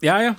Jæja, 0.00 0.30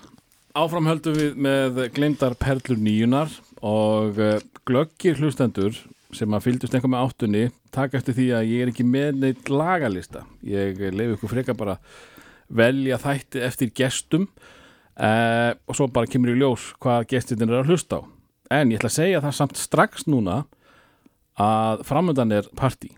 áfram 0.58 0.88
höldum 0.90 1.14
við 1.14 1.36
með 1.38 1.76
glemdar 1.94 2.34
perlur 2.42 2.80
nýjunar 2.82 3.30
og 3.62 4.18
uh, 4.18 4.40
glöggir 4.66 5.20
hlustendur 5.22 5.76
sem 6.18 6.34
að 6.34 6.48
fylgdust 6.48 6.74
einhver 6.74 6.90
með 6.90 7.04
áttunni 7.06 7.44
taka 7.70 8.00
eftir 8.00 8.18
því 8.18 8.26
að 8.40 8.48
ég 8.50 8.64
er 8.64 8.72
ekki 8.72 8.86
með 8.90 9.20
neitt 9.22 9.52
lagalista. 9.54 10.24
Ég 10.42 10.82
leif 10.98 11.14
ykkur 11.14 11.34
freka 11.36 11.54
bara 11.54 11.78
velja 12.50 12.98
þætti 13.06 13.46
eftir 13.52 13.70
gestum 13.78 14.26
uh, 14.98 15.54
og 15.54 15.78
svo 15.78 15.92
bara 15.94 16.10
kemur 16.10 16.34
í 16.34 16.40
ljós 16.42 16.72
hvað 16.82 17.12
gestin 17.14 17.46
er 17.46 17.62
að 17.62 17.70
hlusta 17.70 18.02
á. 18.02 18.10
En 18.58 18.74
ég 18.74 18.82
ætla 18.82 18.90
að 18.90 18.98
segja 18.98 19.24
það 19.30 19.40
samt 19.44 19.62
strax 19.62 20.10
núna 20.10 20.42
að 21.38 21.86
framöndan 21.86 22.34
er 22.34 22.50
partí. 22.58 22.96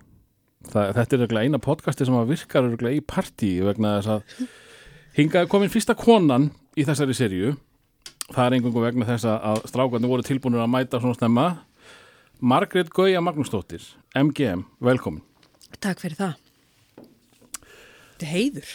Það, 0.72 0.96
þetta 0.96 1.24
er 1.28 1.40
eina 1.44 1.60
podcasti 1.60 2.08
sem 2.08 2.22
virkar 2.32 2.72
í 2.88 3.04
partí 3.04 3.58
vegna 3.68 3.98
þess 4.00 4.16
að 4.16 4.52
hingaði 5.18 5.52
komin 5.52 5.72
fyrsta 5.74 5.96
konan 5.98 6.50
í 6.78 6.86
þessari 6.88 7.16
serju 7.18 7.54
það 8.32 8.46
er 8.46 8.56
einhverjum 8.58 8.86
vegna 8.86 9.08
þess 9.08 9.28
að 9.30 9.62
strákarnir 9.70 10.12
voru 10.12 10.26
tilbúinur 10.26 10.64
að 10.64 10.72
mæta 10.74 11.02
svona 11.02 11.18
snemma. 11.18 11.46
Margrét 12.44 12.90
Gauja 12.94 13.22
Magnúsdóttir 13.24 13.86
MGM, 14.20 14.66
velkomin. 14.84 15.24
Takk 15.84 16.02
fyrir 16.04 16.20
það. 16.20 16.34
Þetta 17.64 18.28
er 18.28 18.32
heiður. 18.34 18.74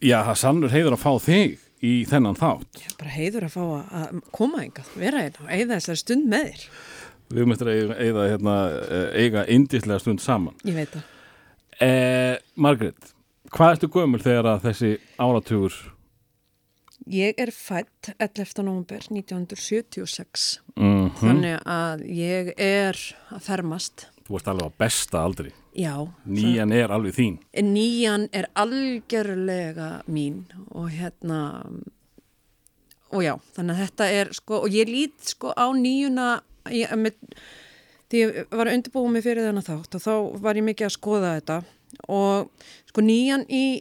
Já, 0.00 0.16
það 0.24 0.32
er 0.32 0.40
sannur 0.42 0.74
heiður 0.74 0.96
að 0.96 1.02
fá 1.04 1.12
þig 1.26 1.58
í 1.86 1.92
þennan 2.08 2.38
þátt. 2.38 2.80
Já, 2.80 2.90
bara 3.00 3.14
heiður 3.14 3.46
að 3.46 3.54
fá 3.54 3.62
að 4.00 4.20
koma 4.36 4.64
engað 4.64 4.90
vera 5.00 5.24
hérna 5.24 5.46
og 5.46 5.52
eiga 5.52 5.76
þessari 5.76 6.02
stund 6.02 6.28
með 6.30 6.50
þér. 6.50 6.66
Við 7.30 7.52
eftir 7.54 7.70
að 7.70 7.92
eiga, 7.94 8.26
hérna, 8.26 8.54
eiga 9.14 9.46
indislega 9.54 10.02
stund 10.02 10.22
saman. 10.24 10.56
Ég 10.66 10.76
veit 10.80 10.94
það. 10.96 11.04
Eh, 11.80 12.34
Margrét, 12.60 13.12
hvað 13.54 13.76
ertu 13.76 13.90
gömul 13.92 14.22
þegar 14.22 14.54
að 14.54 14.68
þessi 14.68 14.92
áratugur 15.18 15.78
Ég 17.10 17.38
er 17.40 17.48
fætt 17.50 18.10
11. 18.20 18.60
november 18.62 19.00
1976 19.08 20.60
mm 20.76 20.84
-hmm. 20.84 21.14
þannig 21.20 21.56
að 21.64 22.02
ég 22.04 22.52
er 22.56 22.96
að 23.32 23.40
fermast. 23.40 24.06
Þú 24.28 24.36
ert 24.36 24.48
alveg 24.48 24.66
á 24.68 24.72
besta 24.78 25.22
aldri. 25.24 25.52
Já. 25.74 26.08
Nýjan 26.26 26.72
er 26.72 26.90
alveg 26.90 27.14
þín. 27.14 27.38
Nýjan 27.54 28.28
er 28.32 28.46
algjörlega 28.54 30.02
mín 30.06 30.44
og 30.70 30.90
hérna 30.90 31.64
og 33.10 33.22
já, 33.22 33.34
þannig 33.56 33.74
að 33.74 33.82
þetta 33.82 34.06
er 34.10 34.32
sko, 34.32 34.54
og 34.54 34.68
ég 34.68 34.88
lít 34.88 35.18
sko 35.34 35.52
á 35.56 35.66
nýjuna 35.74 36.42
ég, 36.70 36.92
með, 36.94 37.14
því 38.10 38.22
ég 38.22 38.46
var 38.50 38.66
að 38.66 38.74
undirbúa 38.74 39.10
mig 39.10 39.24
fyrir 39.26 39.46
þennan 39.48 39.66
þátt 39.66 39.94
og 39.94 40.04
þá 40.04 40.42
var 40.42 40.56
ég 40.56 40.66
mikið 40.68 40.86
að 40.86 40.96
skoða 40.96 41.34
þetta 41.40 41.62
og 42.08 42.50
sko 42.90 43.04
nýjan 43.04 43.46
í 43.48 43.80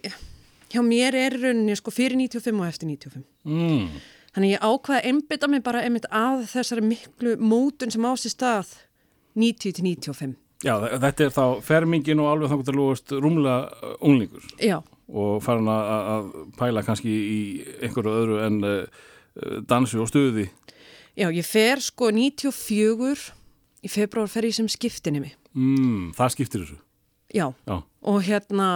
hjá 0.69 0.83
mér 0.85 1.17
er 1.17 1.37
rauninni 1.39 1.77
sko 1.77 1.93
fyrir 1.93 2.17
95 2.19 2.59
og 2.59 2.67
eftir 2.67 2.89
95 2.89 3.23
mm. 3.47 3.87
þannig 4.35 4.53
ég 4.55 4.65
ákvaði 4.65 5.13
einbita 5.13 5.49
mig 5.49 5.63
bara 5.65 5.85
einmitt 5.85 6.09
að 6.11 6.45
þessari 6.51 6.85
miklu 6.85 7.35
mótun 7.41 7.93
sem 7.93 8.05
ási 8.09 8.31
stað 8.33 8.75
90 9.39 9.79
til 9.79 9.89
95 9.93 10.37
Já, 10.59 10.73
þetta 10.99 11.23
er 11.23 11.29
þá 11.31 11.43
fermingin 11.63 12.19
og 12.19 12.33
alveg 12.33 12.49
þannig 12.51 12.69
að 12.69 12.75
lúast 12.75 13.13
rúmlega 13.15 13.93
unglingur. 14.03 14.43
Já. 14.59 14.81
og 15.09 15.39
farin 15.41 15.69
að 15.71 16.25
pæla 16.59 16.83
kannski 16.83 17.09
í 17.09 17.37
einhverju 17.79 18.11
öðru 18.11 18.41
en 18.43 18.57
uh, 18.67 19.05
dansi 19.65 19.97
og 19.97 20.09
stuði. 20.11 20.49
Já, 21.15 21.31
ég 21.31 21.47
fer 21.47 21.79
sko 21.81 22.11
94 22.11 23.31
í 23.83 23.91
februar 23.91 24.29
fer 24.31 24.47
ég 24.49 24.55
sem 24.55 24.67
skiptinni 24.71 25.23
mig 25.23 25.35
mm, 25.55 26.11
Það 26.17 26.33
skiptir 26.35 26.63
þessu 26.63 26.77
Já, 27.29 27.47
Já. 27.67 27.75
og 28.01 28.21
hérna 28.25 28.69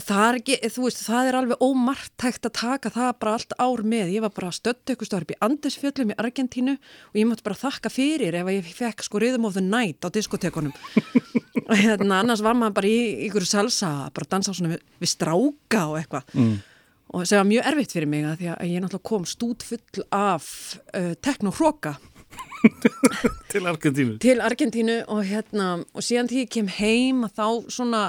og 0.00 0.06
það 0.06 0.24
er 0.26 0.38
ekki, 0.38 0.56
veist, 0.80 1.02
það 1.04 1.28
er 1.28 1.38
alveg 1.38 1.64
ómartækt 1.64 2.46
að 2.48 2.54
taka 2.56 2.92
það 2.94 3.10
bara 3.20 3.34
allt 3.36 3.54
ár 3.60 3.82
með. 3.84 4.14
Ég 4.14 4.24
var 4.24 4.32
bara 4.36 4.52
stöttu 4.54 4.94
ykkur 4.94 5.08
stór 5.08 5.26
upp 5.26 5.34
í 5.34 5.38
Andesfjöllum 5.44 6.14
í 6.14 6.18
Argentínu 6.20 6.76
og 6.78 7.18
ég 7.18 7.28
mátti 7.28 7.46
bara 7.46 7.58
þakka 7.60 7.92
fyrir 7.92 8.38
ef 8.40 8.50
ég 8.54 8.72
fekk 8.78 9.04
sko 9.04 9.20
Rhythm 9.20 9.48
of 9.48 9.58
the 9.58 9.64
Night 9.64 10.06
á 10.06 10.08
diskotekunum 10.14 10.72
og 11.68 11.76
hérna 11.76 12.22
annars 12.22 12.44
var 12.44 12.56
maður 12.56 12.78
bara 12.80 12.90
í 12.90 13.28
ykkur 13.28 13.46
salsa 13.48 13.92
bara 14.14 14.30
dansa 14.30 14.54
svona 14.56 14.76
við, 14.76 14.84
við 15.02 15.12
stráka 15.12 15.86
og 15.90 15.98
eitthvað. 16.00 16.34
Mm. 16.38 16.56
og 17.10 17.26
það 17.26 17.42
var 17.42 17.50
mjög 17.50 17.70
erfitt 17.72 17.96
fyrir 17.96 18.12
mig 18.14 18.26
að 18.30 18.40
því 18.40 18.52
að 18.54 18.70
ég 18.70 18.84
náttúrulega 18.84 19.10
kom 19.10 19.28
stút 19.28 19.66
full 19.66 20.06
af 20.14 20.48
uh, 20.94 21.12
teknohróka 21.20 21.96
til 23.52 23.66
Argentínu. 23.66 24.18
Til 24.22 24.40
Argentínu 24.44 25.00
og 25.08 25.24
hérna 25.24 25.72
og 25.94 26.04
síðan 26.04 26.30
því 26.30 26.44
ég 26.44 26.52
kem 26.56 26.70
heim 26.80 27.24
að 27.26 27.34
þá 27.40 27.74
svona 27.76 28.04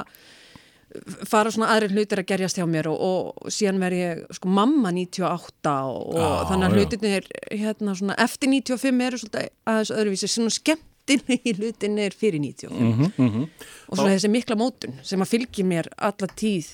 fara 1.29 1.51
svona 1.53 1.69
aðri 1.71 1.91
hlutir 1.95 2.21
að 2.21 2.29
gerjast 2.31 2.59
hjá 2.59 2.65
mér 2.67 2.89
og, 2.91 2.99
og 2.99 3.51
síðan 3.53 3.79
verð 3.81 3.99
ég 3.99 4.23
sko 4.35 4.51
mamma 4.51 4.91
98 4.91 5.75
og, 5.87 5.99
og 6.11 6.17
Já, 6.19 6.29
þannig 6.49 6.67
að 6.67 6.77
hlutinir 6.77 7.29
hérna 7.49 7.95
svona 7.97 8.17
eftir 8.19 8.51
95 8.51 9.05
eru 9.07 9.21
svolítið 9.21 9.47
aðeins 9.71 9.93
öðruvísi 9.95 10.31
svona 10.31 10.55
skemmtinni 10.55 11.55
hlutinir 11.57 12.17
fyrir 12.17 12.43
95 12.43 12.73
mm 12.75 12.91
-hmm, 12.91 13.11
mm 13.15 13.29
-hmm. 13.29 13.47
og 13.87 13.97
svona 13.97 14.15
þessi 14.15 14.33
mikla 14.35 14.55
mótun 14.55 14.99
sem 15.03 15.21
að 15.21 15.31
fylgja 15.31 15.65
mér 15.65 15.87
alla 15.97 16.27
tíð 16.27 16.67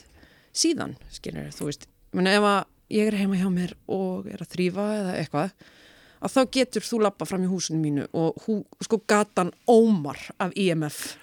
síðan, 0.53 0.95
skilur 1.11 1.53
þú 1.53 1.69
veist. 1.69 1.87
Menn 2.13 2.27
ef 2.27 2.43
að 2.43 2.65
ég 2.89 3.07
er 3.07 3.17
heima 3.19 3.35
hjá 3.35 3.49
mér 3.49 3.73
og 3.87 4.27
er 4.27 4.41
að 4.41 4.51
þrýfa 4.55 4.85
eða 4.99 5.17
eitthvað 5.19 5.49
að 6.21 6.33
þá 6.33 6.41
getur 6.57 6.85
þú 6.87 6.99
lappa 7.05 7.25
fram 7.29 7.43
í 7.45 7.49
húsinu 7.51 7.79
mínu 7.81 8.07
og 8.17 8.37
hú, 8.47 8.59
sko 8.83 8.99
gatan 9.07 9.51
ómar 9.69 10.17
af 10.39 10.51
IMF 10.55 11.15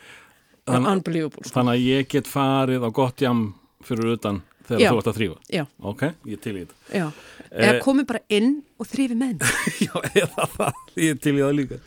Þann- 0.65 0.87
unbelievable 0.95 1.45
sko. 1.45 1.55
Þannig 1.59 1.75
að 1.75 1.87
ég 1.91 2.09
get 2.15 2.29
farið 2.31 2.85
á 2.87 2.91
gott 2.95 3.21
jam 3.21 3.47
fyrir 3.85 4.15
utan 4.17 4.43
þegar 4.65 4.81
Já. 4.81 4.91
þú 4.95 4.99
ert 5.03 5.11
að 5.11 5.19
þrýfa 5.19 5.37
Já, 5.59 5.65
Ok, 5.85 6.03
ég 6.33 6.41
til 6.41 6.55
í 6.57 6.63
þetta 6.65 6.97
já. 6.99 7.07
Eh, 7.51 7.67
Eða 7.69 7.83
komið 7.85 8.07
bara 8.09 8.21
inn 8.33 8.55
og 8.81 8.87
þrýfi 8.89 9.17
með. 9.21 9.45
Já, 9.87 9.93
eða 10.25 10.47
það, 10.57 10.79
ég 11.05 11.21
til 11.21 11.35
í 11.37 11.43
það 11.45 11.55
líka 11.59 11.81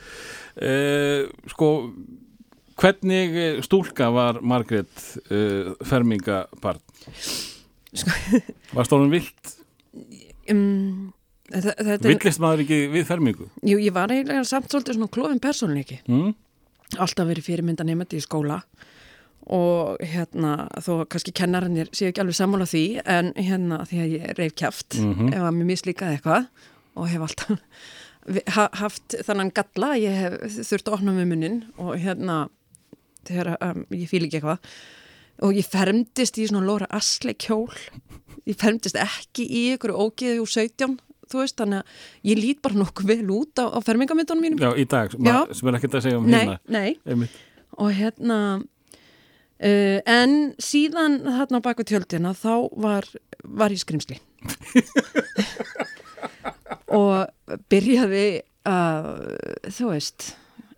uh, 0.62 1.24
Sko 1.56 1.72
hvernig 2.78 3.34
eh, 3.42 3.62
stúlka 3.66 4.12
var 4.14 4.38
Margrét 4.46 4.94
uh, 5.34 5.74
fermingabarn? 5.82 6.84
Sko. 7.18 8.14
Var 8.78 8.86
stónum 8.90 9.10
vilt? 9.16 9.54
Um, 10.48 11.10
Villist 11.52 12.42
maður 12.44 12.66
ekki 12.66 12.80
við 12.92 13.06
fermingu? 13.08 13.48
jú, 13.64 13.78
ég 13.80 13.94
var 13.96 14.12
eiginlega 14.12 14.44
samt 14.48 14.68
svolítið 14.72 14.98
svona 14.98 15.12
klófin 15.16 15.40
persónleiki. 15.44 16.00
Mm? 16.12 16.34
Alltaf 17.00 17.28
verið 17.30 17.46
fyrirmynda 17.48 17.86
nefndi 17.88 18.20
í 18.20 18.24
skóla 18.24 18.62
og 19.48 20.02
hérna 20.04 20.68
þó 20.84 21.06
kannski 21.08 21.32
kennarinnir 21.36 21.88
séu 21.96 22.10
ekki 22.12 22.20
alveg 22.20 22.36
sammála 22.36 22.66
því 22.68 22.82
en 23.08 23.30
hérna 23.38 23.78
því 23.88 24.00
að 24.04 24.12
ég 24.18 24.34
reyf 24.40 24.56
kjaft 24.60 24.98
Mhm. 25.00 25.30
ef 25.34 25.40
að 25.40 25.56
mér 25.56 25.70
mislíkaði 25.72 26.18
eitthvað 26.18 26.48
og 26.98 27.08
hef 27.08 27.22
alltaf 27.22 27.60
ha 28.58 28.66
haft 28.82 29.16
þannan 29.24 29.54
galla 29.56 29.94
ég 29.96 30.18
hef 30.20 30.34
þurft 30.68 30.90
að 30.92 30.98
opna 31.00 31.14
með 31.16 31.28
munnin 31.32 31.58
og 31.80 31.96
hérna 31.96 32.50
þegar 33.24 33.56
um, 33.62 33.86
ég 33.96 34.10
fíl 34.12 34.26
ekki 34.28 34.42
eitthvað 34.42 34.60
og 35.48 35.54
ég 35.56 35.64
fermdist 35.72 36.38
í 36.44 36.48
svona 36.50 36.66
Lóra 36.68 36.88
Asle 36.92 37.34
kjól 37.40 37.72
ég 38.48 38.56
fermdist 38.60 39.00
ekki 39.00 39.48
í 39.48 39.64
ykkur 39.78 39.96
ógeði 39.96 40.42
úr 40.44 40.52
17 40.52 40.98
þú 41.32 41.44
veist, 41.44 41.58
þannig 41.60 41.84
að 41.84 42.32
ég 42.32 42.42
lít 42.42 42.64
bara 42.66 42.82
nokkuð 42.82 43.12
vel 43.12 43.28
út 43.38 43.62
á, 43.62 43.66
á 43.72 43.80
fermingamyndunum 43.86 44.48
mínum 44.48 44.64
Já, 44.64 44.72
í 44.78 44.88
dag, 44.90 45.14
Já. 45.18 45.38
sem 45.52 45.70
er 45.70 45.80
ekkert 45.80 46.00
að 46.00 46.08
segja 46.08 46.22
um 46.22 46.30
nei, 46.30 46.40
hérna 46.40 46.58
nei, 46.78 46.90
Einmitt. 47.08 47.38
og 47.78 47.94
hérna 47.98 48.40
uh, 48.58 50.00
en 50.18 50.38
síðan 50.62 51.22
þarna 51.26 51.62
á 51.62 51.66
baku 51.70 51.88
tjöldina 51.88 52.34
þá 52.38 52.54
var, 52.80 53.10
var 53.44 53.76
ég 53.76 53.84
skrimsli 53.84 54.20
og 57.02 57.62
byrjaði 57.72 58.28
að 58.68 59.14
þú 59.74 59.94
veist 59.94 60.34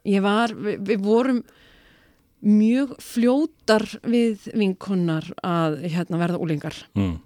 ég 0.07 0.23
var, 0.23 0.53
við, 0.53 0.83
við 0.87 1.05
vorum 1.05 1.41
mjög 2.39 2.93
fljótar 3.03 3.83
við 4.07 4.45
vinkonnar 4.55 5.25
að 5.43 5.81
hérna, 5.89 6.19
verða 6.21 6.39
úlingar 6.39 6.77
mm. 6.95 7.17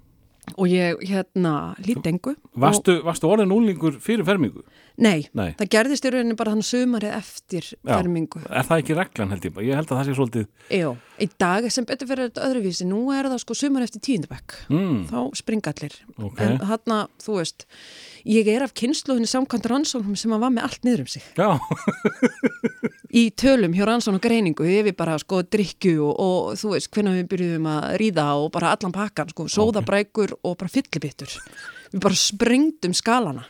Og 0.58 0.68
ég 0.68 1.00
hérna 1.08 1.76
lít 1.86 2.06
engu 2.10 2.36
varstu, 2.56 3.00
varstu 3.06 3.30
orðin 3.32 3.54
úlingur 3.56 4.00
fyrir 4.04 4.26
fermingu? 4.28 4.64
Nei, 5.02 5.26
Nei. 5.34 5.56
það 5.58 5.70
gerðist 5.74 6.06
í 6.06 6.10
rauninni 6.14 6.36
bara 6.38 6.52
þannig 6.54 6.68
sömarið 6.68 7.14
eftir 7.18 7.66
Já. 7.72 7.96
fermingu 7.96 8.44
Er 8.46 8.68
það 8.68 8.82
ekki 8.84 8.98
reglan 9.00 9.32
held 9.34 9.48
ég? 9.48 9.56
Ég 9.66 9.80
held 9.80 9.90
að 9.90 9.98
það 9.98 10.06
sé 10.06 10.18
svolítið 10.20 10.78
Jó, 10.78 10.90
í 11.18 11.28
dag 11.42 11.66
sem 11.74 11.88
betur 11.90 12.10
fyrir 12.12 12.30
þetta 12.30 12.44
öðruvísi, 12.46 12.86
nú 12.90 13.00
er 13.16 13.30
það 13.32 13.42
sko 13.42 13.58
sumar 13.58 13.86
eftir 13.88 14.04
tíundabæk, 14.06 14.56
mm, 14.70 15.00
þá 15.10 15.18
springa 15.40 15.74
allir. 15.74 15.98
Ok. 16.18 16.44
En 16.46 16.62
þarna, 16.62 17.00
þú 17.22 17.40
veist, 17.40 17.66
ég 18.30 18.50
er 18.54 18.66
af 18.68 18.76
kynsluðinni 18.78 19.30
samkvæmt 19.30 19.68
rannsóknum 19.72 20.18
sem 20.20 20.34
að 20.38 20.46
var 20.46 20.54
með 20.54 20.70
allt 20.70 20.88
niður 20.88 21.04
um 21.06 21.12
sig. 21.16 21.26
Já, 21.38 21.58
Í 23.14 23.28
tölum 23.38 23.76
hjá 23.78 23.86
rannsókn 23.86 24.18
og 24.18 24.24
greiningu, 24.24 24.66
yfir 24.66 24.96
bara 24.98 25.20
sko 25.22 25.44
drikju 25.46 26.00
og, 26.02 26.14
og 26.18 26.56
þú 26.58 26.72
veist, 26.74 26.90
hvernig 26.94 27.20
við 27.20 27.28
byrjuðum 27.34 27.68
að 27.70 27.90
ríða 28.02 28.26
og 28.42 28.48
bara 28.56 28.72
allan 28.74 28.96
pakkan, 28.96 29.30
sko, 29.30 29.46
sóðabrækur 29.54 30.34
og 30.42 30.58
bara 30.58 30.74
fyllibittur. 30.74 31.36
Við 31.94 32.02
bara 32.02 32.18
sprengdum 32.18 32.96
skalana 32.98 33.46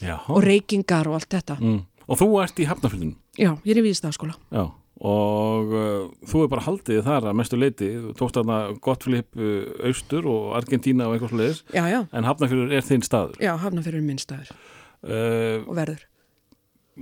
já 0.00 0.16
og 0.28 0.42
reykingar 0.44 1.08
og 1.10 1.18
allt 1.20 1.30
þetta. 1.36 1.56
mm. 1.60 1.80
Og 2.10 2.18
þú 2.18 2.26
ert 2.42 2.58
í 2.58 2.66
hafnafyllinu 2.66 3.14
Já, 3.38 3.52
ég 3.64 3.70
er 3.76 3.78
í 3.80 3.84
víðstafskóla. 3.86 4.34
Já, 4.50 4.64
og 5.00 5.70
uh, 5.72 6.08
þú 6.28 6.42
er 6.44 6.48
bara 6.52 6.64
haldið 6.66 6.98
þar 7.06 7.28
að 7.30 7.36
mestu 7.38 7.56
leiti, 7.60 7.86
þú 8.02 8.10
tókst 8.18 8.36
þarna 8.40 8.56
gott 8.84 9.06
flip 9.06 9.38
uh, 9.38 9.86
austur 9.88 10.26
og 10.28 10.50
Argentína 10.58 11.06
og 11.08 11.14
eitthvað 11.16 11.32
sluðis, 11.36 11.60
Já, 11.72 11.84
já, 11.88 12.00
en 12.12 12.26
Hafnarfjörður 12.28 12.74
er 12.76 12.84
þinn 12.88 13.04
staður 13.06 13.38
já, 13.40 13.52
hafnafyrir 13.62 14.02
minn 14.04 14.18
staður 14.20 14.50
uh, 14.50 15.62
og 15.70 15.76
verður. 15.78 16.02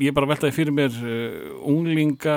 ég 0.04 0.14
bara 0.14 0.28
veltaði 0.30 0.54
fyrir 0.58 0.76
mér 0.76 0.94
uh, 1.00 1.56
unglinga 1.72 2.36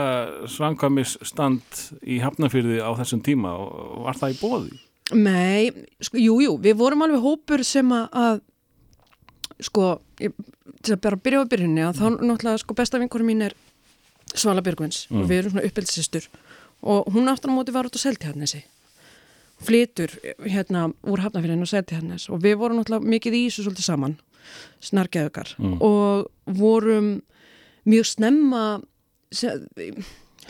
svangkvæmis 0.50 1.18
stand 1.28 1.84
í 2.08 2.22
Hafnarfjörði 2.24 2.80
á 2.82 2.90
þessum 3.04 3.22
tíma 3.26 3.52
og 3.60 4.06
var 4.08 4.18
það 4.18 4.34
í 4.34 4.40
bóði? 4.42 4.80
Nei, 5.12 5.68
sko, 6.00 6.16
jú, 6.24 6.40
jú, 6.42 6.56
við 6.64 6.78
vorum 6.80 7.04
alveg 7.06 7.22
hópur 7.26 7.66
sem 7.68 7.90
að, 7.92 8.08
að 8.16 8.42
sko, 9.62 10.00
ég, 10.20 10.34
til 10.82 10.96
að 10.96 11.02
bara 11.06 11.20
byrja 11.22 11.44
á 11.46 11.52
byrjunni 11.52 11.84
að 11.86 12.00
þá 12.02 12.06
náttúrulega, 12.18 12.62
sko, 12.64 12.76
besta 12.78 13.00
vinkurum 13.02 13.30
mín 13.32 13.46
er 13.48 13.56
Svala 14.32 14.62
Björgvins 14.64 15.06
og 15.12 15.26
við 15.28 15.42
erum 15.42 15.52
svona 15.56 15.68
uppeldsistur 15.68 16.28
og 16.82 17.10
hún 17.14 17.28
aftur 17.30 17.52
á 17.52 17.58
móti 17.58 17.74
var 17.76 17.86
út 17.90 17.98
á 17.98 18.02
Seltjarnesi 18.02 18.62
flytur 19.62 20.14
hérna 20.48 20.88
úr 21.06 21.22
Hafnafjörðin 21.22 21.66
og 21.66 21.70
Seltjarnes 21.70 22.30
og 22.32 22.40
við 22.42 22.56
vorum 22.62 22.80
náttúrulega 22.80 23.12
mikið 23.14 23.36
í 23.38 23.42
þessu 23.50 23.66
svolítið 23.68 23.86
saman 23.90 24.16
snargeðugar 24.82 25.52
og 25.84 26.32
vorum 26.58 27.12
mjög 27.86 28.08
snemma 28.10 28.64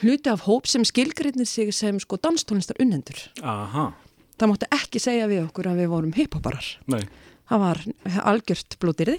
hluti 0.02 0.32
af 0.32 0.46
hóp 0.48 0.70
sem 0.70 0.86
skilgrinnir 0.88 1.46
sig 1.50 1.74
sem 1.76 2.00
sko 2.00 2.18
danstónlistar 2.18 2.80
unnendur 2.82 3.20
Aha, 3.44 3.92
það 4.40 4.54
mátti 4.54 4.70
ekki 4.78 5.02
segja 5.04 5.28
við 5.32 5.44
okkur 5.50 5.70
að 5.74 5.82
við 5.84 5.92
vorum 5.92 6.16
hiphoparar. 6.16 6.66
nei 6.88 7.04
Það 7.52 7.64
var 7.66 7.82
algjört 8.32 8.78
blóðdýrði 8.80 9.18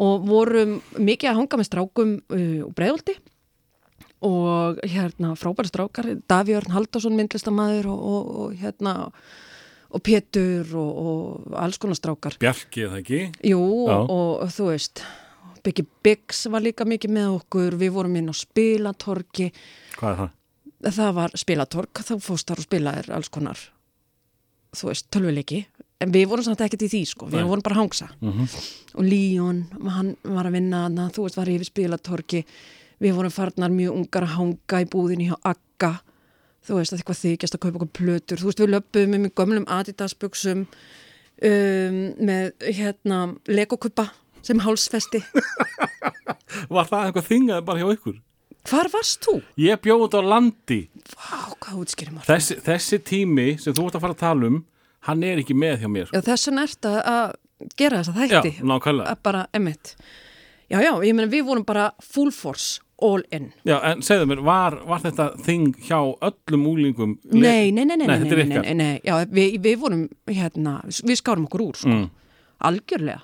og 0.00 0.26
vorum 0.28 0.76
mikið 1.02 1.32
að 1.32 1.38
hanga 1.40 1.58
með 1.58 1.66
strákum 1.66 2.16
uh, 2.30 2.60
og 2.68 2.74
breiðolti 2.78 3.16
og 4.20 4.80
hérna 4.84 5.32
frábæri 5.38 5.70
strákar, 5.70 6.10
Daví 6.28 6.52
Örn 6.52 6.74
Haldarsson 6.74 7.16
myndlistamæður 7.16 7.88
og, 7.88 8.02
og, 8.04 8.26
og 8.42 8.58
hérna 8.60 8.92
og 9.90 10.02
Pétur 10.06 10.68
og, 10.78 10.90
og 11.00 11.56
alls 11.58 11.80
konar 11.80 11.98
strákar. 11.98 12.36
Bjarki 12.38 12.84
eða 12.86 13.00
ekki? 13.00 13.22
Jú 13.50 13.62
og, 13.88 14.12
og 14.12 14.52
þú 14.54 14.68
veist, 14.70 15.02
Byggi 15.64 15.86
Biggs 16.04 16.44
var 16.52 16.62
líka 16.64 16.86
mikið 16.88 17.16
með 17.16 17.32
okkur, 17.40 17.76
við 17.80 17.96
vorum 17.96 18.14
inn 18.20 18.30
á 18.30 18.34
spilatorki, 18.36 19.50
Hvað 19.96 20.12
er 20.12 20.20
það? 20.20 20.36
það 21.00 21.12
var 21.18 21.36
spilatork, 21.42 22.04
þá 22.06 22.14
fórst 22.24 22.48
þar 22.52 22.62
og 22.62 22.68
spilaðir 22.68 23.10
alls 23.16 23.32
konar, 23.32 23.64
þú 24.76 24.92
veist, 24.92 25.08
tölvuleiki, 25.12 25.64
en 26.00 26.12
við 26.14 26.26
vorum 26.30 26.46
samt 26.46 26.62
ekkert 26.64 26.84
í 26.86 26.90
því 26.92 27.00
sko, 27.10 27.28
við 27.30 27.42
Nei. 27.42 27.48
vorum 27.50 27.64
bara 27.66 27.76
að 27.78 27.82
hangsa 27.84 28.10
Mm 28.20 28.46
og 28.98 29.04
Líón, 29.06 29.58
hann 29.86 30.16
var 30.26 30.48
að 30.48 30.56
vinna 30.56 30.78
hana, 30.88 31.04
þú 31.14 31.22
veist, 31.28 31.36
var 31.38 31.46
yfir 31.52 31.68
spilatorki 31.68 32.40
við 33.00 33.12
vorum 33.14 33.30
farnar 33.30 33.70
mjög 33.70 34.00
ungar 34.00 34.24
að 34.26 34.32
hanga 34.34 34.80
í 34.82 34.88
búðinni 34.90 35.28
hjá 35.28 35.36
Agga 35.46 35.92
þú 36.66 36.80
veist, 36.80 36.92
að 36.92 36.98
eitthvað 36.98 37.20
þykjast 37.20 37.54
að 37.54 37.62
kaupa 37.62 37.78
okkur 37.78 37.92
plötur 38.00 38.42
þú 38.42 38.48
veist, 38.50 38.62
við 38.64 38.72
löpum 38.74 39.14
með 39.14 39.28
gömlum 39.38 39.68
Adidas-buxum 39.76 40.64
um, 40.66 42.00
með 42.18 42.50
hérna 42.80 43.20
legokuppa 43.46 44.08
sem 44.42 44.58
hálsfesti 44.64 45.22
Var 46.74 46.90
það 46.90 47.06
einhver 47.06 47.26
þingað 47.30 47.64
bara 47.70 47.84
hjá 47.84 47.94
ykkur? 47.94 48.18
hvar 48.68 48.90
varst 48.92 49.22
þú? 49.24 49.38
Ég 49.56 49.80
bjóð 49.80 50.02
út 50.08 50.18
á 50.18 50.22
landi 50.34 50.80
Vá, 51.14 51.54
hvað 51.62 51.78
útskýrir 51.84 52.12
maður? 52.16 52.28
þessi, 52.34 52.58
þessi 52.66 52.98
tími 53.06 53.46
sem 53.62 53.72
þú 53.76 53.86
ert 53.86 53.96
að 53.96 54.04
fara 54.04 54.16
að 54.18 54.22
tala 54.26 54.50
um 54.50 54.58
hann 55.08 55.22
er 55.24 55.40
ekki 55.42 55.56
með 55.56 55.80
hjá 55.84 55.88
mér 55.92 56.08
sko. 56.08 56.16
Já, 56.18 56.24
þess 56.28 56.48
vegna 56.50 56.66
ert 56.68 56.88
að 56.90 57.32
gera 57.80 58.00
þessa 58.02 58.14
þætti. 58.18 58.52
Já, 58.58 58.66
nákvæmlega 58.70 59.16
bara, 59.22 59.46
já, 60.70 60.78
já, 60.84 60.92
ég 61.04 61.14
meina, 61.16 61.30
við 61.32 61.44
vorum 61.48 61.64
bara 61.66 61.90
full 62.04 62.30
force, 62.32 62.80
all 63.00 63.22
in. 63.32 63.50
Já, 63.64 63.78
en 63.90 64.02
segðu 64.04 64.28
mér, 64.30 64.42
var, 64.44 64.76
var 64.88 65.00
þetta 65.04 65.30
þing 65.46 65.72
hjá 65.88 65.98
öllum 66.28 66.66
úlingum? 66.70 67.16
Nei, 67.32 67.70
nei, 67.72 67.84
nei, 67.84 67.96
nei, 67.96 68.06
Nei, 68.06 68.18
nei, 68.28 68.44
nei, 68.60 68.74
nei, 68.74 69.00
já, 69.04 69.16
við, 69.26 69.58
við 69.64 69.80
vorum, 69.80 70.06
hérna, 70.28 70.78
við 70.86 71.20
skárum 71.22 71.48
okkur 71.48 71.66
úr, 71.70 71.80
sko, 71.80 71.88
Mm. 71.90 72.08
algjörlega. 72.68 73.22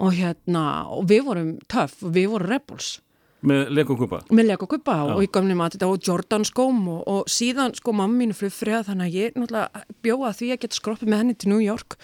Og 0.00 0.14
hérna, 0.14 0.86
og 0.88 1.08
við 1.10 1.24
vorum 1.26 1.48
töff, 1.68 1.98
við 2.00 2.28
vorum 2.30 2.48
rebels 2.48 3.00
Með 3.46 3.70
leikokúpa? 3.72 4.18
með 4.30 4.48
lega 4.50 4.66
kuppa 4.68 4.96
og 5.14 5.22
í 5.24 5.28
gömlum 5.32 5.62
að 5.64 5.76
þetta 5.76 5.88
og 5.88 6.02
Jordan 6.04 6.44
skóm 6.44 6.82
og, 6.92 7.00
og 7.08 7.30
síðan 7.32 7.72
sko 7.78 7.94
mamma 7.96 8.18
mínu 8.20 8.36
flugfriða 8.36 8.82
þannig 8.90 9.06
að 9.06 9.16
ég 9.16 9.38
náttúrulega 9.40 9.84
bjóða 10.04 10.32
því 10.36 10.50
að 10.52 10.60
geta 10.66 10.76
skroppið 10.80 11.08
með 11.12 11.22
henni 11.22 11.36
til 11.40 11.48
New 11.54 11.62
York 11.64 11.96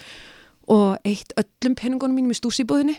og 0.72 0.96
eitt 1.06 1.34
öllum 1.36 1.76
peningunum 1.78 2.16
mínum 2.16 2.32
í 2.32 2.38
stúsibúðinni 2.40 2.96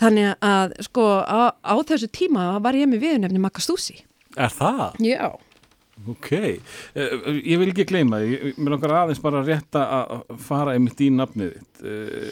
þannig 0.00 0.36
að 0.46 0.76
sko 0.86 1.08
á, 1.26 1.50
á 1.58 1.74
þessu 1.90 2.08
tíma 2.14 2.52
var 2.62 2.78
ég 2.78 2.86
með 2.88 3.02
viðnefni 3.08 3.42
Makka 3.42 3.60
Stúsi 3.66 3.98
Er 4.38 4.52
það? 4.54 4.94
Já, 5.02 5.32
Ok, 6.08 6.30
uh, 6.96 7.10
ég 7.44 7.58
vil 7.60 7.66
ekki 7.74 7.84
gleyma 7.90 8.22
því, 8.22 8.30
Ég- 8.32 8.54
mér 8.62 8.72
langar 8.72 8.94
aðeins 9.02 9.18
bara 9.20 9.42
rétt 9.44 9.76
að 9.76 10.22
fara 10.40 10.72
einmitt 10.72 11.02
í 11.04 11.10
nafnið 11.12 11.50
þitt. 11.58 11.82
Uh, 11.84 12.30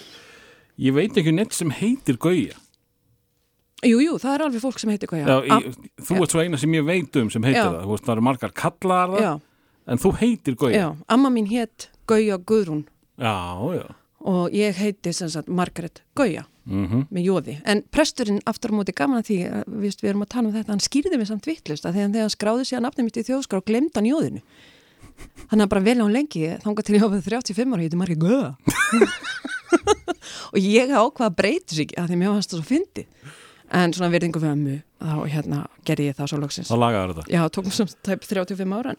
ég 0.80 0.94
veit 0.96 1.18
ekki 1.20 1.34
neitt 1.36 1.52
sem 1.52 1.68
heitir 1.76 2.16
Gauja. 2.16 2.56
Jú, 3.86 4.00
jú, 4.02 4.16
það 4.18 4.34
er 4.34 4.44
alveg 4.48 4.62
fólk 4.64 4.80
sem 4.82 4.90
heitir 4.90 5.10
hvað 5.10 5.22
Já, 5.22 5.36
já, 5.46 5.56
ég, 5.62 5.78
þú 6.08 6.18
ert 6.24 6.34
svo 6.34 6.42
eina 6.42 6.58
sem 6.58 6.74
ég 6.74 6.86
veit 6.86 7.18
um 7.20 7.30
sem 7.30 7.44
heitir 7.46 7.60
Já. 7.62 7.68
það. 7.70 7.80
Þú 7.84 7.92
veist, 7.94 8.04
það 8.08 8.14
eru 8.16 8.26
margar 8.26 8.54
kallar 8.58 9.14
það, 9.14 9.22
já, 9.22 9.32
en 9.88 10.02
þú 10.02 10.12
heitir 10.22 10.58
Gauja. 10.58 10.82
já, 10.82 10.88
amma 11.14 11.30
mín 11.34 11.48
hétt 11.50 11.88
Gauja 12.08 12.38
Guðrún. 12.38 12.84
Já, 13.18 13.34
já. 13.78 13.84
og 14.28 14.54
ég 14.56 14.80
heiti 14.82 15.12
sem 15.14 15.30
sagt 15.30 15.48
Margaret 15.48 16.02
Gauja 16.18 16.46
Mm 16.68 17.06
með 17.08 17.22
jóði, 17.24 17.54
en 17.64 17.80
presturinn 17.88 18.42
aftur 18.44 18.74
á 18.74 18.76
móti 18.76 18.92
gaman 18.92 19.22
að 19.22 19.28
því, 19.30 19.36
að, 19.48 19.62
víst, 19.80 20.02
við 20.02 20.10
erum 20.10 20.24
að 20.26 20.28
tala 20.34 20.48
um 20.50 20.52
þetta 20.52 20.74
hann 20.74 20.82
skýrði 20.84 21.16
mig 21.16 21.28
samt 21.30 21.46
vittlust 21.48 21.86
að 21.88 21.94
þegar 21.96 22.20
hann 22.26 22.34
skráði 22.34 22.66
sér 22.68 22.82
nafnum 22.84 23.08
mitt 23.08 23.16
í 23.16 23.24
þjóðskrá 23.24 23.62
og 23.62 23.64
glemd 23.64 23.96
hann 23.96 24.04
jóðinu. 24.10 24.42
Þannig 25.48 25.64
að 25.64 25.70
bara 25.72 25.84
vel 25.86 25.96
á 25.96 26.04
hann 26.04 26.12
lengi 26.12 26.42
þangað 26.60 26.84
til 26.84 26.98
ég 26.98 27.06
áfið 27.08 27.24
35 27.24 27.72
ára, 27.72 27.80
ég 27.80 27.88
heiti 27.88 28.00
Margaret 28.02 28.20
Gauja. 28.20 28.52
Og 30.52 30.60
ég 30.60 30.92
ákvað 30.92 31.26
að 31.28 31.36
breyti 31.38 31.78
sig 31.78 31.94
að 31.98 32.12
því 32.12 32.18
mér 32.20 32.34
varst 32.34 32.52
það 32.52 32.60
svo 32.62 32.68
fyndi 32.68 33.04
en 33.72 33.92
svona 33.92 34.12
verðingu 34.12 34.40
við 34.42 34.52
ömmu 34.54 34.76
þá 34.98 35.16
hérna 35.32 35.62
gerði 35.86 36.10
ég 36.10 36.18
það 36.18 36.30
svo 36.32 36.38
loksins. 36.42 36.70
Þá 36.70 36.78
lagaður 36.82 37.16
þetta. 37.18 37.32
já, 37.34 37.42
tók 37.52 37.68
mér 37.68 37.76
sem 37.78 37.90
tæp 38.08 38.28
35 38.28 38.78
ára. 38.78 38.94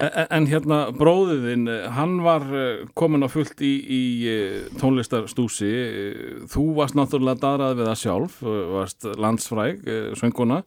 En 0.00 0.26
En, 0.32 0.46
hérna 0.48 0.86
bróðiðinn, 0.96 1.66
hann 1.92 2.14
var 2.24 2.46
eh, 2.56 2.86
komin 2.96 3.26
á 3.26 3.28
fullt 3.28 3.60
í, 3.60 3.72
í 3.84 4.02
eh, 4.24 4.54
tónlistarstúsi, 4.80 5.68
þú 6.48 6.64
varst 6.78 6.96
náttúrulega 6.96 7.42
dadrað 7.42 7.76
við 7.76 7.90
það 7.90 8.00
sjálf, 8.00 8.38
eh, 8.40 8.62
varst 8.72 9.08
landsfræg, 9.20 9.84
sönguna, 10.16 10.62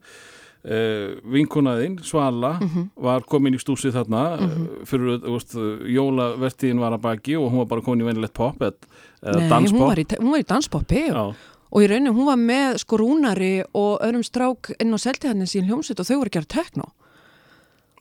vinkunaðinn, 1.30 2.00
Svala, 2.02 2.56
var 2.98 3.26
komin 3.30 3.54
í 3.54 3.60
stúsi 3.62 3.92
þarna 3.94 4.22
mm 4.40 4.64
fyrir, 4.90 5.20
þú 5.22 5.34
veist, 5.36 5.54
jólavertíðin 5.94 6.82
var 6.82 6.96
að 6.98 7.04
baki 7.04 7.36
og 7.38 7.52
hún 7.52 7.62
var 7.62 7.68
bara 7.74 7.84
komin 7.86 8.02
í 8.02 8.08
venilegt 8.08 8.34
pop 8.38 8.62
eða 8.62 8.74
eða 9.22 9.36
Nei, 9.36 9.46
hún 9.46 9.52
danspop. 9.52 9.86
var 9.90 10.02
í, 10.02 10.06
hún 10.22 10.32
var 10.34 10.42
í 10.42 10.48
danspoppi 10.50 11.04
og, 11.14 11.46
og 11.72 11.82
í 11.84 11.88
rauninu 11.92 12.14
hún 12.16 12.30
var 12.30 12.38
með 12.42 12.78
sko 12.84 13.00
rúnari 13.02 13.54
og 13.74 14.04
öðrum 14.06 14.24
strák 14.26 14.74
inn 14.80 14.94
á 14.94 15.00
seltiðarnis 15.02 15.56
í 15.58 15.64
hljómsveit 15.66 16.00
og 16.04 16.08
þau 16.10 16.18
voru 16.20 16.30
að 16.32 16.38
gera 16.38 16.52
tekno 16.58 16.88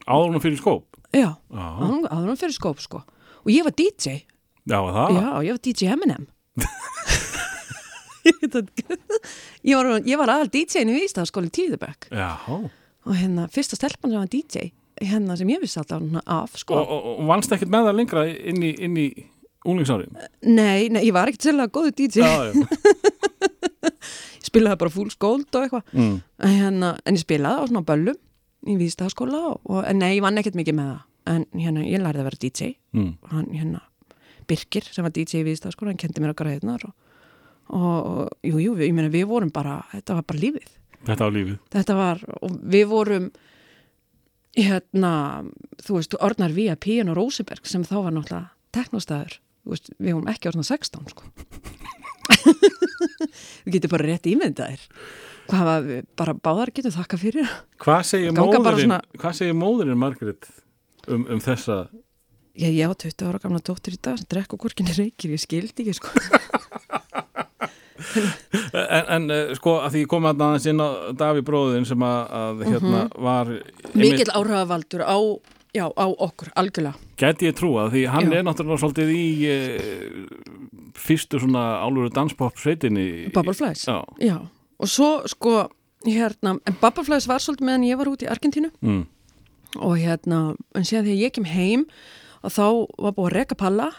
áður 0.04 0.35
hún 0.37 0.44
fyrir 0.44 0.61
skóp. 0.61 0.99
já, 1.14 1.30
áður 1.54 2.28
hún 2.28 2.37
fyrir 2.40 2.56
skóp 2.56 2.80
sko. 2.85 3.02
Og 3.44 3.50
ég 3.52 3.64
var 3.64 3.75
DJ, 3.76 4.25
já 4.64 4.78
það. 4.80 5.16
já, 5.16 5.28
ég 5.44 5.52
var 5.56 5.61
DJ 5.64 5.92
Eminem. 5.92 6.26
Ég, 8.25 9.76
var, 9.76 10.00
ég 10.04 10.16
var 10.16 10.30
aðal 10.33 10.49
DJ-in 10.49 10.88
í 10.88 10.94
Vístaðaskóli 10.97 11.50
Tíðubæk 11.52 12.06
Já, 12.09 12.30
og 12.49 13.12
hérna 13.18 13.44
fyrsta 13.52 13.76
stelpan 13.76 14.14
sem 14.14 14.23
var 14.23 14.30
DJ 14.33 14.71
hérna 15.02 15.37
sem 15.37 15.50
ég 15.52 15.61
vissi 15.61 15.76
alltaf 15.80 16.00
af 16.25 16.54
sko. 16.56 16.78
Og, 16.78 16.88
og, 16.88 17.09
og 17.18 17.28
vannst 17.28 17.52
ekkert 17.52 17.73
með 17.75 17.88
það 17.90 17.99
lengra 17.99 18.25
inn 18.33 18.62
í, 18.64 18.71
í 18.73 19.06
unglingsárin. 19.64 20.16
nei, 20.47 20.88
nei, 20.92 21.02
ég 21.04 21.12
var 21.16 21.28
ekkert 21.28 21.49
sérlega 21.50 21.73
góðu 21.75 21.92
DJ 22.00 22.25
Já, 22.25 22.33
já. 22.49 22.54
ég 24.41 24.47
spilaði 24.49 24.81
bara 24.83 24.95
full 24.95 25.11
skóld 25.12 25.49
og 25.55 25.64
eitthvað 25.67 25.91
Mm. 25.95 26.21
en, 26.41 26.55
hérna, 26.61 26.93
en 27.05 27.14
ég 27.19 27.23
spilaði 27.25 27.61
á 27.61 27.69
svona 27.71 27.85
böllum 27.88 28.21
í 28.64 28.76
og 29.64 29.85
en 29.85 29.99
nei, 29.99 30.14
ég 30.17 30.23
vann 30.25 30.38
ekkert 30.41 30.57
mikið 30.57 30.75
með 30.79 30.93
það 30.95 31.35
en 31.35 31.45
hérna, 31.61 31.83
ég 31.85 32.00
lærði 32.00 32.21
að 32.23 32.29
vera 32.31 32.41
DJ 32.45 32.71
Mm. 32.95 33.12
hann 33.31 33.50
hérna 33.53 33.81
Birkir 34.47 34.85
sem 34.93 35.03
var 35.05 35.11
DJ 35.12 35.41
í 35.41 35.45
Vístaðaskóla, 35.49 35.88
hann 35.95 35.97
kendi 36.00 36.21
mér 36.21 36.35
okkar 36.35 36.50
heiðnar 36.53 36.83
og, 36.85 36.93
og, 37.73 37.99
og 38.25 38.29
jú, 38.45 38.59
jú, 38.61 38.75
við, 38.76 38.88
ég 38.91 38.95
meina 38.95 39.09
við 39.12 39.25
vorum 39.31 39.50
bara, 39.53 39.79
þetta 39.93 40.14
var 40.19 40.26
bara 40.29 40.38
lífið 40.43 40.69
Þetta 41.05 41.25
var 41.25 41.33
lífið. 41.37 41.57
þetta 41.73 41.95
var, 41.97 42.21
og 42.45 42.50
við 42.73 42.85
vorum 42.88 43.31
hérna, 44.57 45.12
þú 45.83 45.97
veist, 45.99 46.14
orðnar 46.23 46.53
via 46.55 46.76
Pían 46.76 47.09
og 47.12 47.17
Róseberg 47.19 47.67
sem 47.67 47.83
þá 47.85 47.95
var 48.05 48.12
náttúrulega 48.14 48.50
teknostæður 48.76 49.38
þú 49.64 49.73
veist, 49.75 49.91
við 49.99 50.12
vorum 50.14 50.29
ekki 50.33 50.49
orðnar 50.53 50.69
16 50.69 51.09
sko 51.11 51.25
við 53.64 53.76
getum 53.78 53.92
bara 53.94 54.08
rétt 54.11 54.26
ímyndaðir 54.30 54.82
hvað 55.50 55.88
við 55.88 56.04
bara 56.16 56.34
báðar 56.34 56.70
getum 56.76 56.94
þakka 56.94 57.18
fyrir? 57.20 57.50
Hvað 57.84 58.02
segir 58.08 58.32
móðurinn, 58.32 58.80
svona- 58.87 59.02
hvað 59.20 59.34
segir 59.40 59.58
móðurinn 59.61 60.00
Margaret 60.00 60.49
um, 61.08 61.26
um 61.28 61.40
þessa? 61.44 61.82
Já, 62.54 62.68
ég 62.70 62.87
á 62.87 62.94
20 62.94 63.26
ára 63.28 63.40
gamla 63.42 63.58
dóttur 63.66 63.96
í 63.96 63.99
dag 64.00 64.16
sem 64.20 64.28
drekk 64.30 64.54
og 64.54 64.61
hvorkinni 64.62 64.94
reykir, 64.94 65.32
ég 65.34 65.42
skildi 65.42 65.82
ekki 65.84 65.96
sko. 65.99 66.12
En, 68.75 69.04
en 69.14 69.25
eh, 69.32 69.52
sko 69.58 69.76
að 69.82 69.94
því 69.94 70.00
ég 70.04 70.08
kom 70.11 70.26
að 70.28 70.42
aðeins 70.44 70.66
inn 70.70 70.82
á 70.82 70.88
Daví 71.18 71.42
bróðin 71.46 71.87
sem 71.88 72.02
að, 72.04 72.20
að 72.40 72.62
hérna 72.68 73.00
Mhm. 73.04 73.23
var 73.26 73.50
Mikill 73.94 74.30
áhrafavaldur 74.34 75.02
á, 75.06 75.18
já, 75.75 75.87
á 75.90 76.07
okkur, 76.07 76.52
algjörlega. 76.54 76.95
Gæti 77.19 77.49
ég 77.50 77.57
trúa 77.59 77.88
því 77.93 78.04
hann 78.12 78.31
Já. 78.31 78.38
er 78.38 78.47
náttúrulega 78.47 78.81
svolítið 78.83 79.11
í 79.14 79.26
e, 79.50 79.57
fyrstu 80.99 81.40
svona 81.43 81.64
áluru 81.83 82.11
danspop 82.14 82.59
sveitinni 82.61 83.31
Bubble 83.35 83.57
Flies. 83.59 83.85
Já, 83.88 84.04
Já, 84.23 84.38
og 84.78 84.90
svo 84.90 85.26
sko, 85.31 85.69
hérna, 86.07 86.57
en 86.62 86.78
Bubble 86.81 87.04
Flies 87.07 87.28
var 87.31 87.43
svolítið 87.43 87.69
meðan 87.69 87.88
ég 87.90 87.99
var 87.99 88.11
út 88.12 88.23
í 88.23 88.31
Argentínu 88.31 88.71
mm. 88.81 89.02
og 89.83 89.99
hérna, 89.99 90.54
en 90.75 90.87
síðan 90.87 91.09
þegar 91.09 91.23
ég 91.26 91.35
kem 91.35 91.50
heim 91.50 91.87
og 92.45 92.54
þá 92.54 92.66
var 93.07 93.16
búið 93.19 93.31
að 93.31 93.37
reka 93.38 93.59
palla, 93.59 93.90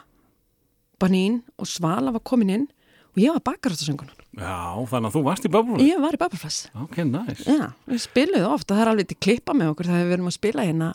banín 1.01 1.41
og 1.59 1.67
svala 1.67 2.15
var 2.15 2.23
komin 2.23 2.53
inn 2.55 2.67
og 3.15 3.23
ég 3.23 3.35
var 3.35 3.43
bakarastasöngunar. 3.51 4.15
Já, 4.35 4.75
þannig 4.91 5.07
að 5.07 5.15
þú 5.15 5.21
varst 5.23 5.45
í 5.47 5.49
Bubble 5.51 5.83
Ég 5.83 5.99
var 6.03 6.15
í 6.15 6.19
Bubble 6.19 6.39
Flies. 6.39 6.65
Ok, 6.75 6.97
nice 7.07 7.43
Já, 7.47 7.71
við 7.87 8.01
spiluðum 8.03 8.55
ofta, 8.55 8.75
það 8.75 8.83
er 8.83 8.91
alveg 8.91 9.09
til 9.11 9.23
klippa 9.23 9.55
með 9.55 9.71
okkur 9.71 9.87
þegar 9.91 10.07
við 10.09 10.15
erum 10.17 10.31
að 10.31 10.35
spila 10.35 10.65
hérna, 10.67 10.89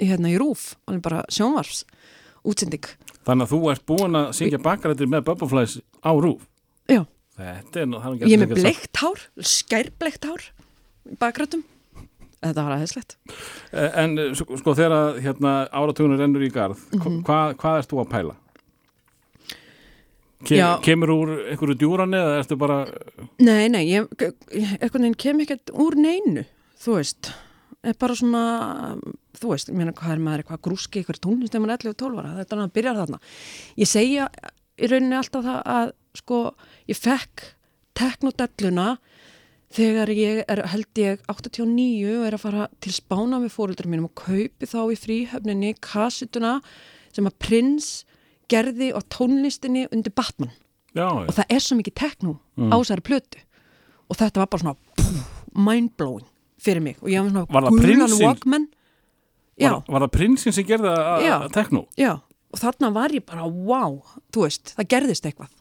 hérna 0.00 0.30
í 0.32 0.38
rúf, 0.40 0.72
alveg 0.88 1.02
bara 1.04 1.24
sjónvarfs, 1.32 1.84
útsending. 2.44 2.86
Þannig 3.26 3.46
að 3.46 3.52
þú 3.54 3.60
ert 3.72 3.84
búin 3.86 4.18
að 4.18 4.32
syngja 4.38 4.58
bakarættir 4.62 5.10
með 5.10 5.26
Bubbleflies 5.28 5.76
á 6.02 6.10
rúf 6.16 6.48
Já, 6.90 7.04
Þetta 7.38 7.80
er 7.80 7.86
nú 7.88 8.00
það 8.02 8.24
ég 8.26 8.34
er 8.36 8.42
með 8.46 8.58
bleikt 8.60 8.96
hár, 9.00 9.20
skærbleikt 9.40 10.24
hár 10.28 10.42
í 11.08 11.16
bakrættum. 11.18 11.62
Þetta 12.42 12.64
var 12.66 12.74
aðeinslegt. 12.74 13.14
En 13.72 14.18
eh, 14.18 14.32
sko, 14.34 14.56
sko 14.58 14.74
þegar 14.74 14.94
að, 14.96 15.20
hérna, 15.22 15.52
áratugunum 15.70 16.18
rennur 16.18 16.42
í 16.42 16.50
garð 16.52 16.80
Mhm. 16.92 17.22
hvað, 17.22 17.54
hvað 17.62 17.78
ert 17.78 17.92
þú 17.92 18.00
að 18.02 18.10
pæla? 18.10 18.34
Kem, 20.42 20.80
kemur 20.82 21.10
úr 21.14 21.30
einhverju 21.52 21.76
djúrani 21.78 22.18
eða 22.18 22.38
ertu 22.42 22.56
bara 22.58 22.80
Nei, 23.38 23.68
nei, 23.70 23.84
ég, 23.86 24.08
einhvern 24.82 25.04
veginn 25.06 25.14
kem 25.22 25.42
ekkert 25.44 25.70
úr 25.70 25.94
neinu, 25.94 26.42
þú 26.82 26.96
veist, 26.98 27.30
er 27.30 27.36
bara 27.82 28.14
svona, 28.14 28.42
þú 29.38 29.48
veist, 29.50 29.70
ég 29.72 29.78
meina 29.78 29.94
hvað 29.96 30.14
er 30.14 30.20
maður 30.22 30.42
eitthvað 30.44 30.62
grúski, 30.68 31.00
eitthvað 31.00 31.22
tónlist 31.24 31.56
ef 31.56 31.62
maður 31.62 31.72
er 31.74 31.80
11 31.82 31.94
og 31.94 31.98
12 32.02 32.20
ára, 32.20 32.34
þetta 32.38 32.54
er 32.54 32.60
hann 32.60 32.68
að 32.68 32.76
byrja 32.76 32.94
þarna. 33.00 33.18
Ég 33.80 33.90
segja 33.90 34.28
í 34.78 34.90
rauninni 34.92 35.18
alltaf 35.18 35.46
það 35.48 35.58
að, 35.74 35.92
sko, 36.20 36.38
ég 36.90 37.00
fekk 37.00 37.44
teknodelluna 37.98 38.86
þegar 39.72 40.12
ég 40.14 40.42
er, 40.46 40.62
held 40.72 41.02
ég, 41.02 41.22
89 41.32 42.16
og 42.20 42.26
er 42.28 42.36
að 42.36 42.44
fara 42.44 42.70
til 42.84 42.94
spána 42.94 43.40
með 43.42 43.54
fóröldur 43.56 43.88
mínum 43.90 44.08
og 44.10 44.16
kaupi 44.22 44.68
þá 44.68 44.80
í 44.92 44.98
fríhöfninni 45.00 45.74
kassituna 45.82 46.58
sem 47.12 47.28
að 47.28 47.38
prins 47.42 47.92
gerði 48.52 48.92
á 48.92 49.00
tónlistinni 49.12 49.86
undir 49.90 50.14
Batman. 50.14 50.52
Já, 50.92 51.08
og 51.08 51.32
það 51.32 51.54
er 51.56 51.64
svo 51.64 51.78
mikið 51.78 51.98
tekno 51.98 52.36
á 52.68 52.76
þessari 52.76 53.04
plötu. 53.06 53.40
Og 54.12 54.18
þetta 54.20 54.42
var 54.42 54.50
bara 54.52 54.62
svona 54.62 54.76
mindblowing 55.56 56.28
fyrir 56.62 56.84
mig. 56.84 56.98
Og 57.02 57.10
ég 57.12 57.22
var 57.22 57.32
svona 57.32 57.72
gulan? 57.72 58.18
Walkman. 58.22 58.68
Já, 59.60 59.72
var, 59.74 59.82
var 59.88 60.06
það 60.06 60.14
prinsinn 60.16 60.54
sem 60.56 60.66
gerði 60.66 60.92
að 60.92 61.26
Já. 61.26 61.34
tekno? 61.52 61.84
já, 62.00 62.14
og 62.52 62.60
þarna 62.60 62.88
var 62.94 63.12
ég 63.14 63.24
bara 63.28 63.44
wow, 63.46 63.98
þú 64.32 64.46
veist, 64.46 64.72
það 64.78 64.88
gerðist 64.94 65.28
eitthvað. 65.28 65.52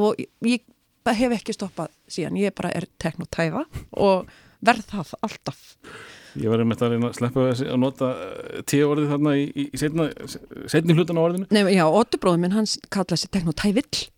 Og 0.00 0.24
ég, 0.48 0.64
hef 1.04 1.36
ekki 1.36 1.54
stoppað 1.54 1.92
síðan, 2.10 2.40
ég 2.40 2.54
bara 2.56 2.72
er 2.74 2.88
teknotæfa 3.02 3.66
og 4.00 4.30
verð 4.64 4.88
það 4.90 5.12
alltaf. 5.28 5.60
Ég 6.40 6.50
var 6.50 6.64
einmitt 6.64 6.80
að 6.82 6.96
reyna 6.96 7.10
að 7.12 7.18
sleppa 7.20 7.44
að 7.52 7.76
nota 7.78 8.08
uh, 8.10 8.62
tíu 8.66 8.88
orðið 8.90 9.12
þarna 9.12 9.36
í, 9.38 9.44
í, 9.54 9.66
setna, 9.78 10.08
setni 10.72 10.96
hlutan 10.96 11.20
á 11.20 11.22
orðinu. 11.22 11.46
Nei, 11.54 11.62
já, 11.76 11.84
Ottubróður 11.86 12.42
minn, 12.42 12.56
hans 12.56 12.74
kallaði 12.90 13.22
sér 13.22 13.34
teknotævill 13.36 14.08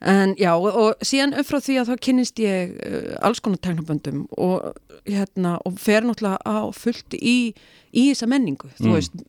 En 0.00 0.34
já, 0.38 0.52
og, 0.54 0.94
síðan 1.02 1.32
upp 1.40 1.46
frá 1.48 1.58
því 1.58 1.78
að 1.80 1.88
þá 1.90 1.94
kynnist 2.06 2.38
ég 2.38 2.74
uh, 2.86 3.14
alls 3.26 3.40
konar 3.42 3.58
teknoböndum 3.58 4.26
og, 4.38 4.76
hérna, 5.08 5.56
og 5.66 5.78
fer 5.82 6.06
náttúrulega 6.06 6.38
á 6.46 6.70
fullt 6.70 7.16
í, 7.18 7.54
í 7.90 8.04
þessa 8.12 8.28
menningu, 8.30 8.70
þú 8.78 8.86
Mm. 8.92 8.94
veist, 8.94 9.24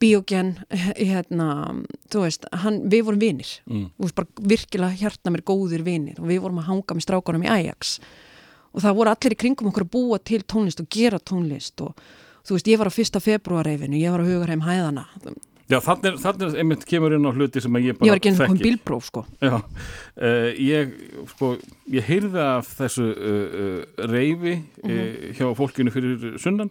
Bíogen, 0.00 0.54
hérna, 0.96 1.46
þú 2.08 2.22
veist, 2.24 2.46
hann, 2.62 2.78
við 2.88 3.02
vorum 3.04 3.20
vinir, 3.20 3.50
mm. 3.68 3.82
þú 3.98 4.06
veist, 4.06 4.14
bara 4.16 4.48
virkilega 4.48 4.96
hjartna 4.96 5.30
mér 5.34 5.42
góðir 5.44 5.82
vinir 5.84 6.16
og 6.18 6.26
við 6.30 6.40
vorum 6.40 6.58
að 6.62 6.70
hanga 6.70 6.96
með 6.96 7.04
strákunum 7.04 7.44
í 7.44 7.50
Ajax 7.52 7.98
og 8.72 8.80
það 8.80 8.96
voru 8.96 9.12
allir 9.12 9.34
í 9.34 9.38
kringum 9.42 9.68
okkur 9.68 9.84
að 9.84 9.90
búa 9.92 10.18
til 10.24 10.40
tónlist 10.48 10.80
og 10.80 10.88
gera 10.88 11.18
tónlist 11.20 11.84
og 11.84 11.92
þú 12.48 12.56
veist, 12.56 12.70
ég 12.72 12.80
var 12.80 12.88
á 12.88 12.96
fyrsta 12.96 13.20
februareifinu, 13.20 14.00
ég 14.00 14.10
var 14.14 14.24
á 14.24 14.30
hugarheim 14.30 14.64
hæðana, 14.64 15.04
Já, 15.70 15.78
þannig, 15.86 16.16
þannig 16.22 16.54
einmitt 16.58 16.84
kemur 16.88 17.12
inn 17.14 17.26
á 17.26 17.30
hluti 17.32 17.60
sem 17.62 17.76
ég 17.78 17.98
bara 17.98 18.08
ég 18.08 18.14
var 18.16 18.20
ekki 18.20 18.32
þekki. 18.38 18.64
bílpróf, 18.66 19.04
sko. 19.06 19.22
Já, 19.40 19.54
uh, 19.60 20.48
ég, 20.58 20.94
sko, 21.30 21.52
ég 21.94 22.08
heyrði 22.08 22.40
af 22.42 22.72
þessu 22.80 23.06
uh, 23.14 23.44
uh, 23.60 24.08
reyfi 24.10 24.56
Mhm. 24.82 24.90
uh, 24.90 25.30
hjá 25.38 25.46
fólkinu 25.58 25.92
fyrir 25.94 26.38
sunnan 26.42 26.70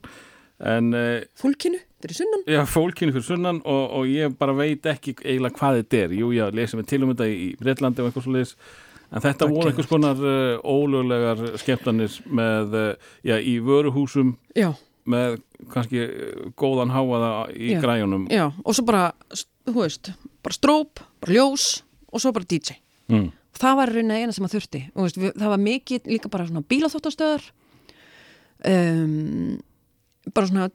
en 0.59 0.91
Fólkinu, 1.39 1.77
er 2.03 2.11
sunnan. 2.11 2.41
já, 2.45 2.59
fólkinu 2.67 3.13
fyrir 3.15 3.23
sunnan 3.23 3.61
og, 3.63 3.91
og 4.01 4.05
ég 4.11 4.33
bara 4.37 4.51
veit 4.57 4.83
ekki 4.91 5.13
eiginlega 5.23 5.55
hvað 5.55 5.77
þetta 5.83 6.01
er. 6.03 6.09
Jú, 6.19 6.33
ég 6.35 6.51
lesi 6.53 6.75
mig 6.75 6.85
til 6.91 7.03
um 7.05 7.13
þetta 7.13 7.29
í 7.31 7.55
Breitlandi 7.61 8.01
og 8.03 8.09
eitthvað 8.11 8.25
svo 8.27 8.33
leiðis 8.35 8.55
en 9.09 9.21
þetta 9.23 9.47
Það 9.47 9.53
voru 9.55 9.69
einhvers 9.71 9.87
konar 9.87 10.19
ólöglegar 10.67 11.45
skemmtanir 11.61 12.17
með, 12.27 12.75
já, 13.23 13.37
í 13.39 13.55
vöruhúsum 13.63 14.35
Já, 14.59 14.73
með 15.07 15.39
kannski 15.73 16.01
uh, 16.05 16.45
góðan 16.59 16.93
háaða 16.93 17.31
í 17.53 17.73
Já. 17.75 17.81
græjunum. 17.83 18.27
já, 18.31 18.47
og 18.63 18.75
svo 18.77 18.85
bara, 18.87 19.11
þú 19.67 19.75
veist, 19.81 20.11
bara 20.45 20.55
stróp, 20.55 21.03
bara 21.21 21.35
ljós 21.35 21.83
og 22.11 22.23
svo 22.23 22.31
bara 22.35 22.47
DJ. 22.49 22.79
Mm. 23.11 23.29
Það 23.59 23.75
var 23.81 23.91
raunin 23.91 24.15
eina 24.15 24.33
sem 24.35 24.45
að 24.45 24.55
þurfti. 24.55 24.81
Veist, 24.95 25.17
við, 25.19 25.33
það 25.35 25.53
var 25.53 25.63
mikið 25.65 26.09
líka 26.13 26.31
bara 26.31 26.47
svona 26.47 26.63
bílaþóttastöðar, 26.69 27.47
um, 28.69 29.59
bara 30.33 30.49
svona 30.49 30.69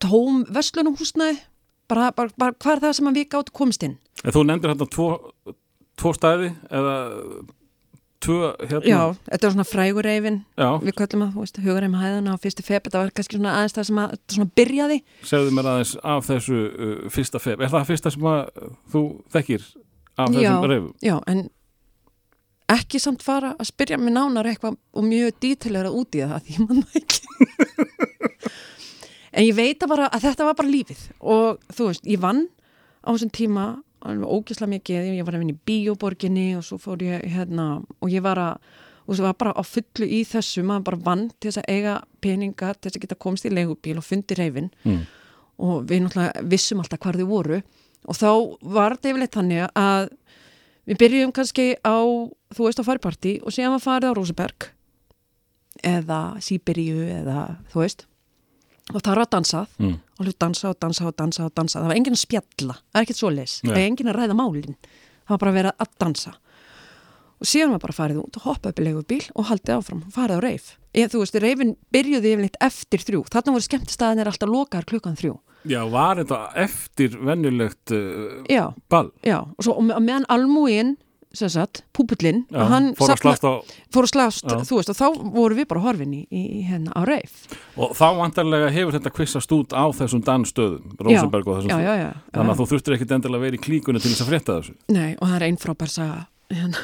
tóm 0.00 0.44
vestlunumhúsnaði, 0.48 1.38
bara, 1.90 2.10
bara, 2.16 2.32
bara 2.40 2.56
hvað 2.56 2.76
er 2.78 2.84
það 2.86 2.96
sem 2.98 3.10
að 3.10 3.18
við 3.20 3.30
gáttu 3.34 3.56
komist 3.56 3.84
inn? 3.86 3.98
En 4.24 4.34
þú 4.34 4.44
nefndir 4.48 4.72
hérna 4.72 4.88
tvo, 4.94 5.08
tvo 6.00 6.12
stæði 6.16 6.52
eða 6.70 6.94
tvö 8.24 8.50
hérna 8.60 8.88
Já, 8.88 9.00
þetta 9.28 9.46
var 9.46 9.54
svona 9.54 9.66
frægureifin, 9.68 10.40
við 10.84 10.96
köllum 10.98 11.24
að, 11.26 11.30
þú 11.34 11.44
veist, 11.44 11.60
hugareim 11.64 11.94
hæðana 12.00 12.34
á 12.34 12.42
fyrsti 12.42 12.64
feb, 12.66 12.84
þetta 12.86 13.04
var 13.04 13.14
kannski 13.16 13.38
svona 13.38 13.54
aðeins 13.58 13.76
það 13.76 13.88
sem 13.90 14.02
að, 14.02 14.18
svona 14.34 14.50
byrjaði. 14.60 14.98
segðu 15.30 15.54
mér 15.56 15.70
aðeins 15.72 15.94
af 16.14 16.26
þessu 16.28 16.58
uh, 16.68 16.98
fyrsta 17.14 17.40
feb. 17.42 17.64
Er 17.64 17.72
það 17.72 17.88
fyrsta 17.92 18.12
sem 18.12 18.28
að 18.32 18.68
þú 18.92 19.02
þekkir 19.36 19.64
af 20.20 20.36
þessum 20.36 20.68
reyfum? 20.68 20.92
Já, 21.04 21.16
en 21.32 21.48
ekki 22.70 23.00
samt 23.02 23.24
fara 23.26 23.54
að 23.58 23.70
spyrja 23.70 23.98
mig 23.98 24.14
nánar 24.14 24.48
eitthvað 24.50 24.76
og 24.94 25.06
mjög 25.06 25.38
dítilegra 25.42 25.90
út 25.94 26.14
í 26.14 26.22
það 26.22 26.46
því 26.46 26.66
mann 26.66 26.84
ekki 27.00 27.46
en 29.34 29.46
ég 29.46 29.54
veit 29.56 29.82
að, 29.82 29.90
bara, 29.90 30.08
að 30.10 30.26
þetta 30.28 30.46
var 30.48 30.58
bara 30.58 30.70
lífið 30.70 31.04
og 31.20 31.62
þú 31.74 31.88
veist, 31.90 32.06
ég 32.06 32.22
vann 32.22 32.44
á 33.02 33.08
þessum 33.10 33.32
tíma 33.34 33.66
ógislega 34.04 34.70
mikið, 34.74 35.08
ég 35.18 35.24
var 35.26 35.34
að 35.36 35.42
vinna 35.44 35.52
í 35.56 35.60
bíóborginni 35.68 36.46
og 36.56 36.64
svo 36.64 36.78
fór 36.80 37.02
ég 37.04 37.24
hérna 37.34 37.82
og 38.00 38.08
ég 38.12 38.22
var 38.24 38.38
að 38.38 38.56
og 39.10 39.16
svo 39.16 39.24
var 39.26 39.34
bara 39.34 39.52
á 39.58 39.62
fullu 39.66 40.06
í 40.06 40.20
þessu 40.28 40.62
maður 40.62 40.84
bara 40.86 41.00
vann 41.04 41.22
til 41.40 41.50
þess 41.50 41.58
að 41.64 41.70
eiga 41.74 41.94
peninga 42.22 42.74
til 42.76 42.90
þess 42.90 42.96
að 42.96 43.02
geta 43.02 43.16
komst 43.18 43.44
í 43.48 43.50
leigubíl 43.50 43.96
og 43.98 44.04
fundi 44.06 44.36
reyfin 44.38 44.70
Mm. 44.84 45.00
og 45.58 45.84
við 45.90 46.04
náttúrulega 46.04 46.44
vissum 46.48 46.78
alltaf 46.80 47.00
hvar 47.00 47.16
þau 47.18 47.26
voru. 47.26 47.62
Og 48.08 48.14
þá 48.16 48.28
var 48.62 48.94
þetta 48.96 49.10
yfirleitt 49.10 49.34
þannig 49.34 49.66
að 49.76 50.08
við 50.86 50.98
byrjum 51.02 51.32
kannski 51.32 51.66
á 51.84 51.96
þú 52.54 52.64
veist 52.64 52.80
á 52.80 52.84
fariparti 52.86 53.32
og 53.42 53.52
síðan 53.52 53.74
var 53.76 53.82
farið 53.84 54.08
á 54.08 54.16
Rosenberg 54.16 54.70
eða 55.84 56.20
Sýberíu 56.44 57.02
eða 57.20 57.56
þú 57.72 57.82
veist 57.84 58.06
og 58.94 59.00
það 59.02 59.10
var 59.14 59.22
að 59.24 59.30
dansað 59.36 59.66
Mm. 59.78 59.96
og 60.18 60.26
hlut 60.26 60.38
dansa 60.38 60.68
og 60.70 60.78
dansa 60.80 61.06
og 61.06 61.16
dansa 61.16 61.44
og 61.46 61.54
dansa. 61.54 61.78
Það 61.80 61.86
var 61.90 61.96
enginn 61.96 62.16
að 62.16 62.24
spjalla, 62.26 62.74
það 62.92 63.00
er 63.00 63.04
ekkert 63.06 63.20
svo 63.20 63.30
leis 63.30 63.60
það 63.64 63.76
er 63.76 63.86
enginn 63.88 64.10
að 64.12 64.18
ræða 64.20 64.36
málin. 64.36 64.76
Það 65.26 65.30
var 65.34 65.38
bara 65.38 65.50
að 65.50 65.58
vera 65.60 65.72
að 65.78 65.90
dansa. 66.00 66.32
Og 67.40 67.46
síðan 67.48 67.70
var 67.72 67.78
bara 67.80 67.96
farið 67.96 68.18
út 68.20 68.36
og 68.36 68.42
hoppa 68.44 68.68
upp 68.68 68.80
í 68.80 68.84
leigubíl 68.84 69.22
og 69.34 69.46
haldið 69.48 69.76
áfram, 69.78 70.02
farið 70.12 70.36
á 70.36 70.40
reif 70.44 70.66
ég, 70.92 71.06
þú 71.08 71.20
veist, 71.22 71.38
reifin 71.40 71.76
byrjuði 71.94 72.32
yfirleitt 72.34 72.58
eftir 72.60 72.98
þrjú. 73.00 73.22
Þarna 73.30 73.52
voru 73.54 73.64
skemmtistæðinir 73.64 74.26
alltaf 74.28 74.50
lokaðar 74.50 74.84
klukkan 74.90 75.16
þrjú. 75.16 75.38
Já, 75.70 75.80
var 75.88 76.16
þetta 76.20 76.40
eftir 76.56 77.16
venjulegt 77.20 77.92
uh, 77.92 78.42
já, 78.50 78.72
ball? 78.90 79.10
já, 79.24 79.38
og 79.40 79.62
svo 79.64 79.76
og 79.78 79.84
með- 79.86 80.00
meðan 80.04 80.26
almúin 80.28 80.96
sem 81.32 81.46
sagt, 81.52 81.84
púpullinn 81.94 82.40
hann 82.50 82.88
fór 82.98 83.12
að 83.14 83.20
slást 83.22 83.44
á 83.46 83.52
fór 83.94 84.06
að 84.08 84.10
slást, 84.10 84.46
Já. 84.50 84.56
þú 84.66 84.78
veist, 84.80 84.90
og 84.90 84.96
þá 84.98 85.06
voru 85.36 85.54
við 85.60 85.68
bara 85.70 85.82
horfin 85.84 86.14
í, 86.16 86.24
í 86.34 86.62
hérna 86.66 86.90
á 86.90 87.06
reif 87.06 87.44
og 87.78 87.92
þá 87.94 88.06
vantarlega 88.18 88.70
hefur 88.74 88.96
þetta 88.98 89.12
kvissast 89.14 89.52
út 89.54 89.70
á 89.76 89.84
þessum 89.94 90.24
dansstöðum, 90.26 90.96
Rosenberg 90.98 91.46
og 91.46 91.60
þessum 91.60 91.70
já, 91.70 91.78
já, 91.86 91.94
já, 92.02 92.10
Þannig 92.34 92.54
að 92.56 92.60
þú 92.62 92.66
þurftir 92.72 92.96
ekkit 92.96 93.14
endilega 93.14 93.38
að 93.38 93.46
vera 93.46 93.60
í 93.60 93.62
klíkunni 93.68 94.02
til 94.02 94.10
þess 94.10 94.24
að 94.24 94.30
frétta 94.32 94.56
þessu. 94.58 94.74
Nei, 94.90 95.10
og 95.20 95.24
það 95.30 95.36
er 95.38 95.46
einn 95.46 95.60
frábær 95.62 95.92
saga 95.94 96.18
hérna, 96.50 96.82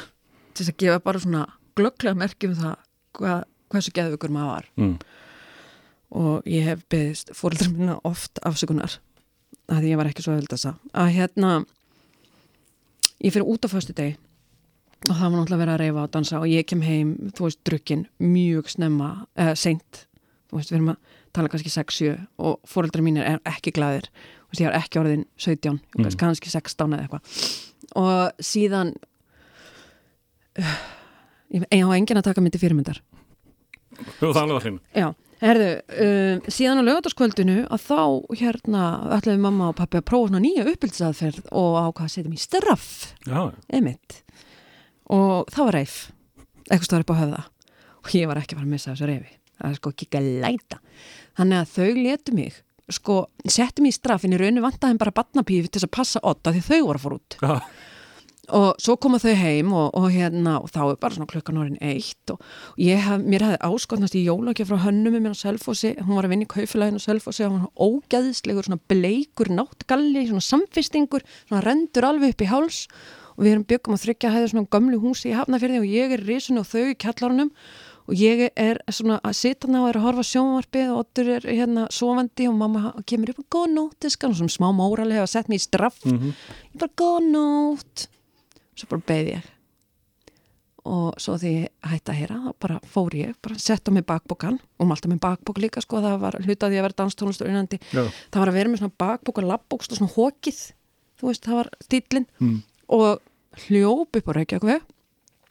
til 0.55 0.63
þess 0.63 0.71
að 0.73 0.79
gefa 0.85 0.99
bara 1.09 1.23
svona 1.25 1.43
glögglega 1.77 2.21
merkjum 2.23 2.55
það 2.61 2.75
hvað, 3.19 3.41
hversu 3.75 3.95
geðvökur 3.99 4.31
maður 4.37 4.53
var 4.53 4.69
Mm. 4.77 4.93
og 6.23 6.45
ég 6.47 6.63
hef 6.71 6.85
beðist 6.87 7.33
fóreldrar 7.35 7.73
minna 7.75 7.97
oft 8.07 8.39
afsökunar 8.47 8.95
að 9.67 9.89
ég 9.89 9.99
var 9.99 10.07
ekki 10.07 10.23
svo 10.23 10.37
öðvöld 10.37 10.53
þessa 10.55 10.71
að 10.95 11.11
hérna 11.17 11.51
ég 13.19 13.33
fyrir 13.33 13.49
út 13.49 13.65
á 13.65 13.69
föstu 13.71 13.91
deg 13.97 14.15
og 15.05 15.13
það 15.13 15.21
var 15.29 15.35
náttúrulega 15.37 15.61
verið 15.61 15.73
að 15.75 15.81
reyfa 15.83 16.03
og 16.07 16.11
dansa 16.15 16.39
og 16.41 16.47
ég 16.49 16.65
kem 16.67 16.81
heim, 16.81 17.11
þú 17.37 17.45
veist, 17.47 17.59
drukkin 17.69 18.05
mjög 18.23 18.71
snemma, 18.73 19.11
eða 19.37 19.53
seint. 19.59 20.07
Þú 20.49 20.57
veist, 20.59 20.71
við 20.73 20.79
erum 20.79 20.93
að 20.95 21.13
tala 21.37 21.51
kannski 21.53 21.69
6-7 21.73 22.15
og 22.49 22.57
fóreldrar 22.65 23.05
mínir 23.05 23.27
er 23.27 23.41
ekki 23.45 23.73
glæðir 23.75 24.07
þú 24.09 24.49
veist, 24.55 24.61
ég 24.63 24.69
er 24.71 24.79
ekki 24.79 25.01
orðin 25.01 25.25
17 25.37 25.79
Mm. 25.97 26.09
kannski 26.17 26.49
16 26.49 26.93
eða 26.95 27.05
eitthvað. 27.05 27.21
Og 27.99 28.43
síðan 28.43 28.93
uh, 30.57 30.75
ég 31.51 31.63
á 31.71 31.89
enginn 31.95 32.19
að 32.19 32.27
taka 32.31 32.41
myndi 32.43 32.59
fyrirmyndar. 32.61 33.01
Þú 34.19 34.33
það 34.33 34.41
alveg 34.43 34.57
að 34.57 34.63
hreinu. 34.65 34.81
Já, 34.93 35.07
herðu, 35.41 35.69
um, 36.05 36.41
síðan 36.53 36.81
á 36.81 36.87
lögataskvöldinu 36.89 37.57
að 37.67 37.85
þá 37.87 38.01
hérna 38.41 38.83
ætlaði 39.17 39.43
mamma 39.45 39.69
og 39.71 39.77
pappi 39.79 39.99
að 40.01 40.07
prófa 40.09 40.31
svona 40.31 40.43
nýja 40.43 40.67
uppbyldisaðferð 40.71 41.51
og 41.51 41.77
ákvað 41.81 42.07
að 42.07 42.13
setja 42.15 42.31
mér 42.33 42.43
straff. 42.43 42.89
Emitt 43.73 44.21
og 45.13 45.49
það 45.53 45.69
var 45.69 45.77
reif. 45.79 45.97
Eitthvað 46.67 46.87
stóð 46.89 47.03
upp 47.05 47.13
á 47.15 47.21
höfða. 47.21 47.41
Og 48.03 48.13
ég 48.15 48.29
var 48.29 48.39
ekki 48.41 48.55
að 48.55 48.61
fara 48.61 48.67
að 48.67 48.73
missa 48.75 48.93
þessu 48.93 49.09
reifi. 49.09 49.35
Það 49.57 49.69
er 49.69 49.77
sko 49.79 49.91
ekki 49.95 50.19
að 50.19 50.31
læta. 50.43 50.79
Þannig 51.37 51.59
að 51.61 51.75
þau 51.75 52.01
letu 52.03 52.37
mig 52.37 52.63
sko, 52.93 53.19
settu 53.43 53.83
mig 53.83 53.95
í 53.95 53.97
straff 53.97 54.23
en 54.23 54.35
í 54.35 54.39
rauninu 54.39 54.63
vantaði 54.63 54.99
bara 55.01 55.15
batnapífi 55.15 55.67
til 55.67 55.81
þess 55.81 55.89
að 55.89 55.95
passa 55.97 56.23
otta 56.23 56.53
því 56.55 56.63
þau 56.69 56.79
voru 56.87 56.99
að 56.99 57.05
fara 57.05 57.17
út. 57.19 57.37
Já, 57.41 57.55
og 58.55 58.79
svo 58.79 58.95
koma 59.03 59.19
þau 59.19 59.33
heim 59.35 59.73
og, 59.75 59.89
og 59.97 60.07
hérna 60.13 60.53
og 60.61 60.69
þá 60.71 60.79
er 60.85 60.99
bara 61.01 61.17
svona 61.17 61.27
klukkan 61.27 61.59
orðin 61.59 61.81
eitt. 61.83 62.31
Og 62.31 62.39
ég 62.79 63.01
hef, 63.03 63.23
mér 63.23 63.43
hefði 63.43 63.59
áskotnast 63.67 64.15
í 64.15 64.23
jólagjöf 64.23 64.71
frá 64.71 64.79
hönnum 64.85 65.17
með 65.17 65.25
mér 65.25 65.35
á 65.35 65.43
Selfossi, 65.43 65.93
hún 65.99 66.15
var 66.15 66.27
að 66.27 66.35
vinna 66.35 66.47
í 66.47 66.51
kaufélaginu 66.53 67.01
á 67.03 67.07
Selfossi 67.07 67.47
og 67.47 67.55
hún 67.55 67.65
var 67.65 67.87
ógæðislegur 67.89 68.69
svona 68.69 68.79
bleikur 68.87 69.51
náttgalli, 69.51 70.27
svona 70.29 70.47
samfistingur 70.47 71.27
svona 71.41 71.63
rendur 71.65 72.07
alveg 72.07 72.35
upp 72.35 72.45
í 72.45 72.51
háls 72.53 72.85
og 73.37 73.43
við 73.45 73.51
erum 73.53 73.65
byggum 73.69 73.93
að 73.93 74.03
þryggja 74.05 74.31
hæður 74.33 74.49
svona 74.53 74.71
gömlu 74.73 74.99
húsi 75.03 75.29
í 75.29 75.35
Hafnafjörði 75.37 75.79
og 75.83 75.91
ég 75.93 76.15
er 76.17 76.23
risun 76.25 76.57
og 76.61 76.65
þau 76.65 76.83
í 76.89 76.95
kjallarunum 76.97 77.51
og 78.07 78.13
ég 78.15 78.45
er 78.55 78.77
svona 78.89 79.19
að 79.21 79.35
sita 79.35 79.67
ná 79.67 79.81
og 79.83 79.89
er 79.91 79.97
að 79.99 80.05
horfa 80.07 80.23
á 80.23 80.29
sjónvarpið 80.31 80.91
og 80.93 81.01
Oddur 81.03 81.29
er 81.35 81.45
hérna 81.49 81.87
sofandi 81.91 82.47
og 82.47 82.55
mamma 82.55 82.93
kemur 83.05 83.33
upp 83.33 83.41
og 83.43 83.49
góð 83.51 83.73
nótt, 83.75 84.07
og 84.07 84.35
svona 84.39 84.53
smá 84.53 84.69
móralega 84.73 85.25
og 85.25 85.29
sett 85.29 85.47
mér 85.51 85.59
í 85.59 85.65
straff 85.67 85.99
Mhm. 86.05 86.33
ég 86.73 86.79
bara 86.79 86.91
góð 86.97 87.29
nótt 87.31 88.07
svo 88.75 88.87
bara 88.89 89.01
beði 89.07 89.35
ég 89.37 89.43
og 90.87 91.17
svo 91.19 91.35
því 91.35 91.51
hætti 91.83 92.13
að 92.13 92.19
heyra 92.21 92.35
þá 92.45 92.51
bara 92.63 92.77
fór 92.87 93.11
ég, 93.19 93.33
bara 93.43 93.57
setta 93.59 93.91
mig 93.91 94.05
bakbókan 94.07 94.59
og 94.79 94.87
malta 94.87 95.09
mig 95.11 95.19
bakbók 95.19 95.59
líka 95.59 95.81
sko 95.83 95.99
það 95.99 96.19
var 96.21 96.37
hlutaði 96.39 96.79
að 96.79 96.85
vera 96.87 96.95
danstónlistur 97.01 97.49
innandi 97.51 97.79
já. 97.91 98.05
það 98.31 98.39
var 98.39 98.47
að 98.53 98.53
vera 98.61 98.69
með 98.71 98.79
svona 98.85 98.95
bakbók 99.03 99.41
og 99.41 99.49
labbókst 99.51 99.91
og 99.91 99.99
svona 99.99 100.13
hókið, 100.15 100.61
þú 101.19 101.27
veist 101.27 101.43
það 101.43 101.59
var 101.59 101.69
stílinn 101.83 102.25
Mm. 102.39 102.61
og 102.87 103.19
hljóp 103.65 104.19
upp 104.19 104.29
á 104.29 104.37
Reykjavík. 104.37 104.85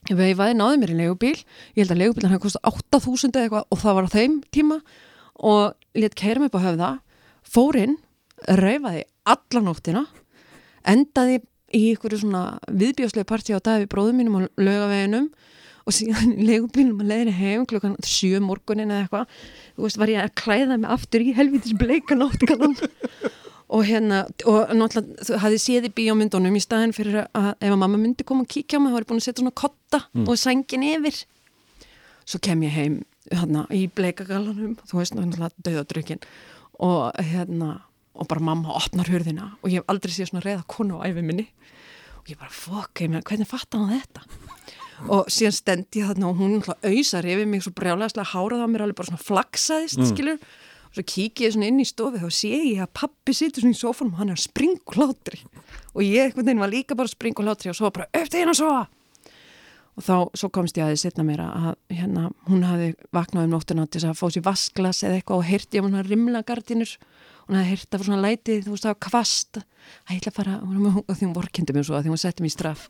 Veifaði, 0.06 0.54
náði 0.54 0.78
mér 0.78 0.92
í 0.92 0.98
leigubíl. 1.00 1.34
Ég 1.74 1.82
held 1.82 1.94
að 1.96 2.02
leigubílan 2.04 2.32
hefði 2.34 2.44
kostið 2.44 2.68
8000 2.70 3.32
eða 3.34 3.46
eitthvað 3.46 3.64
og 3.74 3.80
það 3.82 3.96
var 3.98 4.06
á 4.06 4.14
þeim 4.14 4.36
tíma. 4.54 4.76
Og 5.36 5.98
létt 5.98 6.14
keira 6.18 6.40
mig 6.40 6.52
upp 6.52 6.60
á 6.62 6.66
höfða 6.66 6.92
fór 7.46 7.78
inn, 7.80 7.98
reyfaði 8.46 9.02
alla 9.26 9.62
nóttina 9.66 10.04
endaði 10.86 11.40
í 11.74 11.82
ykkur 11.92 12.14
svona 12.20 12.44
viðbjóðslega 12.70 13.28
partí 13.28 13.56
á 13.56 13.60
dag 13.60 13.82
við 13.82 13.90
bróðum 13.92 14.20
mínum 14.20 14.38
á 14.38 14.40
laugaveginum 14.54 15.28
og 15.86 15.94
síðan 15.94 16.34
í 16.34 16.46
leigubílum 16.46 17.02
að 17.02 17.10
leiðinu 17.12 17.34
heim 17.36 17.66
klukkan 17.70 17.96
sjö 18.06 18.40
morgunin 18.42 18.90
eða 18.90 19.06
eitthvað. 19.06 19.34
Var 20.02 20.12
ég 20.12 20.22
að 20.22 20.36
klæða 20.42 20.78
mig 20.82 20.94
aftur 20.94 21.22
í 21.22 21.34
helvitis 21.36 21.76
bleika 21.78 22.18
náttkannan 22.18 22.74
og 23.68 23.82
hérna, 23.88 24.20
og 24.46 24.70
náttúrulega 24.78 25.24
þú 25.26 25.38
hafði 25.42 25.58
séð 25.58 25.88
í 25.88 25.92
bíómyndunum 25.96 26.54
í 26.54 26.62
staðin 26.62 26.92
fyrir 26.94 27.24
að 27.34 27.48
ef 27.60 27.72
að 27.72 27.80
mamma 27.80 27.98
myndi 27.98 28.22
koma 28.26 28.44
og 28.46 28.50
kíkja 28.52 28.78
á 28.78 28.80
mig 28.82 28.92
þá 28.92 28.96
var 28.96 29.02
ég 29.06 29.08
búin 29.10 29.18
að 29.22 29.26
setja 29.26 29.42
svona 29.42 29.54
kotta 29.58 30.00
og 30.26 30.36
sængin 30.38 30.84
yfir. 30.86 31.24
Svo 32.26 32.38
kem 32.42 32.62
ég 32.62 32.74
heim 32.74 33.00
hérna 33.32 33.66
í 33.74 33.86
bleikagallanum 33.90 34.76
þú 34.86 35.00
veist 35.00 35.14
náttúrulega 35.18 35.50
döðadrykkin 35.66 36.22
og 36.78 37.12
hérna 37.18 37.80
og 38.16 38.28
bara 38.30 38.40
mamma 38.40 38.72
opnar 38.78 39.10
hurðina 39.10 39.52
og 39.62 39.68
ég 39.70 39.80
hef 39.82 39.90
aldrei 39.90 40.12
séð 40.14 40.30
svona 40.30 40.44
reyða 40.46 40.62
konu 40.70 41.02
á 41.02 41.06
æfi 41.10 41.22
minni. 41.26 41.48
Og 42.22 42.30
ég 42.30 42.38
bara 42.38 42.50
fokk, 42.50 43.02
ég 43.02 43.10
meina 43.10 43.22
hvernig 43.26 43.46
fattar 43.50 43.82
hann 43.82 43.98
þetta? 44.00 44.22
Og 45.12 45.26
síðan 45.28 45.52
stend 45.52 45.86
ég 45.98 46.06
þarna 46.08 46.30
og 46.30 46.38
hún 46.40 46.54
náttúrulega 46.60 46.94
auðsar 46.94 47.26
yfir 47.28 47.46
mig 47.50 47.62
svo 47.66 47.74
brjálæðislega 47.76 48.30
hárað 48.32 48.62
á 48.64 48.68
mér 48.72 48.86
alveg 48.86 48.96
bara 48.96 49.10
svona 49.10 49.26
flaksaðist 49.26 49.98
Mm. 50.00 50.08
skilur 50.14 50.38
svo 50.96 51.04
kík 51.04 51.44
ég 51.44 51.54
svona 51.54 51.68
inn 51.68 51.82
í 51.82 51.86
stofi 51.88 52.20
þá 52.22 52.28
sé 52.32 52.52
ég 52.54 52.82
að 52.84 52.92
pappi 52.96 53.34
situr 53.36 53.64
svona 53.64 53.76
í 53.76 53.80
sófanum 53.80 54.14
og 54.14 54.20
hann 54.22 54.32
er 54.32 54.38
að 54.38 54.46
springa 54.46 54.80
úr 54.80 55.00
hlátri 55.00 55.40
og 55.92 56.04
ég 56.04 56.30
einhvern 56.30 56.48
veginn 56.48 56.62
var 56.64 56.72
líka 56.72 56.96
bara 56.96 57.10
að 57.10 57.16
springa 57.18 57.42
úr 57.42 57.50
hlátri 57.50 57.72
og 57.72 57.78
svo 57.78 57.90
bara 57.92 58.08
til 58.16 58.40
hérna 58.40 58.56
svo 58.56 58.72
og 59.96 60.04
þá 60.04 60.16
svo 60.36 60.50
komst 60.52 60.76
ég 60.76 60.84
að 60.84 60.94
þið 60.94 61.02
setna 61.02 61.24
mér 61.24 61.42
að 61.44 61.68
hérna, 61.92 62.26
hún 62.48 62.64
hafi 62.68 62.90
vaknað 63.16 63.46
um 63.46 63.54
nóttuna 63.54 63.86
til 63.88 64.02
þess 64.02 64.10
að 64.10 64.18
fá 64.20 64.26
sér 64.32 64.44
vasklas 64.44 65.04
eða 65.04 65.20
eitthvað 65.20 65.40
og 65.40 65.48
heyrti 65.50 65.78
ég 65.78 65.86
hún 65.86 66.02
rimla 66.04 66.42
gardinur 66.48 66.96
hún 67.46 67.60
hafi 67.60 67.70
heyrt 67.72 67.96
af 67.96 68.04
svona 68.04 68.24
læti 68.24 68.60
þú 68.64 68.74
veist 68.74 68.88
var 68.88 69.00
kvast 69.08 69.60
að 69.60 70.12
ég 70.16 70.20
ætla 70.20 70.32
að 70.32 70.38
fara 70.40 70.58
og 70.64 71.14
því 71.14 71.24
hún 71.28 71.36
vorkendi 71.36 71.76
mér 71.76 71.88
svo 71.88 71.96
að 71.96 72.06
því 72.06 72.12
hún 72.12 72.22
setti 72.24 72.44
mér 72.44 72.56
straff 72.56 72.88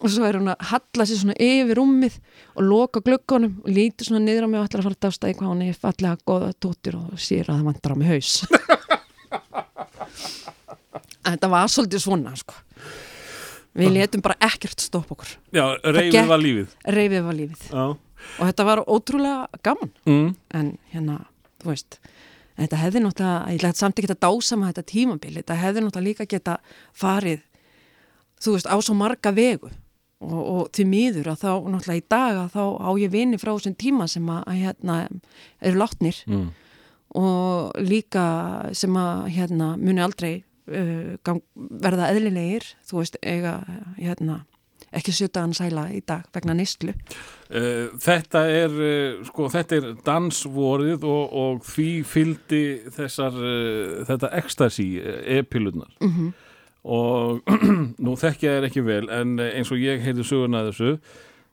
og 0.00 0.08
svo 0.08 0.24
er 0.24 0.38
hún 0.40 0.48
að 0.48 0.62
halla 0.70 1.06
sér 1.06 1.20
svona 1.20 1.36
yfir 1.36 1.76
rúmið 1.76 2.16
og 2.54 2.62
loka 2.64 3.02
gluggunum 3.04 3.58
og 3.60 3.68
lítur 3.68 4.08
svona 4.08 4.22
niður 4.24 4.48
á 4.48 4.50
mig 4.50 4.60
og 4.60 4.66
ætlar 4.68 4.82
að 4.82 4.88
fara 4.88 4.96
að 4.96 5.04
dásta 5.06 5.30
í 5.30 5.36
hvað 5.36 5.50
hún 5.52 5.64
er 5.66 5.80
fallega 5.84 6.24
goða 6.30 6.50
tóttir 6.56 6.96
og 6.96 7.20
sér 7.20 7.50
að 7.50 7.60
það 7.60 7.68
vantar 7.68 7.94
á 7.94 7.96
mig 8.00 8.12
haus. 8.14 8.34
En 11.20 11.34
þetta 11.34 11.50
var 11.52 11.68
svolítið 11.68 12.00
svona 12.00 12.30
sko. 12.38 12.54
Við 13.76 13.90
letum 13.92 14.22
bara 14.24 14.38
ekkert 14.48 14.80
stoppa 14.82 15.12
okkur. 15.14 15.34
Já, 15.54 15.62
reyfið 15.84 16.30
var 16.30 16.40
lífið. 16.40 16.72
reyfið 16.96 17.26
var 17.26 17.36
lífið. 17.36 17.66
Já. 17.68 17.84
og 18.40 18.48
þetta 18.48 18.64
var 18.66 18.82
ótrúlega 18.88 19.60
gaman. 19.62 19.92
Mm. 20.08 20.32
en 20.56 20.72
hérna, 20.92 21.18
þú 21.60 21.70
veist 21.70 22.00
þetta 22.60 22.80
hefði 22.80 23.02
náttúrulega, 23.04 23.52
ég 23.54 23.62
lætt 23.64 23.80
samt 23.80 24.00
ekki 24.00 24.10
að 24.12 24.20
dásama 24.26 24.72
þetta 24.72 24.86
tímabil, 24.90 25.36
þetta 25.38 25.60
hefði 25.60 25.84
náttúrulega 25.84 26.08
líka 26.08 26.26
geta 26.28 26.56
farið, 26.92 27.44
þú 28.40 28.56
veist, 28.56 28.68
á 28.68 28.76
svo 28.80 28.96
marga 28.98 29.32
vegu 29.32 29.70
og, 30.20 30.40
og 30.52 30.68
því 30.76 30.84
miður 30.90 31.30
að 31.32 31.40
þá 31.44 31.52
náttúrulega 31.72 32.00
í 32.02 32.08
dag 32.12 32.40
að 32.42 32.50
þá 32.56 32.64
á 32.76 32.90
ég 33.00 33.10
vini 33.14 33.38
frá 33.40 33.54
þessum 33.54 33.76
tíma 33.80 34.08
sem 34.08 34.28
að, 34.28 34.42
að 34.46 34.60
hérna, 34.64 34.98
eru 35.60 35.80
látnir 35.80 36.22
Mm. 36.28 36.50
og 37.14 37.72
líka 37.82 38.24
sem 38.76 38.94
að 38.96 39.26
hérna, 39.34 39.72
muni 39.80 40.02
aldrei 40.04 40.42
uh, 40.70 41.16
gang, 41.26 41.42
verða 41.56 42.10
eðlilegir, 42.12 42.68
þú 42.86 43.00
veist, 43.00 43.16
eiga 43.26 43.56
hérna, 43.98 44.44
ekki 44.94 45.12
sjöta 45.14 45.42
hann 45.44 45.54
sæla 45.54 45.88
í 45.94 46.00
dag 46.06 46.24
vegna 46.34 46.54
nýstlu. 46.58 46.94
Uh, 47.50 47.90
þetta 47.98 48.44
er 48.50 48.70
uh, 48.70 49.24
sko, 49.26 49.48
þetta 49.50 49.76
er 49.80 49.88
dansvorið 50.06 51.02
og, 51.06 51.34
og 51.42 51.64
því 51.66 51.88
fylgdi 52.06 52.62
þessar 52.94 53.34
uh, 53.40 54.04
þetta 54.06 54.30
ekstasi 54.38 54.88
e-pilunar 55.38 55.90
Mm 56.00 56.12
-hmm. 56.14 56.32
Og 56.84 57.42
nú 58.04 58.14
þekkja 58.16 58.54
þér 58.58 58.68
ekki 58.70 58.84
vel 58.86 59.04
en 59.12 59.34
eins 59.42 59.70
og 59.74 59.78
ég 59.82 60.00
heyrði 60.04 60.24
söguna 60.24 60.62
af 60.64 60.70
þessu 60.70 60.94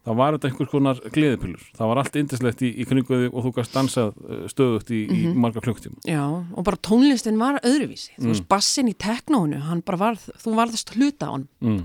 þá 0.07 0.11
var 0.15 0.37
þetta 0.37 0.47
einhvers 0.47 0.69
konar 0.71 0.99
gleðipilur 1.11 1.63
það 1.75 1.89
var 1.91 1.99
allt 1.99 2.15
indislegt 2.15 2.61
í, 2.63 2.69
í 2.79 2.85
kringu 2.87 3.17
þig 3.25 3.33
og 3.35 3.43
þú 3.43 3.51
gast 3.57 3.73
dansað 3.75 4.13
eh, 4.29 4.45
stöðugt 4.53 4.93
í, 4.95 5.01
í 5.11 5.33
marga 5.35 5.59
klukktíma 5.65 5.99
Já, 6.07 6.21
og 6.31 6.63
bara 6.63 6.79
tónlistin 6.79 7.39
var 7.41 7.59
öðruvísi. 7.59 8.13
Þú 8.15 8.23
Mm. 8.23 8.31
veist, 8.31 8.47
bassin 8.47 8.87
í 8.87 8.95
teknónu, 8.95 9.59
var, 9.99 10.15
þú 10.15 10.53
varðast 10.55 10.93
hluta 10.95 11.27
á 11.27 11.31
hann. 11.35 11.47
mm. 11.61 11.83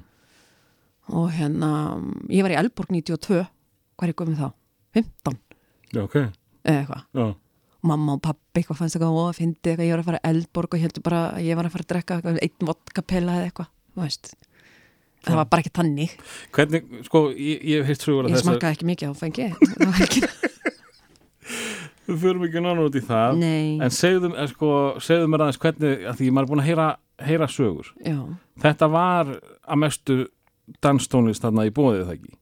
Og 1.13 1.33
hérna, 1.35 1.99
ég 2.31 2.45
var 2.47 2.55
í 2.55 2.59
Elborg 2.63 2.93
92, 2.95 3.43
hvað 3.99 4.07
er 4.07 4.13
ég 4.13 4.19
komið 4.23 4.39
þá? 4.39 4.53
15, 4.95 5.39
Já, 5.93 6.03
ok 6.07 6.15
eða 6.23 6.79
eitthvað. 6.79 7.35
Mamma 7.83 8.15
og 8.15 8.23
pappi, 8.23 8.61
eitthvað 8.61 8.79
fannst 8.79 8.97
eitthvað 8.97 9.19
og 9.19 9.35
fyndi 9.35 9.73
eitthvað, 9.73 9.87
ég 9.89 9.95
var 9.95 10.03
að 10.03 10.09
fara 10.11 10.21
í 10.23 10.27
Elborg 10.31 10.77
og 10.77 10.83
heldur 10.85 11.03
bara 11.03 11.21
að 11.33 11.47
ég 11.49 11.59
var 11.59 11.67
að 11.67 11.75
fara 11.75 11.87
að 11.87 11.93
drekka 11.93 12.19
eitthvað, 12.19 12.41
einn 12.47 12.69
vodkapella 12.69 13.39
eða 13.41 13.49
eitthvað. 13.51 13.69
Það 15.23 15.39
var 15.39 15.49
bara 15.51 15.63
ekki 15.63 15.75
tannig. 15.79 16.15
hvernig, 16.55 16.81
sko, 17.07 17.19
ég, 17.35 17.59
ég 17.73 17.87
heilt 17.87 18.07
að 18.09 18.31
Ég 18.31 18.43
smakkaði 18.43 18.77
ekki 18.77 18.89
mikið 18.91 19.07
á 19.11 19.15
fengi. 19.19 19.47
Við 22.07 22.19
förum 22.19 22.45
ekki 22.47 22.63
nánu 22.63 22.89
út 22.89 22.97
í 22.99 23.03
það 23.07 23.39
nei, 23.39 23.79
en 23.83 23.93
segðum, 23.95 24.35
eh, 24.35 24.49
sko, 24.51 24.71
segðum 25.03 25.33
mér 25.33 25.45
aðeins 25.47 25.61
hvernig 25.63 26.07
að 26.11 26.19
því 26.19 26.31
maður 26.35 26.47
er 26.47 26.51
búin 26.51 26.63
að 26.63 26.69
heyra, 26.69 26.87
heyra 27.23 27.49
sögur 27.51 27.91
já. 28.03 28.19
þetta 28.65 28.89
var 28.91 29.31
að 29.39 29.81
mestu 29.83 30.17
danstónlist 30.83 31.45
þarna 31.45 31.69
í 31.69 31.75
bóðið 31.75 32.03
það 32.09 32.17
ekki 32.17 32.35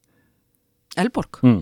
Elborg. 1.00 1.42
mm. 1.44 1.60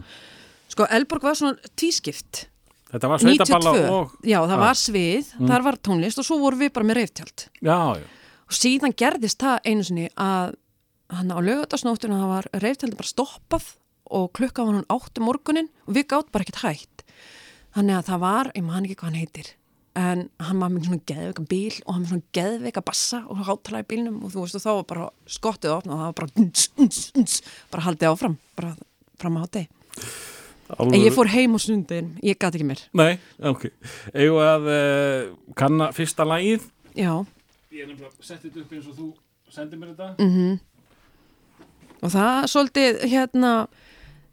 Sko, 0.72 0.86
Elborg 0.94 1.24
var 1.26 1.36
svona 1.38 1.72
tvískipt. 1.80 2.46
Þetta 2.92 3.10
var 3.12 3.24
sveitaballa 3.24 3.74
92, 3.74 3.90
og 3.96 4.30
já, 4.30 4.38
það 4.40 4.62
var 4.62 4.78
svið, 4.82 5.34
þar 5.50 5.66
var 5.66 5.80
tónlist 5.88 6.22
og 6.22 6.28
svo 6.28 6.38
vorum 6.42 6.62
við 6.62 6.72
bara 6.76 6.88
með 6.88 7.00
reyftjald. 7.02 7.44
já, 7.60 7.78
já, 7.98 8.06
og 8.48 8.56
síðan 8.56 8.96
gerðist 8.98 9.42
það 9.44 9.68
einu 9.68 9.84
sinni 9.88 10.08
að 10.16 10.56
hann 11.12 11.32
á 11.32 11.38
lögadagsnóttinu 11.40 12.20
það 12.20 12.32
var 12.34 12.50
reyfteldi 12.64 12.98
bara 12.98 13.12
stoppað 13.12 13.68
og 14.08 14.32
klukka 14.36 14.64
var 14.64 14.78
hann 14.78 14.90
áttu 14.92 15.24
morgunin 15.24 15.70
og 15.86 15.96
við 15.96 16.08
gátt 16.12 16.32
bara 16.32 16.44
ekkert 16.44 16.64
hægt 16.64 17.04
þannig 17.76 17.98
að 17.98 18.10
það 18.10 18.22
var, 18.24 18.52
ég 18.56 18.66
man 18.66 18.84
ekki 18.84 18.98
hvað 19.00 19.10
hann 19.10 19.22
heitir 19.22 19.54
en 19.98 20.24
hann 20.44 20.60
var 20.62 20.72
með 20.72 20.88
svona 20.88 21.04
geðveika 21.08 21.44
bíl 21.50 21.76
og 21.84 21.92
hann 21.94 22.02
með 22.04 22.12
svona 22.12 22.36
geðveika 22.38 22.82
bassa 22.86 23.22
og 23.26 23.44
hátala 23.48 23.82
í 23.82 23.88
bílnum 23.88 24.20
og 24.24 24.32
þú 24.34 24.44
veist 24.44 24.58
og 24.58 24.64
þá 24.64 24.70
var 24.70 24.88
bara 24.92 25.06
skottið 25.38 25.74
opna 25.74 25.96
og 25.96 26.02
það 26.02 26.08
var 26.08 26.18
bara 26.20 27.28
bara 27.72 27.86
haldið 27.88 28.10
áfram 28.12 28.36
bara 28.58 28.74
fram 29.18 29.38
á 29.40 29.42
hátegi 29.44 29.66
En 30.76 30.92
ég 30.98 31.14
fór 31.16 31.30
heim 31.32 31.56
á 31.56 31.58
sundin, 31.62 32.10
ég 32.20 32.36
gati 32.36 32.58
ekki 32.58 32.68
mér. 32.68 32.80
Nei, 32.98 33.16
ok 33.40 33.70
Eigum 34.12 34.36
við 34.36 34.48
að 34.50 34.66
uh, 34.74 35.30
kanna 35.56 35.88
fyrsta 35.96 36.26
lagið 36.28 36.66
Já, 36.98 37.12
Ég 37.72 37.84
er 37.84 37.88
nefnilega 37.88 38.24
settið 38.24 38.50
þetta 38.50 38.60
upp 38.64 38.74
eins 38.76 38.88
og 38.90 38.98
þú 38.98 39.08
sendir 39.52 39.80
mér 39.80 39.94
þetta 39.94 40.24
mhm. 40.24 40.58
Og 41.98 42.12
það 42.14 42.44
svolítið, 42.52 43.00
hérna, 43.10 43.52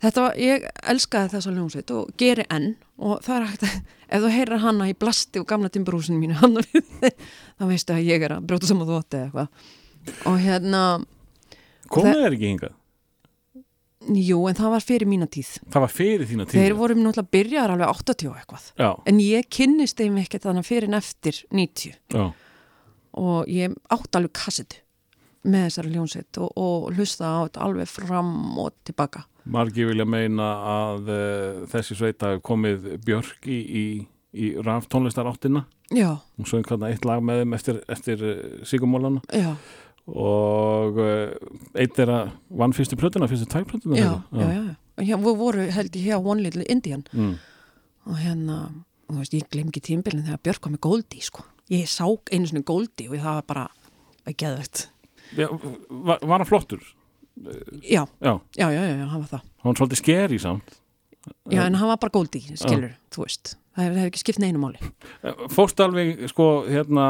þetta 0.03 0.25
var, 0.27 0.35
ég 0.37 0.67
elskaði 0.93 1.31
þessa 1.33 1.53
hljómsveit 1.55 1.93
og 1.95 2.11
geri 2.21 2.45
enn 2.53 2.75
og 3.01 3.23
það 3.25 3.37
er 3.37 3.47
hægt 3.49 3.65
að, 3.65 3.79
ef 4.05 4.21
þú 4.25 4.31
heyrir 4.35 4.61
hana 4.61 4.89
í 4.91 4.93
blasti 5.01 5.41
og 5.41 5.47
gamla 5.49 5.71
timburhúsinu 5.73 6.19
mínu, 6.21 6.37
hann 6.43 6.59
við 6.59 6.91
þig, 7.01 7.25
þá 7.57 7.65
veistu 7.71 7.95
að 7.95 8.05
ég 8.11 8.27
er 8.27 8.35
að 8.37 8.45
brjóta 8.51 8.69
saman 8.69 8.91
þótti 8.91 9.17
eða 9.17 9.25
eitthvað. 9.25 9.71
Og 10.29 10.37
hérna, 10.45 10.83
Komið 11.89 12.21
er 12.27 12.37
ekki 12.37 12.51
hingað 12.51 12.77
jú, 14.13 14.39
en 14.49 14.55
það 14.57 14.73
var 14.75 14.83
fyrir 14.85 15.09
mína 15.09 15.27
tíð. 15.31 15.49
Það 15.73 15.83
var 15.85 15.91
fyrir 15.93 16.27
þína 16.29 16.45
tíma 16.49 16.61
Þeir 16.63 16.75
voru 16.79 16.95
náttúrulega 16.99 17.31
byrjaðar 17.35 17.73
alveg 17.75 17.93
80 17.95 18.29
og 18.29 18.39
eitthvað. 18.39 18.65
Já, 18.79 18.89
En 19.09 19.19
ég 19.23 19.47
kynnist 19.49 19.97
þeim 20.01 20.17
ekkert 20.21 20.45
þannig 20.49 20.67
fyrir 20.67 20.89
en 20.89 20.97
eftir 20.99 21.39
90 21.51 21.95
já, 22.13 22.25
og 23.15 23.47
ég 23.49 23.75
átt 23.95 24.17
alveg 24.19 24.33
kassetu 24.35 24.81
með 25.45 25.67
þessari 25.67 25.91
hljónsveit 25.93 26.39
og, 26.41 26.49
og 26.57 26.85
hlusta 26.97 27.27
á 27.29 27.37
þetta 27.45 27.61
alveg 27.67 27.87
fram 27.91 28.31
og 28.57 28.73
tilbaka. 28.87 29.25
margi 29.45 29.85
vilja 29.85 30.05
meina 30.09 30.47
að 30.71 31.09
uh, 31.13 31.65
þessi 31.69 31.95
sveita 31.99 32.31
komið 32.41 32.87
Björk 33.05 33.45
í, 33.45 33.59
í, 33.61 33.85
í 34.33 34.55
raf 34.65 34.87
tónlistar 34.89 35.29
áttina 35.29 35.67
Já, 35.93 36.17
hún 36.33 36.47
söng 36.49 36.65
hérna 36.65 36.89
eitt 36.89 37.05
lag 37.05 37.21
með 37.21 37.43
þeim 37.43 37.53
eftir, 37.53 37.81
eftir 37.93 38.23
uh, 38.25 38.65
Sigurmólana 38.65 39.21
já, 39.29 39.51
og 40.07 40.99
eitt 41.75 41.95
þeirra 41.97 42.19
vann 42.49 42.73
fyrstu 42.77 42.97
plötuna, 42.99 43.27
fyrstu 43.29 43.47
tvær 43.49 43.65
plötuna 43.69 43.97
já, 43.97 44.11
já, 44.31 44.47
já. 44.53 44.75
Hér, 45.01 45.17
við 45.25 45.37
voru 45.39 45.65
held 45.75 45.95
ég 45.97 46.05
hjá 46.11 46.19
One 46.21 46.43
Little 46.45 46.63
Indian 46.71 47.03
Mm. 47.11 47.33
og 48.07 48.19
hérna, 48.21 48.57
þú 49.09 49.17
veist, 49.19 49.33
ég 49.33 49.49
glem 49.49 49.67
ekki 49.73 49.81
tímbilin 49.81 50.23
þegar 50.27 50.43
Björk 50.45 50.61
var 50.67 50.71
með 50.75 50.79
Goldie, 50.85 51.21
sko. 51.25 51.43
Ég 51.73 51.87
sá 51.89 52.05
einu 52.31 52.45
svona 52.47 52.63
Goldie 52.63 53.09
og 53.09 53.15
það 53.17 53.33
var 53.39 53.45
bara, 53.49 53.65
að 54.27 54.35
geðvegt. 54.37 54.87
Já, 55.35 55.47
var, 55.89 56.19
hann 56.21 56.45
flottur? 56.45 56.81
Já, 57.83 58.05
Já, 58.21 58.39
já, 58.55 58.69
já, 58.71 58.81
já, 58.85 58.95
já, 58.95 59.05
hann 59.09 59.21
var 59.25 59.27
það. 59.33 59.41
hann 59.63 59.73
var 59.73 59.79
svolítið 59.81 59.99
skeri 60.03 60.39
samt 60.39 60.77
Já, 61.51 61.61
en 61.65 61.77
hann 61.79 61.91
var 61.91 61.99
bara 62.01 62.13
Goldie, 62.15 62.57
skilur, 62.59 62.95
þú 63.13 63.25
veist. 63.25 63.55
Það 63.75 63.87
hefur 63.89 63.99
hef 63.99 64.09
ekki 64.09 64.21
skipt 64.21 64.39
neinu 64.39 64.61
máli. 64.61 64.91
Fórst 65.51 65.81
alveg, 65.83 66.23
sko, 66.31 66.47
hérna 66.69 67.07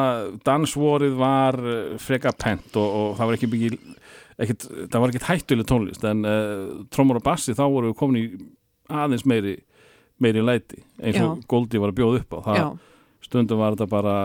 dansvorið 0.47 1.15
var 1.19 1.59
uh, 1.61 1.75
freka 2.01 2.33
pent 2.33 2.77
og, 2.81 2.87
og 2.99 3.15
það 3.19 3.29
var 3.31 3.37
ekki 3.37 3.69
ekkit, 4.41 4.67
það 4.91 4.99
var 5.03 5.13
ekkit 5.13 5.29
hættuleg 5.29 5.69
tónlist 5.69 6.07
en 6.09 6.25
uh, 6.25 6.83
trómur 6.91 7.21
og 7.21 7.25
bassi 7.25 7.55
þá 7.55 7.63
voru 7.69 7.91
við 7.91 7.99
komin 8.01 8.19
í 8.19 8.25
aðeins 8.91 9.25
meiri 9.29 9.59
meiri 10.23 10.43
læti, 10.45 10.79
eins 11.03 11.19
og. 11.23 11.41
Goldi 11.51 11.79
var 11.81 11.91
að 11.91 11.99
bjóða 11.99 12.21
upp 12.21 12.35
á 12.35 12.39
það, 12.45 12.59
Já, 12.59 12.67
stundum 13.27 13.59
var 13.59 13.75
þetta 13.75 13.87
bara 13.91 14.15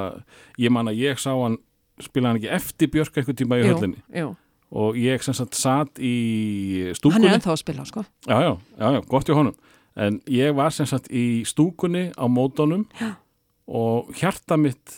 ég 0.60 0.72
man 0.74 0.90
að 0.90 1.00
ég 1.02 1.18
sá 1.18 1.32
hann 1.34 1.58
spila 2.00 2.30
hann 2.30 2.38
ekki 2.40 2.52
eftir 2.56 2.90
Björk 2.92 3.18
eitthvað 3.18 3.40
tíma 3.42 3.58
í 3.58 3.64
jú, 3.64 3.72
höllinni 3.72 4.20
jú. 4.22 4.28
og 4.80 5.00
ég 5.00 5.24
sem 5.26 5.36
sagt 5.36 5.58
satt 5.58 5.98
í 5.98 6.14
Hann 6.86 6.98
stúkunni 6.98 7.28
er 7.30 7.38
ennþá 7.38 7.54
að 7.56 7.62
spila, 7.64 7.86
sko. 7.88 8.04
já, 8.28 8.38
já, 8.46 8.52
já, 8.78 9.00
gott 9.10 9.28
hjá 9.28 9.36
honum 9.36 9.56
en 10.00 10.20
ég 10.30 10.54
var 10.56 10.72
sem 10.74 10.88
sagt 10.88 11.10
í 11.12 11.42
stúkunni 11.48 12.08
á 12.16 12.24
mótonum 12.30 12.86
Já. 13.00 13.14
og 13.68 14.10
hjarta 14.16 14.56
mitt 14.60 14.96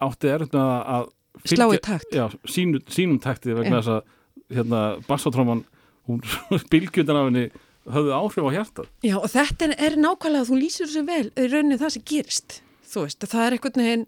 átti 0.00 0.30
með 0.30 0.54
að- 0.54 0.86
að 0.96 1.10
Slá 1.46 1.66
í 1.72 1.78
takt. 1.80 2.10
já, 2.12 2.26
sínu, 2.44 2.80
sínum 2.90 3.20
takti 3.22 3.54
vegna 3.54 3.80
þess 3.80 3.92
að 3.94 4.02
hérna, 4.50 4.80
bassatróman 5.06 5.64
hún 6.08 6.20
bylgjöndan 6.72 7.16
af 7.16 7.28
henni 7.30 7.44
höfðu 7.90 8.12
áhrif 8.16 8.44
á 8.44 8.50
hjartað 8.54 8.88
Já, 9.06 9.16
og 9.16 9.28
þetta 9.32 9.70
er, 9.78 9.96
nákvæmlega, 9.96 10.48
þú 10.48 10.58
lýsir 10.58 10.86
þessu 10.88 11.04
vel, 11.06 11.30
í 11.32 11.46
rauninni 11.48 11.78
það 11.80 11.94
sem 11.96 12.04
gerist. 12.10 12.56
Þú 12.90 13.04
veist, 13.06 13.26
það 13.30 13.44
er 13.46 13.56
einhvern 13.56 13.82
veginn, 13.84 14.06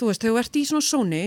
þú 0.00 0.08
veist, 0.10 0.22
þegar 0.22 0.34
þú 0.36 0.40
ert 0.44 0.56
í 0.60 0.64
svona 0.70 0.86
sóni 0.86 1.22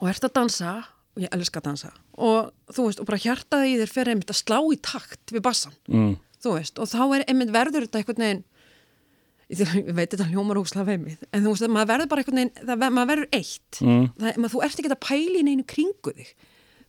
og 0.00 0.08
ert 0.10 0.26
að 0.26 0.34
dansa, 0.38 0.72
og 1.14 1.22
ég 1.24 1.32
elska 1.38 1.62
að 1.62 1.68
dansa, 1.70 1.92
og 2.18 2.50
þú 2.74 2.86
veist, 2.88 3.00
og 3.02 3.08
bara 3.08 3.22
hjartaði 3.22 3.70
í 3.72 3.78
þér 3.80 3.92
fer 3.94 4.10
einmitt 4.12 4.32
að 4.34 4.40
slá 4.42 4.58
í 4.66 4.78
takt 4.82 5.32
við 5.32 5.44
bassan, 5.46 5.76
mm. 5.88 6.12
Þú 6.42 6.54
veist, 6.58 6.78
og 6.82 6.88
þá 6.90 7.02
er 7.18 7.24
einmitt 7.30 7.52
verður 7.54 7.86
þetta 7.86 8.00
einhvern 8.02 8.24
veginn, 8.26 8.42
ég 9.52 9.92
veit 9.92 10.08
þetta 10.14 10.28
hljómar 10.30 10.60
ósla 10.62 10.84
veimið, 10.88 11.18
en 11.32 11.44
þú 11.44 11.52
veist, 11.52 11.68
maður 11.68 11.90
verður 11.92 12.08
bara 12.12 12.22
einhvern 12.24 12.40
veginn, 12.40 12.54
það, 12.70 12.86
maður 12.96 13.10
verður 13.12 13.28
eitt. 13.36 13.80
Mm. 13.84 14.06
Það, 14.16 14.38
maður, 14.40 14.54
þú 14.54 14.62
ert 14.66 14.80
ekki 14.82 14.92
að 14.94 15.02
pæla 15.08 15.36
í 15.38 15.44
neinu 15.48 15.66
kringu 15.68 16.14
þig. 16.16 16.32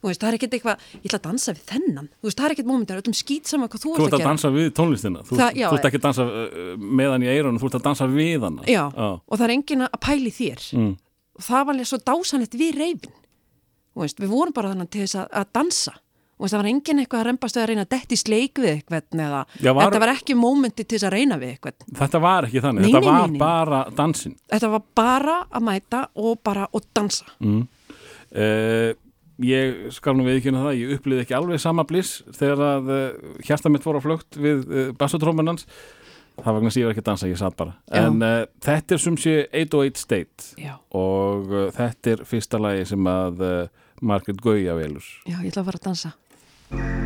Þú 0.03 0.09
veist, 0.09 0.19
það 0.19 0.27
er 0.29 0.35
ekkert 0.37 0.55
eitthvað, 0.57 0.81
ég 0.99 1.03
ætla 1.07 1.17
að 1.19 1.25
dansa 1.29 1.53
við 1.55 1.61
þennan. 1.71 2.07
Þú 2.19 2.27
veist, 2.27 2.37
það 2.39 2.45
er 2.49 2.53
ekkert 2.57 2.67
mómentar, 2.67 2.97
öllum 2.99 3.13
skýt 3.15 3.47
saman 3.51 3.69
hvað 3.71 3.83
þú, 3.85 3.91
þú 3.93 4.03
ert 4.03 4.07
ert 4.09 4.17
að 4.17 4.25
dansa 4.27 4.49
við 4.51 4.65
tónlistina 4.75 5.21
þú, 5.23 5.37
Það- 5.39 5.59
já, 5.61 5.67
þú 5.71 5.77
ert 5.77 5.87
ekki 5.89 5.99
að 6.01 6.05
dansa 6.07 6.25
uh, 6.27 6.73
með 6.99 7.11
hann 7.13 7.23
í 7.23 7.29
eirunum 7.31 7.59
þú 7.61 7.69
ert 7.69 7.77
að 7.79 7.85
dansa 7.87 8.07
við 8.11 8.43
hann 8.43 8.57
Já, 8.67 8.81
og 8.91 9.37
það 9.39 9.45
er 9.47 9.53
enginn 9.55 9.85
að 9.87 9.99
pæli 10.03 10.33
þér 10.35 10.65
Mm. 10.75 10.91
og 11.39 11.45
það 11.47 11.63
var 11.69 11.73
alveg 11.77 11.87
svo 11.93 11.99
dásanlegt 12.11 12.57
við 12.59 12.75
reyfin 12.83 13.15
veist, 13.95 14.19
við 14.19 14.33
vorum 14.35 14.53
bara 14.59 14.73
þannig 14.73 14.89
til 14.91 15.05
þess 15.05 15.15
að, 15.23 15.27
að 15.39 15.47
dansa 15.55 15.95
og 16.43 16.51
það 16.51 16.59
var 16.59 16.67
enginn 16.67 16.99
eitthvað 16.99 17.21
að 17.21 17.27
reymbast 17.29 17.57
að 17.57 17.67
reyna 17.69 17.83
að 17.85 17.91
detti 17.93 18.17
í 18.17 18.19
sleik 18.19 18.59
við 18.59 18.69
eitthvað 18.73 19.21
eða 19.23 19.37
Já, 19.63 19.69
var- 19.71 19.85
þetta 19.85 20.01
var 20.03 20.11
ekki 20.11 20.35
mómenti 20.35 20.83
til 20.83 20.97
þess 20.97 21.07
að 21.07 21.13
reyna 21.15 21.37
við 21.39 21.53
eitthvað. 21.53 21.85
Þetta 22.01 22.21
var 22.25 22.47
ekki 22.49 22.63
þannig, 22.65 22.83
Nei, 22.83 22.89
þetta 22.91 23.05
var 23.07 23.21
nei, 23.21 23.31
nei. 23.31 23.39
bara 23.39 23.79
dansin 23.95 24.35
þetta 24.51 24.71
var 24.73 24.83
bara 24.99 25.37
að 25.47 25.65
mæta 25.69 26.01
og 26.19 26.41
bara 26.43 26.67
að 26.67 26.85
dansa. 26.99 27.25
Mm. 27.39 27.61
uh, 28.35 28.91
ég 29.43 29.91
skal 29.95 30.15
nú 30.17 30.25
viðkynna 30.27 30.65
það 30.67 30.79
ég 30.81 30.91
upplýði 30.97 31.23
ekki 31.23 31.37
alveg 31.39 31.61
sama 31.63 31.85
bliss 31.87 32.19
þegar 32.35 32.63
að 32.67 32.91
uh, 32.91 33.37
hjarta 33.47 33.71
mitt 33.71 33.83
fór 33.85 33.97
á 33.97 34.01
flugt 34.03 34.35
við 34.37 34.65
uh, 34.67 34.89
bassatrómanans 34.99 35.63
það 36.43 36.57
vegna 36.57 36.73
sé 36.73 36.81
ég 36.81 36.87
var 36.89 36.95
ekki 36.95 37.03
að 37.05 37.09
dansa, 37.11 37.27
ég 37.29 37.37
satt 37.39 37.55
bara. 37.55 37.75
Já. 37.87 38.03
en 38.09 38.19
þetta 38.65 38.95
er 38.95 39.01
sem 39.03 39.17
sé 39.21 39.33
808 39.53 39.99
State. 40.01 40.47
Já, 40.57 40.71
og 40.97 41.51
þetta 41.77 42.15
er 42.15 42.23
fyrsta 42.25 42.57
lagi 42.57 42.87
sem 42.89 43.05
að 43.05 43.43
Margaret 44.01 44.41
Gauja 44.41 44.73
velur. 44.75 45.05
Já, 45.29 45.37
ég 45.43 45.51
ætla 45.51 45.61
að 45.61 45.67
fara 45.69 45.79
að 45.79 45.85
dansa 45.91 46.11
Bye. 46.75 47.02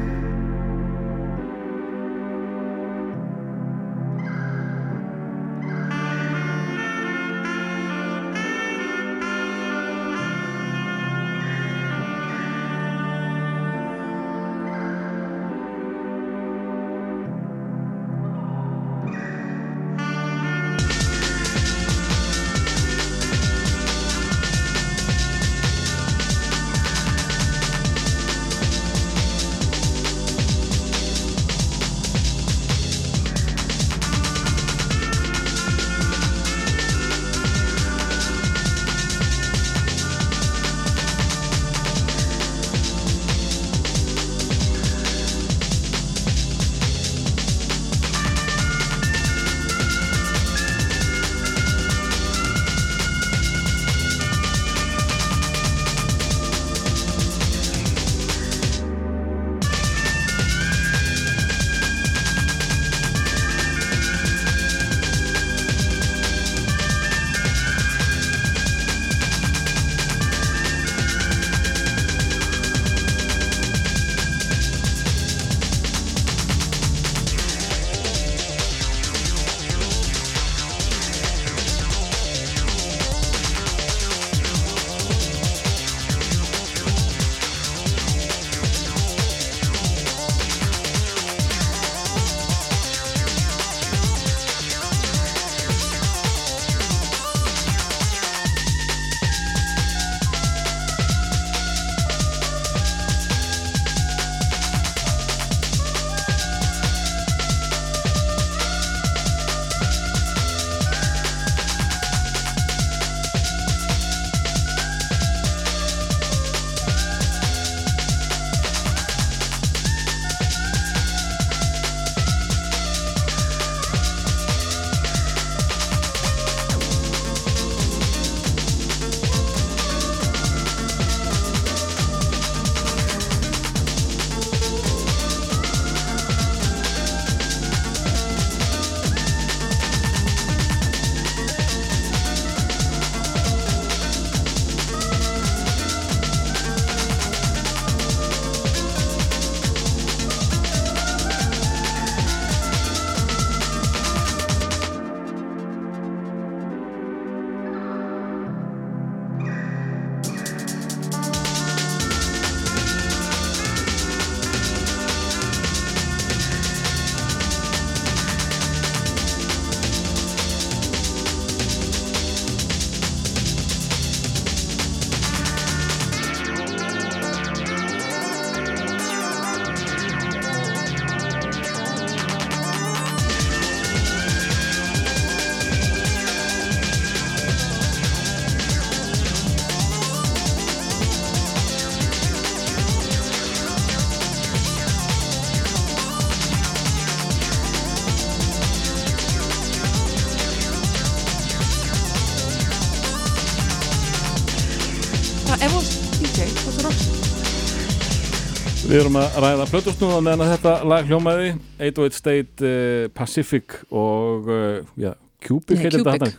Við 208.97 209.03
erum 209.03 209.17
að 209.19 209.36
ræða 209.43 209.65
plötusnúða 209.69 210.21
meðan 210.25 210.41
að 210.41 210.47
þetta 210.55 210.69
lag 210.89 211.03
hljómaði 211.12 211.49
808 211.86 212.15
State 212.17 212.65
uh, 212.65 213.03
Pacific 213.13 213.75
og 213.93 214.47
uh, 214.49 214.88
já, 214.97 215.12
Cubic 215.45 215.83
heitir 215.83 216.01
þetta. 216.01 216.31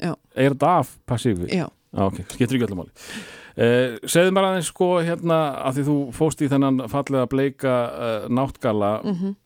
Já. 0.00 0.14
Er 0.32 0.54
þetta 0.54 0.70
af 0.78 0.94
Pacific? 1.04 1.50
Já, 1.52 1.66
Já, 1.68 2.00
ok, 2.06 2.22
skiptir 2.30 2.56
ekki 2.56 2.64
öllum 2.70 2.80
máli 2.80 2.94
uh, 2.96 3.98
Segðu 4.08 4.32
mér 4.32 4.48
aðeins 4.48 4.72
sko 4.72 4.88
hérna 5.04 5.42
að 5.60 5.76
því 5.76 5.86
þú 5.90 5.98
fóst 6.16 6.40
í 6.40 6.48
þennan 6.54 6.86
fallega 6.94 7.28
bleika 7.34 7.76
náttgala 8.32 8.94
mm 9.02 9.20
-hmm. 9.20 9.36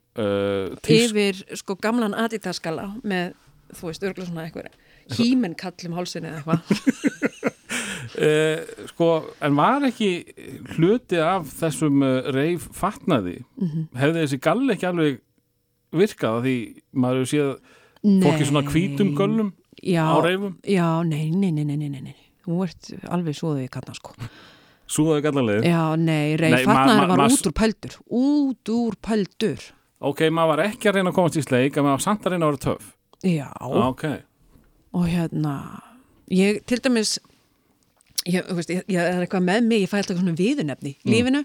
yfir 0.94 1.42
sko 1.58 1.74
gamlan 1.74 2.14
Adidas-skala 2.14 2.92
með, 3.02 3.34
þú 3.74 3.90
veist, 3.90 4.06
örgulega 4.06 4.30
svona 4.30 4.46
eitthvað 4.46 5.18
hímen 5.18 5.58
kallum 5.58 5.98
hálsinni 5.98 6.30
eða 6.30 6.38
eitthvað 6.38 7.50
uh, 8.18 8.86
Sko, 8.90 9.08
en 9.44 9.56
var 9.58 9.86
ekki 9.88 10.10
hluti 10.76 11.18
af 11.22 11.46
þessum 11.60 12.02
uh, 12.02 12.30
reif 12.34 12.68
fatnaði? 12.76 13.38
Mhm. 13.60 13.88
hefði 14.00 14.24
þessi 14.24 14.40
gall 14.46 14.64
ekki 14.74 14.88
alveg 14.90 15.20
virkað 15.92 16.42
því 16.46 16.56
maður 16.94 17.22
hefur 17.24 17.30
séð 17.34 17.50
fólki 18.24 18.46
svona 18.48 18.62
hvítum 18.70 19.14
göllum 19.18 19.52
já, 19.82 20.04
á 20.06 20.16
reifum? 20.24 20.54
Já, 20.64 20.88
nei, 21.04 21.30
nei, 21.30 21.50
nei, 21.52 21.64
nei, 21.64 21.76
nei, 21.88 22.00
nei. 22.00 22.16
Þú 22.46 22.62
ert 22.64 22.88
alveg 23.12 23.36
svoðið 23.36 23.66
í 23.66 23.70
kannan 23.74 23.98
sko. 23.98 24.14
Súðaði 24.90 25.22
gallarleið 25.28 25.66
Já, 25.68 25.82
nei, 26.00 26.36
ma- 26.50 26.62
fatnaður 26.66 27.10
var 27.12 27.20
ma- 27.20 27.26
út 27.30 27.46
úr 27.46 27.52
pældur 27.54 27.92
Út 28.10 28.70
úr 28.74 28.96
pældur 29.06 29.60
Ok, 30.00 30.22
maður 30.34 30.48
var 30.56 30.62
ekki 30.64 30.88
að 30.90 30.96
reyna 30.96 31.10
að 31.12 31.18
komast 31.20 31.36
í 31.38 31.44
sleik 31.44 31.76
en 31.76 31.84
maður 31.84 31.98
var 31.98 32.04
samt 32.06 32.24
að 32.26 32.32
reyna 32.34 32.46
að 32.48 32.50
vera 32.54 32.62
töff. 32.64 32.86
Já, 33.22 33.48
Ok, 33.60 34.04
og 34.96 35.04
hérna 35.12 35.54
ég 36.32 36.62
til 36.66 36.78
dæmis 36.80 37.18
ég, 38.34 38.50
veist, 38.56 38.72
ég, 38.72 38.84
ég 38.90 39.00
er 39.00 39.24
eitthvað 39.24 39.46
með 39.46 39.66
mig, 39.68 39.84
ég 39.84 39.90
fæ 39.90 40.00
alltaf 40.00 40.18
svona 40.18 40.36
viðunefni 40.38 40.94
í 40.96 41.14
lífinu, 41.14 41.42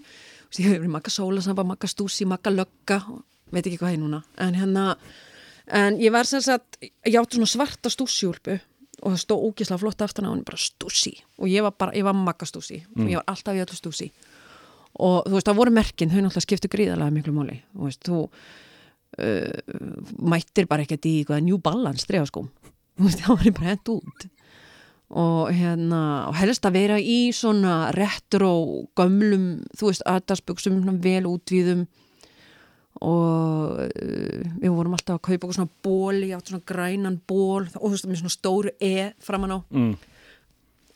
veist, 0.48 0.60
ég 0.60 0.70
hefur 0.70 0.92
makka 0.92 1.12
sólasamba, 1.12 1.66
makka 1.66 1.90
stúsi, 1.90 2.26
makka 2.28 2.52
lögga 2.54 3.00
veit 3.52 3.62
ekki 3.64 3.80
hvað 3.80 3.96
ég 3.96 4.02
núna. 4.02 4.22
En 4.42 4.56
hérna, 4.58 4.86
en 5.80 6.00
ég 6.02 6.14
var 6.14 6.28
sem 6.28 6.42
sagt 6.44 6.80
ég 6.82 7.18
átti 7.20 7.38
svona 7.38 7.50
svarta 7.50 7.92
stúsjúlpu 7.92 8.58
og 9.02 9.12
það 9.12 9.20
stóð 9.22 9.48
ógislega 9.50 9.82
flott 9.82 10.02
aftan 10.02 10.26
á 10.26 10.32
henni 10.32 10.46
bara 10.46 10.60
stúsi. 10.60 11.12
Og 11.38 11.50
ég 11.52 11.64
var 11.66 11.74
bara, 11.78 11.94
ég 11.94 12.06
var 12.06 12.16
makka 12.16 12.48
stúsi. 12.48 12.80
Og 12.96 13.10
ég 13.10 13.20
var 13.20 13.26
alltaf 13.28 13.58
í 13.58 13.62
öllu 13.62 13.76
stúsi. 13.76 14.08
Og 14.96 15.26
þú 15.26 15.34
veist, 15.36 15.48
það 15.50 15.58
voru 15.58 15.74
merkin, 15.76 16.08
þau 16.08 16.22
náttúrulega 16.22 16.46
skiptu 16.46 16.70
gríðarlega 16.72 17.12
miklu 17.12 17.34
máli, 17.36 17.58
þú 17.76 17.90
veist, 17.90 18.06
þú 18.08 18.22
uh, 19.18 19.76
mættir 20.32 20.68
bara 20.70 20.86
ekkert 20.86 21.08
í 21.08 21.18
eitthvað 21.20 21.44
New 21.46 21.60
Balance 21.62 22.04
stregaskóm 22.04 22.48
þú 22.96 23.08
veist, 23.08 23.22
það 23.24 23.42
var 23.42 23.54
bara 23.60 23.74
hent 23.74 23.92
út 23.94 24.26
og 25.10 25.52
hérna 25.54 26.00
og 26.26 26.34
helst 26.40 26.66
að 26.66 26.78
vera 26.80 26.96
í 26.98 27.30
svona 27.36 27.92
retro 27.94 28.86
gömlum, 28.98 29.62
þú 29.78 29.92
veist, 29.92 30.04
aðdagsbuksum 30.08 30.82
vel 31.02 31.28
útvíðum. 31.30 31.86
Og 33.06 33.80
uh, 33.84 34.44
við 34.56 34.72
vorum 34.72 34.96
alltaf 34.96 35.18
að 35.18 35.24
kaupa 35.28 35.46
okkur 35.46 35.56
svona 35.58 35.82
ból, 35.84 36.20
ég 36.24 36.36
átti 36.38 36.54
svona 36.54 36.68
grænan 36.68 37.20
ból 37.28 37.66
og 37.66 37.82
þú 37.84 37.92
veist, 37.92 38.08
með 38.08 38.22
svona 38.22 38.36
stóru 38.36 38.72
E 38.80 39.12
framan 39.22 39.52
á. 39.52 39.58
Mm. 39.70 39.96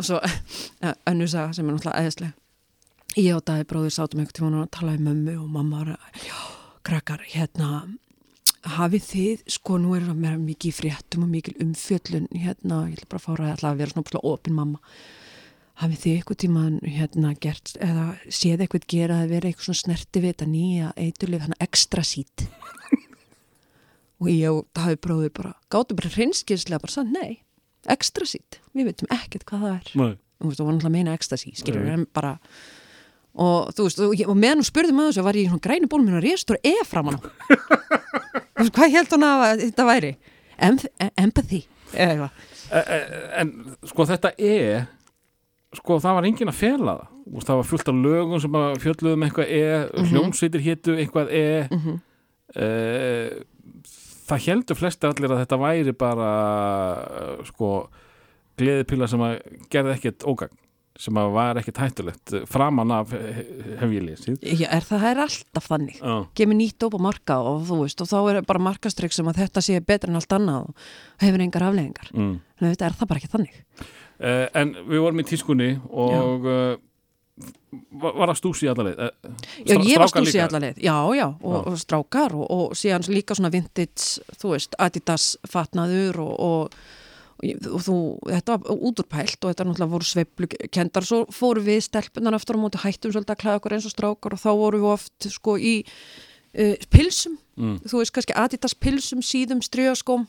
og 0.01 0.07
svo 0.09 0.20
önnu 1.11 1.29
saga 1.29 1.53
sem 1.53 1.68
er 1.68 1.77
náttúrulega 1.77 2.01
eðislega 2.01 2.40
ég 3.18 3.35
og 3.35 3.44
Daði 3.46 3.66
bróðir 3.68 3.94
sátum 3.94 4.23
einhvern 4.23 4.37
tíma 4.37 4.62
að 4.64 4.73
tala 4.77 4.94
í 4.94 5.03
mömmu 5.03 5.35
og 5.42 5.49
mamma 5.51 5.96
já, 6.23 6.38
krakkar, 6.87 7.25
hérna 7.27 7.83
hafið 8.66 9.07
þið, 9.07 9.42
sko 9.55 9.79
nú 9.81 9.94
er 9.96 10.05
það 10.09 10.20
mér 10.20 10.37
mikið 10.42 10.77
fréttum 10.77 11.25
og 11.25 11.33
mikil 11.33 11.57
umfjöllun 11.62 12.29
hérna, 12.35 12.83
ég 12.90 12.99
ætla 12.99 13.11
bara 13.11 13.20
að 13.20 13.27
fára 13.27 13.51
að 13.55 13.66
að 13.70 13.81
vera 13.81 13.94
svona 13.94 14.07
opin 14.11 14.33
opin 14.33 14.57
mamma. 14.59 14.81
Hafið 15.81 16.01
þið 16.03 16.16
eitthvað 16.18 16.40
tíman 16.42 16.75
hérna 16.85 17.31
gert 17.40 17.75
eða 17.81 18.07
séð 18.29 18.64
eitthvað 18.66 18.88
gera 18.92 19.20
að 19.23 19.31
vera 19.33 19.49
eitthvað 19.49 19.68
svona 19.70 19.81
snerti 19.81 20.20
við 20.20 20.35
þetta 20.35 20.49
nýja 20.51 20.90
eiturlið, 21.01 21.44
hann 21.46 21.61
ekstra 21.64 22.05
sít 22.05 22.44
og 24.20 24.29
ég 24.29 24.51
og 24.53 24.66
Daði 24.77 24.99
bróðir 25.01 25.33
bara 25.38 25.55
gátum 25.73 25.96
bara 25.96 26.12
hreinskilslega 26.12 26.83
bara 26.83 26.92
sann, 26.92 27.14
nei, 27.16 27.40
ekstra 27.88 28.29
sít 28.29 28.61
við 28.77 28.90
veitum 28.90 29.09
ekkert 29.16 29.46
hvað 29.49 29.64
það 29.64 29.79
er. 29.79 29.94
Nei. 29.96 30.12
þú 30.40 30.51
veist, 30.51 30.61
það 30.61 30.66
var 30.66 30.77
náttúrulega 30.77 30.90
að 30.90 30.96
meina 30.99 31.16
ecstasy, 31.16 31.55
skilur 31.57 31.87
Nei. 31.87 31.94
en 31.94 32.07
bara 32.12 32.35
og 33.40 33.73
þú 33.77 33.87
veist, 33.87 34.05
og, 34.05 34.23
og 34.27 34.37
meðan 34.37 34.61
hún 34.61 34.68
spurði 34.68 34.96
maður 34.96 35.14
þessu 35.14 35.27
var 35.31 35.38
ég 35.38 35.49
í 35.49 35.51
svona 35.51 35.64
græni 35.64 35.88
bólum 35.90 36.11
minna 36.11 36.20
restur 36.25 36.61
E 36.61 36.77
framan 36.85 37.16
á 37.16 37.20
Þú 37.20 38.35
veist, 38.37 38.49
hvað 38.68 38.96
held 38.96 39.14
hún 39.16 39.27
að 39.27 39.64
þetta 39.64 39.87
væri? 39.88 40.14
Em 40.61 40.79
empathy 41.16 41.62
eitthvað. 41.94 42.31
E, 42.70 42.81
e, 42.81 42.99
En 43.40 43.53
sko 43.88 44.07
þetta 44.07 44.35
er 44.37 44.88
sko 45.79 46.01
það 46.03 46.18
var 46.18 46.29
enginn 46.29 46.53
að 46.53 46.61
fela 46.61 46.96
það. 46.99 47.16
Það 47.46 47.61
var 47.61 47.68
fullt 47.70 47.88
af 47.88 47.99
lögum 48.05 48.42
sem 48.42 48.59
að 48.59 48.81
fjölluðum 48.85 49.25
eitthvað 49.27 49.55
e, 49.55 49.64
hljómsveitir 50.11 50.64
hétu 50.66 50.96
eitthvað 50.99 51.33
e. 51.33 51.46
Mhm. 51.70 51.99
e 52.59 52.68
það 54.31 54.46
heldur 54.46 54.79
flestir 54.79 55.11
allir 55.11 55.35
að 55.35 55.42
þetta 55.42 55.59
væri 55.61 55.94
bara 55.99 56.31
eh, 57.20 57.44
sko 57.51 57.70
gleðipilla 58.61 59.09
sem 59.11 59.23
að 59.25 59.38
gerði 59.73 59.96
ekkert 59.96 60.27
ógagn 60.29 60.60
sem 61.00 61.16
að 61.20 61.30
var 61.34 61.60
ekkert 61.60 61.80
hættulegt 61.80 62.34
framan 62.50 62.92
af 62.92 63.14
he- 63.14 63.46
hef 63.80 63.94
ég 63.94 64.04
lesið 64.04 64.42
Já, 64.44 64.66
er 64.68 64.84
það 64.84 65.06
er 65.10 65.22
alltaf 65.24 65.70
þannig 65.70 65.96
Já, 66.00 66.16
kemur 66.40 66.58
nýtt 66.60 66.86
upp 66.86 66.98
á 66.98 67.00
marka 67.08 67.38
og 67.40 67.64
þú 67.70 67.80
veist 67.84 68.04
og 68.04 68.10
þá 68.10 68.18
er 68.34 68.42
bara 68.48 68.64
markastrygg 68.68 69.16
sem 69.16 69.30
að 69.32 69.40
þetta 69.44 69.64
sé 69.64 69.80
betra 69.80 70.12
en 70.12 70.20
allt 70.20 70.36
annað 70.36 70.68
og 70.68 70.84
hefur 71.24 71.46
engar 71.46 71.66
afleðingar 71.70 72.12
mm. 72.12 72.36
en 72.60 72.68
þetta 72.68 72.90
er 72.90 73.00
það 73.00 73.10
bara 73.14 73.22
ekki 73.24 73.34
þannig 73.38 73.64
Uh, 74.20 74.44
en 74.52 74.74
við 74.84 75.00
vorum 75.00 75.20
í 75.22 75.24
tískunni 75.24 75.66
og 75.88 76.42
uh, 76.44 76.74
var, 78.02 78.12
var 78.18 78.28
það 78.34 78.36
stúsi 78.36 78.68
allaveg? 78.68 78.98
Uh, 79.00 79.30
Já, 79.64 79.78
ég 79.78 79.96
var 80.02 80.10
stúsi 80.12 80.34
líka? 80.34 80.44
allarleið, 80.44 80.80
já, 80.84 80.96
já, 81.16 81.24
og, 81.40 81.54
Já. 81.54 81.60
og 81.70 81.78
strákar 81.80 82.34
og, 82.36 82.44
og 82.52 82.74
síðan 82.76 83.08
líka 83.08 83.36
svona 83.38 83.48
vintage, 83.54 84.20
þú 84.42 84.52
veist, 84.52 84.76
Adidas 84.76 85.30
fatnaður 85.48 86.20
og, 86.26 86.34
og, 86.50 86.76
og, 87.40 87.81
þú, 87.85 87.94
þetta 88.29 88.57
var 88.57 88.81
útúrpælt 88.90 89.44
og 89.44 89.53
þetta 89.53 89.66
náttúrulega 89.68 89.92
voru 89.94 90.09
sveiflu 90.09 90.48
kendar, 90.70 91.07
svo 91.09 91.22
fóru 91.33 91.62
við 91.64 91.81
stelpunar 91.87 92.37
aftur 92.37 92.59
á 92.59 92.62
móti 92.62 92.81
hættum 92.83 93.14
svolítið 93.14 93.35
að 93.37 93.40
klæða 93.44 93.61
okkur 93.61 93.76
eins 93.76 93.87
og 93.88 93.94
strákar 93.94 94.37
og 94.37 94.42
þá 94.42 94.50
voru 94.61 94.81
við 94.83 94.90
oft 94.92 95.29
sko 95.33 95.57
í 95.59 95.74
uh, 95.87 96.74
pilsum, 96.90 97.38
Mm. 97.61 97.76
þú 97.85 97.98
veist 98.00 98.12
kannski 98.16 98.33
Adidas 98.40 98.72
pilsum, 98.72 99.20
síðum, 99.20 99.59
strygaskóm 99.61 100.22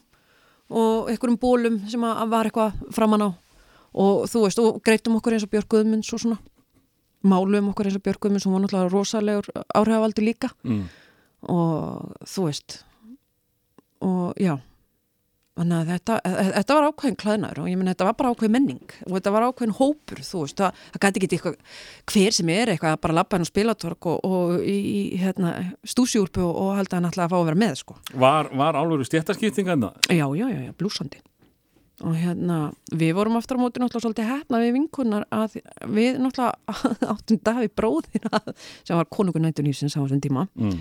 og 0.67 1.07
einhverjum 1.07 1.37
bólum 1.39 1.77
sem 1.87 2.01
að 2.03 2.25
var 2.33 2.49
eitthvað 2.49 2.73
framan 2.91 3.23
á. 3.23 3.29
Og 3.95 4.25
þú 4.27 4.41
veist, 4.43 4.59
og 4.59 4.81
greitum 4.83 5.15
okkur 5.15 5.37
eins 5.37 5.45
og 5.45 5.51
Björg 5.53 5.69
Guðmunds 5.71 6.11
og 6.11 6.19
svona. 6.19 6.39
Málum 7.23 7.69
okkur 7.71 7.87
eins 7.87 7.95
og 7.95 8.03
Björg 8.03 8.19
Guðmunds 8.19 8.43
hún 8.49 8.57
var 8.57 8.65
náttúrulega 8.65 8.91
rosalegur 8.91 9.47
áhrifavaldi 9.71 10.25
líka. 10.25 10.51
Mm. 10.67 10.89
og 11.47 12.11
þú 12.27 12.43
veist 12.49 12.83
og 14.01 14.35
já 14.37 14.59
þannig 15.61 15.77
að 15.77 15.89
þetta, 15.93 16.17
e- 16.25 16.51
þetta 16.57 16.75
var 16.79 16.87
ákveðin 16.89 17.17
klæðnar 17.23 17.61
og 17.63 17.69
ég 17.71 17.79
menn 17.79 17.91
þetta 17.93 18.07
var 18.09 18.17
bara 18.19 18.33
ákveðin 18.35 18.55
menning 18.57 18.95
og 19.07 19.15
þetta 19.15 19.33
var 19.37 19.47
ákveðin 19.47 19.75
hópur, 19.79 20.21
þú 20.27 20.43
veist 20.43 20.59
það, 20.61 20.83
það 20.95 21.05
gæti 21.05 21.21
ekki 21.21 21.31
eitthvað, 21.39 21.57
hver 22.11 22.37
sem 22.39 22.53
er 22.57 22.73
eitthvað 22.75 22.95
að 22.97 23.01
bara 23.05 23.17
lappa 23.21 23.37
henn 23.37 23.45
og 23.47 23.51
spilatork 23.53 24.09
og, 24.11 24.21
og 24.25 24.63
í, 24.65 24.77
hérna, 25.21 25.51
stúsjúrpu 25.87 26.43
og, 26.43 26.55
og 26.65 26.71
halda 26.81 26.97
hann 26.99 27.09
alltaf 27.11 27.27
að 27.27 27.33
fá 27.35 27.39
að 27.41 27.49
vera 27.51 27.61
með 27.65 27.75
sko 27.85 27.97
Var, 28.25 28.51
var 28.63 28.79
alveg 28.81 29.05
stjættaskiptinga 29.11 29.77
en 29.77 29.85
það? 29.87 29.99
Já, 30.17 30.25
já, 30.41 30.47
já, 30.51 30.59
já, 30.67 30.71
blúsandi. 30.81 31.21
Og 32.01 32.15
hérna, 32.17 32.55
við 32.97 33.11
vorum 33.13 33.35
aftur 33.37 33.59
á 33.59 33.61
móti 33.61 33.77
náttúrulega 33.77 34.01
svolítið 34.07 34.29
hefna 34.31 34.57
við 34.63 34.71
vinkunnar 34.73 35.27
að 35.37 35.59
við 35.85 36.15
náttúrulega 36.17 37.11
áttum 37.13 37.37
Davíð 37.45 37.75
bróðir 37.77 38.25
að, 38.33 38.47
sem 38.87 38.97
var 38.97 39.05
konungur 39.13 39.43
nættunýfsins 39.45 39.93
á 39.93 40.01
þessum 40.01 40.23
tíma 40.23 40.47
Mm. 40.57 40.79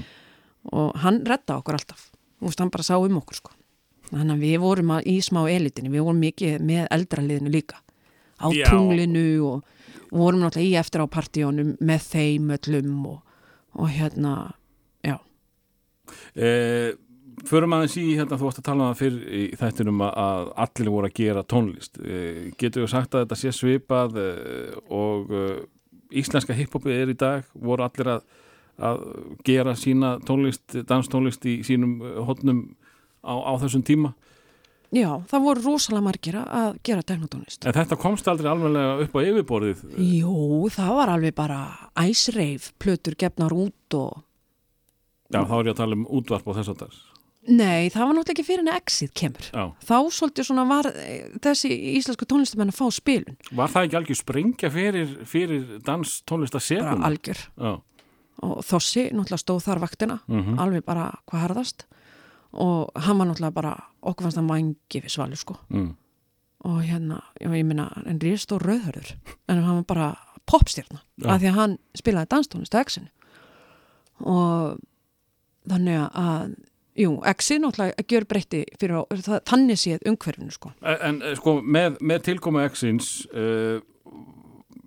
og 0.73 0.97
hann 1.05 1.21
redda 1.29 1.59
okkur 1.61 1.77
alltaf. 1.77 2.07
Þú 2.41 2.49
veist, 2.49 2.63
hann 2.65 2.73
bara 2.73 2.87
sá 2.89 2.95
um 2.97 3.21
okkur 3.21 3.37
sko. 3.37 3.53
Þannig 4.11 4.35
að 4.35 4.45
við 4.45 4.57
vorum 4.65 4.95
að, 4.97 5.09
í 5.11 5.17
smá 5.23 5.41
elitinni, 5.51 5.93
við 5.93 6.07
vorum 6.07 6.25
mikið 6.25 6.65
með 6.67 6.87
eldraliðinu 6.97 7.53
líka. 7.55 7.83
Á 8.41 8.47
Já. 8.51 8.65
tunglinu 8.71 9.27
og, 9.47 9.69
og 10.11 10.17
vorum 10.17 10.43
náttúrulega 10.43 10.67
í 10.67 10.79
eftir 10.81 11.05
á 11.05 11.07
partíunum 11.13 11.75
með 11.79 12.09
þeim 12.09 12.51
öllum 12.57 13.05
og, 13.13 13.21
og 13.77 13.93
hérna, 13.93 14.35
já. 15.07 15.19
Eh, 16.35 16.97
förum 17.49 17.77
aðeins 17.77 17.97
í 18.01 18.07
hérna 18.19 18.39
þú 18.39 18.49
varst 18.49 18.61
að 18.63 18.69
tala 18.69 18.87
um 18.87 18.91
það 18.91 19.01
fyrr 19.01 19.19
í 19.31 19.43
þættinum 19.61 20.03
að, 20.07 20.51
allir 20.65 20.93
voru 20.95 21.11
að 21.11 21.17
gera 21.21 21.45
tónlist 21.47 22.01
eh, 22.03 22.51
getur 22.61 22.85
við 22.85 22.93
sagt 22.95 23.15
að 23.15 23.25
þetta 23.25 23.39
sé 23.41 23.55
svipað 23.55 24.19
eh, 24.21 24.75
og 24.91 25.33
eh, 25.37 25.61
íslenska 26.21 26.57
hiphopi 26.57 26.95
er 26.95 27.13
í 27.13 27.19
dag 27.19 27.47
voru 27.55 27.87
allir 27.87 28.15
að, 28.17 28.27
að 28.91 29.05
gera 29.47 29.77
sína 29.79 30.17
tónlist, 30.27 30.77
danstónlist 30.89 31.47
í 31.49 31.61
sínum 31.67 32.01
eh, 32.03 32.21
hotnum 32.27 32.65
á, 33.25 33.33
á 33.37 33.53
þessum 33.63 33.83
tíma 33.87 34.15
Já, 34.91 35.23
það 35.31 35.45
voru 35.45 35.63
rosalega 35.63 36.03
margir 36.03 36.35
að 36.41 36.79
gera 36.83 37.03
teknotónlist. 37.07 37.63
en 37.63 37.73
þetta 37.77 37.97
komst 38.03 38.27
aldrei 38.27 38.49
alveg 38.51 39.05
upp 39.05 39.13
á 39.15 39.21
yfirborðið 39.23 39.85
Jú, 40.03 40.67
það 40.75 40.91
var 40.99 41.13
alveg 41.15 41.35
bara 41.39 41.61
æsreif, 41.95 42.73
plötur 42.83 43.15
gefnar 43.15 43.55
út 43.55 43.95
og... 43.95 44.25
já 45.31 45.45
þá 45.47 45.55
er 45.61 45.69
ég 45.71 45.75
að 45.77 45.81
tala 45.85 45.95
um 46.01 46.07
útvarp 46.11 46.49
og 46.51 46.59
þess 46.59 46.73
að 46.75 46.83
þess 46.87 47.07
Nei, 47.51 47.87
það 47.89 48.03
var 48.05 48.11
náttúrulega 48.19 48.35
ekki 48.35 48.45
fyrir 48.45 48.61
en 48.67 48.75
exit 48.75 49.13
kemur. 49.17 49.47
já, 49.49 49.63
Þá 49.89 49.95
svolítið 50.13 50.45
svona 50.51 50.65
var 50.69 50.89
eh, 50.93 51.31
þessi 51.41 51.71
íslensku 51.97 52.27
tónlistamenn 52.29 52.69
að 52.69 52.77
fá 52.77 52.91
spilun. 52.93 53.39
var 53.57 53.71
það 53.73 53.87
ekki 53.87 53.97
algjör 53.97 54.19
sprengja 54.21 54.71
fyrir, 54.75 55.15
fyrir 55.25 55.63
dans 55.87 56.19
tónlist 56.29 56.53
að 56.59 56.61
Bara 56.61 56.91
sekund 56.91 57.07
algjör, 57.09 57.41
já, 57.57 57.73
og 58.45 58.61
Þossi 58.69 59.07
náttúrulega 59.15 59.41
stóð 59.41 59.63
þar 59.71 59.81
vaktina 59.87 60.19
Mhm. 60.29 60.59
alveg 60.61 60.85
bara 60.85 61.07
hvað 61.31 61.47
harðast 61.47 61.87
og 62.53 62.91
hann 62.95 63.19
var 63.19 63.29
náttúrulega 63.31 63.55
bara 63.55 63.75
okkur 64.03 64.27
fannst 64.27 64.41
hann 64.41 64.51
vangi 64.51 65.03
við 65.03 65.13
svalu 65.13 65.39
sko. 65.39 65.59
Mm. 65.71 65.97
og 66.61 66.83
hérna, 66.85 67.23
já, 67.41 67.49
ég 67.57 67.65
minna 67.65 67.87
en 68.05 68.19
ríðst 68.21 68.53
og 68.53 68.61
rauðhörður. 68.61 69.15
En 69.49 69.63
hann 69.65 69.79
var 69.81 69.87
bara 69.89 70.09
popstjarna 70.51 71.01
Já. 71.21 71.29
af 71.35 71.41
því 71.41 71.51
að 71.51 71.59
hann 71.59 71.77
spilaði 71.97 72.31
danstónist 72.35 72.75
á 72.77 72.83
X-inu 72.83 73.09
og 74.21 74.81
þannig 75.71 76.03
að 76.05 76.57
jú, 77.01 77.15
X-i 77.33 77.61
náttúrulega 77.63 78.05
gjör 78.11 78.27
breytti 78.29 78.65
fyrir 78.81 79.07
það, 79.25 79.39
þannig 79.49 79.81
séð 79.81 80.11
umhverfinu 80.11 80.53
sko. 80.53 80.75
En, 80.83 80.99
en 81.09 81.23
eh, 81.25 81.37
sko, 81.39 81.57
með, 81.63 81.97
með 82.05 82.27
tilkomu 82.29 82.65
X-ins 82.67 83.11
uh, 83.33 83.81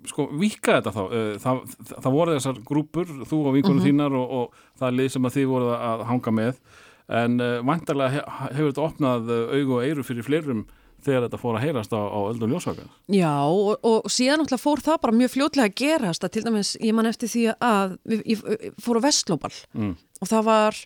sko, 0.10 0.28
vika 0.38 0.78
þetta 0.78 0.94
þá? 0.94 1.04
Uh, 1.08 1.34
það, 1.42 1.64
það, 1.80 1.98
það 1.98 2.18
voru 2.20 2.38
þessar 2.38 2.64
grúpur, 2.70 3.14
þú 3.32 3.42
og 3.42 3.58
vinkunum 3.58 3.86
þínar 3.86 4.18
og, 4.20 4.38
og 4.40 4.66
það 4.82 4.98
lið 5.00 5.14
sem 5.16 5.30
að 5.30 5.40
þið 5.40 5.52
voru 5.56 5.74
að 5.78 6.06
hanga 6.12 6.36
með 6.42 6.62
en 7.12 7.42
uh, 7.42 7.58
vantarlega 7.68 8.14
he, 8.16 8.24
hefur 8.58 8.72
þetta 8.72 8.88
opnað 8.88 9.34
uh, 9.34 9.44
augu 9.58 9.78
og 9.80 9.86
eyru 9.88 10.06
fyrir 10.08 10.28
fleirum 10.28 10.64
þegar 11.04 11.26
þetta 11.26 11.40
fór 11.42 11.58
að 11.58 11.66
heyrast 11.66 11.96
á, 11.96 12.00
á 12.00 12.20
öldun 12.30 12.54
ljósvaka? 12.54 12.86
Já, 13.12 13.34
og, 13.44 13.74
og 13.84 14.08
síðan 14.12 14.42
náttúrulega 14.42 14.64
fór 14.64 14.84
það 14.86 15.02
bara 15.04 15.18
mjög 15.20 15.34
fljótlega 15.34 15.72
að 15.72 15.76
gerast 15.82 16.24
að 16.24 16.34
til 16.36 16.46
dæmis, 16.46 16.76
ég 16.80 16.96
man 16.96 17.10
eftir 17.10 17.32
því 17.32 17.44
að 17.58 17.98
við, 18.08 18.24
ég, 18.32 18.46
ég 18.68 18.78
fór 18.84 19.02
á 19.04 19.06
Vestlóbal 19.08 19.52
mm. 19.76 19.94
og 20.24 20.32
það 20.32 20.48
var 20.48 20.80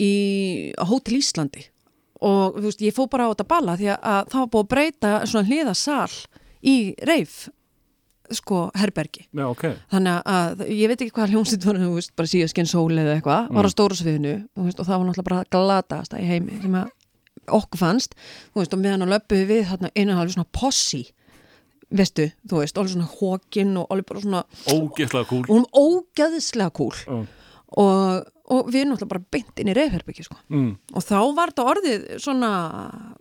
í 0.00 0.12
Hótel 0.88 1.18
Íslandi. 1.20 1.66
Og 2.24 2.56
veist, 2.64 2.80
ég 2.80 2.94
fór 2.96 3.10
bara 3.12 3.28
á 3.28 3.32
þetta 3.34 3.50
balla 3.50 3.76
því 3.76 3.90
að 3.94 4.32
það 4.32 4.40
var 4.40 4.50
búið 4.54 4.64
að 4.64 4.72
breyta 4.72 5.12
svona 5.28 5.48
hliðasal 5.50 6.14
í 6.64 6.76
reif 7.04 7.36
sko, 8.38 8.60
herbergi 8.78 9.26
Já, 9.28 9.44
ok 9.46 9.64
þannig 9.92 10.28
að 10.34 10.64
ég 10.70 10.90
veit 10.90 11.00
ekki 11.00 11.14
hvað 11.16 11.34
hljómsýtt 11.34 11.66
var 11.68 11.80
þú 11.80 11.90
veist, 11.96 12.14
bara 12.18 12.32
síðaskinn 12.34 12.70
sól 12.70 12.90
eða 12.92 13.16
eitthvað 13.18 13.50
var 13.54 13.68
á 13.68 13.70
stóra 13.72 13.98
sviðinu 13.98 14.36
veist, 14.60 14.80
og 14.80 14.88
það 14.88 15.00
var 15.00 15.08
náttúrulega 15.08 15.28
bara 15.30 15.50
glatast 15.54 16.16
í 16.18 16.24
heimi 16.28 16.60
sem 16.62 16.78
að 16.80 16.92
okkur 17.58 17.80
fannst 17.80 18.16
veist, 18.56 18.74
og 18.74 18.80
meðan 18.80 19.06
að 19.06 19.14
löpuðu 19.16 19.48
við 19.50 19.64
þarna 19.70 19.92
einu 19.94 20.18
halvi 20.18 20.36
svona 20.36 20.50
possi 20.54 21.04
veistu, 21.94 22.28
þú 22.48 22.60
veist, 22.62 22.78
alveg 22.78 22.94
svona 22.94 23.10
hókin 23.10 23.74
og 23.80 23.90
alveg 23.92 24.08
bara 24.08 24.22
svona, 24.24 24.44
Ógeðslega 24.72 25.28
kúl 25.30 25.42
og 25.44 25.52
hún 25.52 25.66
ógæðislega 25.70 26.74
kúl 26.74 26.94
Ó. 27.06 27.16
og, 27.82 28.30
og 28.54 28.70
við 28.72 28.88
náttúrulega 28.88 29.12
bara 29.12 29.24
beint 29.36 29.62
inn 29.62 29.70
í 29.70 29.76
reyfherbyggi 29.76 30.26
sko. 30.26 30.38
mm. 30.48 30.70
og 30.94 31.04
þá 31.04 31.18
var 31.36 31.52
þetta 31.52 31.66
orðið 31.74 32.06
svona 32.24 32.52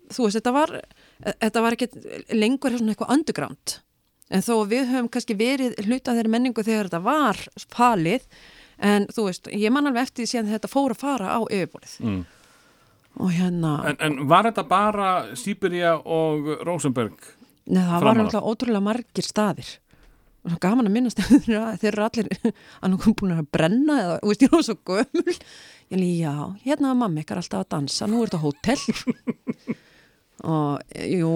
þú 0.10 0.28
veist, 0.28 0.40
þetta 0.40 0.56
var 0.56 0.78
þetta 1.24 1.66
var 1.66 1.78
ekki 1.78 1.90
lengur 2.36 2.78
svona 2.78 2.96
eitthvað 2.96 3.18
underground 3.18 3.78
en 4.34 4.42
þó 4.46 4.54
að 4.64 4.72
við 4.74 4.88
höfum 4.92 5.10
kannski 5.14 5.36
verið 5.40 5.76
hluta 5.86 6.16
þeirri 6.18 6.32
menningu 6.34 6.64
þegar 6.66 6.90
þetta 6.90 7.04
var 7.06 7.42
falið, 7.78 8.26
en 8.84 9.06
þú 9.14 9.28
veist 9.30 9.52
ég 9.54 9.72
man 9.76 9.88
alveg 9.92 10.08
eftir 10.08 10.26
því 10.26 10.32
síðan 10.34 10.52
þetta 10.56 10.72
fór 10.74 10.96
að 10.96 11.04
fara 11.06 11.36
á 11.38 11.40
yfirborðið 11.46 12.00
Mm. 12.04 12.24
og 13.22 13.30
hérna, 13.36 13.72
En, 13.92 13.98
en 14.02 14.16
var 14.28 14.48
þetta 14.50 14.64
bara 14.68 15.10
Sýberia 15.38 15.94
og 16.02 16.48
Rosenberg? 16.66 17.14
neða 17.70 17.86
það 17.86 17.94
var 17.94 18.02
framan 18.02 18.26
af. 18.26 18.34
náttúrulega 18.34 18.50
ótrúlega 18.52 18.84
margir 18.90 19.24
staðir 19.28 19.70
og 20.44 20.58
gaman 20.60 20.90
að 20.90 20.96
minnast 20.98 21.22
þeir 21.80 21.88
eru 21.94 22.04
allir 22.04 22.28
annarkum 22.84 23.14
búin 23.16 23.38
að 23.38 23.46
brenna 23.54 24.00
eða, 24.02 24.18
þú 24.24 24.32
veist, 24.34 24.42
ég 24.44 24.52
var 24.58 24.66
svo 24.68 24.76
gömul 24.90 25.38
ég 25.94 26.00
líka, 26.02 26.26
já, 26.26 26.34
hérna 26.66 26.90
var 26.90 27.00
mamma 27.06 27.22
ykkar 27.24 27.40
alltaf 27.40 27.62
að 27.64 27.70
dansa 27.78 28.08
nú 28.10 28.24
er 28.26 28.34
þetta 28.34 28.42
hótel 28.44 28.82
og 30.54 30.82
jú 30.98 31.32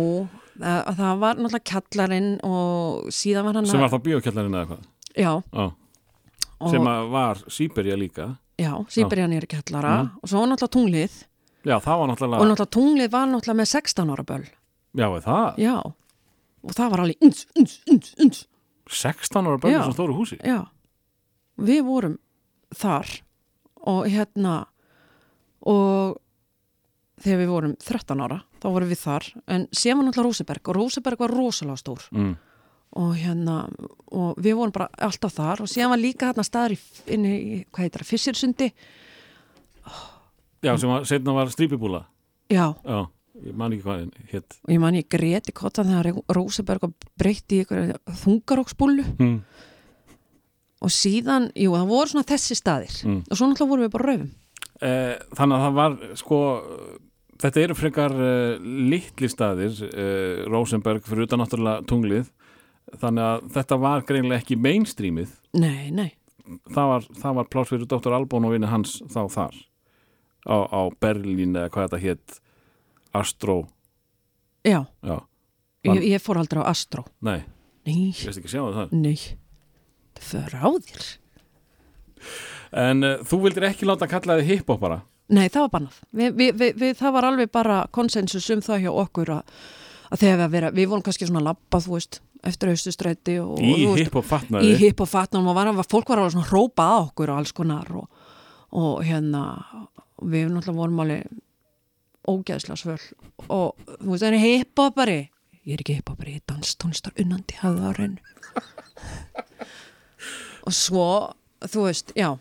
það, 0.60 1.20
var 1.22 1.38
náttúrulega 1.38 1.63
kjallarinn 1.72 2.30
og 2.48 3.08
síðan 3.13 3.46
var 3.48 3.60
hann 3.60 3.70
Sem 3.70 3.84
var 3.84 3.93
þá 3.93 4.00
bíókjallarinn 4.08 4.56
eða 4.58 4.65
eitthvað? 4.65 4.86
já, 5.17 5.32
og, 6.58 6.70
sem 6.72 6.89
var 7.13 7.41
Sýberia 7.48 7.98
líka. 7.98 8.38
Já, 8.58 8.72
síberjan 8.89 9.34
er 9.38 9.46
kjallara. 9.46 10.04
Mhm. 10.04 10.10
og 10.24 10.30
svo 10.30 10.39
var 10.41 10.48
náttúrulega 10.50 10.74
tunglið. 10.74 11.17
Já, 11.67 11.76
það 11.84 11.98
var 11.98 12.04
og 12.04 12.10
náttúrulega 12.12 12.48
náttúrulega 12.48 12.74
tunglið 12.78 13.12
var 13.12 13.28
náttúrulega 13.28 13.60
með 13.60 13.70
16 13.74 14.10
ára 14.13 14.24
böl 14.26 14.46
Já, 14.98 15.08
er 15.13 15.22
það? 15.22 15.58
Já, 15.62 15.76
og 16.63 16.72
það 16.74 16.89
var 16.93 17.00
alveg 17.04 17.17
uns, 17.28 17.46
uns, 17.56 17.74
uns, 17.91 18.13
uns. 18.24 18.46
16 18.88 19.46
ára 19.46 19.60
bönni 19.60 19.76
Já. 19.78 19.84
sem 19.84 19.93
stóru 19.93 20.15
húsi? 20.15 20.38
Já, 20.41 20.63
við 21.60 21.84
vorum 21.86 22.17
þar 22.74 23.12
og 23.88 24.08
hérna 24.08 24.56
og 25.67 26.17
þegar 27.22 27.41
við 27.43 27.52
vorum 27.52 27.76
13 27.84 28.24
ára, 28.24 28.41
þá 28.62 28.67
vorum 28.74 28.91
við 28.91 29.02
þar 29.04 29.28
en 29.54 29.65
síðan 29.72 30.00
var 30.02 30.08
náttúrulega 30.08 30.28
Róseberg 30.28 30.70
og 30.72 30.78
Róseberg 30.78 31.24
var 31.24 31.34
rosalega 31.34 31.82
stór. 31.82 32.06
Mm. 32.12 32.36
og 32.98 33.12
hérna, 33.20 33.58
og 34.15 34.39
við 34.39 34.56
vorum 34.58 34.74
bara 34.74 34.88
alltaf 35.04 35.36
þar 35.36 35.65
og 35.65 35.70
síðan 35.70 35.91
var 35.91 36.02
líka 36.02 36.30
hérna 36.30 36.46
staður 36.48 36.78
í, 36.78 36.80
inni 37.13 37.34
í, 37.36 37.60
hvað 37.67 37.84
heitir 37.84 38.04
það, 38.04 38.12
Fissirsundi 38.13 38.72
Já, 40.65 40.72
sem 40.80 40.89
var, 40.89 41.06
setna 41.06 41.36
var 41.36 41.52
strípibúla 41.54 42.06
já, 42.50 42.72
Já, 42.88 43.00
ég 43.43 43.58
man 43.60 43.76
ekki 43.76 43.86
hvað 43.86 44.06
hétt 44.32 44.58
og 44.63 44.74
ég 44.74 44.82
man 44.82 44.98
ég 44.98 45.10
greti 45.12 45.56
kottan 45.56 45.91
þegar 45.91 46.22
Róseberg 46.38 46.88
var 46.88 47.10
breytt 47.20 47.58
í 47.58 47.62
þungaróksbúlu 48.24 49.05
mm. 49.20 49.38
og 50.88 50.95
síðan, 50.95 51.51
jú, 51.60 51.76
það 51.76 51.91
voru 51.91 52.14
svona 52.14 52.32
þessi 52.32 52.58
staðir. 52.58 52.97
Mm. 53.03 53.22
og 53.28 53.36
svo 53.36 53.51
náttúrulega 53.51 53.74
vorum 53.76 53.88
við 53.89 53.93
bara 53.97 54.10
raufum 54.14 54.32
eh, 54.80 55.14
Þannig 55.36 55.60
að 55.60 55.68
það 55.68 55.78
var 55.82 55.99
sko 56.24 56.41
Þetta 57.38 57.62
eru 57.62 57.76
frekar 57.78 58.14
uh, 58.14 58.58
litli 58.62 59.30
staðir 59.30 59.78
uh, 59.88 60.46
Rosenberg 60.50 61.06
fyrir 61.06 61.28
utan 61.28 61.42
náttúrulega 61.44 61.86
tunglið. 61.90 62.32
Þannig 62.98 63.26
að 63.28 63.48
þetta 63.58 63.78
var 63.84 64.06
greinlega 64.08 64.42
ekki 64.42 64.58
mainstreamið. 64.64 65.34
Nei, 65.60 65.90
nei, 65.92 66.12
það 66.72 66.92
var, 66.94 67.08
var 67.42 67.50
pláss 67.52 67.74
fyrir 67.74 67.90
Dr. 67.90 68.16
Albon 68.16 68.48
og 68.48 68.56
vinni 68.56 68.70
hans 68.72 69.02
þá 69.12 69.22
þar. 69.34 69.58
Á, 70.48 70.58
á 70.72 70.82
Berlín 71.04 71.58
eða 71.58 71.72
hvað 71.74 71.90
þetta 71.90 72.02
hétt 72.06 72.38
Astro. 73.18 73.58
Já. 74.64 74.86
Já, 75.04 75.18
Ég, 75.88 76.04
ég 76.16 76.24
fór 76.24 76.40
aldrei 76.40 76.64
á 76.64 76.72
Astro. 76.72 77.04
Nei, 77.24 77.42
Nei, 77.88 78.10
ég 78.16 78.24
veist 78.28 78.40
ekki 78.42 78.56
sjá 78.56 78.64
það. 78.64 78.96
Nei. 78.96 79.20
Það 80.18 80.30
fyrir 80.32 80.58
á 80.64 80.70
þér 80.88 81.08
en 82.76 83.06
uh, 83.06 83.22
þú 83.28 83.40
vildir 83.46 83.68
ekki 83.70 83.88
láta 83.88 84.10
kalla 84.10 84.40
þið 84.40 84.52
hiphop 84.52 84.82
bara 84.82 85.02
Nei, 85.34 85.47
það 85.51 85.65
var 85.65 85.73
bannað. 85.73 85.97
Vi, 86.15 86.30
vi, 86.32 86.47
vi, 86.55 86.69
vi, 86.78 86.93
Það 86.95 87.15
var 87.17 87.28
alveg 87.28 87.51
bara 87.51 87.82
konsensus 87.95 88.47
um 88.53 88.61
það 88.63 88.86
hjá 88.86 88.91
okkur 88.93 89.34
að, 89.39 89.57
að 90.11 90.23
þegar 90.23 90.39
við, 90.39 90.53
vera, 90.55 90.71
við 90.78 90.89
vorum 90.93 91.05
kannski 91.07 91.28
svona 91.28 91.43
labba, 91.49 91.82
þú 91.84 91.97
veist, 91.97 92.21
eftir 92.47 92.71
haustustræti 92.71 93.39
og, 93.43 93.57
í 93.59 93.73
þú 93.73 93.91
veist, 93.91 94.05
hiphop 94.05 94.23
í 94.23 94.30
fatnaði. 94.30 94.78
hipp 94.84 95.03
og 95.03 95.11
fatnum 95.11 95.49
og 95.51 95.57
var, 95.57 95.73
fólk 95.84 96.13
var 96.13 96.21
alveg 96.21 96.38
svona 96.38 96.51
hrópa 96.51 96.88
á 96.88 96.95
okkur 97.01 97.34
og 97.34 97.41
alls 97.41 97.53
konar 97.57 97.91
og, 97.97 98.07
og 98.78 99.03
hérna 99.03 99.43
við 100.23 100.53
náttúrulega 100.53 100.80
vorum 100.80 101.03
alveg 101.03 101.28
ógæðslega 102.28 102.80
svöl. 102.80 103.03
Og 103.47 103.67
þú 103.97 104.13
veist, 104.13 104.23
það 104.23 104.32
er 104.32 104.45
hiphopari 104.45 105.19
ég 105.67 105.75
er 105.75 105.84
ekki 105.84 105.99
hiphopari, 105.99 106.38
ég 106.38 106.43
er 106.43 106.49
danstónlistar 106.53 107.17
unnandi 107.19 107.59
reynu 107.97 108.21
og 110.67 110.75
svo 110.75 111.07
þú 111.67 111.88
veist, 111.89 112.13
já 112.15 112.38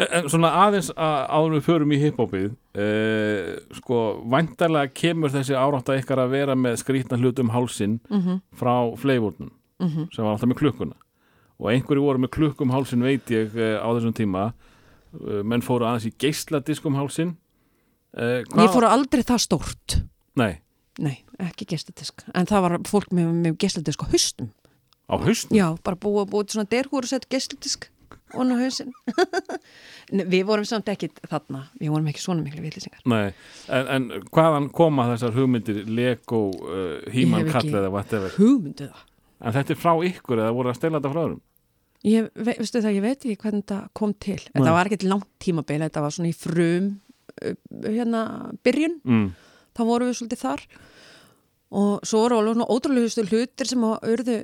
En, 0.00 0.28
svona 0.32 0.50
aðeins 0.64 0.88
að 0.94 1.16
áður 1.28 1.54
við 1.56 1.64
förum 1.66 1.92
í 1.92 2.00
hiphopið 2.00 2.48
eh, 2.78 3.50
sko, 3.76 3.98
væntarlega 4.32 4.92
kemur 4.96 5.32
þessi 5.34 5.56
árátta 5.58 5.98
ykkar 5.98 6.22
að 6.22 6.34
vera 6.36 6.56
með 6.56 6.78
skrýtna 6.80 7.18
hlut 7.20 7.42
um 7.42 7.52
hálsin 7.52 7.98
mm 8.08 8.40
frá 8.56 8.74
fleivurnum 8.96 9.50
-hmm. 9.78 10.08
sem 10.14 10.24
var 10.24 10.32
alltaf 10.32 10.48
með 10.48 10.60
klukkuna. 10.62 10.96
Og 11.60 11.70
einhverju 11.72 12.02
voru 12.02 12.18
með 12.18 12.30
klukk 12.36 12.60
um 12.60 12.70
hálsin 12.70 13.02
veit 13.02 13.30
ég 13.30 13.56
eh, 13.56 13.76
á 13.76 13.88
þessum 13.92 14.14
tíma. 14.16 14.52
Eh, 15.10 15.42
menn 15.42 15.62
fóru 15.62 15.84
aðeins 15.88 16.06
í 16.06 16.14
geisladisk 16.22 16.84
um 16.86 16.94
hálsin 16.94 17.34
eh, 18.14 18.44
ég 18.46 18.70
fór 18.70 18.86
aldrei 18.86 19.24
það 19.26 19.40
stórt. 19.42 19.96
Nei, 20.38 20.60
nei, 21.02 21.16
ekki 21.42 21.66
gestatisk 21.72 22.22
en 22.30 22.46
það 22.46 22.62
var 22.62 22.74
fólk 22.86 23.10
með, 23.10 23.32
með 23.34 23.56
gestatisk 23.64 24.04
á 24.04 24.10
haustum 24.12 24.52
á 25.10 25.14
haustum 25.18 25.56
já, 25.58 25.66
bara 25.82 25.98
búið 25.98 26.46
til 26.46 26.60
svona 26.60 26.70
derhúr 26.70 27.08
og 27.08 27.10
sett 27.10 27.26
gestatisk 27.32 27.88
og 28.34 28.54
hausinn. 28.60 28.92
Nei, 30.14 30.24
við 30.30 30.46
vorum 30.48 30.66
samt 30.68 30.88
ekki 30.92 31.10
þarna. 31.20 31.64
Við 31.80 31.92
vorum 31.94 32.08
ekki 32.10 32.22
svona 32.22 32.44
miklu 32.44 32.62
villisingar 32.64 33.04
Nei, 33.10 33.30
en, 33.72 33.90
en 33.96 34.26
hvaðan 34.30 34.70
koma 34.74 35.06
þessar 35.12 35.36
hugmyndir 35.36 35.84
Lego, 35.88 36.48
uh, 36.64 36.96
hef 37.10 37.52
Kall 37.52 37.70
eða 37.70 37.92
whatever? 37.92 38.34
hugmyndu 38.38 38.90
það. 38.90 39.06
En 39.40 39.56
þetta 39.56 39.74
er 39.74 39.80
frá 39.80 39.94
ykkur 40.10 40.42
eða 40.42 40.56
voru 40.56 40.72
að 40.72 40.78
stela 40.80 41.00
þetta 41.00 41.12
frá 41.14 41.22
öðrum? 41.22 41.40
Ég, 42.06 42.30
ve- 42.34 42.56
veistu 42.58 42.80
það, 42.80 42.96
ég 42.96 43.04
veit 43.04 43.18
ekki 43.18 43.40
hvernig 43.42 43.64
þetta 43.64 43.80
kom 43.96 44.14
til. 44.16 44.38
Nei. 44.40 44.52
Þetta 44.56 44.76
var 44.76 44.90
ekkert 44.90 45.08
langt 45.08 45.28
tímabil, 45.42 45.80
þetta 45.84 46.04
var 46.04 46.16
svona 46.16 46.30
í 46.30 46.36
frum, 46.36 46.88
uh, 47.40 47.58
hérna, 47.86 48.22
byrjun, 48.66 48.96
mm. 49.04 49.26
þá 49.76 49.82
vorum 49.88 50.10
við 50.10 50.18
svolítið 50.20 50.44
þar. 50.44 50.64
Og 51.80 52.08
svo 52.08 52.24
voru 52.24 52.40
alveg 52.40 52.56
svona 52.56 52.72
ótrúlegustu 52.74 53.26
hlutir 53.28 53.68
sem 53.70 53.84
að 53.86 54.08
urðu 54.10 54.38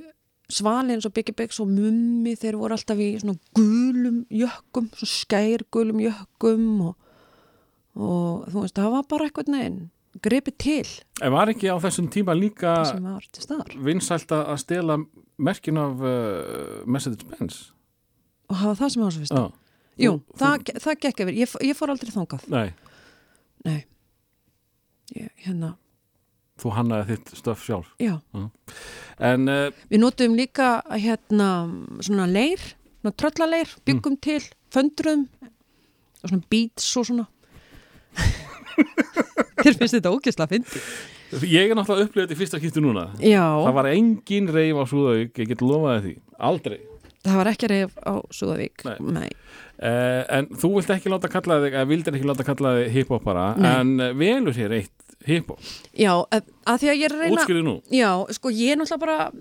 svali 0.51 0.95
eins 0.95 1.05
og 1.07 1.13
Biggie 1.15 1.35
Biggs 1.35 1.59
og 1.59 1.67
Mummi, 1.71 2.35
þeir 2.39 2.55
voru 2.59 2.75
alltaf 2.77 2.99
í 3.03 3.09
svona 3.19 3.35
gulum 3.57 4.21
jökkum, 4.31 4.87
svona 4.95 5.11
skær 5.11 5.65
gulum 5.73 5.99
jökkum 6.03 6.65
og, 6.87 6.95
og 7.97 8.47
þú 8.53 8.63
veist, 8.63 8.77
það 8.79 8.93
var 8.95 9.07
bara 9.11 9.27
eitthvað 9.27 9.51
neginn, 9.53 9.79
gripi 10.23 10.53
til. 10.57 10.87
En 11.21 11.33
var 11.35 11.51
ekki 11.51 11.67
á 11.71 11.75
þessum 11.83 12.07
tíma 12.13 12.35
líka 12.37 12.77
var 13.03 13.73
vinsælt 13.89 14.31
að 14.37 14.55
stela 14.63 14.99
merkin 15.37 15.77
af 15.81 15.99
uh, 16.01 16.83
Mercedes-Benz? 16.89 17.59
Og 18.47 18.55
hafa 18.61 18.77
það 18.85 18.93
sem 18.93 19.03
ásvist. 19.09 19.35
Já, 19.35 19.51
jú, 20.07 20.13
Þú- 20.31 20.39
það, 20.39 20.71
það 20.85 21.01
gekk 21.03 21.25
yfir. 21.25 21.35
Ég, 21.43 21.57
ég 21.67 21.77
fór 21.77 21.91
aldrei 21.91 22.13
þangað. 22.15 22.47
Nei, 22.53 22.69
nei. 23.67 23.79
Ég, 25.17 25.27
hérna, 25.43 25.75
þú 26.61 26.73
hannaði 26.77 27.15
þitt 27.15 27.33
stöf 27.41 27.63
sjálf. 27.65 27.89
Já. 28.01 28.15
En 29.31 29.49
uh, 29.51 29.67
við 29.91 30.03
notum 30.03 30.37
líka 30.37 30.69
hérna 30.93 31.49
svona 32.05 32.27
leir, 32.29 32.61
svona 33.01 33.15
tröllaleir 33.17 33.75
byggum 33.87 34.17
til, 34.21 34.41
föndruðum 34.73 35.27
og 35.47 36.31
svona 36.31 36.43
beats 36.51 36.89
og 36.97 37.09
svona. 37.11 37.27
Þér 39.63 39.73
finnst 39.77 39.95
þetta 39.97 40.13
ógislega 40.13 40.51
fyndi 40.51 40.81
ég 41.47 41.71
er 41.71 41.75
náttúrulega 41.75 42.13
þetta 42.13 42.35
í 42.35 42.39
fyrsta 42.39 42.59
kýttu 42.61 42.83
núna. 42.83 43.09
Já, 43.19 43.43
Það 43.65 43.75
var 43.75 43.89
engin 43.91 44.51
reif 44.53 44.77
á 44.79 44.83
Súðavík, 44.87 45.33
ég 45.41 45.49
get 45.51 45.63
lofaði 45.65 46.03
því. 46.05 46.13
Aldrei. 46.47 46.77
Það 47.27 47.39
var 47.41 47.49
ekki 47.51 47.69
reyf 47.71 47.97
á 48.07 48.13
Súðavík 48.31 48.85
Nei. 48.87 48.95
nei. 49.17 49.29
uh, 49.81 50.23
En 50.37 50.47
þú 50.55 50.69
vilt 50.77 50.93
ekki 50.95 51.11
láta 51.11 51.31
kalla 51.31 51.57
þig 51.65 51.75
eða 51.75 51.89
vildir 51.89 52.15
ekki 52.15 52.29
láta 52.29 52.45
kalla 52.47 52.75
þig 52.77 52.93
hiphopara. 52.95 53.47
En 53.73 53.97
velur 54.19 54.55
hér 54.55 54.77
eitt 54.79 54.93
hiphop? 55.27 55.59
Já, 55.97 56.13
að 56.31 56.81
því 56.81 56.89
að 56.91 56.97
ég 56.97 57.05
er 57.09 57.15
að 57.17 57.21
reyna 57.25 57.37
Útskriðu 57.37 57.63
nú. 57.67 57.75
Já, 57.93 58.09
sko 58.37 58.51
ég 58.55 58.73
er 58.73 58.81
náttúrulega 58.81 59.03
bara 59.05 59.31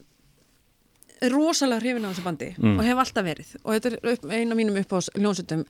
rosalega 1.33 1.81
hrifin 1.81 2.05
á 2.05 2.11
þessu 2.13 2.25
bandi 2.27 2.49
Mm. 2.59 2.79
og 2.79 2.85
hef 2.85 2.99
alltaf 3.01 3.25
verið. 3.25 3.55
Og 3.65 3.75
þetta 3.75 3.93
er 3.93 4.13
upp, 4.13 4.25
eina 4.31 4.55
mínum 4.55 4.77
upp 4.81 4.93
á 4.93 4.99
hljónsutum 5.17 5.63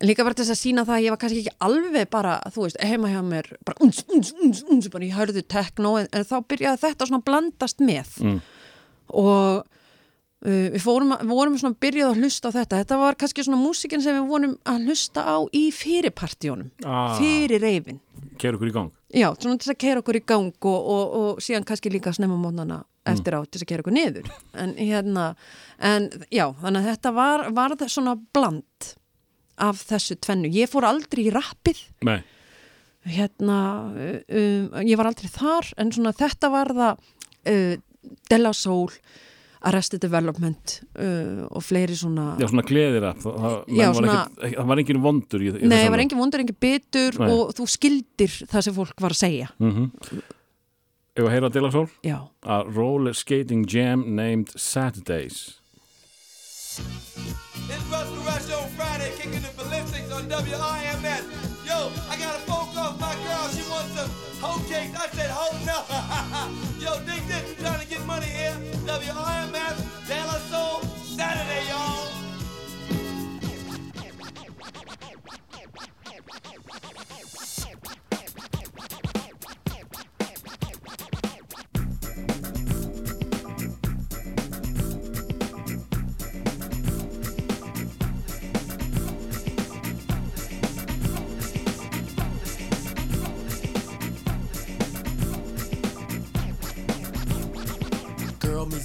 en 0.00 0.08
líka 0.08 0.24
bara 0.24 0.34
þess 0.34 0.50
að 0.50 0.60
sína 0.62 0.84
það 0.84 0.96
að 0.96 1.04
ég 1.04 1.10
var 1.14 1.20
kannski 1.22 1.42
ekki 1.44 1.56
alveg 1.60 2.10
bara, 2.10 2.40
þú 2.50 2.64
veist, 2.66 2.80
heima 2.82 3.08
hjá 3.12 3.20
mér 3.22 3.46
bara 3.64 3.76
uns, 3.80 4.04
uns, 4.08 4.32
uns, 4.42 4.62
uns, 4.66 4.88
bara 4.88 5.04
ég 5.04 5.14
hörðu 5.14 5.42
tekno 5.46 5.96
en, 6.00 6.08
en 6.12 6.24
þá 6.24 6.36
byrjaði 6.48 6.80
þetta 6.82 7.06
svona 7.06 7.22
blandast 7.24 7.78
með. 7.78 8.08
Mm. 8.24 8.40
og 9.14 9.66
uh, 10.46 10.68
við 10.74 10.80
fórum, 10.84 11.14
við 11.20 11.34
vorum 11.34 11.58
svona 11.60 11.80
byrjað 11.84 12.12
að 12.12 12.22
hlusta 12.22 12.52
á 12.52 12.56
þetta. 12.58 12.82
Þetta 12.84 13.00
var 13.02 13.18
kannski 13.20 13.46
svona 13.46 13.60
músikin 13.62 14.04
sem 14.04 14.16
við 14.18 14.30
vorum 14.30 14.54
að 14.68 14.86
hlusta 14.88 15.26
á 15.26 15.36
í 15.56 15.64
fyrirpartíunum 15.74 16.70
ah, 16.84 17.16
fyrir 17.18 17.62
reyfin. 17.62 18.00
Kæru 18.40 18.58
ykkur 18.58 18.70
í 18.70 18.76
gang. 18.76 18.94
Já, 19.10 19.28
svona 19.34 19.58
til 19.58 19.66
þess 19.66 19.74
að 19.74 19.82
keira 19.82 20.04
okkur 20.04 20.20
í 20.20 20.24
gang 20.26 20.70
og, 20.70 20.80
og, 20.94 21.18
og 21.20 21.42
síðan 21.42 21.66
kannski 21.66 21.90
líka 21.92 22.12
snemma 22.14 22.38
mótnana 22.40 22.84
eftir 23.08 23.34
á 23.36 23.40
til 23.42 23.58
þess 23.58 23.64
að 23.64 23.70
keira 23.72 23.84
okkur 23.84 23.96
niður. 23.96 24.28
En 24.60 24.74
hérna, 24.78 25.26
en 25.82 26.08
já, 26.30 26.46
þannig 26.60 26.80
að 26.80 26.90
þetta 26.92 27.12
var, 27.16 27.46
var 27.56 27.76
það 27.80 27.94
svona 27.96 28.16
bland 28.36 28.90
af 29.60 29.82
þessu 29.88 30.16
tvennu. 30.22 30.50
Ég 30.54 30.70
fór 30.70 30.86
aldrei 30.88 31.26
í 31.26 31.32
rappið, 31.34 31.82
Nei, 32.08 32.20
hérna, 33.08 33.58
um, 33.90 34.68
ég 34.84 35.00
var 35.00 35.10
aldrei 35.10 35.30
þar, 35.32 35.72
en 35.80 35.92
svona 35.94 36.14
þetta 36.16 36.52
var 36.52 36.72
það 36.76 37.02
uh, 37.50 37.74
Della 38.30 38.52
Soul, 38.56 38.92
Arrested 39.68 40.00
Development 40.00 40.74
uh, 40.96 41.44
og 41.50 41.62
fleiri 41.62 41.96
svona... 41.98 42.34
já 42.40 42.46
svona 42.48 42.64
gleðir 42.64 43.04
að 43.10 43.22
það, 43.26 43.56
Já, 43.68 43.86
var 43.86 43.94
svona- 43.98 44.14
ekkert- 44.24 44.56
það 44.56 44.66
var 44.72 44.82
engin 44.82 45.02
vondur 45.04 45.40
í, 45.44 45.48
í 45.52 45.68
Nei, 45.68 45.78
það 45.84 45.90
var 45.94 46.02
engin 46.06 46.20
vondur, 46.22 46.40
engin 46.44 46.60
bitur 46.64 47.18
Nei. 47.20 47.30
og 47.34 47.54
þú 47.58 47.66
skildir 47.68 48.36
það 48.48 48.66
sem 48.68 48.74
fólk 48.80 49.04
var 49.04 49.16
að 49.16 49.20
segja. 49.20 49.48
mm 49.58 49.72
-hmm. 49.76 50.22
Ef 51.16 51.24
að 51.26 51.30
heyra 51.34 51.48
Dilasól 51.50 51.88
Já. 52.04 52.18
A 52.42 52.62
roller 52.62 53.12
skating 53.12 53.66
jam 53.68 54.04
named 54.16 54.48
Saturdays 54.56 55.60
It's 57.68 57.84
Russell 57.90 58.22
Rush 58.24 58.50
on 58.56 58.68
Friday, 58.78 59.10
kicking 59.18 59.42
the 59.42 59.52
ballistics 59.56 60.10
on 60.12 60.24
WIMS. 60.28 61.22
Yo, 61.66 61.90
I 62.10 62.16
got 62.16 62.34
a 62.34 62.42
phone 62.48 62.66
call 62.74 62.92
from 62.92 63.00
my 63.00 63.14
girl. 63.26 63.46
She 63.54 63.62
wants 63.70 63.92
some 63.96 64.10
hoe 64.40 64.58
cakes. 64.70 64.94
I 64.96 65.06
said, 65.16 65.30
hoe 65.30 65.54
no. 65.68 65.78
Yo, 66.84 66.92
dig 67.06 67.19
here? 69.00 69.14
WIMS, 69.14 69.89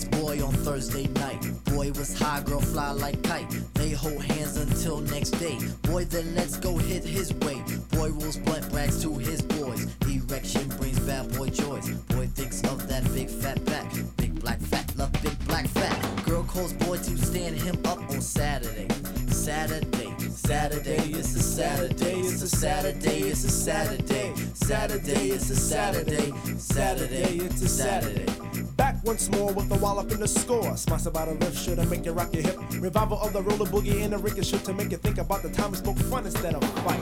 Boy 0.03 0.43
on 0.43 0.53
Thursday 0.53 1.07
night. 1.07 1.41
Boy 1.65 1.91
was 1.91 2.17
high, 2.17 2.41
girl 2.41 2.59
fly 2.59 2.91
like 2.91 3.21
kite. 3.23 3.49
They 3.75 3.91
hold 3.91 4.21
hands 4.23 4.57
until 4.57 4.99
next 4.99 5.31
day. 5.31 5.57
Boy 5.83 6.05
then 6.05 6.35
let's 6.35 6.57
go 6.57 6.75
hit 6.77 7.03
his 7.03 7.33
way. 7.35 7.63
Boy 7.91 8.09
rolls 8.09 8.37
blunt 8.37 8.69
brags 8.71 9.01
to 9.03 9.13
his 9.17 9.41
boys. 9.41 9.87
Erection 10.07 10.67
brings 10.77 10.99
bad 10.99 11.33
boy 11.37 11.49
joys. 11.49 11.89
Boy 12.09 12.27
thinks 12.27 12.61
of 12.63 12.87
that 12.89 13.03
big 13.13 13.29
fat 13.29 13.63
back. 13.65 13.89
Big 14.17 14.39
black 14.41 14.59
fat, 14.59 14.91
love 14.97 15.13
big 15.23 15.37
black 15.47 15.67
fat. 15.67 16.25
Girl 16.25 16.43
calls 16.43 16.73
boy 16.73 16.97
to 16.97 17.17
stand 17.17 17.55
him 17.55 17.77
up 17.85 17.99
on 18.09 18.21
Saturday. 18.21 18.87
Saturday, 19.29 20.11
Saturday, 20.29 21.11
it's 21.11 21.35
a 21.35 21.39
Saturday, 21.39 22.19
it's 22.19 22.41
a 22.41 22.49
Saturday, 22.49 23.19
it's 23.19 23.43
a 23.43 23.49
Saturday. 23.49 24.33
Saturday, 24.55 25.29
it's 25.29 25.49
a 25.51 25.55
Saturday, 25.55 26.33
Saturday, 26.57 27.37
it's 27.37 27.61
a 27.61 27.69
Saturday. 27.69 28.64
Back 28.77 28.95
once 29.05 29.29
more 29.31 29.53
with 29.53 29.71
a 29.71 29.75
wallop 29.75 30.11
in 30.11 30.19
the 30.19 30.27
score. 30.27 30.75
Sponsored 30.75 31.13
about 31.13 31.29
a 31.29 31.31
lift 31.31 31.57
should 31.57 31.77
to 31.77 31.85
make 31.85 32.05
you 32.05 32.11
rock 32.11 32.33
your 32.33 32.43
hip. 32.43 32.57
Revival 32.79 33.19
of 33.21 33.31
the 33.33 33.41
roller 33.41 33.65
boogie 33.65 34.03
and 34.03 34.11
the 34.13 34.17
ricochet 34.17 34.57
to 34.59 34.73
make 34.73 34.91
you 34.91 34.97
think 34.97 35.17
about 35.17 35.43
the 35.43 35.49
time 35.49 35.71
we 35.71 35.77
spoke 35.77 35.97
fun 35.97 36.25
instead 36.25 36.55
of 36.55 36.63
fight. 36.81 36.99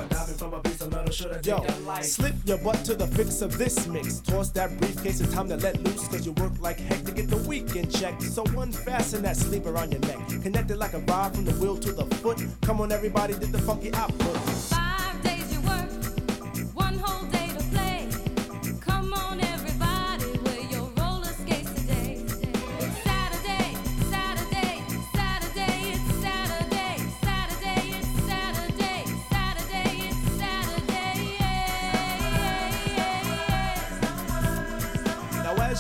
Yo, 1.43 1.65
slip 2.01 2.35
your 2.45 2.57
butt 2.59 2.83
to 2.85 2.93
the 2.95 3.07
fix 3.07 3.41
of 3.41 3.57
this 3.57 3.87
mix. 3.87 4.19
Toss 4.19 4.49
that 4.51 4.77
briefcase, 4.79 5.19
it's 5.19 5.33
time 5.33 5.49
to 5.49 5.57
let 5.57 5.81
loose. 5.83 6.07
Cause 6.07 6.25
you 6.25 6.33
work 6.33 6.53
like 6.59 6.79
heck 6.79 7.03
to 7.05 7.11
get 7.11 7.29
the 7.29 7.37
weekend 7.37 7.91
check. 7.91 8.21
So 8.21 8.43
unfasten 8.57 9.23
that 9.23 9.37
sleeper 9.37 9.75
on 9.77 9.91
your 9.91 10.01
neck. 10.01 10.19
Connected 10.43 10.77
like 10.77 10.93
a 10.93 10.99
rod 10.99 11.33
from 11.35 11.45
the 11.45 11.53
wheel 11.53 11.77
to 11.77 11.91
the 11.91 12.05
foot. 12.17 12.43
Come 12.61 12.81
on, 12.81 12.91
everybody, 12.91 13.33
did 13.33 13.51
the 13.51 13.59
funky 13.59 13.91
output. 13.93 14.37
Five 14.37 15.23
days 15.23 15.51
you 15.51 15.59
work, 15.61 15.89
one 16.75 16.97
whole 16.99 17.27
day 17.29 17.42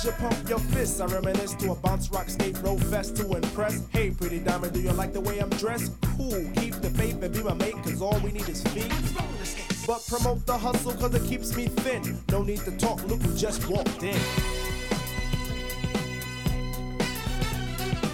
you 0.05 0.11
pump 0.13 0.49
your 0.49 0.59
fists, 0.59 0.99
I 0.99 1.05
reminisce 1.05 1.53
to 1.55 1.71
a 1.71 1.75
bounce 1.75 2.09
rock 2.11 2.29
skate 2.29 2.57
roll 2.61 2.77
fest 2.77 3.15
to 3.17 3.31
impress. 3.35 3.87
Hey, 3.89 4.11
pretty 4.11 4.39
diamond, 4.39 4.73
do 4.73 4.81
you 4.81 4.91
like 4.91 5.13
the 5.13 5.21
way 5.21 5.39
I'm 5.39 5.49
dressed? 5.51 5.93
Cool, 6.17 6.43
keep 6.55 6.73
the 6.75 6.89
faith 6.89 7.21
and 7.23 7.33
be 7.33 7.41
my 7.43 7.53
mate, 7.53 7.75
cause 7.83 8.01
all 8.01 8.19
we 8.19 8.31
need 8.31 8.49
is 8.49 8.61
feet. 8.63 8.91
But 9.87 10.05
promote 10.07 10.45
the 10.45 10.57
hustle 10.57 10.93
cause 10.93 11.13
it 11.13 11.23
keeps 11.29 11.55
me 11.55 11.67
thin. 11.67 12.17
No 12.29 12.43
need 12.43 12.59
to 12.59 12.71
talk, 12.77 13.03
look 13.07 13.21
who 13.21 13.35
just 13.37 13.67
walked 13.69 14.03
in. 14.03 14.15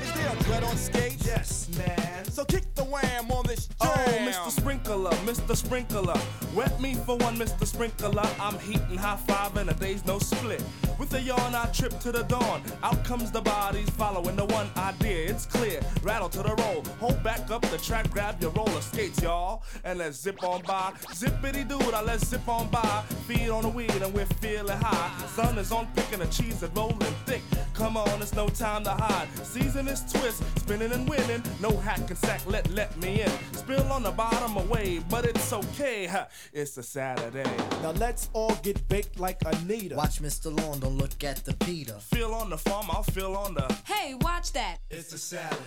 Is 0.01 0.13
there 0.13 0.31
a 0.31 0.43
dread 0.43 0.63
on 0.63 0.77
stage? 0.77 1.17
Yes, 1.25 1.68
man. 1.77 2.25
So 2.25 2.45
kick 2.45 2.73
the 2.75 2.83
wham 2.83 3.31
on 3.31 3.45
this 3.45 3.69
oh, 3.81 3.93
jam. 3.95 4.27
Oh. 4.27 4.29
Mr. 4.29 4.51
Sprinkler, 4.51 5.11
Mr. 5.25 5.55
Sprinkler. 5.55 6.19
Wet 6.55 6.79
me 6.79 6.95
for 6.95 7.17
one, 7.17 7.37
Mr. 7.37 7.65
Sprinkler. 7.65 8.29
I'm 8.39 8.57
heating 8.59 8.97
high 8.97 9.17
five 9.17 9.55
and 9.57 9.69
a 9.69 9.73
day's 9.73 10.05
no 10.05 10.19
split. 10.19 10.63
With 10.99 11.13
a 11.13 11.21
yawn, 11.21 11.55
I 11.55 11.65
trip 11.67 11.97
to 11.99 12.11
the 12.11 12.23
dawn. 12.23 12.61
Out 12.83 13.03
comes 13.05 13.31
the 13.31 13.41
bodies 13.41 13.89
following 13.91 14.35
the 14.35 14.45
one 14.45 14.69
idea. 14.77 15.29
It's 15.29 15.45
clear. 15.45 15.79
Rattle 16.03 16.29
to 16.29 16.43
the 16.43 16.55
roll. 16.55 16.83
Hold 16.99 17.23
back 17.23 17.49
up 17.51 17.61
the 17.63 17.77
track, 17.77 18.09
grab 18.11 18.41
your 18.41 18.51
roller 18.51 18.81
skates, 18.81 19.21
y'all. 19.21 19.63
And 19.83 19.99
let's 19.99 20.19
zip 20.19 20.43
on 20.43 20.61
by. 20.63 20.91
Zippity 21.13 21.67
dude, 21.67 21.93
I 21.93 22.01
let's 22.01 22.27
zip 22.27 22.47
on 22.47 22.69
by. 22.69 23.03
Feed 23.27 23.49
on 23.49 23.63
the 23.63 23.69
weed 23.69 23.91
and 23.91 24.13
we're 24.13 24.25
feeling 24.25 24.77
high. 24.77 25.25
Sun 25.27 25.57
is 25.57 25.71
on 25.71 25.87
picking 25.95 26.19
the 26.19 26.27
cheese 26.27 26.61
and 26.63 26.75
rolling 26.75 26.99
thick. 27.25 27.41
Come 27.73 27.95
on, 27.95 28.21
it's 28.21 28.33
no 28.33 28.49
time 28.49 28.83
to 28.83 28.91
hide. 28.91 29.29
Season 29.45 29.87
is 29.87 30.01
twist, 30.11 30.43
spinning 30.59 30.91
and 30.91 31.09
winning. 31.09 31.41
No 31.61 31.75
hack 31.77 31.99
and 32.09 32.17
sack, 32.17 32.41
let 32.47 32.69
let 32.71 32.95
me 32.97 33.21
in. 33.21 33.31
Spill 33.53 33.91
on 33.91 34.03
the 34.03 34.11
bottom 34.11 34.55
away, 34.55 35.01
but 35.09 35.25
it's 35.25 35.51
okay. 35.51 36.05
ha, 36.05 36.27
It's 36.53 36.77
a 36.77 36.83
Saturday. 36.83 37.49
Now 37.81 37.91
let's 37.91 38.29
all 38.33 38.55
get 38.63 38.87
baked 38.87 39.19
like 39.19 39.37
Anita. 39.45 39.95
Watch 39.95 40.21
Mr. 40.21 40.55
Lawn, 40.57 40.79
don't 40.79 40.97
look 40.97 41.21
at 41.23 41.43
the 41.43 41.53
Peter. 41.55 41.93
Feel 42.13 42.33
on 42.33 42.49
the 42.49 42.57
farm, 42.57 42.87
I'll 42.89 43.03
feel 43.03 43.35
on 43.35 43.55
the. 43.55 43.67
Hey, 43.85 44.13
watch 44.21 44.53
that. 44.53 44.77
It's 44.89 45.11
a 45.13 45.17
Saturday. 45.17 45.59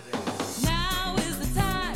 Now 0.63 1.15
is 1.19 1.37
the 1.53 1.59
time 1.59 1.95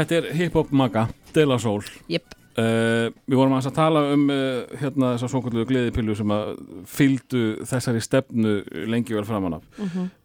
Þetta 0.00 0.16
er 0.16 0.28
hip-hop 0.38 0.70
maga, 0.72 1.08
De 1.34 1.42
La 1.44 1.58
Soul. 1.60 1.84
Jep, 2.08 2.36
Uh, 2.60 3.12
við 3.30 3.38
vorum 3.38 3.52
að 3.54 3.68
tala 3.72 4.00
um 4.10 4.24
uh, 4.34 4.64
hérna 4.80 5.12
þessar 5.14 5.30
svokvöldu 5.30 5.62
gleðipillu 5.68 6.16
sem 6.18 6.32
að 6.34 6.48
fylgdu 6.90 7.42
þessari 7.62 8.02
stefnu 8.02 8.56
lengi 8.90 9.14
vel 9.14 9.22
framan 9.24 9.54
af. 9.60 9.68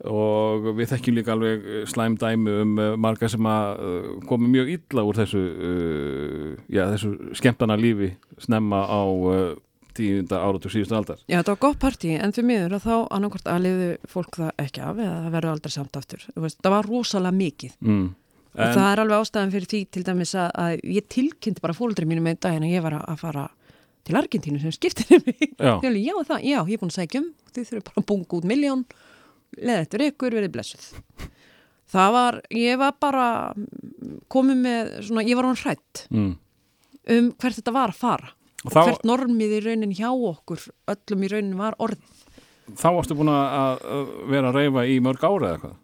Og 0.09 0.65
við 0.79 0.89
þekkjum 0.89 1.17
líka 1.19 1.35
alveg 1.35 1.67
uh, 1.69 1.77
slæm 1.87 2.17
dæmi 2.19 2.55
um 2.63 2.73
uh, 2.81 2.87
marga 2.97 3.29
sem 3.29 3.45
að 3.45 3.85
komi 4.25 4.49
mjög 4.55 4.73
illa 4.73 5.05
úr 5.05 5.21
þessu 5.21 5.43
já, 6.65 6.81
þessu 6.95 7.13
skemmtana 7.37 7.77
lífi 7.77 8.15
snemma 8.41 8.81
á 8.89 9.05
uh, 9.05 9.53
tíunda 9.95 10.41
áratu 10.41 10.73
síðustu 10.73 10.97
aldar. 10.97 11.21
Já 11.29 11.37
þetta 11.37 11.53
var 11.53 11.63
gott 11.69 11.81
partí 11.85 12.17
en 12.17 12.33
því 12.35 12.49
miður 12.49 12.79
að 12.79 12.89
þá 12.89 12.95
annarkvort 13.15 13.53
að 13.53 13.65
liðu 13.69 13.89
fólk 14.11 14.41
það 14.41 14.53
ekki 14.65 14.83
af 14.89 14.97
eða 14.97 15.15
það 15.21 15.33
verður 15.37 15.53
aldrei 15.53 15.77
samt 15.77 15.99
aftur. 16.01 16.29
Það 16.35 16.73
var 16.73 16.89
rosalega 16.89 17.43
mikið. 17.45 17.81
Mm. 17.85 18.05
Og 18.55 18.73
það 18.75 18.89
er 18.89 19.01
alveg 19.03 19.21
ástæðan 19.23 19.53
fyrir 19.53 19.69
því 19.71 19.81
til 19.91 20.03
dæmis 20.07 20.33
að, 20.39 20.49
að 20.63 20.85
ég 20.95 21.07
tilkynnti 21.11 21.63
bara 21.63 21.75
fóldri 21.75 22.07
mínu 22.09 22.23
með 22.23 22.39
daginn 22.45 22.67
að 22.67 22.75
ég 22.75 22.85
var 22.85 22.97
að, 23.01 23.17
fara 23.19 23.45
til 24.05 24.17
Argentínu 24.19 24.61
sem 24.61 24.73
skiptir 24.75 25.19
mig. 25.25 25.41
Já. 25.57 25.75
Alveg, 25.75 25.99
já, 26.05 26.15
það, 26.29 26.45
já, 26.45 26.59
ég 26.61 26.77
er 26.77 26.81
búin 26.81 26.93
að 26.93 26.99
sækja 26.99 27.21
um 27.23 27.29
þið 27.51 27.69
þurfum 27.69 27.85
bara 27.89 28.01
að 28.01 28.07
bunga 28.11 28.37
út 28.39 28.47
miljón 28.51 28.85
leða 29.55 29.85
eftir 29.85 30.05
ykkur, 30.09 30.37
verið 30.39 30.53
blessuð. 30.55 30.87
Það 31.95 32.15
var, 32.15 32.39
ég 32.55 32.79
var 32.81 32.95
bara 33.01 33.27
komið 34.33 34.61
með, 34.63 34.91
svona, 35.05 35.23
ég 35.27 35.37
var 35.37 35.47
hann 35.49 35.61
hrætt 35.61 36.03
mm. 36.09 36.33
um 37.15 37.31
hvert 37.39 37.59
þetta 37.59 37.75
var 37.75 37.93
að 37.93 38.01
fara. 38.01 38.33
Og 38.65 38.71
og 38.71 38.73
þá- 38.73 38.83
hvert 38.89 39.07
normið 39.07 39.57
í 39.59 39.63
raunin 39.67 39.95
hjá 39.95 40.09
okkur 40.09 40.67
öllum 40.95 41.25
í 41.25 41.31
raunin 41.31 41.57
var 41.59 41.77
orðið. 41.77 42.21
Þá 42.73 42.87
varstu 42.95 43.17
búin 43.17 43.29
að 43.29 43.83
vera 44.31 44.49
að 44.49 44.57
reyfa 44.57 44.85
í 44.89 44.95
mörg 45.05 45.21
ára 45.21 45.35
eða 45.35 45.57
eitthvað? 45.57 45.75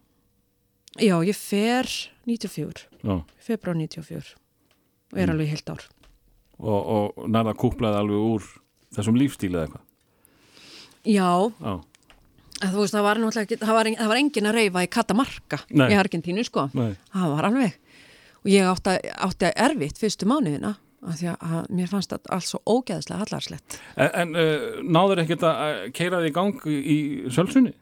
Já, 0.99 1.15
ég 1.24 1.38
fer 1.38 1.88
94 2.28 2.88
Já. 3.01 3.15
februar 3.41 3.78
94 3.78 4.36
og 5.11 5.19
er 5.19 5.32
alveg 5.34 5.49
í 5.49 5.53
heilt 5.55 5.72
ár 5.72 5.86
og, 6.61 6.82
og 6.82 7.30
nærða 7.32 7.55
kúplaði 7.57 8.01
alveg 8.01 8.28
úr 8.32 8.49
þessum 8.95 9.17
lífstíli 9.19 9.57
eða 9.57 9.65
eitthvað 9.67 9.88
já, 11.07 11.32
Já. 11.61 11.74
að 12.61 12.76
þú 12.76 12.84
veist, 12.84 12.95
það 12.95 13.07
var 13.07 13.24
ekki, 13.43 13.59
það 13.61 13.78
var, 13.78 13.91
það 13.97 14.13
var 14.13 14.22
engin 14.22 14.51
að 14.51 14.57
reyfa 14.59 14.86
í 14.86 14.91
Katamarka 14.97 15.61
Nei. 15.72 15.88
í 15.89 15.97
Argentínu, 15.97 16.45
sko 16.47 16.69
Nei. 16.78 16.93
það 17.13 17.36
var 17.36 17.49
alveg 17.49 17.78
og 18.41 18.49
ég 18.49 18.69
átti, 18.69 18.95
átti 19.28 19.53
erfitt 19.65 20.01
fyrstu 20.01 20.30
mánuðina 20.30 20.76
af 21.01 21.17
því 21.17 21.32
að 21.34 21.69
mér 21.74 21.89
fannst 21.89 22.11
þetta 22.13 22.36
allt 22.36 22.45
svo 22.45 22.59
ógeðslega 22.69 23.24
hallarslegt 23.24 23.78
En, 23.95 24.11
en 24.22 24.36
uh, 24.38 24.82
náður 24.86 25.24
ekkert 25.24 25.45
að 25.49 25.88
keira 25.97 26.19
þig 26.22 26.30
í 26.30 26.36
gang 26.36 26.67
í, 26.69 26.78
í 26.78 26.97
sölsunni? 27.34 27.74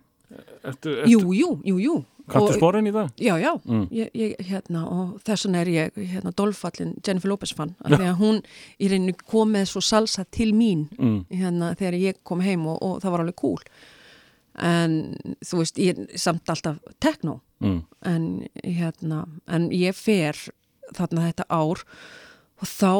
Jú, 1.09 1.19
jú, 1.33 1.49
jú, 1.65 1.75
jú 1.83 1.97
Kattu 2.29 2.53
sporin 2.57 2.87
í 2.87 2.91
það? 2.95 3.09
Já, 3.17 3.35
já, 3.41 3.51
Mm. 3.65 3.87
ég, 3.91 4.09
ég, 4.13 4.35
hérna, 4.49 4.83
og 4.91 5.21
þess 5.23 5.45
vegna 5.45 5.61
er 5.61 5.67
ég 5.67 5.93
hérna, 6.13 6.31
dolfallin 6.35 6.95
Jennifer 7.05 7.29
Lopez 7.29 7.53
fann, 7.53 7.75
af 7.83 7.91
því 7.99 8.05
að 8.13 8.17
hún 8.21 8.41
í 8.79 8.89
reynu 8.89 9.13
kom 9.25 9.51
með 9.53 9.67
svo 9.73 9.81
salsa 9.81 10.25
til 10.31 10.51
mín 10.53 10.87
Mm. 10.97 11.25
hérna, 11.31 11.75
þegar 11.75 11.99
ég 11.99 12.15
kom 12.23 12.39
heim 12.41 12.65
og, 12.67 12.77
og 12.81 13.01
það 13.01 13.11
var 13.11 13.19
alveg 13.25 13.35
cool 13.35 13.59
en 14.61 15.15
þú 15.45 15.57
veist, 15.61 15.77
ég 15.79 15.97
er 15.99 16.17
samt 16.17 16.43
alltaf 16.49 16.79
techno, 16.99 17.41
Mm. 17.61 17.83
en 18.03 18.47
hérna, 18.63 19.27
en 19.47 19.69
ég 19.69 19.93
fer 19.93 20.33
þarna 20.93 21.31
þetta 21.33 21.45
ár 21.49 21.83
og 22.59 22.67
þá 22.67 22.91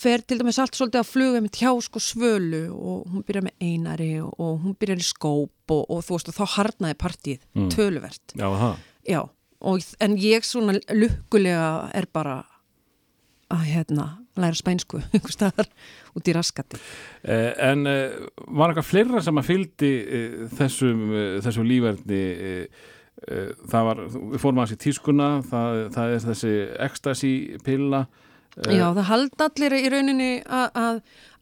fer 0.00 0.24
til 0.26 0.40
dæmis 0.40 0.58
allt 0.58 0.74
svolítið 0.74 1.00
að 1.02 1.10
fluga 1.12 1.42
með 1.44 1.60
hjá 1.60 1.70
sko 1.86 2.00
svölu 2.02 2.62
og 2.74 3.04
hún 3.12 3.22
byrjar 3.28 3.44
með 3.46 3.68
einari 3.68 4.10
og, 4.24 4.32
og 4.42 4.56
hún 4.64 4.74
byrjar 4.80 5.02
í 5.02 5.06
skóp 5.06 5.74
og, 5.76 5.84
og 5.86 6.02
þú 6.06 6.16
veist, 6.16 6.32
og 6.32 6.38
þá 6.40 6.44
harnaði 6.58 6.98
partíð 6.98 7.38
Mm. 7.54 7.68
töluvert 7.70 8.34
Já, 8.34 8.48
það. 8.58 8.74
Já, 9.06 9.20
og, 9.60 9.84
en 10.02 10.16
ég 10.18 10.44
svona 10.46 10.74
lukkulega 10.90 11.68
er 11.94 12.06
bara 12.12 12.40
að 13.54 13.62
hérna 13.70 14.06
læra 14.34 14.56
spænsku 14.58 14.98
einhver 15.14 15.30
staðar 15.30 15.68
út 16.18 16.26
í 16.26 16.34
raskati. 16.34 16.80
Eh, 17.22 17.52
en 17.62 17.86
eh, 17.86 18.16
var 18.48 18.72
eitthvað 18.72 18.88
fleira 18.88 19.22
sem 19.22 19.38
að 19.38 19.46
fylgdi 19.52 19.92
eh, 20.02 20.36
þessum, 20.58 21.04
eh, 21.14 21.36
þessum 21.44 21.68
lífverðni 21.70 22.20
eh, 22.34 22.84
eh, 23.28 23.52
það 23.70 23.86
var, 23.92 24.02
við 24.34 24.42
fórum 24.42 24.58
aðeins 24.64 24.74
í 24.74 24.82
tískuna 24.88 25.28
það, 25.46 25.80
það 25.94 26.14
er 26.16 26.24
þessi 26.26 26.54
ecstasy 26.88 27.32
pilla. 27.66 28.04
Já, 28.70 28.84
það 28.94 29.08
halda 29.10 29.48
allir 29.50 29.74
í 29.80 29.88
rauninni 29.90 30.28
að, 30.46 30.68
að, 30.78 31.00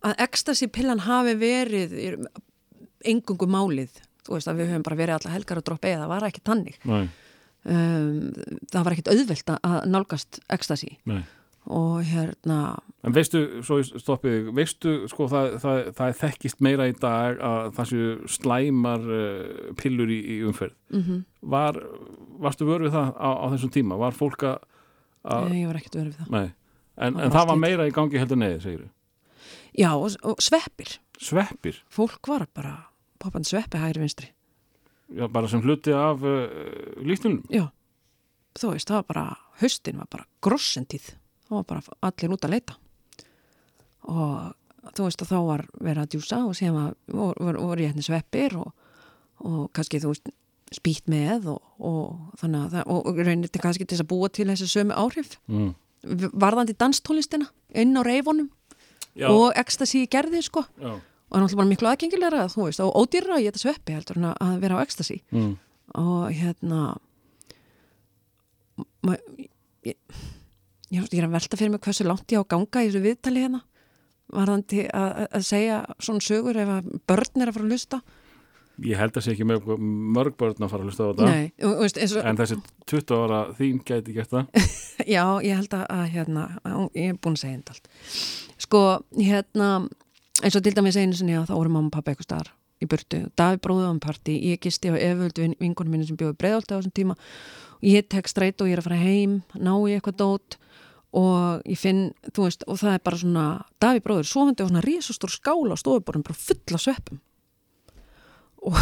að 0.08 0.14
ekstasi 0.26 0.68
pillan 0.72 1.02
hafi 1.04 1.34
verið 1.40 1.92
engungu 3.04 3.48
málið. 3.50 4.00
Þú 4.22 4.36
veist 4.38 4.48
að 4.50 4.60
við 4.62 4.70
höfum 4.72 4.86
bara 4.86 4.96
verið 5.02 5.16
alla 5.18 5.34
helgar 5.34 5.58
að 5.60 5.66
droppa 5.68 5.90
eða 5.90 6.04
það 6.06 6.12
var 6.14 6.28
ekki 6.30 6.44
tannig. 6.48 6.78
Nei, 6.88 7.04
Um, 7.62 8.32
það 8.74 8.82
var 8.82 8.92
ekkit 8.96 9.08
auðvelt 9.12 9.50
að- 9.54 9.84
nálgast 9.86 10.40
ekstasi 10.50 10.96
nei 11.06 11.20
og 11.70 12.00
hérna, 12.02 12.56
En 13.06 13.12
veistu, 13.14 13.62
svo 13.62 13.76
ég 13.78 13.86
stoppið 14.02 14.48
veistu, 14.52 15.06
sko, 15.06 15.28
það, 15.30 15.60
það, 15.62 15.78
það 15.94 16.08
er 16.08 16.16
þekkist 16.18 16.58
meira 16.66 16.88
í 16.90 16.94
dag 16.98 17.38
að 17.38 17.68
það 17.76 17.86
séu 17.92 18.08
slæmar 18.34 19.06
uh, 19.06 19.70
pillur 19.78 20.10
í, 20.10 20.18
í 20.26 20.40
umferð. 20.42 20.74
mm 20.90 21.20
Var, 21.54 21.78
varstu 22.42 22.66
vör 22.66 22.82
við 22.88 22.96
það 22.96 23.14
á, 23.14 23.30
á 23.30 23.46
þessum 23.54 23.70
tíma? 23.78 24.00
Var 24.02 24.18
fólk 24.18 24.42
að, 24.42 24.58
að 25.22 25.54
ég 25.54 25.70
var 25.70 25.78
ekkit 25.78 25.94
verið 26.00 26.10
við 26.10 26.18
það. 26.18 26.34
nei, 26.34 26.52
en, 26.96 27.16
en 27.20 27.30
það 27.32 27.46
var 27.52 27.56
meira 27.60 27.86
í 27.88 27.94
gangi 27.94 28.18
heldur 28.20 28.40
neði, 28.40 28.60
segir 28.64 28.88
Já, 29.72 29.94
og, 29.96 30.12
og 30.28 30.40
sveppir. 30.44 30.98
Sveppir, 31.22 31.78
Fólk 31.88 32.28
var 32.28 32.44
bara 32.52 32.74
poppandi 33.22 33.48
sveppi 33.48 33.78
hægri 33.80 34.02
vinstri. 34.02 34.28
já, 35.12 35.26
bara 35.32 35.48
sem 35.48 35.62
hluti 35.64 35.92
af 35.96 36.20
uh, 36.20 36.44
lífstilunum. 37.00 37.44
Já, 37.52 37.70
þú 38.58 38.72
veist, 38.74 38.88
það 38.90 38.98
var 39.00 39.06
bara, 39.08 39.24
haustin 39.62 39.98
var 40.02 40.08
bara 40.12 40.26
grossentíð, 40.44 41.14
það 41.48 41.56
var 41.56 41.64
bara 41.70 41.96
allir 42.10 42.34
út 42.36 42.44
að 42.44 42.54
leita 42.58 42.76
og 44.10 44.92
þú 44.96 45.06
veist 45.06 45.24
þá 45.28 45.36
var 45.46 45.64
verið 45.78 46.02
að 46.02 46.12
djúsa 46.16 46.40
og 46.48 46.56
síðan 46.58 46.78
var, 46.78 46.94
vor, 47.14 47.36
vor, 47.38 47.58
voru 47.62 47.84
ég 47.84 47.92
hérna 47.92 48.02
sveppir 48.06 48.56
og, 48.58 48.72
og 49.46 49.68
kannski 49.76 50.00
þú 50.02 50.10
veist 50.14 50.32
spýtt 50.72 51.08
með 51.12 51.50
og, 51.52 51.60
og 51.78 52.38
þannig 52.40 52.64
að 52.66 52.76
það, 52.78 52.92
og, 52.96 53.20
reynir 53.20 53.48
þetta 53.48 53.62
kannski 53.66 53.86
til 53.92 54.00
að 54.00 54.08
búa 54.10 54.30
til 54.32 54.48
þessi 54.50 54.68
sömu 54.72 54.96
áhrif 54.96 55.36
Mm. 55.46 55.72
Varðandi 56.02 56.74
danstónlistina 56.78 57.48
inn 57.78 57.96
á 57.98 58.02
reyfunum 58.02 58.50
Já, 59.12 59.28
og 59.28 59.52
ekstasi 59.60 60.06
gerði 60.10 60.40
sko. 60.42 60.62
Já, 60.80 60.96
og 61.32 61.40
náttúrulega 61.40 61.60
bara 61.60 61.70
miklu 61.70 61.88
aðgengilega 61.88 62.44
þú 62.52 62.66
veist 62.66 62.82
og 62.84 62.96
ódýrra 63.00 63.38
að 63.38 63.46
geta 63.46 63.62
sveppi 63.62 63.96
heldur 63.96 64.20
en 64.20 64.28
að 64.32 64.56
vera 64.60 64.78
á 64.78 64.84
ekstasi 64.84 65.18
mm. 65.32 65.52
og 66.00 66.24
hérna 66.36 66.80
ma, 69.06 69.16
ég, 69.40 69.48
ég, 69.88 69.96
ég 70.92 71.16
er 71.16 71.28
að 71.28 71.36
velta 71.38 71.60
fyrir 71.60 71.72
mig 71.72 71.84
hversu 71.84 72.06
langt 72.06 72.34
ég 72.34 72.44
á 72.44 72.50
ganga 72.52 72.84
í 72.84 72.90
þessu 72.90 73.04
viðtali 73.06 73.46
hérna 73.46 73.62
varðandi 74.32 74.84
að, 74.92 75.22
að 75.28 75.46
segja 75.48 75.78
svona 76.00 76.24
sögur 76.24 76.60
ef 76.60 76.74
að 76.76 76.92
börn 77.08 77.44
er 77.44 77.48
að 77.48 77.56
fara 77.56 77.68
að 77.68 77.72
lusta 77.72 78.02
ég 78.80 78.98
held 78.98 79.16
að 79.16 79.24
sé 79.26 79.34
ekki 79.34 79.46
mörg, 79.48 79.66
mörg 79.78 80.36
börn 80.40 80.64
að 80.64 80.72
fara 80.72 80.84
að 80.84 80.90
hlusta 80.90 81.04
á 81.04 81.10
þetta. 81.10 81.28
Nei, 81.28 81.52
veist, 81.82 82.00
og, 82.02 82.24
En 82.24 82.38
þessi 82.40 82.58
20 82.90 83.18
ára 83.18 83.40
þín 83.58 83.82
gæti 83.86 84.16
gert 84.16 84.32
það. 84.32 84.64
já, 85.14 85.24
ég 85.44 85.60
held 85.60 85.76
að, 85.76 85.84
að 85.92 86.06
hérna, 86.16 86.46
ég 86.96 87.12
er 87.12 87.20
búin 87.20 87.36
að 87.36 87.44
segja 87.44 87.60
þetta 87.60 87.76
allt. 87.76 87.92
Sko, 88.62 88.82
hérna 89.18 89.68
eins 90.42 90.58
og 90.58 90.64
til 90.64 90.74
dæmis 90.76 90.98
einu 90.98 91.16
sinni 91.18 91.36
að 91.38 91.50
þá 91.50 91.54
voru 91.58 91.74
mamma 91.74 91.90
og 91.90 91.96
pappa 91.96 92.12
eitthvað 92.12 92.28
staðar 92.30 92.52
í 92.82 92.88
burtu, 92.90 93.20
Davi 93.38 93.60
bróði 93.62 93.86
á 93.86 93.92
um 93.92 94.00
partí. 94.02 94.34
Ég 94.50 94.62
gisti 94.62 94.90
á 94.90 94.96
eföldu 94.98 95.52
vingunum 95.60 95.94
minni 95.94 96.08
sem 96.08 96.18
bjóði 96.18 96.38
breiðálti 96.40 96.74
á 96.74 96.78
þessum 96.80 96.96
tíma. 96.96 97.16
Og 97.78 97.86
ég 97.92 98.08
tek 98.10 98.30
streit 98.30 98.58
og 98.58 98.70
ég 98.70 98.76
er 98.76 98.82
að 98.82 98.88
fara 98.88 99.02
heim 99.02 99.40
ná 99.54 99.74
í 99.76 99.94
eitthvað 99.94 100.18
dót 100.22 100.58
og 101.12 101.62
ég 101.68 101.76
finn, 101.78 102.06
þú 102.32 102.46
veist, 102.48 102.64
og 102.66 102.80
það 102.80 102.96
er 102.96 103.04
bara 103.04 103.20
svona 103.20 103.44
Davi 103.82 104.02
bróður 104.02 104.30
sofandi 104.30 104.64
og 104.64 104.72
svona 104.72 104.84
risastór 104.86 105.34
skála 105.34 105.76
á 105.76 105.82
stofuborðum 105.82 106.24
bara 106.24 106.40
fulla 106.40 106.80
sveppum 106.80 107.20
og, 108.68 108.78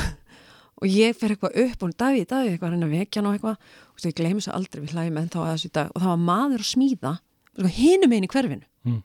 og 0.80 0.88
ég 0.88 1.16
fer 1.16 1.34
eitthvað 1.34 1.58
upp 1.64 1.84
og 1.86 1.94
Davi, 2.00 2.24
Davi, 2.28 2.52
eitthvað 2.52 2.70
að 2.70 2.76
reyna 2.76 2.88
að 2.88 2.96
vekja 2.98 3.20
hann 3.20 3.30
og 3.30 3.38
eitthvað. 3.38 3.70
Og 3.94 4.06
ég 4.08 4.16
gleymi 4.18 4.44
svo 4.44 4.56
aldrei 4.56 4.82
við 4.82 4.94
hlægjum 4.96 5.20
ennþá 5.22 5.44
að 5.44 5.52
þessu 5.54 5.70
í 5.70 5.74
dag. 5.78 5.94
Og 5.94 6.02
það 6.02 6.12
var 6.12 6.22
maður 6.26 6.64
að 6.64 6.70
smíða 6.70 7.14
sko, 7.60 7.72
hinum 7.76 8.16
einn 8.16 8.26
í 8.26 8.32
hverfinu. 8.34 8.66
Mm. 8.88 9.00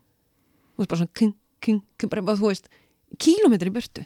þú 0.75 0.83
veist, 0.83 0.91
bara 0.91 0.99
svona 1.01 1.15
king, 1.19 1.33
king, 1.63 1.81
king 1.99 2.11
bara, 2.11 2.35
þú 2.35 2.51
veist, 2.51 2.69
kílómetri 3.21 3.71
í 3.71 3.75
burtu. 3.75 4.05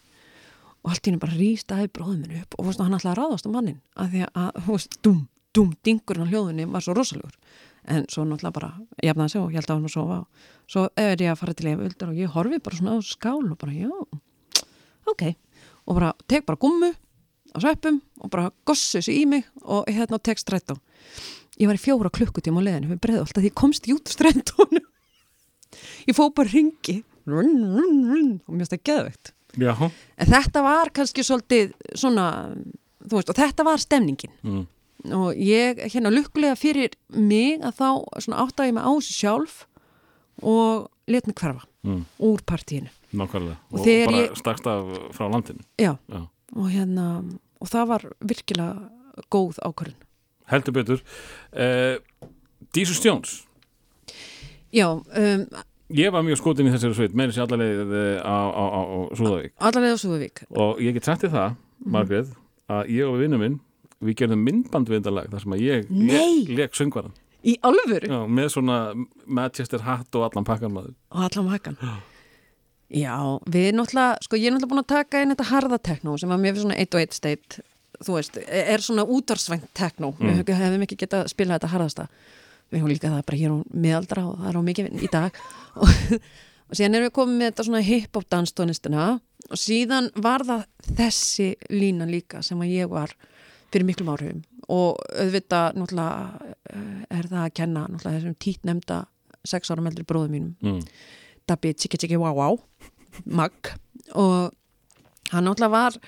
Og 0.79 0.93
allt 0.93 1.03
í 1.03 1.11
henni 1.11 1.21
bara 1.21 1.35
rýst 1.35 1.73
aðeins 1.75 1.93
bróðum 1.95 2.21
minn 2.23 2.43
upp 2.43 2.55
og 2.57 2.69
veist, 2.69 2.81
hann 2.81 2.95
ætlaði 2.95 3.11
að 3.11 3.19
ráðast 3.19 3.49
á 3.49 3.51
mannin 3.51 3.81
að 3.99 4.13
því 4.13 4.21
að, 4.29 4.61
þú 4.65 4.77
veist, 4.77 4.97
dum, 5.05 5.19
dum, 5.57 5.73
dingurinn 5.85 6.25
á 6.25 6.31
hljóðunni 6.31 6.67
var 6.71 6.85
svo 6.85 6.95
rosalegur. 6.95 7.35
En 7.89 8.05
svo 8.11 8.23
náttúrulega 8.27 8.55
bara, 8.55 8.71
ég 9.01 9.11
hefði 9.11 9.25
að 9.25 9.33
segja 9.33 9.43
og 9.43 9.51
ég 9.51 9.59
held 9.59 9.69
að 9.69 9.77
hann 9.77 9.89
að 9.89 9.93
sofa 9.95 10.17
og 10.21 10.47
svo 10.69 10.85
er 10.99 11.23
ég 11.23 11.33
að 11.33 11.39
fara 11.41 11.55
til 11.57 11.69
eföldur 11.71 12.11
og 12.11 12.19
ég 12.19 12.33
horfi 12.35 12.59
bara 12.63 12.79
svona 12.79 12.95
á 12.95 12.99
skál 13.03 13.43
og 13.43 13.57
bara, 13.59 13.75
já 13.75 13.91
ok, 15.09 15.23
og 15.89 15.97
bara 15.97 16.13
tek 16.29 16.45
bara 16.47 16.59
gummu 16.61 16.91
á 16.93 17.57
sveppum 17.57 17.99
og 18.21 18.29
bara 18.29 18.51
gossu 18.67 18.99
þessu 18.99 19.15
í 19.15 19.25
mig 19.29 19.47
og 19.65 19.89
hérna 19.89 20.19
tek 20.21 20.37
strætó. 20.41 20.77
Ég 21.59 21.67
var 21.67 21.75
í 21.79 21.81
fjóra 21.81 22.11
klukkutíma 22.13 22.61
á 22.61 22.67
leðinu 22.67 22.99
breiðu 23.01 23.23
alltaf 23.25 23.41
því 23.41 23.49
ég 23.49 23.57
komst 23.57 23.83
ekki 23.83 23.97
út 23.97 24.07
úr 24.07 24.15
strætónu 24.15 24.83
ég 26.09 26.15
fó 26.17 26.29
bara 26.35 26.51
ringi 26.53 27.01
run, 27.29 27.55
run, 27.75 27.97
run, 28.09 28.31
og 28.47 28.61
það 28.69 28.83
geðvegt 28.89 29.33
Já, 29.59 29.73
en 29.81 30.29
þetta 30.29 30.61
var 30.61 30.91
kannski 30.93 31.23
svolítið 31.25 31.71
svona 31.97 32.25
þú 33.01 33.15
veist, 33.17 33.31
og 33.33 33.39
þetta 33.39 33.65
var 33.65 33.81
stemningin. 33.81 34.31
Mm. 34.45 34.67
og 35.15 35.33
ég, 35.41 35.79
hérna, 35.89 36.11
lukkulega 36.13 36.57
fyrir 36.59 36.93
mig 37.09 37.57
að 37.65 37.79
þá 37.79 37.87
svona 38.21 38.43
áttaði 38.45 38.69
ég 38.69 38.77
mig 38.77 38.85
á 38.85 38.91
þessu 38.93 39.15
sjálf 39.17 39.55
og 40.45 40.87
let 41.09 41.27
mig 41.27 41.35
hverfa 41.41 41.65
Mm. 41.79 42.01
úr 42.19 42.41
partíinu 42.43 42.89
nákvæmlega. 43.13 43.57
Og 43.71 43.79
og, 43.79 43.85
bara 43.85 44.17
ég- 44.27 44.35
stakst 44.37 44.67
af 44.67 44.83
frá 45.15 45.29
landinu. 45.31 45.59
Já, 45.79 45.97
Já. 46.09 46.21
og 46.55 46.69
hérna 46.69 47.23
og 47.61 47.67
það 47.67 47.87
var 47.87 48.05
virkilega 48.21 48.89
góð 49.31 49.57
ákvörðun. 49.65 49.95
Heldur 50.49 50.71
betur. 50.73 51.01
Uh, 51.53 51.97
Dísus 52.73 53.01
Jones 53.05 53.45
já, 54.73 54.85
um, 54.93 55.45
ég 55.89 56.11
var 56.13 56.21
mjög 56.23 56.37
skotin 56.37 56.67
í 56.67 56.71
þessari 56.73 56.93
sveit 56.97 57.13
meira 57.17 57.31
sér 57.33 57.47
allarleið 57.47 57.93
á, 58.21 58.37
á, 58.53 58.63
á, 58.69 58.81
á 58.85 58.97
Súðavík. 59.17 59.51
allavega 59.57 59.95
á 59.97 59.99
Súðavík. 60.01 60.43
Og 60.51 60.77
ég 60.79 60.93
get 60.93 61.05
sagt 61.05 61.23
þér 61.23 61.31
það, 61.33 61.55
Mhm. 61.79 61.91
Margrét 61.91 62.27
að 62.69 62.87
ég 62.89 63.07
og 63.07 63.17
vinnu 63.19 63.37
minn, 63.39 63.59
við 64.03 64.15
gerðum 64.15 64.43
myndbandvindalag 64.43 65.29
þar 65.31 65.39
sem 65.41 65.51
að 65.53 65.61
ég 65.61 65.89
leik 66.57 66.73
söngvaran 66.75 67.13
í 67.43 67.57
alvöru? 67.63 68.07
Já, 68.07 68.27
með 68.27 68.49
svona 68.51 69.07
Manchester 69.25 69.79
hatt 69.79 70.13
og 70.15 70.23
allan 70.31 70.45
pakkan 70.45 70.71
maður. 70.71 70.93
Og 71.11 71.23
allan 71.31 71.49
hækkan 71.49 71.77
já, 71.81 71.93
við 73.45 73.73
náttúrulega, 73.77 74.17
sko 74.25 74.37
ég 74.39 74.49
er 74.49 74.55
náttúrulega 74.55 74.73
búin 74.73 74.83
að 74.83 74.91
taka 74.95 75.21
inn 75.21 75.33
þetta 75.33 75.49
harða 75.51 75.77
tekno 75.89 76.17
sem 76.17 76.31
að 76.33 76.41
mér 76.41 76.55
fyrir 76.55 76.63
svona 76.65 76.79
1 76.81 76.95
og 76.97 77.03
1 77.05 77.13
state 77.19 77.61
þú 77.99 78.15
veist, 78.15 78.37
er 78.47 78.83
svona 78.83 79.03
útarsvengt 79.05 79.69
tekno 79.75 80.13
Mm. 80.19 80.43
við 80.43 80.55
hefum 80.55 80.85
ekki 80.85 80.97
getað 81.03 81.25
að 81.25 81.31
spila 81.33 81.57
þetta 81.57 81.71
harðasta. 81.73 82.07
Við 82.71 82.79
höfum 82.79 82.91
líka 82.93 83.09
það 83.09 83.25
bara 83.25 83.37
hér 83.37 83.51
á 83.51 83.57
miðaldra 83.73 84.23
og 84.29 84.37
það 84.39 84.49
er 84.49 84.57
á 84.57 84.61
mikið 84.69 85.03
í 85.03 85.09
dag. 85.11 85.39
Og, 85.75 85.89
og 86.69 86.77
síðan 86.77 86.95
erum 86.95 87.09
við 87.09 87.15
komið 87.17 87.35
með 87.39 87.49
þetta 87.49 87.65
svona 87.67 87.81
hip-hop 87.89 88.29
danstónistina 88.29 89.05
og 89.49 89.57
síðan 89.57 90.11
var 90.15 90.45
það 90.45 90.65
þessi 90.99 91.49
lína 91.73 92.05
líka 92.09 92.43
sem 92.45 92.59
að 92.61 92.73
ég 92.77 92.89
var 92.89 93.15
fyrir 93.73 93.85
miklum 93.89 94.11
áhrifum. 94.13 94.43
Og 94.69 94.99
auðvitað 95.17 95.79
náttúrulega 95.81 96.51
eh, 96.69 97.17
er 97.19 97.25
það 97.31 97.41
að 97.43 97.55
kenna 97.57 97.87
náttúrulega 97.89 98.19
þessum 98.19 98.37
tít 98.39 98.63
nefnda 98.69 98.99
sex 99.49 99.71
ára 99.71 99.81
meldri 99.81 100.05
bróðum 100.05 100.35
mínum. 100.37 100.55
Mm. 100.61 100.79
Dabbi 101.49 101.73
Tjiki 101.75 101.99
Tjiki 101.99 102.19
Wow 102.19 102.37
Wow 102.37 102.59
Mag 103.25 103.73
og 104.17 104.55
hann 105.33 105.45
náttúrulega 105.45 105.73
var 105.73 105.99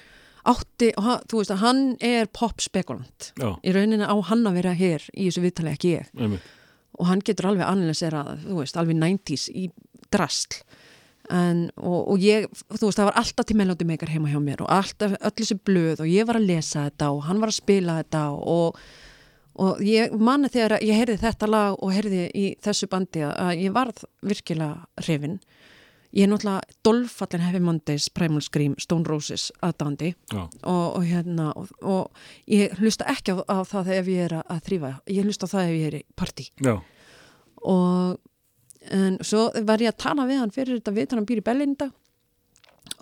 átti, 0.49 0.89
og 0.97 1.27
þú 1.29 1.41
veist 1.41 1.53
að 1.53 1.61
hann 1.61 1.81
er 2.01 2.29
pop 2.33 2.63
spekulant. 2.63 3.27
Já, 3.37 3.51
í 3.61 3.73
rauninni 3.75 4.07
á 4.09 4.15
hann 4.25 4.47
að 4.49 4.57
vera 4.57 4.71
hér 4.73 5.03
í 5.13 5.27
þessu 5.27 5.43
viðtali 5.43 5.73
ekki 5.75 5.91
ég. 5.99 6.07
Einmitt. 6.17 6.47
Og 6.97 7.05
hann 7.09 7.21
getur 7.25 7.51
alveg 7.51 7.67
analyserað, 7.67 8.39
þú 8.47 8.57
veist, 8.57 8.79
alveg 8.79 8.97
90s 8.97 9.45
í 9.53 9.67
drastl 10.11 10.63
en, 11.31 11.67
og, 11.79 11.99
og 12.13 12.23
ég, 12.23 12.47
þú 12.73 12.87
veist, 12.87 12.99
það 12.99 13.07
var 13.09 13.19
alltaf 13.21 13.47
til 13.47 13.57
melódi 13.59 13.87
meikar 13.87 14.11
heima 14.11 14.31
hjá 14.31 14.39
mér 14.43 14.63
og 14.65 14.71
alltaf 14.73 15.15
öll 15.19 15.33
þessi 15.37 15.57
blöð 15.67 16.03
og 16.03 16.11
ég 16.11 16.27
var 16.27 16.39
að 16.39 16.49
lesa 16.49 16.87
þetta 16.89 17.11
og 17.15 17.23
hann 17.27 17.41
var 17.43 17.51
að 17.51 17.59
spila 17.59 17.97
þetta 18.01 18.23
og, 18.35 18.81
og 19.59 19.81
ég 19.83 20.13
manni 20.15 20.49
þegar 20.51 20.79
ég 20.83 20.97
heyrði 21.01 21.17
þetta 21.21 21.49
lag 21.49 21.75
og 21.83 21.91
heyrði 21.95 22.29
í 22.37 22.45
þessu 22.63 22.87
bandi 22.91 23.25
að 23.27 23.51
ég 23.65 23.75
varð 23.75 24.05
virkilega 24.23 24.85
hrifin. 25.03 25.39
Ég 26.11 26.27
er 26.27 26.31
náttúrulega 26.31 26.75
dolfallin 26.83 27.43
Heavy 27.45 27.61
Mondays, 27.63 28.09
Primal 28.11 28.43
Scream, 28.43 28.73
Stone 28.83 29.07
Roses 29.07 29.47
aðdandi 29.63 30.09
og, 30.35 30.49
og 30.67 31.05
hérna 31.07 31.53
og, 31.55 31.69
og 31.79 32.51
ég 32.51 32.73
hlusta 32.81 33.07
ekki 33.11 33.31
á, 33.31 33.47
á 33.47 33.63
það 33.63 33.93
ef 33.95 34.09
ég 34.11 34.25
er 34.25 34.35
að, 34.41 34.59
þrýfa, 34.67 34.91
ég 35.07 35.29
hlusta 35.29 35.47
á 35.47 35.53
það 35.53 35.69
ef 35.69 35.77
ég 35.77 35.87
er 35.87 35.97
í 36.01 36.03
partí. 36.19 36.49
Já, 36.59 36.75
og 37.63 38.19
en 38.91 39.17
svo 39.23 39.47
var 39.67 39.83
ég 39.83 39.93
að 39.93 40.01
tala 40.03 40.27
við 40.27 40.41
hann 40.41 40.53
fyrir 40.53 40.79
þetta 40.79 40.93
við 40.95 41.15
hann 41.15 41.27
býr 41.29 41.41
í 41.41 41.45
Bellinda 41.45 41.91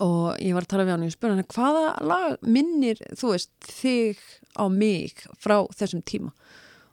og 0.04 0.40
ég 0.42 0.56
var 0.56 0.66
að 0.66 0.72
tala 0.74 0.86
við 0.88 0.94
hann 0.96 1.04
og 1.06 1.10
ég 1.10 1.16
spurði 1.16 1.38
hann 1.38 1.52
hvaða 1.56 1.84
lag 2.08 2.48
minnir 2.56 3.02
þú 3.20 3.34
veist 3.34 3.52
þig 3.68 4.24
á 4.56 4.66
mig 4.72 5.26
frá 5.42 5.58
þessum 5.76 6.04
tíma? 6.08 6.34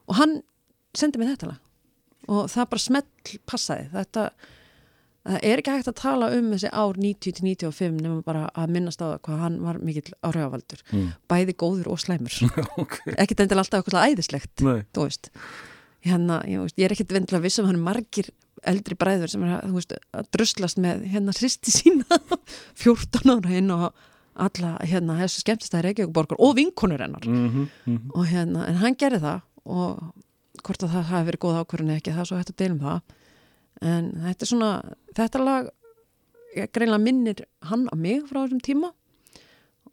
Og 0.07 0.18
hann 0.20 0.40
sendi 0.96 1.20
mig 1.20 1.30
þetta 1.32 1.52
lag. 1.52 1.62
Og 2.26 2.46
það 2.50 2.70
bara 2.72 2.82
smell 2.82 3.38
passaði. 3.46 3.88
Þetta 3.92 4.26
er 5.42 5.61
ekki 5.61 5.74
hægt 5.74 5.90
að 5.90 5.98
tala 6.00 6.28
um 6.34 6.50
þessi 6.54 6.70
ár 6.70 6.98
90-95 7.02 8.02
nema 8.02 8.20
bara 8.26 8.48
að 8.54 8.74
minnast 8.76 9.02
á 9.02 9.18
hvað 9.18 9.40
hann 9.42 9.57
var 9.62 9.80
mikill 9.82 10.14
áhrifavaldur. 10.26 10.82
Mm. 10.92 11.09
bæði 11.30 11.57
góður 11.59 11.92
og 11.94 12.02
slæmur. 12.02 12.36
Ok. 12.82 13.00
Ekkert 13.16 13.42
endilega 13.42 13.64
alltaf 13.64 13.82
eitthvað 13.82 14.12
æðislegt 14.12 14.66
hérna, 16.07 16.40
ég, 16.48 16.74
ég 16.76 16.86
er 16.86 16.94
ekkert 16.94 17.14
vendilega 17.16 17.44
viss 17.46 17.61
um 17.61 17.68
hann 17.68 17.78
er 17.78 17.86
margir 17.88 18.30
eldri 18.64 18.96
bræður 18.98 19.32
sem 19.32 19.44
er 19.46 19.57
að, 19.59 19.72
veist, 19.76 19.96
að 20.16 20.28
druslast 20.34 20.80
með 20.82 21.07
hérna 21.12 21.34
hristi 21.36 21.74
sína 21.74 22.20
14 22.82 23.34
ára 23.36 23.57
inn 23.59 23.72
og 23.74 23.88
alla 24.36 24.74
hérna 24.84 25.16
þessu 25.22 25.42
skemmtistæði 25.42 25.90
Reykjavík 25.90 26.36
og 26.36 26.57
vinkonur 26.59 27.00
hennar. 27.00 27.24
Mm 27.24 27.68
-hmm. 27.86 28.11
og 28.14 28.26
hérna, 28.26 28.66
en 28.68 28.80
hann 28.82 28.96
gerði 28.96 29.20
það 29.20 29.40
og 29.64 30.12
hvort 30.62 30.82
að 30.82 30.92
það 30.92 31.11
hafi 31.11 31.26
verið 31.26 31.40
góð 31.44 31.59
ákvörðin 31.61 31.96
ekki, 31.96 32.12
það 32.12 32.20
er 32.20 32.28
svo 32.28 32.36
hægt 32.36 32.50
að 32.50 32.61
deilum 32.61 32.80
það. 32.80 33.00
En 33.80 34.04
þetta 34.24 34.42
er 34.42 34.46
svona 34.46 34.70
þetta 35.16 35.44
lag 35.44 35.70
greinlega 36.72 37.02
minnir 37.02 37.44
hann 37.61 37.88
á 37.92 37.94
mig 37.96 38.24
frá 38.28 38.40
þessum 38.44 38.61
tíma 38.61 38.92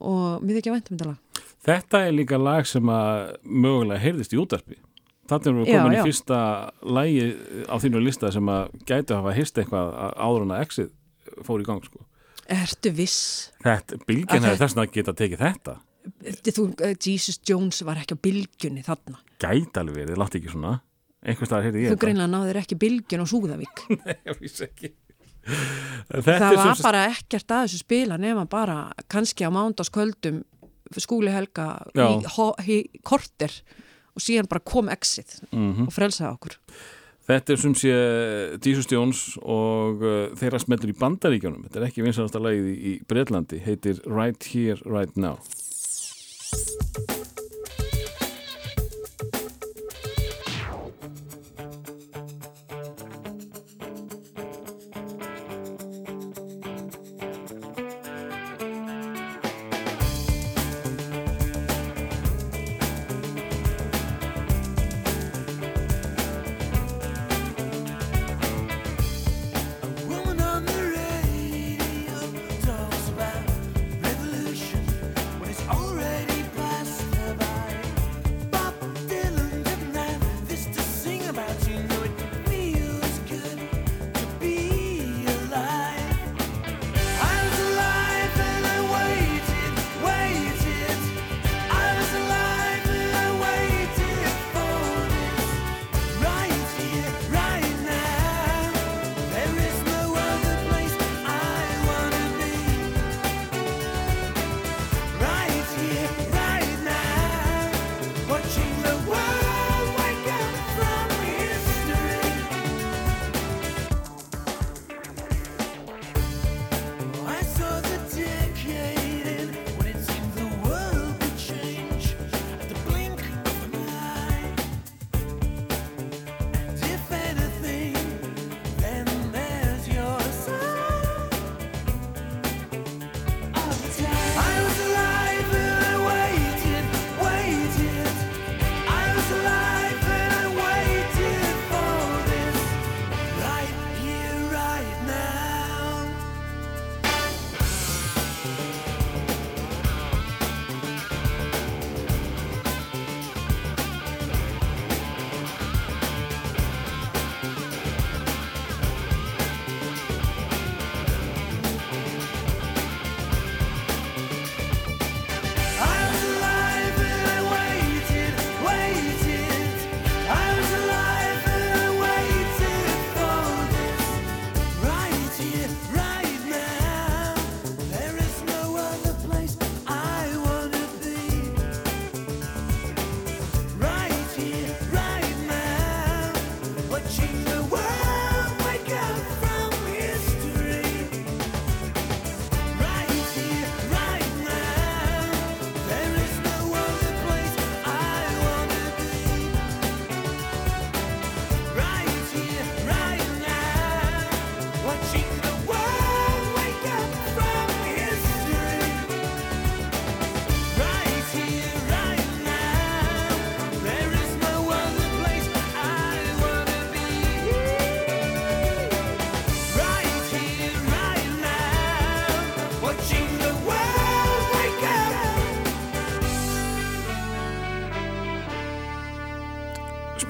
og 0.00 0.42
mér 0.42 0.60
þykja 0.60 0.72
vænt 0.72 0.90
um 0.90 0.96
þetta 0.96 1.10
lag. 1.10 1.18
Þetta 1.64 2.00
er 2.06 2.12
líka 2.12 2.38
lag 2.38 2.66
sem 2.66 2.88
að 2.88 3.36
mögulega 3.44 4.00
heyrðist 4.00 4.32
í 4.32 4.40
útarpi 4.40 4.76
Þannig 5.30 5.46
erum 5.48 5.60
við 5.64 5.70
Já, 5.72 5.78
komin 5.80 5.94
já. 5.96 6.00
í 6.02 6.06
fyrsta 6.08 6.38
lægi 6.84 7.24
á 7.70 7.74
þínu 7.80 8.02
lista 8.04 8.30
sem 8.34 8.50
að 8.52 8.74
gætu 8.90 9.16
hafa 9.16 9.32
hýrst 9.38 9.60
eitthvað 9.62 9.94
að- 10.04 10.16
áður 10.26 10.42
en 10.44 10.52
að 10.56 10.62
exit 10.66 10.90
fór 11.46 11.60
í 11.62 11.64
gang 11.64 11.80
sko. 11.86 12.02
Ertu 12.52 12.90
viss? 12.92 13.50
Þetta, 13.64 13.96
Að 13.96 14.04
hefði 14.04 14.40
þetta- 14.44 14.58
þess 14.60 14.76
að 14.76 14.92
geta 14.92 15.12
tekið 15.22 15.38
þetta 15.46 15.76
Þú, 16.44 16.64
eh, 16.84 16.94
Jesus 17.00 17.38
Jones 17.48 17.80
var 17.80 17.96
ekki 17.96 18.12
á 18.12 18.20
bylgjunni 18.20 18.82
þarna. 18.84 19.16
Gæti 19.40 19.72
alveg 19.80 19.94
verið, 20.02 20.18
látt 20.20 20.34
ekki 20.36 20.50
svona 20.52 20.80
einhvers 21.24 21.48
staðar 21.48 21.64
heyrði 21.70 21.84
ég 21.86 21.94
Þú 21.94 22.00
greinlega 22.02 22.28
náður 22.28 22.58
ekki 22.60 22.76
bylgjun 22.76 23.24
á 23.24 23.26
Súðavík. 23.32 23.78
Nei, 24.04 24.16
ég 24.28 24.40
vissi 24.42 24.66
ekki 24.68 24.92
Þetta 25.44 26.36
það 26.40 26.56
var 26.56 26.74
sem 26.76 26.84
bara 26.84 27.06
ekkert 27.08 27.52
að 27.52 27.64
þessu 27.66 27.80
spila 27.80 28.16
nema 28.20 28.44
bara 28.48 28.76
kannski 29.12 29.44
á 29.44 29.50
mándaskvöldum 29.52 30.42
skúli 31.00 31.32
helga 31.32 31.66
Já. 31.96 32.06
í, 32.68 32.76
í 32.76 33.00
korter 33.02 33.52
og 34.14 34.22
síðan 34.22 34.48
bara 34.48 34.60
kom 34.64 34.88
exit 34.88 35.40
Mhm. 35.52 35.86
og 35.88 35.92
frelsaði 35.92 36.32
okkur. 36.34 36.58
Þetta 37.24 37.52
er 37.52 37.56
sem 37.56 37.72
sé 37.74 37.92
Jesus 38.66 38.86
Jones 38.92 39.38
og 39.40 40.02
uh, 40.04 40.34
þeirra 40.36 40.60
smellur 40.60 40.92
í 40.92 40.98
bandaríkjónum 41.00 41.62
þetta 41.64 41.80
er 41.80 41.86
ekki 41.88 42.04
vinsanasta 42.04 42.38
lagið 42.38 42.66
í, 42.68 42.76
í 42.84 42.92
Breitlandi 43.08 43.62
heitir 43.64 44.02
Right 44.04 44.44
Here, 44.52 44.76
Right 44.84 45.16
Now 45.16 45.38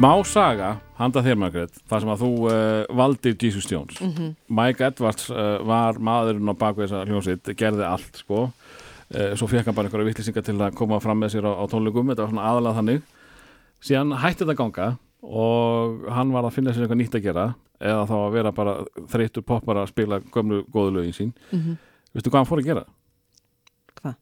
Smá 0.05 0.19
saga, 0.29 0.67
handa 0.99 1.23
þér 1.25 1.39
Margrét 1.41 1.79
þar 1.89 2.03
sem 2.03 2.11
að 2.13 2.19
þú 2.21 2.27
uh, 2.45 2.97
valdir 2.99 3.37
Jesus 3.41 3.65
Jones. 3.71 4.03
Mike 4.53 4.85
Edwards 4.85 5.31
uh, 5.33 5.63
var 5.65 5.97
maðurinn 5.97 6.51
á 6.53 6.61
baku 6.61 6.83
þessa 6.83 7.07
hljónsitt 7.09 7.49
gerði 7.57 7.87
allt 7.89 8.21
sko. 8.21 8.43
Uh, 9.09 9.31
svo 9.33 9.49
fekk 9.49 9.71
hann 9.71 9.79
bara 9.79 9.89
einhverja 9.89 10.11
vittlisingar 10.11 10.45
til 10.45 10.59
að 10.59 10.77
koma 10.77 10.99
fram 11.01 11.25
með 11.25 11.33
sér 11.33 11.49
á, 11.49 11.57
á 11.57 11.65
tónleikum, 11.73 12.13
þetta 12.13 12.27
var 12.27 12.35
svona 12.35 12.51
aðalega 12.51 12.79
þannig. 12.83 13.09
Síðan 13.89 14.13
hætti 14.27 14.43
þetta 14.43 14.59
ganga 14.61 14.91
og 15.25 16.05
hann 16.19 16.37
var 16.37 16.51
að 16.51 16.59
finna 16.59 16.77
sér 16.77 16.85
eitthvað 16.85 17.01
nýtt 17.01 17.19
að 17.23 17.27
gera 17.31 17.49
eða 17.81 18.05
þá 18.13 18.15
að 18.19 18.37
vera 18.37 18.55
bara 18.61 18.77
þreyttur 19.17 19.49
poppar 19.55 19.81
að 19.87 19.91
spila 19.95 20.21
gömlu 20.37 20.67
góðu 20.69 20.99
lögin 20.99 21.17
sín. 21.17 21.35
Veistu 22.13 22.29
hvað 22.29 22.43
hann 22.43 22.53
fór 22.53 22.61
að 22.61 22.73
gera? 22.75 22.87
Hvað? 24.03 24.21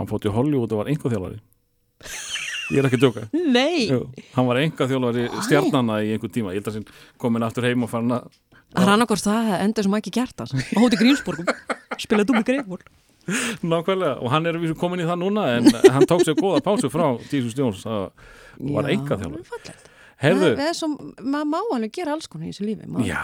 Hann 0.00 0.12
fór 0.14 0.24
til 0.24 0.36
Hollywood 0.40 0.72
og 0.72 0.86
var 0.86 0.94
einhver 0.94 1.12
þjálfari 1.12 1.42
Ég 2.70 2.78
er 2.82 2.86
ekki 2.86 3.00
að 3.00 3.06
djóka. 3.06 3.24
Nei, 3.34 3.88
Jú, 3.90 4.04
hann 4.36 4.46
var 4.46 4.60
enga 4.62 4.86
þjólfari 4.90 5.26
stjarnana 5.46 6.00
í 6.06 6.14
einhvern 6.14 6.34
tíma, 6.34 6.54
ég 6.54 6.62
held 6.62 6.70
að 6.70 6.78
sinn 6.78 6.88
komin 7.20 7.46
aftur 7.46 7.66
heim 7.66 7.82
og 7.86 7.90
farin 7.90 8.14
að 8.14 8.28
er 8.78 8.90
annarkvort 8.92 9.24
það 9.26 9.52
endur 9.64 9.86
sem 9.86 9.96
ekki 9.98 10.12
gert 10.14 10.36
það 10.38 10.52
á 10.54 10.78
hóti 10.78 10.98
Grímsborgum 11.00 11.48
spila 11.98 12.26
dúmi 12.26 12.42
greifból 12.46 12.78
nákvæmlega, 13.62 14.16
og 14.22 14.32
hann 14.32 14.46
er 14.48 14.56
að 14.56 14.64
vísu 14.64 14.76
komin 14.78 15.02
í 15.02 15.06
það 15.08 15.20
núna 15.22 15.46
en 15.56 15.68
hann 15.94 16.06
tók 16.08 16.24
sér 16.26 16.38
góða 16.38 16.62
pásu 16.64 16.90
frá 16.92 17.06
Jesus 17.30 17.56
Jones 17.58 17.82
og 17.86 18.14
var 18.74 18.90
enga 18.90 19.18
þjólfari 19.20 19.76
Herðu, 20.20 20.50
Það 20.52 20.66
er 20.66 20.74
svo, 20.76 20.88
maður 21.24 21.46
má 21.48 21.58
alveg 21.62 21.92
gera 21.96 22.12
alls 22.12 22.28
konar 22.28 22.50
í 22.50 22.50
þessu 22.52 22.66
lífi 22.68 23.06
já, 23.08 23.22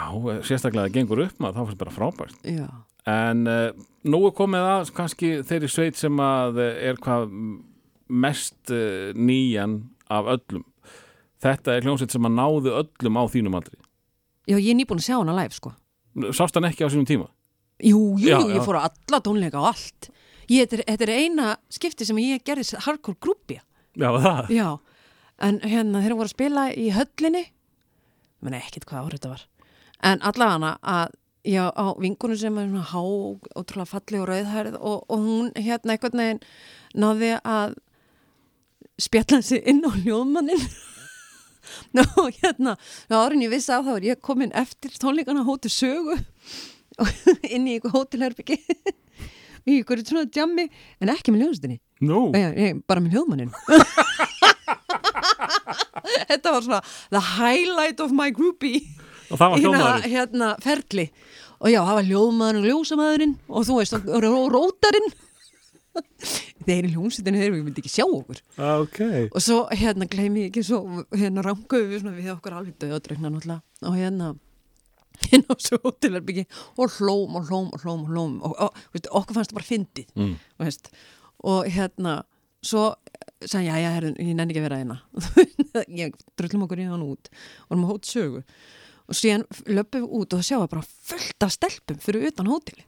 sérstaklega 0.48 0.94
gengur 0.94 1.26
upp 1.26 1.42
maður, 1.42 1.58
þá 1.58 1.66
fannst 1.66 1.80
bara 1.82 1.92
frábært. 1.92 2.38
Já. 2.48 2.68
en 3.12 3.42
uh, 3.52 3.66
nú 4.08 4.20
er 4.24 4.32
komið 4.38 4.68
að 4.70 4.92
kannski 4.96 5.32
þeirri 5.44 5.68
sveit 5.68 6.00
sem 6.00 6.22
að 6.24 6.62
eh, 6.64 6.78
er 6.88 7.00
hvað 7.04 7.26
mest 8.08 8.70
uh, 8.74 9.12
nýjan 9.14 9.80
af 10.12 10.28
öllum. 10.36 10.64
Þetta 11.42 11.74
er 11.76 11.86
hljómsveit 11.86 12.14
sem 12.14 12.26
að 12.28 12.36
náðu 12.38 12.74
öllum 12.80 13.18
á 13.20 13.22
þínum 13.30 13.56
aldri. 13.58 13.78
Já, 14.46 14.56
ég 14.56 14.70
er 14.72 14.78
nýbúin 14.78 15.02
að 15.02 15.08
sjá 15.08 15.16
hana 15.18 15.34
live 15.36 15.56
sko. 15.56 15.72
Sást 16.32 16.56
hann 16.56 16.68
ekki 16.68 16.86
á 16.86 16.90
sínum 16.92 17.06
tíma? 17.08 17.26
Jú, 17.82 18.16
jú, 18.16 18.28
Já, 18.30 18.38
jú, 18.40 18.48
já. 18.48 18.56
ég 18.56 18.64
fór 18.64 18.78
á 18.80 18.88
alla 18.88 19.20
tónleika 19.20 19.60
og 19.60 19.68
allt. 19.74 20.08
Ég, 20.46 20.64
þetta, 20.64 20.78
er, 20.78 20.84
þetta 20.92 21.06
er 21.08 21.12
eina 21.18 21.46
skipti 21.74 22.06
sem 22.06 22.18
ég 22.22 22.44
gerði 22.46 22.78
hardcore 22.86 23.18
grúpja 23.20 23.62
Já, 23.98 24.08
það? 24.14 24.50
Já, 24.54 24.68
en 25.42 25.58
hérna 25.66 26.02
þeir 26.04 26.14
voru 26.14 26.28
að 26.30 26.34
spila 26.36 26.66
í 26.70 26.86
höllinni 26.94 27.42
menn 28.44 28.54
ekkert 28.54 28.86
hvað 28.86 29.08
árið 29.08 29.16
þetta 29.18 29.32
var 29.32 29.42
en 30.06 30.22
allavega 30.30 30.70
að 30.86 31.16
já, 31.50 31.64
á 31.74 31.86
vingunum 31.98 32.38
sem 32.38 32.60
er 32.62 32.68
svona 32.68 32.84
há 32.92 33.02
ótrúlega 33.58 33.90
falli 33.90 34.20
og 34.22 34.28
rauðhærið 34.30 34.78
og, 34.78 35.02
og 35.10 35.26
hún 35.26 35.50
hérna 35.56 35.96
einhvern 35.96 36.22
veginn 36.22 36.42
náði 36.94 37.32
að 37.42 37.74
spjalla 39.00 39.42
sig 39.44 39.62
inn 39.68 39.84
á 39.84 39.90
hljóðmannin 39.92 40.62
og 42.22 42.30
hérna 42.38 42.76
árin 43.10 43.44
ég 43.44 43.52
vissi 43.52 43.72
að 43.74 43.88
þá 43.88 43.94
er 43.96 44.08
ég 44.12 44.22
komin 44.24 44.54
eftir 44.56 44.94
tónleikana 45.00 45.44
hóti 45.46 45.72
sögu 45.72 46.16
inn 47.54 47.66
í 47.66 47.76
einhver 47.76 47.92
hótelherbyggi 47.96 48.56
í 49.66 49.80
einhverju 49.80 50.06
svona 50.06 50.28
djammi 50.30 50.68
en 51.02 51.12
ekki 51.12 51.34
með 51.34 51.46
hljóðstinni 51.46 51.80
nei, 52.32 52.70
bara 52.86 53.02
með 53.02 53.18
hljóðmannin 53.18 53.52
Þetta 56.06 56.52
var 56.54 56.62
svona 56.62 56.80
the 57.10 57.22
highlight 57.36 58.00
of 58.02 58.14
my 58.14 58.30
groupie 58.34 58.82
og 59.26 59.40
það 59.40 59.50
var 59.50 59.58
hérna, 59.58 59.78
hljómaður 59.80 60.08
hérna 60.12 60.48
ferli. 60.62 61.06
Og 61.56 61.72
já, 61.72 61.80
það 61.80 61.96
var 61.98 62.08
hljóðmaðurinn 62.10 62.60
og 62.60 62.68
ljósamaðurinn 62.70 63.32
og 63.48 63.66
þú 63.66 63.78
veist, 63.80 63.94
rótarinn 64.54 65.08
þeir 66.66 66.88
í 66.88 66.92
hljómsveitinu 66.94 67.40
þeir 67.42 67.56
myndi 67.56 67.82
ekki 67.82 67.92
sjá 67.92 68.04
okkur. 68.06 68.40
Ok. 68.80 69.00
Og 69.30 69.42
svo 69.44 69.58
hérna 69.72 70.08
gleymi 70.10 70.46
ég 70.46 70.50
ekki 70.52 70.64
svo 70.66 70.82
hérna 71.14 71.44
ranguðu 71.46 71.90
við 71.92 72.02
svona 72.02 72.16
við 72.16 72.32
okkur 72.34 72.56
alveg 72.58 72.78
döðadregna 72.82 73.32
náttúrulega. 73.32 73.62
Og 73.86 73.98
hérna 73.98 74.30
hérna 75.26 75.56
svo 75.62 75.78
hótelherbyggi 75.84 76.46
og 76.76 76.96
hlóm 76.98 77.36
og 77.40 77.46
hlóm 77.50 77.68
og 77.72 77.84
hlóm 77.84 78.02
og 78.04 78.10
hlóm. 78.12 78.38
Og, 78.44 78.56
og 78.66 78.80
veist, 78.94 79.10
okkur 79.10 79.38
fannst 79.38 79.52
það 79.54 79.60
bara 79.60 79.70
fyndið 79.70 80.10
Mm. 80.16 80.34
veist, 80.60 80.90
og 81.44 81.68
hérna 81.72 82.18
svo 82.66 82.88
sagði 83.46 83.68
ég, 83.68 83.76
já, 83.76 83.84
já, 83.84 83.90
herrun, 83.94 84.16
ég 84.18 84.34
nenni 84.34 84.52
ekki 84.54 84.60
að 84.62 84.66
vera 84.66 84.78
hérna. 84.80 84.96
Ég 86.02 86.14
drullum 86.40 86.64
okkur 86.66 86.80
í 86.82 86.86
hann 86.88 87.04
út 87.04 87.28
og 87.68 87.76
að 87.76 87.86
hótt 87.90 88.08
sögu 88.08 88.40
og 89.06 89.14
síðan 89.14 89.44
löpum 89.68 90.02
við 90.06 90.14
út 90.18 90.32
og 90.34 90.40
það 90.40 90.46
sjáum 90.48 90.62
við 90.64 90.72
bara 90.72 90.86
fullt 91.10 91.46
af 91.46 91.52
stelpum 91.54 91.98
fyrir 92.02 92.26
utan 92.30 92.48
hóteli 92.50 92.86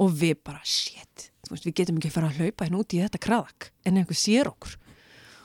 og 0.00 0.16
við 0.18 0.40
bara, 0.42 0.62
shit 0.66 1.28
veist, 1.50 1.66
við 1.66 1.76
getum 1.80 1.98
ekki 2.00 2.10
að 2.10 2.16
fara 2.16 2.30
að 2.30 2.38
hlaupa 2.40 2.66
hérna 2.66 2.80
út 2.80 2.94
í 2.94 3.02
þetta 3.02 3.20
kraðak 3.26 3.68
en 3.84 4.00
einhver 4.00 4.18
sér 4.18 4.50
okkur 4.50 4.78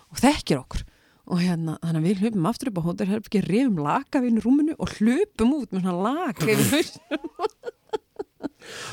og 0.09 0.23
þekkir 0.23 0.61
okkur. 0.61 0.85
Og 1.29 1.41
hérna, 1.43 1.75
þannig 1.83 1.99
að 1.99 2.07
við 2.07 2.21
hlupum 2.23 2.47
aftur 2.49 2.71
upp 2.71 2.79
á 2.81 2.87
hótelherbyggi, 2.87 3.41
rifum 3.45 3.81
laka 3.85 4.21
við 4.23 4.31
inn 4.31 4.39
í 4.39 4.45
rúminu 4.45 4.73
og 4.81 4.95
hlupum 4.97 5.51
út 5.59 5.75
með 5.75 5.83
svona 5.85 6.31
haus 6.39 6.95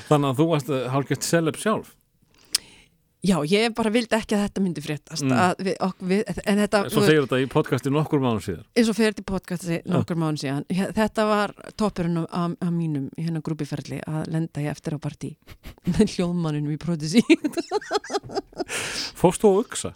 Þannig 0.09 0.29
að 0.29 0.37
þú 0.41 0.47
varst 0.51 0.73
hálfgett 0.93 1.25
celeb 1.25 1.57
sjálf 1.61 1.95
Já, 3.27 3.37
ég 3.51 3.73
bara 3.75 3.91
vildi 3.91 4.15
ekki 4.17 4.37
að 4.37 4.43
þetta 4.45 4.63
myndi 4.63 4.83
fréttast 4.85 5.25
Mm. 5.27 5.33
að 5.35 5.63
við, 5.67 5.77
við, 6.11 6.41
en 6.47 6.59
þetta 6.63 6.81
Svo 6.93 7.03
segir 7.07 7.25
þetta 7.25 7.41
í 7.43 7.49
podcasti 7.51 7.91
nokkur 7.91 8.21
mánu 8.23 8.43
síðar 8.45 8.65
eins 8.77 8.91
og 8.93 8.97
fyrir 8.99 9.17
til 9.19 9.25
podcasti 9.27 9.79
nokkur 9.89 10.21
mánu 10.21 10.39
síðan 10.43 10.67
þetta 10.95 11.25
var 11.27 11.55
toppurinn 11.81 12.21
af 12.29 12.71
mínum 12.71 13.09
í 13.19 13.25
hennar 13.27 13.43
grúpiferli 13.47 13.99
að 14.07 14.29
lenda 14.35 14.63
ég 14.63 14.71
eftir 14.77 14.95
á 14.95 14.99
partí 15.03 15.33
með 15.97 16.15
hljóðmanninu 16.17 16.77
í 16.77 16.79
Prodigy 16.79 17.25
Fórst 19.21 19.43
þú 19.45 19.53
á 19.53 19.57
uksa? 19.65 19.93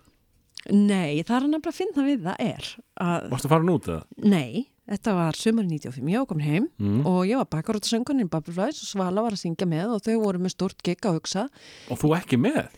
Nei, 0.70 1.22
það 1.24 1.36
er 1.36 1.46
nefnilega 1.48 1.70
að 1.72 1.78
finna 1.78 2.02
við 2.04 2.26
það 2.26 2.42
er 2.44 2.66
að, 3.00 3.30
Varstu 3.32 3.48
farin 3.50 3.72
út 3.72 3.86
eða? 3.88 4.02
nei, 4.28 4.66
þetta 4.90 5.14
var 5.16 5.38
sömur 5.40 5.64
95, 5.70 6.10
ég 6.12 6.26
komin 6.28 6.44
heim 6.46 6.66
Mm. 6.80 7.00
og 7.08 7.22
ég 7.28 7.40
var 7.40 7.48
bakar 7.50 7.78
út 7.78 7.86
af 7.86 7.90
söngunin 7.94 8.28
Bubbleflies 8.30 8.82
og 8.84 8.90
Svala 8.90 9.24
var 9.24 9.32
að 9.36 9.40
syngja 9.44 9.66
með 9.70 9.94
og 9.96 10.04
þau 10.04 10.18
voru 10.20 10.42
með 10.44 10.54
stort 10.56 10.82
gig 10.84 11.00
á 11.00 11.10
hugsa 11.16 11.46
Og 11.90 11.98
þú 12.02 12.12
ekki 12.18 12.38
með? 12.40 12.68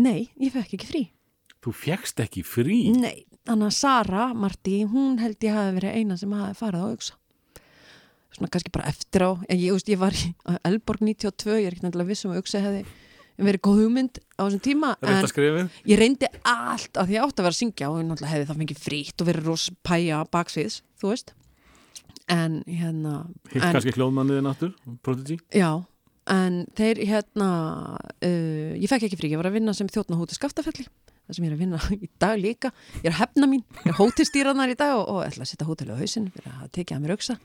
Nei, 0.00 0.30
ég 0.40 0.54
fekk 0.54 0.78
ekki 0.78 0.90
frí 0.90 1.04
Þú 1.64 1.72
fjekst 1.72 2.20
ekki 2.20 2.42
frí? 2.44 2.78
Nei, 2.92 3.24
þannig 3.48 3.70
að 3.70 3.76
Sara 3.78 4.24
Marti, 4.36 4.82
hún 4.88 5.16
held 5.22 5.40
ég 5.44 5.56
hafi 5.56 5.76
verið 5.78 6.00
eina 6.00 6.18
sem 6.20 6.32
hafi 6.36 6.58
farið 6.60 6.84
á 6.84 6.88
hugsa 6.92 7.20
svona 8.34 8.50
kannski 8.50 8.72
bara 8.74 8.90
eftir 8.90 9.24
á 9.24 9.30
en 9.38 9.58
ég, 9.60 9.72
veist, 9.74 9.90
ég 9.90 10.00
var 10.00 10.14
í 10.14 10.32
Elborg 10.66 11.02
92 11.06 11.58
ég 11.60 11.68
er 11.68 11.76
ekki 11.76 11.86
nefnilega 11.86 12.10
vissum 12.10 12.32
að 12.34 12.40
hugsa 12.42 12.62
hefði 12.64 12.82
verið 13.34 13.62
góð 13.66 13.80
hugmynd 13.82 14.20
á 14.38 14.42
þessum 14.42 14.62
tíma 14.62 14.90
en 15.02 15.16
að 15.18 15.78
ég 15.90 16.00
reyndi 16.00 16.30
allt 16.46 16.98
að 16.98 17.08
því 17.08 17.16
ég 17.16 17.24
átti 17.24 17.40
að 17.42 17.46
vera 17.46 17.54
að 17.54 17.60
syngja 17.60 17.88
og 17.90 17.96
ég 17.98 18.06
náttúrulega 18.08 18.34
hefði 18.34 18.48
það 18.50 18.60
fengið 18.62 18.82
frítt 18.84 19.22
og 19.22 19.30
verið 19.30 19.48
ros 19.50 19.64
pæja 19.86 20.20
baksviðs, 20.34 20.76
þú 21.00 21.10
veist 21.10 21.34
en 22.34 22.60
hérna 22.68 23.14
Hitt 23.52 23.66
kannski 23.66 23.94
hljóðmanniðin 23.96 24.50
aftur? 24.50 24.74
Prodigy? 25.04 25.38
já, 25.50 25.70
en 26.30 26.62
þeir 26.76 27.02
hérna 27.08 27.48
uh, 28.00 28.70
ég 28.80 28.88
fekk 28.88 29.08
ekki 29.08 29.18
frí, 29.20 29.32
ég 29.34 29.40
var 29.40 29.50
að 29.50 29.58
vinna 29.58 29.74
sem 29.76 29.90
þjóttnahóti 29.92 30.38
skaftafelli 30.38 30.86
það 31.24 31.36
sem 31.36 31.44
ég 31.46 31.50
er 31.50 31.56
að 31.56 31.62
vinna 31.62 31.78
í 32.04 32.08
dag 32.20 32.40
líka. 32.40 32.70
Ég 33.00 33.06
er 33.08 33.14
að 33.14 33.20
hefna 33.22 33.48
mín, 33.48 33.62
ég 33.84 33.92
er 33.92 33.98
hótistýranar 33.98 34.72
í 34.72 34.76
dag 34.78 34.96
og, 34.98 35.06
og 35.08 35.22
ætla 35.24 35.46
að 35.46 35.50
setja 35.52 35.68
hótelið 35.68 35.96
á 35.96 36.02
hausinn 36.02 36.28
fyrir 36.34 36.58
að 36.58 36.72
tekja 36.76 36.98
að 36.98 37.04
mér 37.04 37.14
auksa 37.16 37.38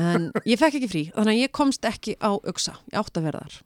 en 0.00 0.26
ég 0.48 0.60
fekk 0.60 0.80
ekki 0.80 0.90
frí, 0.90 1.04
þannig 1.14 1.36
að 1.36 1.42
ég 1.44 1.54
komst 1.54 1.86
ekki 1.88 2.16
á 2.18 2.30
auksa, 2.34 2.76
ég 2.90 2.98
átti 3.00 3.22
að 3.22 3.28
vera 3.30 3.44
þar. 3.44 3.60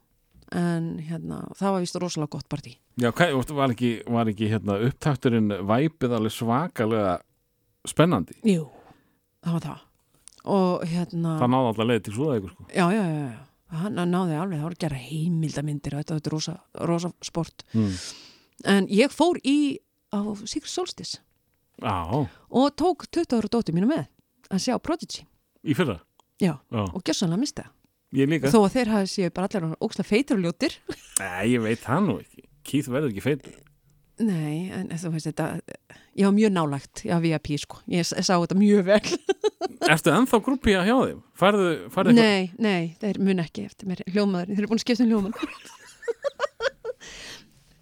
En 0.59 0.85
hérna, 1.05 1.43
það 1.57 1.75
var 1.75 1.83
vist 1.83 1.97
rosalega 2.01 2.33
gott 2.33 2.47
partí. 2.49 2.71
Já, 2.97 3.11
var 3.13 3.73
ekki, 3.75 3.91
var 4.09 4.31
ekki 4.31 4.49
hérna, 4.49 4.79
upptakturinn 4.87 5.53
væpið 5.69 6.15
alveg 6.17 6.33
svakalega 6.33 7.19
spennandi? 7.89 8.39
Jú, 8.49 8.65
það 9.45 9.57
var 9.57 9.67
það. 9.67 9.85
Og 10.49 10.87
hérna 10.89 11.35
Það 11.37 11.51
náði 11.53 11.69
alltaf 11.69 11.89
leið 11.89 12.01
til 12.07 12.13
eitthvað 12.15 12.51
sko. 12.55 12.65
já, 12.73 12.85
já, 12.95 13.03
já, 13.03 13.21
já, 13.29 13.39
hann 13.69 13.99
náði 14.09 14.37
alveg 14.39 14.59
það 14.59 14.65
var 14.65 14.75
að 14.75 14.83
gera 14.83 15.01
heimildamindir 15.03 15.95
og 15.95 16.01
þetta, 16.03 16.19
þetta 16.19 16.29
er 16.31 16.35
rosa, 16.35 16.55
rosa 16.89 17.11
sport. 17.25 17.65
Mm. 17.73 17.95
en 18.75 18.87
ég 18.93 19.13
fór 19.13 19.39
í 19.43 19.57
á 20.13 20.19
Secret 20.43 20.71
Solstice. 20.71 21.21
Já, 21.79 22.27
og 22.49 22.71
tók 22.75 23.05
20 23.07 23.37
ára 23.37 23.51
dóttir 23.51 23.75
mínu 23.77 23.87
með 23.87 24.07
að 24.49 24.63
sjá 24.65 24.79
Prodigy. 24.81 25.25
Í 25.63 25.75
fyrra? 25.77 25.99
Já, 26.39 26.57
Já. 26.71 26.83
og 26.87 27.03
gjössanlega 27.03 27.39
misti 27.39 27.63
það 27.63 27.75
Ég 28.09 28.25
líka. 28.25 28.49
Þó 28.49 28.63
að 28.65 28.71
þeir 28.73 28.89
hafi 28.89 29.09
séu 29.11 29.29
bara 29.29 29.45
allir 29.45 29.75
ókslega 29.85 30.09
feitur 30.09 30.39
og 30.39 30.47
ljótir. 30.47 30.79
Nei, 31.21 31.51
ég 31.53 31.61
veit 31.61 31.81
það 31.83 32.07
nú 32.07 32.15
ekki. 32.23 32.47
Keith 32.65 32.89
verður 32.89 33.11
ekki 33.11 33.21
feitur 33.21 33.57
Nei, 34.19 34.67
en 34.75 34.89
þú 34.99 35.13
veist 35.13 35.29
þetta 35.29 35.45
ég 36.19 36.25
var 36.27 36.33
mjög 36.35 36.51
nálægt, 36.51 37.03
já, 37.07 37.15
VIP 37.23 37.53
sko. 37.61 37.77
Ég, 37.87 38.03
sá 38.03 38.33
þetta 38.35 38.57
mjög 38.59 38.81
vel. 38.89 38.99
Ertu 39.93 40.11
ennþá 40.11 40.39
grúpi 40.43 40.73
að 40.75 40.89
hjá 40.89 40.95
þeim? 41.05 41.21
Færðu, 41.39 41.69
færðu 41.93 42.11
eitthvað- 42.11 42.19
Nei, 42.19 42.51
nei, 42.59 42.89
þeir 42.99 43.19
mun 43.23 43.39
ekki 43.45 43.63
eftir 43.69 43.87
mér 43.89 44.03
hljómaður, 44.11 44.51
þeir 44.51 44.59
eru 44.63 44.69
búin 44.73 44.81
að 44.81 44.83
skipta 44.83 45.05
um 45.05 45.13
hljóman 45.13 45.33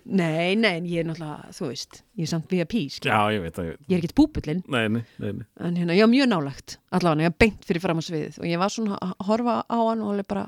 Nei, 0.07 0.53
nei, 0.55 0.77
ég 0.87 1.01
er 1.01 1.07
náttúrulega, 1.09 1.49
þú 1.57 1.65
veist 1.67 1.97
ég 2.15 2.23
er 2.23 2.29
samt 2.31 2.53
VIP, 2.53 2.75
skil, 2.95 3.09
Já, 3.11 3.17
ég 3.35 3.41
veit 3.43 3.57
það 3.57 3.65
ég... 3.67 3.79
er 3.89 3.97
ekkert 3.97 4.13
búbullin 4.15 4.61
Nei, 4.71 4.85
nei, 4.93 5.01
nei, 5.19 5.33
nei. 5.41 5.47
en 5.67 5.75
hérna, 5.81 5.97
ég 5.97 6.05
var 6.05 6.11
mjög 6.13 6.29
nálægt 6.31 6.77
allavega, 6.95 7.25
ég 7.25 7.33
var 7.33 7.41
beint 7.43 7.67
fyrir 7.67 7.83
fram 7.83 7.99
á 7.99 8.03
sviðið 8.07 8.37
og 8.39 8.47
ég 8.47 8.61
var 8.61 8.71
svona 8.71 8.99
að 9.03 9.11
horfa 9.27 9.57
á 9.67 9.77
hann 9.81 10.05
og 10.05 10.13
alveg 10.13 10.29
bara 10.31 10.45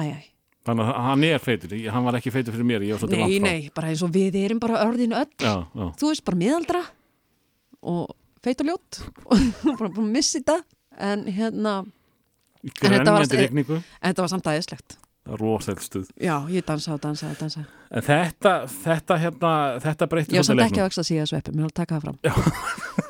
æj, 0.00 0.08
æj, 0.14 0.24
Þannig 0.66 0.88
að 0.90 1.00
hann 1.06 1.24
er 1.28 1.38
feitur. 1.42 1.74
Hann 1.94 2.06
var 2.08 2.18
ekki 2.18 2.32
feitur 2.34 2.54
fyrir 2.56 2.66
mér 2.66 2.84
Ég 2.86 2.96
var 2.96 3.02
svolítið 3.04 3.22
nei, 3.22 3.38
nei, 3.44 3.70
bara 3.76 3.90
eins 3.92 4.02
og 4.02 4.10
við 4.14 4.38
erum 4.44 4.58
bara 4.62 4.80
örðinu 4.86 5.14
öll, 5.20 5.30
Já, 5.38 5.54
já. 5.62 5.86
Þú 6.00 6.10
veist, 6.10 6.24
bara 6.26 6.40
miðaldra 6.40 6.80
og 7.86 8.10
feit 8.42 8.60
og 8.64 8.70
ljót. 8.72 9.00
Og 9.26 9.38
bara 9.78 9.90
að 9.92 10.00
missi 10.10 10.40
þetta. 10.42 10.58
En 11.06 11.26
hérna, 11.28 11.72
þetta 12.80 13.12
var- 13.12 13.26
en 13.28 13.66
þetta 13.66 14.22
var 14.24 14.32
samt 14.32 14.46
aðeinslegt 14.48 14.96
Rósælt 15.26 15.82
stuð. 15.82 16.06
Já, 16.22 16.36
ég 16.54 16.62
dansaði 16.62 16.94
og 16.94 17.00
dansaði 17.02 17.34
og 17.34 17.40
dansaði 17.40 17.66
En 17.98 18.04
þetta, 18.06 18.52
þetta 18.70 19.16
hérna 19.24 19.50
Þetta 19.82 20.06
breytir 20.12 20.36
ég 20.36 20.38
var 20.38 20.46
samt 20.46 20.62
ekki 20.62 20.66
að 20.66 20.70
leiknum. 20.70 20.86
vexta 20.86 21.04
síða 21.08 21.24
sveppi, 21.26 21.54
mér 21.58 21.66
að 21.66 21.74
taka 21.80 21.98
það 21.98 22.04
fram 22.06 22.18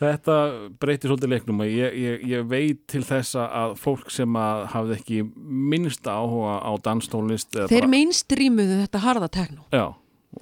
Þetta 0.00 0.36
breytir 0.82 1.10
svolítið 1.10 1.30
leiknum 1.34 1.60
og 1.62 1.68
ég, 1.70 1.94
ég, 2.02 2.24
ég 2.32 2.46
veit 2.50 2.80
til 2.90 3.02
þess 3.06 3.36
að 3.38 3.76
fólk 3.80 4.10
sem 4.12 4.38
að 4.40 4.64
hafði 4.72 4.96
ekki 4.98 5.20
minnst 5.72 6.08
áhuga 6.10 6.56
á 6.66 6.72
danstónlist 6.82 7.54
eða 7.54 7.68
þeir 7.70 7.84
bara- 7.86 7.92
mainstreamuðu 7.94 8.80
þetta 8.84 9.04
harða 9.04 9.28
tekno 9.38 9.62
Já, 9.70 9.84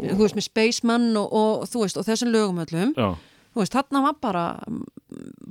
þú 0.00 0.16
veist 0.24 0.38
með 0.38 0.48
Spaceman 0.48 1.10
og, 1.20 1.28
og 1.36 1.68
þú 1.68 1.84
veist 1.84 2.00
og 2.00 2.06
þessum 2.08 2.32
lögum 2.32 2.62
öllum. 2.64 2.94
Já, 2.96 3.10
þú 3.52 3.60
veist 3.60 3.76
þarna 3.76 4.02
var 4.06 4.16
bara 4.24 4.44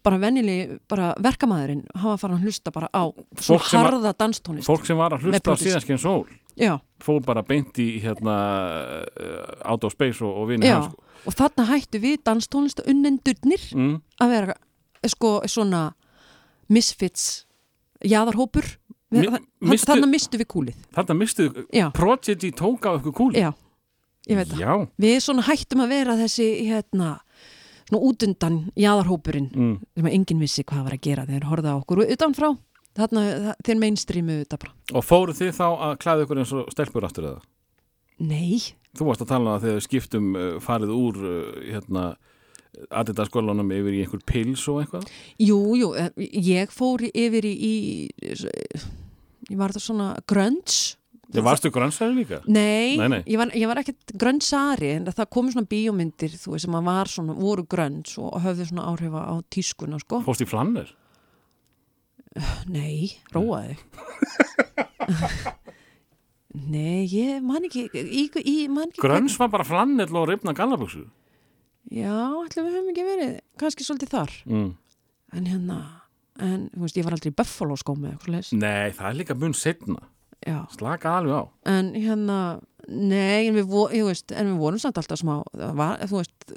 bara 0.02 0.18
venjili, 0.18 0.56
bara 0.90 1.12
verkamæðurinn 1.22 1.84
hafa 2.02 2.18
farin 2.24 2.40
að 2.40 2.48
hlusta 2.50 2.72
bara 2.74 2.88
á 2.90 3.04
svona 3.38 3.84
harða 3.86 4.16
danstónlist. 4.18 4.66
fólk 4.66 4.88
sem 4.90 4.98
var 4.98 5.14
að 5.14 5.28
hlusta 5.28 5.54
á 5.54 5.62
síðanskinn 5.62 6.02
sól 6.02 6.24
já, 6.60 6.80
fór 7.02 7.22
bara 7.26 7.42
beint 7.44 7.78
í 7.82 8.02
hérna 8.04 8.36
uh, 9.08 9.72
out 9.72 9.84
of 9.88 9.94
space 9.94 10.22
og, 10.24 10.32
og 10.44 10.50
vinni 10.52 10.68
já, 10.70 10.80
hans 10.80 10.92
sko. 10.92 11.04
og 11.26 11.34
þarna 11.40 11.66
hættu 11.72 12.02
við 12.04 12.20
danstónlist 12.28 12.84
unnendurnir 12.86 13.64
mm, 13.76 13.96
að 14.22 14.30
vera 14.36 14.56
sko 15.10 15.42
svona 15.50 15.92
misfits 16.72 17.46
jaðarhópur. 18.06 18.66
Mi- 19.12 19.26
mistu- 19.60 19.90
þarna 19.92 20.08
mistu 20.08 20.40
við 20.40 20.48
kúlið. 20.48 20.76
Þarna 20.96 21.16
mistu 21.20 21.50
Já. 21.76 21.90
Prodigy 21.92 22.52
tók 22.56 22.86
á 22.88 22.96
ykkur 22.96 23.12
kúli 23.14 23.42
já, 23.44 23.52
ég 24.30 24.38
veit 24.40 24.48
það. 24.54 24.86
Við 25.04 25.18
svona 25.26 25.44
hættum 25.44 25.84
að 25.84 25.90
vera 25.92 26.16
þessi 26.16 26.48
hérna, 26.70 27.10
svona 27.90 28.02
útundan 28.08 28.72
jaðarhópurinn. 28.80 29.50
Mm. 29.52 29.74
sem 29.98 30.08
enginn 30.08 30.40
vissi 30.40 30.64
hvað 30.64 30.84
var 30.88 30.96
að 30.96 31.02
gera 31.10 31.26
þegar 31.28 31.50
horfða 31.52 31.74
á 31.76 31.80
okkur 31.82 32.04
utanfrá 32.08 32.54
þarna 32.98 33.24
það- 33.46 33.62
þeir 33.68 33.80
mainstreamu 33.86 34.38
þetta 34.44 34.60
bara 34.66 34.74
Og 35.00 35.06
fóru 35.08 35.34
þið 35.38 35.52
þá 35.58 35.66
að 35.88 35.98
klæða 36.04 36.26
ykkur 36.26 36.42
eins 36.44 36.54
og 36.58 36.72
stelpur 36.74 37.08
aftur 37.08 37.30
eða? 37.32 37.42
nei, 38.20 38.60
Þú 38.98 39.06
varst 39.08 39.22
að 39.24 39.30
tala 39.32 39.46
um 39.48 39.54
að 39.56 39.64
þegar 39.70 39.86
skiptum 39.86 40.26
uh, 40.36 40.60
farið 40.60 40.90
úr 40.92 41.22
uh, 41.24 41.62
hérna 41.72 42.06
Adidas 42.92 43.28
skólanum 43.28 43.68
yfir 43.76 43.96
í 43.98 44.02
einhver 44.06 44.22
pils 44.28 44.62
og 44.72 44.82
eitthvað 44.84 45.08
jú, 45.44 45.58
jú 45.76 45.90
eh, 46.00 46.08
ég 46.40 46.72
fór 46.72 47.04
yfir 47.12 47.44
í, 47.44 47.52
í 47.52 48.32
ég 48.32 49.58
var 49.60 49.74
þetta 49.74 49.84
svona 49.84 50.10
grunge 50.30 50.98
Þið 51.32 51.46
varstu 51.48 51.70
grönsæri 51.72 52.12
líka? 52.18 52.42
Nei, 52.52 52.98
Nei, 53.00 53.08
nei. 53.08 53.20
Ég, 53.24 53.38
var, 53.40 53.52
ég 53.56 53.70
var 53.70 53.80
ekkert 53.80 54.12
grönnsari 54.20 54.90
en 54.98 55.06
það 55.08 55.30
komu 55.32 55.54
svona 55.54 55.70
bíómyndir 55.72 56.34
þú 56.36 56.52
veist 56.58 56.66
sem 56.68 56.76
að 56.76 56.90
var 56.90 57.08
svona, 57.08 57.36
voru 57.40 57.64
grönns 57.72 58.18
og 58.20 58.34
höfðu 58.44 58.66
svona 58.68 58.90
áhrifa 58.92 59.22
á 59.32 59.36
tískuna 59.48 60.00
sko 60.04 60.20
Fórst 60.26 60.44
í 60.44 60.48
flannir? 60.52 60.92
Nei, 62.72 63.12
róaði 63.34 63.76
Nei, 66.72 67.08
ég 67.12 67.42
man 67.44 67.66
ekki 67.68 67.88
ekki 67.92 69.02
Gröns 69.02 69.38
var 69.40 69.52
bara 69.52 69.68
flannir 69.68 70.12
og 70.16 70.30
rifna 70.30 70.54
gallaböksu 70.56 71.04
Já, 71.92 72.14
ætlum 72.46 72.68
við 72.68 72.78
höfum 72.78 72.92
ekki 72.94 73.04
verið 73.04 73.32
kannski 73.60 73.84
svolítið 73.84 74.12
þar. 74.14 74.34
Mm. 74.48 74.70
en 75.36 75.48
hérna, 75.50 75.78
en 76.40 76.70
þú 76.72 76.86
veist, 76.86 77.00
ég 77.00 77.08
var 77.08 77.16
aldrei 77.18 77.32
í 77.34 77.36
Buffalo 77.36 77.76
skó 77.80 77.96
með 77.98 78.54
Nei, 78.56 78.92
það 78.96 79.08
er 79.10 79.18
líka 79.20 79.36
mun 79.36 79.56
setna 79.58 80.00
Já, 80.42 80.64
Slaka 80.74 81.18
alveg 81.20 81.38
á. 81.38 81.44
En 81.70 81.92
hérna 81.94 82.38
nei, 82.88 83.48
en 83.50 83.58
við, 83.60 83.68
veist, 84.08 84.32
en 84.34 84.54
við 84.54 84.64
vorum 84.64 84.82
samt 84.82 84.98
alltaf 84.98 85.20
smá, 85.22 85.36
það 85.54 85.76
var, 85.78 86.00
þú 86.10 86.22
veist 86.22 86.48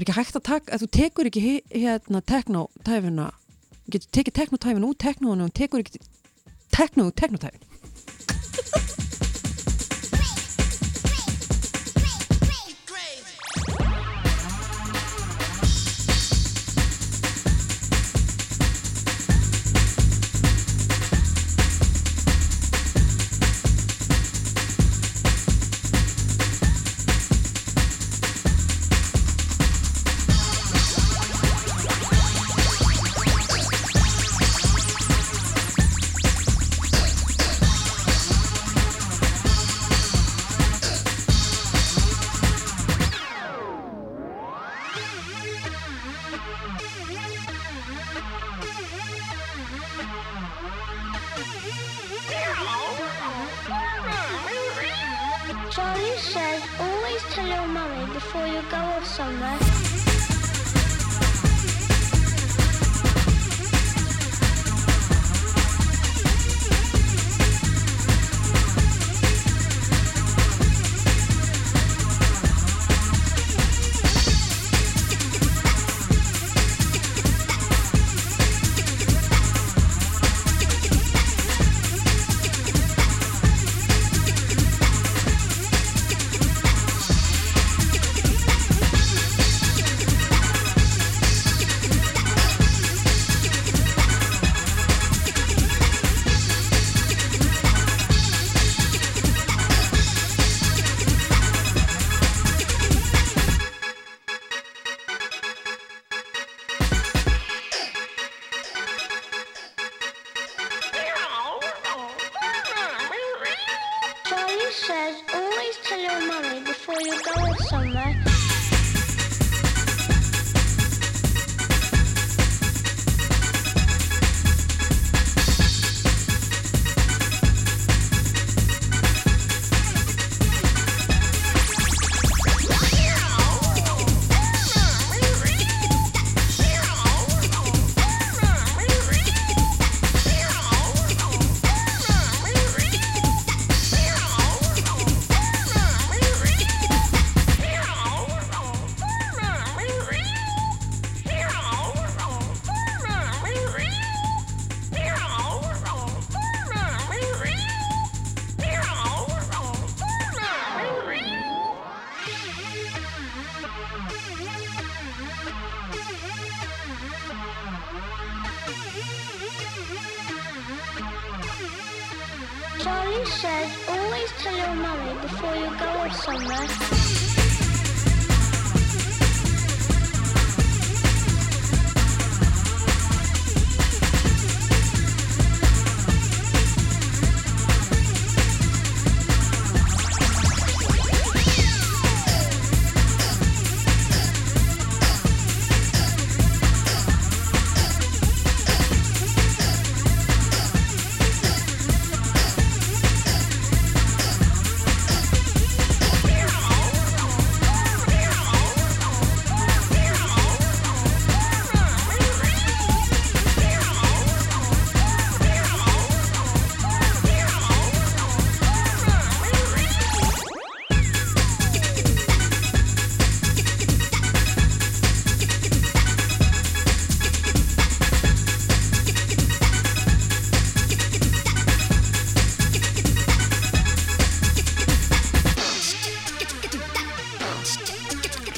er 0.00 0.06
ekki 0.06 0.16
hægt 0.16 0.38
að 0.38 0.46
taka 0.48 0.74
að 0.74 0.82
þú 0.82 0.88
tekur 0.96 1.28
ekki 1.30 1.42
hérna 1.74 2.22
teknotæfuna 2.26 3.28
getur 3.94 4.10
tekið 4.16 4.38
teknotæfuna 4.40 4.90
út 4.90 5.00
teknóinu 5.02 5.48
og 5.48 5.54
tekur 5.56 5.82
ekki 5.84 6.00
tekno 6.74 7.08
út 7.10 7.16
teknotæfin 7.20 7.62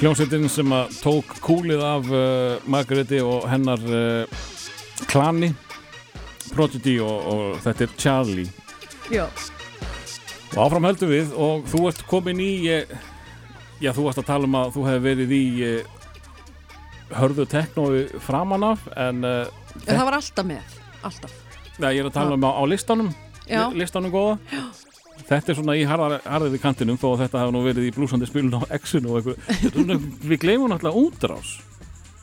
Hljómsveitin 0.02 0.48
sem 0.50 0.72
að 0.74 0.96
tók 0.98 1.28
kúlið 1.44 1.82
af 1.86 2.08
uh, 2.10 2.62
Margaretti 2.70 3.20
og 3.22 3.44
hennar 3.50 3.82
uh, 3.86 4.40
klani 5.06 5.52
Prodigy 6.52 6.96
og, 7.04 7.28
og 7.30 7.60
þetta 7.62 7.86
er 7.86 7.92
Charlie 8.02 8.48
Já. 9.12 9.28
og 10.56 10.58
áfram 10.66 10.88
höldum 10.90 11.12
við 11.12 11.30
og 11.38 11.68
þú 11.70 11.84
ert 11.92 12.02
komin 12.10 12.40
í 12.42 12.50
eh, 12.72 12.90
já 13.82 13.92
þú 13.94 14.08
varst 14.08 14.20
að 14.24 14.26
tala 14.32 14.48
um 14.50 14.58
að 14.58 14.74
þú 14.74 14.84
hefði 14.88 15.04
verið 15.06 15.34
í 15.38 15.42
eh, 15.68 15.94
hörðu 17.20 17.46
teknói 17.54 18.02
framan 18.26 18.66
af 18.72 18.84
en 18.96 19.22
En 19.22 19.86
það 19.86 20.04
var 20.10 20.18
alltaf 20.18 20.44
með, 20.50 20.74
alltaf. 21.06 21.32
Nei, 21.80 21.92
ég 21.96 22.02
er 22.02 22.10
að 22.10 22.16
tala 22.18 22.36
um 22.36 22.44
á, 22.44 22.50
á 22.58 22.62
listanum 22.68 23.14
Já. 23.48 23.68
li- 23.70 23.80
listanum 23.84 24.12
góða 24.12 24.34
Já. 24.50 24.61
Þetta 25.32 25.52
er 25.52 25.58
svona 25.58 25.76
í 25.78 25.84
harðið 25.88 26.56
kantinum 26.62 27.00
þó 27.00 27.08
að 27.12 27.26
þetta 27.26 27.42
hafa 27.42 27.54
nú 27.54 27.64
verið 27.66 27.88
í 27.88 27.92
blúsandi 27.96 28.28
spilun 28.30 28.56
á 28.58 28.62
X-inu 28.78 29.12
og 29.12 29.20
eitthvað 29.20 30.08
við 30.30 30.42
gleymum 30.44 30.72
náttúrulega 30.72 31.06
útrás 31.06 31.58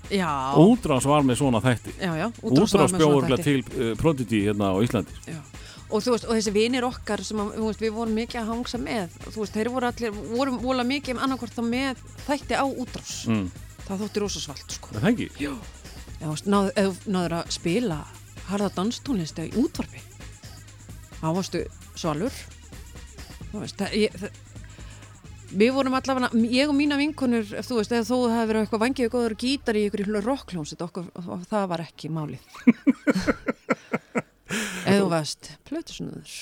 Já, 0.10 0.58
útrás 0.58 1.06
var 1.06 1.22
með 1.22 1.38
svona 1.38 1.62
þætti 1.62 1.94
já, 2.02 2.10
já. 2.18 2.28
útrás 2.42 2.96
bjóðurlega 2.96 3.44
þætti. 3.44 3.62
til 3.70 3.82
uh, 3.92 3.96
Prodigy 4.00 4.40
hérna 4.48 4.72
á 4.74 4.78
Íslandi 4.82 5.14
Já. 5.30 5.42
Og 5.90 6.04
veist, 6.06 6.26
og 6.30 6.36
þessi 6.38 6.52
vinir 6.54 6.86
okkar 6.86 7.24
sem 7.26 7.40
að, 7.42 7.56
veist, 7.64 7.82
við 7.82 7.96
vorum 7.96 8.14
mikið 8.14 8.44
að 8.44 8.50
hangsa 8.52 8.78
með, 8.82 9.16
veist, 9.26 9.56
þeir 9.56 9.70
voru 9.74 9.88
allir, 9.90 10.20
vorum 10.30 10.60
vola 10.62 10.86
mikið 10.86 11.16
um 11.16 11.22
annarkvort 11.26 11.56
þá 11.56 11.64
með 11.66 12.04
þætti 12.28 12.60
á 12.62 12.66
útrás. 12.70 13.14
mm. 13.26 13.48
Það 13.88 14.04
þótti 14.04 14.22
rosa 14.22 14.44
svalt, 14.44 14.76
sko. 14.76 14.94
Það 14.94 16.28
veist, 16.30 16.50
náðu, 16.54 16.92
náður 17.10 17.36
að 17.40 17.50
spila 17.58 17.98
harða 18.52 18.70
danstónlisti 18.76 19.48
í 19.50 19.56
útvarpi, 19.64 20.04
þá 21.18 21.28
varstu 21.40 21.64
svalur. 21.98 22.38
Veist, 23.50 23.80
það, 23.80 23.94
ég, 23.98 24.14
það, 24.22 24.32
við 25.58 25.72
vorum 25.74 25.96
allavega, 25.98 26.30
ég 26.54 26.70
og 26.70 26.76
mína 26.78 26.98
vinkonur, 27.00 27.48
ef 27.58 27.70
þú 27.70 27.80
veist, 27.80 27.94
ef 27.98 28.10
þú 28.10 28.20
hefði 28.30 28.50
verið 28.52 28.66
eitthvað 28.66 28.84
vangið 28.86 29.12
góður 29.16 29.36
gítar 29.42 29.80
í 29.80 29.86
ykkur 29.90 30.20
rockljónsitt, 30.26 30.84
okkur, 30.86 31.08
og 31.26 31.46
það 31.50 31.70
var 31.74 31.86
ekki 31.88 32.12
málið. 32.14 32.44
ef 34.90 35.00
þú 35.00 35.08
varst 35.12 35.52
plötusnúður 35.70 36.36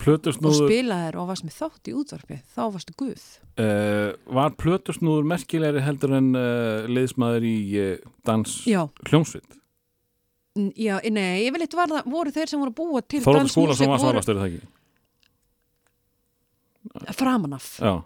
og 0.00 0.54
spilaðir 0.56 1.18
og 1.20 1.26
varst 1.28 1.44
með 1.44 1.56
þátt 1.58 1.90
í 1.90 1.94
útvarpi, 2.00 2.36
þá 2.54 2.60
varstu 2.72 2.94
guð. 2.96 3.24
uh, 3.60 4.10
var 4.32 4.54
Plötusnúður 4.60 5.26
merkilegri 5.28 5.82
heldur 5.84 6.14
en 6.16 6.30
uh, 6.32 6.88
liðsmaður 6.88 7.44
í 7.46 7.56
uh, 7.82 7.88
dans 8.26 8.54
Já. 8.68 8.86
hljómsveit 9.10 9.58
Já, 10.74 10.96
nei, 11.06 11.44
ég 11.44 11.52
vil 11.54 11.62
eitthvað 11.62 11.92
voru 12.10 12.32
þeir 12.34 12.50
sem 12.50 12.60
voru 12.60 12.72
búa 12.74 13.00
til 13.06 13.20
Þorvaldur 13.22 13.52
skóla 13.52 13.76
sem 13.78 13.90
var 13.90 14.00
voru 14.00 14.08
svalastur 14.08 14.34
er 14.34 14.40
það 14.40 14.48
ekki? 14.50 14.62
Framan 17.16 17.52
af. 17.58 17.66
Já. 17.80 18.02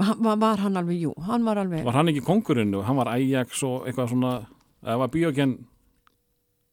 Var, 0.00 0.36
var 0.40 0.56
hann 0.62 0.76
alveg, 0.80 1.02
jú, 1.02 1.10
hann 1.26 1.44
var 1.44 1.58
alveg, 1.60 1.84
Var 1.84 1.92
hann 1.98 2.08
ekki 2.08 2.22
kongurinn 2.24 2.72
og 2.78 2.86
hann 2.88 2.96
var 2.96 3.10
Ajax 3.12 3.62
og 3.68 3.84
eitthvað 3.86 4.08
svona 4.14 4.30
það 4.80 4.98
var 5.02 5.10
bíógen 5.12 5.52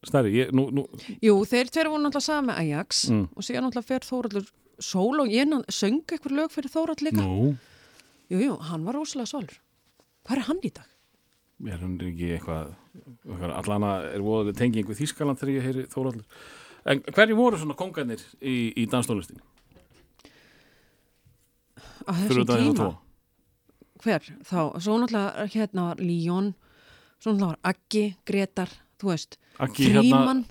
stærri 0.08 0.30
ég, 0.32 0.52
nú, 0.56 0.68
nú, 0.72 0.84
jú, 1.20 1.34
þeir 1.44 1.68
tveir 1.74 1.90
voru 1.92 2.04
náttúrulega 2.06 2.24
sami 2.24 2.54
Ajax 2.56 3.02
Mm. 3.10 3.26
og 3.36 3.42
síðan 3.44 3.66
náttúrulega 3.66 3.84
fer 3.90 4.06
Þóraldur 4.06 4.46
sól 4.80 5.20
og 5.20 5.28
ég 5.28 5.50
söng 5.68 6.00
eitthvað 6.06 6.36
lög 6.38 6.50
fyrir 6.54 6.70
Þórald 6.72 7.02
líka. 7.04 7.20
nú 7.20 7.56
Jú, 8.30 8.38
jú, 8.44 8.56
hann 8.60 8.84
var 8.84 8.94
rosalega 8.94 9.26
svalur. 9.26 9.58
Hvað 10.24 10.36
er 10.36 10.42
hann 10.48 10.60
í 10.62 10.72
dag? 10.72 10.88
er 11.66 11.78
hann 11.82 11.98
ekki 11.98 12.28
eitthvað, 12.38 12.74
eitthvað 13.26 13.54
allana 13.58 13.92
er 14.14 14.20
voðalega 14.22 14.56
tenging 14.56 14.86
við 14.86 15.00
Þískaland 15.02 15.40
þegar 15.40 15.54
ég 15.58 15.64
heyri 15.66 15.86
Þóraldur 15.90 16.24
en 16.86 17.00
hverju 17.02 17.36
voru 17.36 17.58
svona 17.58 17.74
kongarnir 17.76 18.22
í, 18.40 18.72
í 18.78 18.86
danstónlistin? 18.86 19.40
Á 22.08 22.12
þessum 22.16 22.40
hérna 22.40 22.58
tíma? 22.62 22.88
Hver? 23.98 24.26
Þá, 24.46 24.58
svo 24.80 24.96
náttúrulega 25.02 25.46
hérna 25.52 25.84
var 25.90 26.00
Líón, 26.02 26.52
svo 27.18 27.34
náttúrulega 27.34 27.50
var 27.50 27.58
Aggi, 27.72 28.04
Gretar, 28.28 28.72
þú 29.00 29.10
veist, 29.12 29.38
Aggi 29.58 29.88
Fríman, 29.92 30.44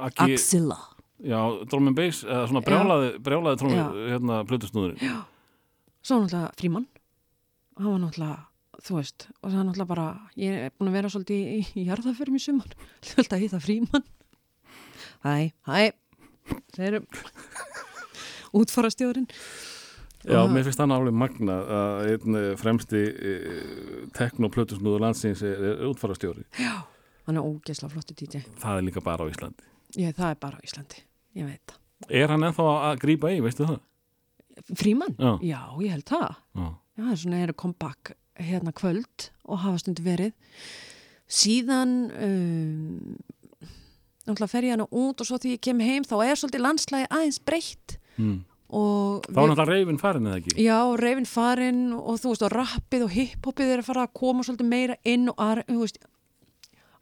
Aggi, 0.00 0.34
Axilla. 0.34 0.78
já, 1.20 1.40
and 1.72 1.96
bass 1.96 2.24
eða 2.24 2.46
svona 2.48 2.60
Já. 2.62 2.66
brjálaði, 2.68 3.08
brjálaði 3.20 3.72
Já. 3.76 3.88
hérna 4.14 4.44
plötusnúðurinn 4.48 5.02
Já. 5.04 5.18
Svo 6.02 6.20
náttúrulega 6.20 6.52
Fríman 6.58 6.86
hann 7.76 7.92
var 7.92 8.00
náttúrulega, 8.04 8.38
þú 8.82 8.96
veist 8.98 9.28
og 9.42 9.50
það 9.50 9.58
er 9.60 9.66
náttúrulega 9.68 9.92
bara, 9.94 10.06
ég 10.36 10.52
er 10.66 10.70
búin 10.78 10.90
að 10.90 10.96
vera 10.98 11.12
svolítið 11.12 11.50
í, 11.56 11.60
í 11.76 11.86
jarðaförum 11.88 12.36
í 12.36 12.42
sumar 12.42 12.72
Svolítið 13.06 13.36
að 13.36 13.44
hitta 13.44 13.60
Fríman 13.60 14.06
Hæ, 15.24 15.52
hæ 15.68 15.92
Þeir 16.74 16.86
eru 16.88 17.02
útfarastjóðurinn 18.60 19.28
Já, 20.28 20.40
mér 20.52 20.66
finnst 20.66 20.80
hann 20.82 20.92
alveg 20.92 21.14
magna 21.16 21.54
að 21.64 22.08
einn 22.12 22.36
eh, 22.36 22.48
fremsti 22.60 23.00
uh, 23.08 24.00
teknoplötusnúður 24.16 25.00
landsins 25.06 25.40
er, 25.46 25.62
er 25.70 25.84
útfarastjóri 25.88 26.44
Já, 26.60 26.74
hann 27.28 27.38
er 27.40 27.46
ógeðslega 27.46 27.94
flottu 27.94 28.16
DJ 28.18 28.42
það 28.60 28.80
er 28.80 28.84
líka 28.88 29.02
bara 29.04 29.24
á 29.24 29.30
Íslandi 29.32 29.64
Ég, 29.96 30.12
það 30.18 30.26
er 30.34 30.40
bara 30.42 30.60
á 30.60 30.64
Íslandi, 30.66 31.00
ég 31.40 31.48
veit 31.48 31.72
það 31.72 32.16
Er 32.20 32.32
hann 32.34 32.44
ennþá 32.50 32.66
að 32.90 33.00
grípa 33.02 33.32
í, 33.32 33.40
veistu 33.44 33.64
það? 33.68 33.80
Fríman? 34.76 35.16
Já. 35.40 35.60
ég 35.80 35.94
held 35.96 36.06
það 36.10 36.28
Já. 36.28 36.68
Já, 36.68 37.00
það 37.00 37.12
er 37.14 37.20
svona 37.24 37.40
eru 37.46 37.56
comeback 37.64 38.12
hérna 38.40 38.72
kvöld 38.76 39.30
og 39.48 39.62
hafa 39.64 39.80
stundu 39.80 40.04
verið 40.04 40.34
síðan 41.30 41.96
um, 42.18 43.16
náttúrulega 44.26 44.52
fer 44.52 44.66
ég 44.68 44.74
hana 44.76 44.86
út 44.90 45.20
og 45.22 45.28
svo 45.28 45.38
því 45.40 45.56
ég 45.56 45.64
kem 45.64 45.80
heim 45.84 46.04
þá 46.04 46.16
er 46.26 46.36
svolítið 46.40 46.64
landslægi 46.66 47.08
aðeins 47.08 47.40
breytt 47.40 47.96
Mm. 48.20 48.42
Og 48.70 49.24
Þá 49.26 49.38
er 49.42 49.48
náttúrulega 49.50 49.68
reyfin 49.72 49.98
farin 50.00 50.26
eða 50.30 50.38
ekki? 50.40 50.54
já, 50.62 50.78
reyfin 51.00 51.26
farin 51.26 51.80
og 51.98 52.20
þú 52.22 52.32
veist 52.34 52.44
og 52.46 52.52
rappið 52.54 53.04
og 53.06 53.14
hiphopið 53.16 53.72
er 53.74 53.82
að 53.82 53.88
fara 53.90 54.04
að 54.06 54.12
koma 54.20 54.44
svolítið 54.46 54.68
meira 54.70 54.96
inn 55.04 55.28
og 55.32 55.40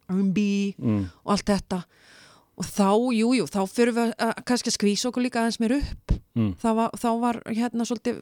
R&B 0.08 0.38
Mm. 0.78 1.02
og 1.24 1.32
allt 1.34 1.44
þetta 1.50 1.82
og 2.58 2.64
þá, 2.66 2.86
jú, 3.14 3.28
jú, 3.38 3.44
þá 3.46 3.58
fyrir 3.70 3.92
við 3.94 4.06
að, 4.08 4.14
að 4.24 4.38
kannski 4.48 4.70
að 4.72 4.76
skvísa 4.78 5.08
okkur 5.10 5.22
líka 5.26 5.42
aðeins 5.42 5.60
meir 5.62 5.76
upp 5.80 6.14
Mm. 6.38 6.52
þá, 6.62 6.68
var, 6.76 6.90
þá 6.94 7.08
var 7.18 7.36
hérna 7.50 7.82
svolítið 7.88 8.18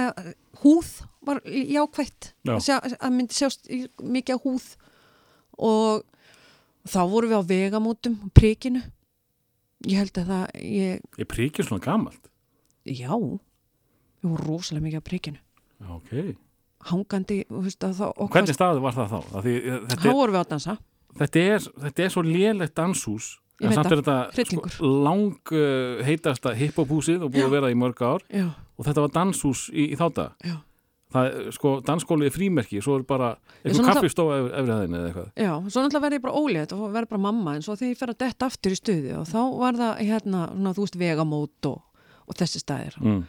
uh, 0.00 0.28
húð 0.62 0.88
var 1.26 1.40
jákvætt 1.44 2.30
Já. 2.48 2.54
að, 2.78 2.94
að 2.96 3.10
myndi 3.12 3.36
sjást 3.36 3.66
mikið 4.00 4.38
á 4.40 4.44
húð 4.46 4.66
og 5.58 6.04
þá 6.88 7.00
vorum 7.12 7.32
við 7.34 7.36
á 7.36 7.50
vegamótum 7.50 8.14
prikinu 8.32 8.80
ég 9.84 10.00
held 10.00 10.16
að 10.22 10.30
það 10.32 10.46
ég, 10.64 11.04
Er 11.20 11.28
príkir 11.28 11.66
svona 11.68 11.84
gamalt? 11.84 12.30
Já. 12.86 13.12
Við 14.22 14.30
vorum 14.32 14.46
rosalega 14.46 14.86
mikið 14.86 15.02
á 15.02 15.04
prikinu 15.06 15.40
Já, 15.76 15.88
ok. 15.92 16.12
hangandi 16.90 17.40
þú 17.48 17.62
veist, 17.66 17.84
að 17.84 18.04
og 18.08 18.30
Hvernig 18.32 18.56
staði 18.56 18.84
var 18.84 18.96
það 18.96 19.12
þá? 19.12 19.18
Eh, 19.42 19.80
þá 19.92 20.06
vorum 20.10 20.36
við 20.36 20.40
að 20.40 20.52
dansa. 20.54 20.76
Þetta, 21.16 21.42
er, 21.56 21.66
þetta 21.86 22.04
er 22.04 22.14
svo 22.14 22.22
lélegt 22.24 22.76
danshús 22.76 23.32
en 23.64 23.72
samt 23.72 23.92
er 23.92 24.02
þetta 24.02 24.44
sko, 24.50 24.62
lang 24.84 25.52
uh, 25.56 26.04
heitasta 26.04 26.52
hiphophúsið 26.56 27.24
og 27.24 27.32
búið 27.32 27.44
Já. 27.44 27.48
að 27.48 27.54
vera 27.56 27.72
í 27.72 27.76
mörg 27.78 28.02
ár. 28.04 28.24
Já, 28.28 28.48
og 28.76 28.88
þetta 28.88 29.04
var 29.06 29.14
danshús 29.14 29.66
í, 29.72 29.86
í 29.94 29.96
þáta 29.96 30.26
já, 30.44 30.58
það, 31.14 31.28
er, 31.30 31.48
sko, 31.56 31.72
dansskóli 31.86 32.28
er 32.28 32.34
frímerki 32.34 32.82
svo 32.84 32.98
er 33.00 33.06
bara 33.08 33.30
eitthvað 33.62 34.02
efri, 34.02 34.10
efri 34.10 34.74
hæðinni 34.74 34.98
eða 35.00 35.08
eitthvað. 35.10 35.30
Já 35.40 35.52
svo 35.54 35.84
náttúrulega 35.86 36.04
verði 36.04 36.20
ég 36.20 36.26
bara 36.26 36.42
ólétt 36.42 36.76
og 36.76 36.84
verði 36.98 37.12
bara 37.14 37.24
mamma 37.30 37.56
en 37.56 37.64
svo 37.64 37.78
þegar 37.78 37.94
ég 37.94 38.00
fer 38.02 38.12
að 38.12 38.20
detta 38.26 38.50
aftur 38.50 38.76
í 38.76 38.80
stuði 38.82 39.16
og 39.16 39.24
þá 39.30 39.40
var 39.62 39.80
það 39.80 40.04
hérna, 40.04 40.42
svona, 40.52 40.74
þú 40.76 40.86
veist, 40.86 41.00
vegamót 41.00 41.70
og, 41.72 41.80
og 42.26 42.38
þessi 42.38 42.62
staðir 42.62 42.96
mm. 43.02 43.20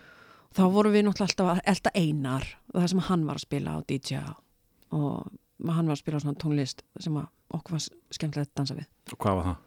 þá 0.58 0.64
vorum 0.74 0.96
við 0.96 1.06
náttúrulega 1.08 1.48
alltaf 1.48 1.62
elda 1.74 1.94
einar 1.96 2.48
það 2.74 2.88
sem 2.94 3.04
hann 3.10 3.26
var 3.30 3.40
að 3.40 3.46
spila 3.48 3.76
á 3.76 3.80
DJ 3.88 4.22
og 4.98 5.32
hann 5.68 5.88
var 5.90 5.96
að 5.98 6.02
spila 6.04 6.20
á 6.20 6.24
svona 6.24 6.40
tónlist 6.42 6.84
sem 7.02 7.16
okkur 7.18 7.78
var 7.78 7.86
skemmtilegt 8.14 8.52
að 8.54 8.60
dansa 8.62 8.78
við 8.78 8.88
Og 9.14 9.18
hvað 9.24 9.40
var 9.40 9.48
það? 9.52 9.64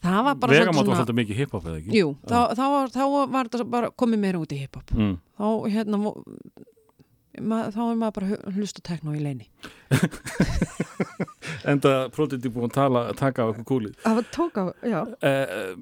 það 0.00 0.20
var 0.24 0.36
bara 0.40 0.54
Vegamátt 0.54 0.76
var 0.76 0.84
svona, 0.84 0.98
svolítið 1.00 1.18
mikið 1.20 1.40
hiphop 1.42 1.66
eða 1.68 1.80
ekki? 1.82 1.98
jú, 1.98 2.12
þá, 2.24 2.38
þá, 2.56 2.62
var, 2.74 2.92
þá 2.94 3.02
var 3.34 3.48
þetta 3.50 3.66
bara 3.74 3.90
komið 4.00 4.22
meira 4.22 4.40
út 4.40 4.54
í 4.56 4.60
hiphop 4.62 4.94
Mm. 4.96 5.16
þá 5.36 5.46
hérna 5.74 6.00
ma, 7.40 7.70
þá 7.74 7.80
er 7.90 7.96
maður 8.00 8.14
bara 8.20 8.26
að 8.36 8.58
hlusta 8.58 8.80
á 8.84 8.88
tekno 8.90 9.14
í 9.16 9.22
leini 9.24 9.48
Enda 11.64 11.92
prótiti 12.12 12.50
búin 12.52 12.68
að 12.68 12.74
tala, 12.76 13.02
taka 13.16 13.44
á 13.44 13.48
eitthvað 13.48 13.66
kúlið. 13.68 13.94
Það 14.02 14.16
var 14.18 14.26
tók 14.34 14.58
á, 14.60 14.64
já. 14.84 15.00
Eh, 15.24 15.76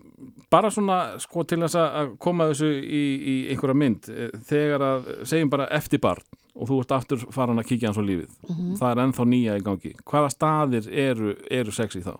Bara 0.52 0.68
svona 0.70 0.98
sko 1.22 1.42
til 1.48 1.58
þess 1.64 1.78
að 1.80 2.12
koma 2.22 2.46
þessu 2.50 2.68
í, 2.84 3.00
í 3.32 3.34
einhverja 3.52 3.76
mynd 3.80 4.08
eh, 4.12 4.28
þegar 4.46 4.84
að, 4.86 5.08
segjum 5.28 5.50
bara 5.52 5.66
eftir 5.74 6.02
barn 6.04 6.22
og 6.52 6.68
þú 6.68 6.78
ert 6.82 6.92
aftur 6.98 7.22
farin 7.32 7.58
að 7.62 7.68
kíkja 7.70 7.88
hans 7.90 7.98
á 7.98 8.04
lífið. 8.04 8.28
Mhm. 8.48 8.74
það 8.78 8.90
er 8.92 9.02
ennþá 9.06 9.26
nýja 9.32 9.56
í 9.58 9.64
gangi. 9.64 9.94
Hvaða 10.04 10.30
staðir 10.34 10.88
eru, 10.92 11.34
eru 11.50 11.72
sexy 11.74 12.02
þá? 12.04 12.14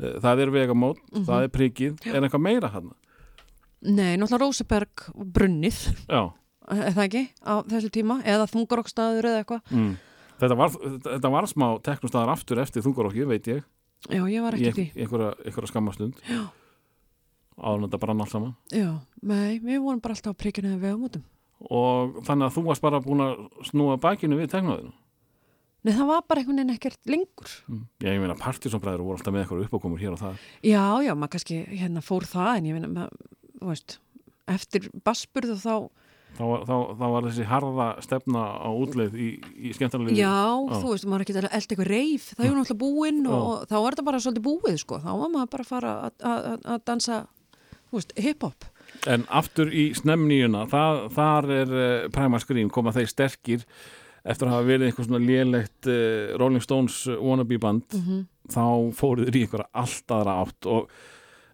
Eh, 0.00 0.16
Það 0.24 0.40
er 0.46 0.50
vegamót, 0.56 0.98
Mhm. 1.12 1.24
það 1.28 1.42
er 1.44 1.48
prikið. 1.48 2.06
Er 2.08 2.20
eitthvað 2.22 2.40
meira 2.48 2.68
hann? 2.72 2.90
nei, 3.82 4.16
náttúrulega 4.16 4.40
Róseberg 4.40 5.06
brunnið. 5.16 5.78
Já 6.08 6.32
er 6.76 6.94
það 6.96 7.02
ekki? 7.06 7.24
Á 7.42 7.54
þessu 7.72 7.90
tíma? 7.94 8.20
Eða 8.28 8.46
þungarokkstaður 8.52 9.30
eða 9.30 9.42
eitthvað? 9.42 9.74
Mm. 9.74 9.90
þetta, 10.40 10.70
þetta 11.08 11.34
var 11.34 11.50
smá 11.50 11.66
teknustæðar 11.86 12.32
aftur 12.36 12.62
eftir 12.62 12.86
þungarokki, 12.86 13.26
veit 13.28 13.50
ég. 13.50 13.66
Já, 14.08 14.22
ég 14.32 14.40
var 14.40 14.56
í 14.56 14.64
ekki 14.70 14.86
því 14.94 15.04
einhverja, 15.04 15.68
skammastund 15.68 16.22
þetta 17.60 17.98
brann 18.00 18.22
allt 18.24 18.32
saman. 18.32 18.54
Já, 18.72 18.94
nei, 19.20 19.58
við 19.60 19.82
vorum 19.84 20.00
bara 20.00 20.16
alltaf 20.16 20.32
á 20.32 20.40
prikinu 20.40 20.72
eða 20.72 20.86
vegumótum 20.86 21.26
og 21.68 22.22
þannig 22.24 22.46
að 22.46 22.54
þú 22.54 22.62
varst 22.70 22.84
bara 22.84 23.02
búin 23.04 23.20
að 23.20 23.40
snúa 23.68 23.98
bakinu 24.00 24.38
við 24.38 24.48
teknoðinu 24.54 24.94
nei, 25.84 25.92
það 25.92 26.06
var 26.08 26.22
bara 26.28 26.42
einhvern 26.42 26.60
veginn 26.60 26.74
ekkert 26.74 27.10
lengur. 27.10 27.52
Mm. 27.68 27.82
Já, 28.00 28.10
ég 28.12 28.22
meina 28.22 28.36
partysónbræður 28.40 29.04
voru 29.06 29.18
alltaf 29.18 29.34
með 29.34 29.44
eitthvað 29.44 29.64
uppákomur 29.66 30.00
hér 30.00 30.14
og 30.16 30.22
það 30.22 30.46
já, 30.64 30.84
já, 31.04 31.12
maður 31.14 31.32
kannski 31.36 31.58
hérna 31.70 32.04
fór 32.04 32.28
það 32.28 32.52
en 32.54 32.68
ég 32.70 32.78
meina, 32.78 32.92
maður, 32.94 33.30
þú 33.60 33.72
veist 33.72 33.96
eftir 34.50 34.88
basburðu 35.06 35.56
þá 35.60 35.74
þá, 36.38 36.42
var- 36.50 36.64
þá, 36.68 36.74
þá 37.00 37.04
var 37.14 37.26
þessi 37.28 37.46
harða 37.50 37.86
stefna 38.04 38.42
á 38.60 38.68
útleið 38.70 39.14
í, 39.20 39.28
í 39.70 39.72
skemmtarlegu 39.76 40.16
já, 40.18 40.32
þú 40.70 40.92
veist, 40.94 41.06
maður 41.10 41.24
ekki 41.26 41.34
að 41.36 41.40
elda 41.44 41.52
eitthvað 41.60 41.90
reif. 41.90 42.26
Það 42.36 42.46
er 42.46 42.56
náttúrulega 42.58 42.80
búinn 42.84 43.22
og, 43.28 43.44
og 43.50 43.68
þá 43.70 43.76
er 43.80 43.86
þetta 43.90 44.06
bara 44.10 44.22
svolítið 44.24 44.46
búið, 44.48 44.78
sko, 44.84 45.00
þá 45.04 45.10
var 45.22 45.32
maður 45.36 45.52
bara 45.56 45.66
að 45.66 45.70
fara 45.74 45.94
að- 46.20 46.84
dansa, 46.88 47.20
þú 47.90 47.98
veist, 48.00 48.12
hip-hop. 48.26 48.68
En 49.10 49.24
aftur 49.30 49.70
í 49.72 49.86
snemnýjuna, 49.96 50.64
það, 50.70 51.00
þar 51.14 51.50
er 51.60 51.70
uh, 51.76 52.08
Primal 52.12 52.40
Scream, 52.42 52.70
koma 52.74 52.92
þeir 52.96 53.08
sterkir. 53.12 53.62
Eftir 54.20 54.50
að 54.50 54.52
hafa 54.52 54.66
verið 54.68 54.88
eitthvað 54.90 55.06
svona 55.06 55.20
lélegt 55.24 55.86
uh, 55.88 56.34
Rolling 56.36 56.60
Stones 56.60 56.96
wannabe 57.16 57.56
band 57.62 57.86
þá 58.50 58.64
fóruður 58.98 59.38
í 59.38 59.44
einhverja 59.46 59.70
allt 59.80 60.12
aðra 60.12 60.34
átt. 60.42 60.66
Og 60.68 60.90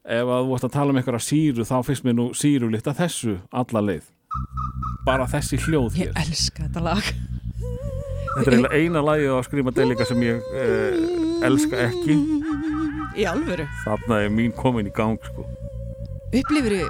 ef 0.03 0.27
að 0.33 0.41
þú 0.43 0.51
vart 0.51 0.67
að 0.67 0.75
tala 0.75 0.91
um 0.95 0.99
einhverja 0.99 1.23
síru 1.29 1.67
þá 1.69 1.77
finnst 1.87 2.05
mér 2.09 2.17
nú 2.19 2.27
síru 2.35 2.71
líkt 2.73 2.89
að 2.91 2.99
þessu 3.05 3.37
alla 3.55 3.83
leið 3.87 4.09
bara 5.07 5.27
þessi 5.31 5.59
hljóð 5.67 5.97
ég 6.01 6.11
hér. 6.11 6.21
elska 6.27 6.67
þetta 6.67 6.83
lag. 6.83 7.11
Þetta 8.37 8.51
er 8.51 8.55
eiginlega 8.57 8.81
eina 8.83 9.03
lagið 9.07 9.33
á 9.33 9.41
Scream 9.47 9.71
Adelica 9.71 10.05
sem 10.09 10.23
ég 10.27 10.49
uh, 10.53 11.45
elska 11.47 11.79
ekki. 11.87 12.17
Í 13.17 13.25
alvöru, 13.25 13.65
þarna 13.85 14.19
er 14.27 14.33
mín 14.35 14.53
komin 14.53 14.91
í 14.91 14.93
gang 14.93 15.17
sko. 15.25 15.47
upplifir 16.37 16.83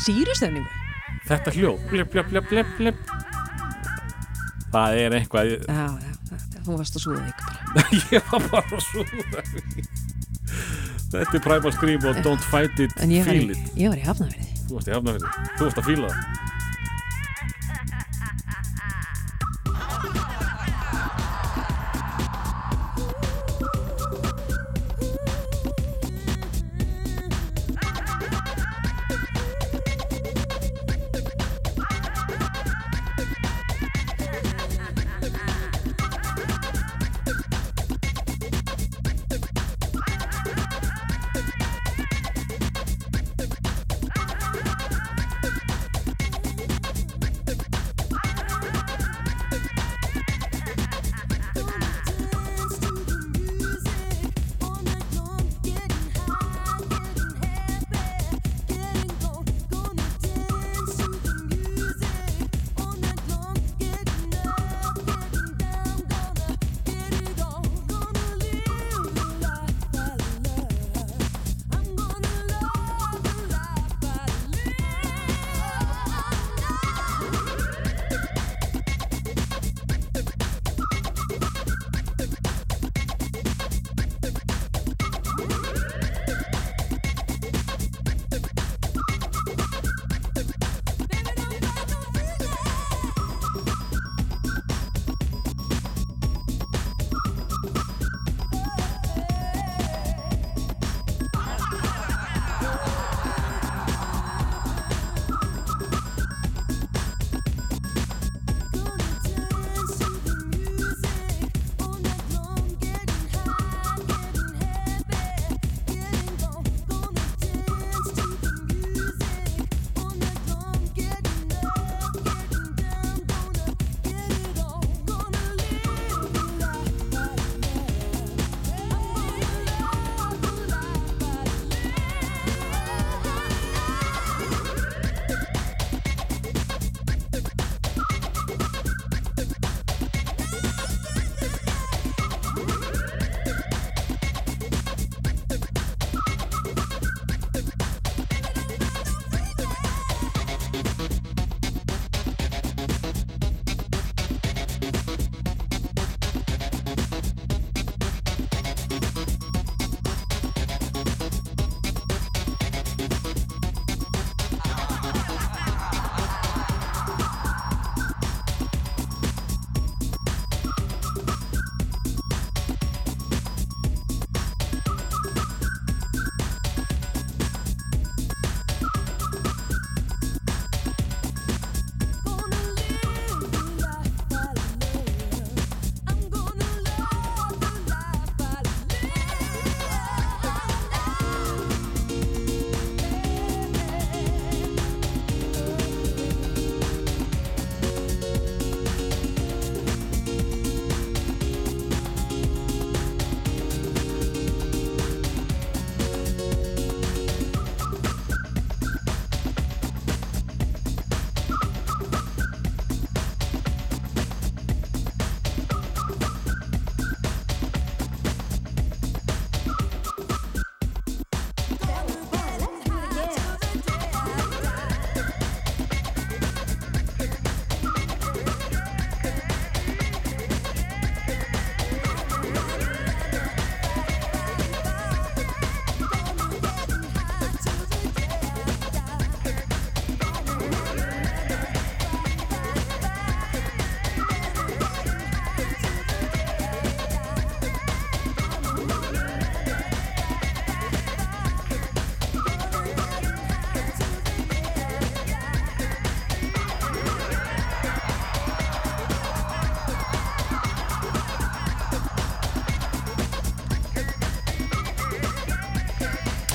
sírustefningu 0.00 0.70
þetta 1.28 1.52
hljóð. 1.52 1.82
Blip, 1.90 2.08
blip, 2.14 2.30
blip, 2.32 2.46
blip, 2.48 2.70
blip. 2.78 3.02
það 4.72 5.00
er 5.02 5.16
eitthvað 5.18 5.50
já, 5.50 5.58
já, 5.66 5.88
já, 6.06 6.38
þú 6.64 6.78
varst 6.78 6.96
að 6.96 7.04
súða 7.04 7.34
bara. 7.42 7.84
Ég 8.14 8.30
var 8.30 8.46
bara 8.54 8.80
svo 8.86 9.04
þetta 11.10 11.34
er 11.36 11.42
Primal 11.44 11.72
Scream 11.74 12.06
og 12.06 12.20
Don't 12.24 12.44
Fight 12.50 12.78
It, 12.82 12.94
en 13.02 13.12
ég 13.12 13.26
Feel 13.26 13.50
í, 13.50 13.56
It. 13.56 13.72
ég 13.78 13.90
var 13.92 13.98
í 13.98 14.06
hafnaverði 14.06 14.46
þú 14.68 14.76
varst 14.78 14.90
í 14.90 14.94
hafnafyrir, 14.94 15.38
þú 15.58 15.66
varst 15.66 15.80
að 15.82 15.88
fíla 15.90 16.10
það 16.14 16.49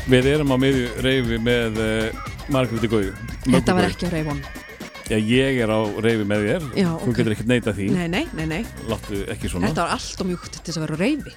Við 0.06 0.28
erum 0.36 0.54
á 0.54 0.58
miðju 0.62 0.86
reyfi 1.02 1.38
með 1.42 1.80
uh, 1.82 2.28
Margréti 2.54 2.90
Gauju. 2.92 3.14
Þetta 3.48 3.74
var 3.78 3.88
ekki 3.90 4.06
á 4.06 4.10
Reivon 4.14 4.42
Já, 5.06 5.18
ég 5.22 5.60
er 5.62 5.70
á 5.70 5.80
reyfi 6.02 6.26
með 6.26 6.44
þér. 6.48 6.64
Já, 6.82 6.88
Þú 6.98 7.10
ok. 7.12 7.18
getur 7.20 7.34
ekkert 7.36 7.50
neita 7.52 7.74
því. 7.78 7.88
Nei, 7.94 8.06
nei, 8.10 8.24
nei, 8.38 8.46
nei. 8.50 8.62
Láttu 8.90 9.20
ekki 9.30 9.52
svona. 9.52 9.70
Þetta 9.70 9.86
var 9.86 9.94
allt 10.00 10.24
og 10.24 10.30
mjúkt 10.32 10.56
til 10.58 10.64
þess 10.66 10.80
að 10.80 10.86
vera 10.88 10.98
á 10.98 11.02
Reifi 11.04 11.34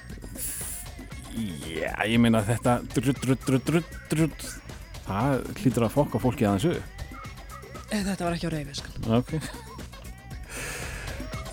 Já, 1.79 1.91
ég 2.09 2.19
meina 2.19 2.41
þetta 2.43 2.73
drutt, 2.95 3.21
drutt, 3.23 3.43
drutt, 3.45 3.65
drutt, 3.69 3.91
drutt. 4.11 4.47
Það 5.05 5.43
hlýtur 5.61 5.85
að 5.85 5.93
fokka 5.95 6.21
fólki 6.21 6.45
aðeins 6.49 6.65
upp. 6.73 7.05
Eh, 7.89 8.01
Þetta 8.05 8.25
var 8.25 8.35
ekki 8.35 8.49
á 8.49 8.53
Reifi 8.53 8.75
sko. 8.77 8.89
Ok. 9.17 9.31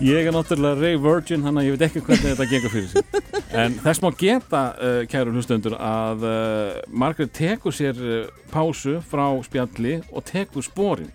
Ég 0.05 0.27
er 0.29 0.33
náttúrulega 0.35 0.77
Ray 0.77 0.97
Virgin 1.01 1.41
þannig 1.45 1.63
að 1.63 1.67
ég 1.69 1.77
veit 1.77 1.85
ekki 1.87 2.03
hvernig 2.05 2.33
þetta 2.33 2.49
gengur 2.51 2.73
fyrir 2.75 2.89
sig 2.91 3.06
En 3.55 3.77
þess 3.79 4.01
má 4.03 4.09
geta, 4.19 4.61
uh, 4.75 4.97
kæru 5.07 5.31
hlustundur 5.31 5.77
að 5.79 6.25
uh, 6.27 6.81
Margaret 6.91 7.31
tekur 7.35 7.71
sér 7.75 7.95
uh, 8.01 8.17
pásu 8.51 8.97
frá 9.07 9.29
spjalli 9.45 10.01
og 10.11 10.25
tekur 10.27 10.65
sporin 10.65 11.07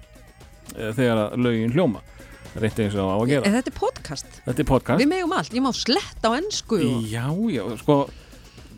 uh, 0.79 0.89
þegar 0.97 1.37
lögin 1.37 1.75
hljóma. 1.75 2.01
Reyndi 2.57 2.85
eins 2.87 2.97
og 3.01 3.09
á 3.09 3.17
að 3.17 3.23
Eh, 3.23 3.29
gera 3.33 3.53
Þetta 3.59 3.71
er 3.73 3.77
podcast? 3.77 4.41
Þetta 4.47 4.61
er 4.65 4.69
podcast. 4.69 5.01
Við 5.01 5.11
megum 5.13 5.33
allt, 5.37 5.55
ég 5.57 5.65
má 5.65 5.71
sletta 5.77 6.33
á 6.33 6.37
ennsku 6.37 6.81
og... 6.81 7.07
Já, 7.09 7.29
já, 7.53 7.63
sko 7.81 7.99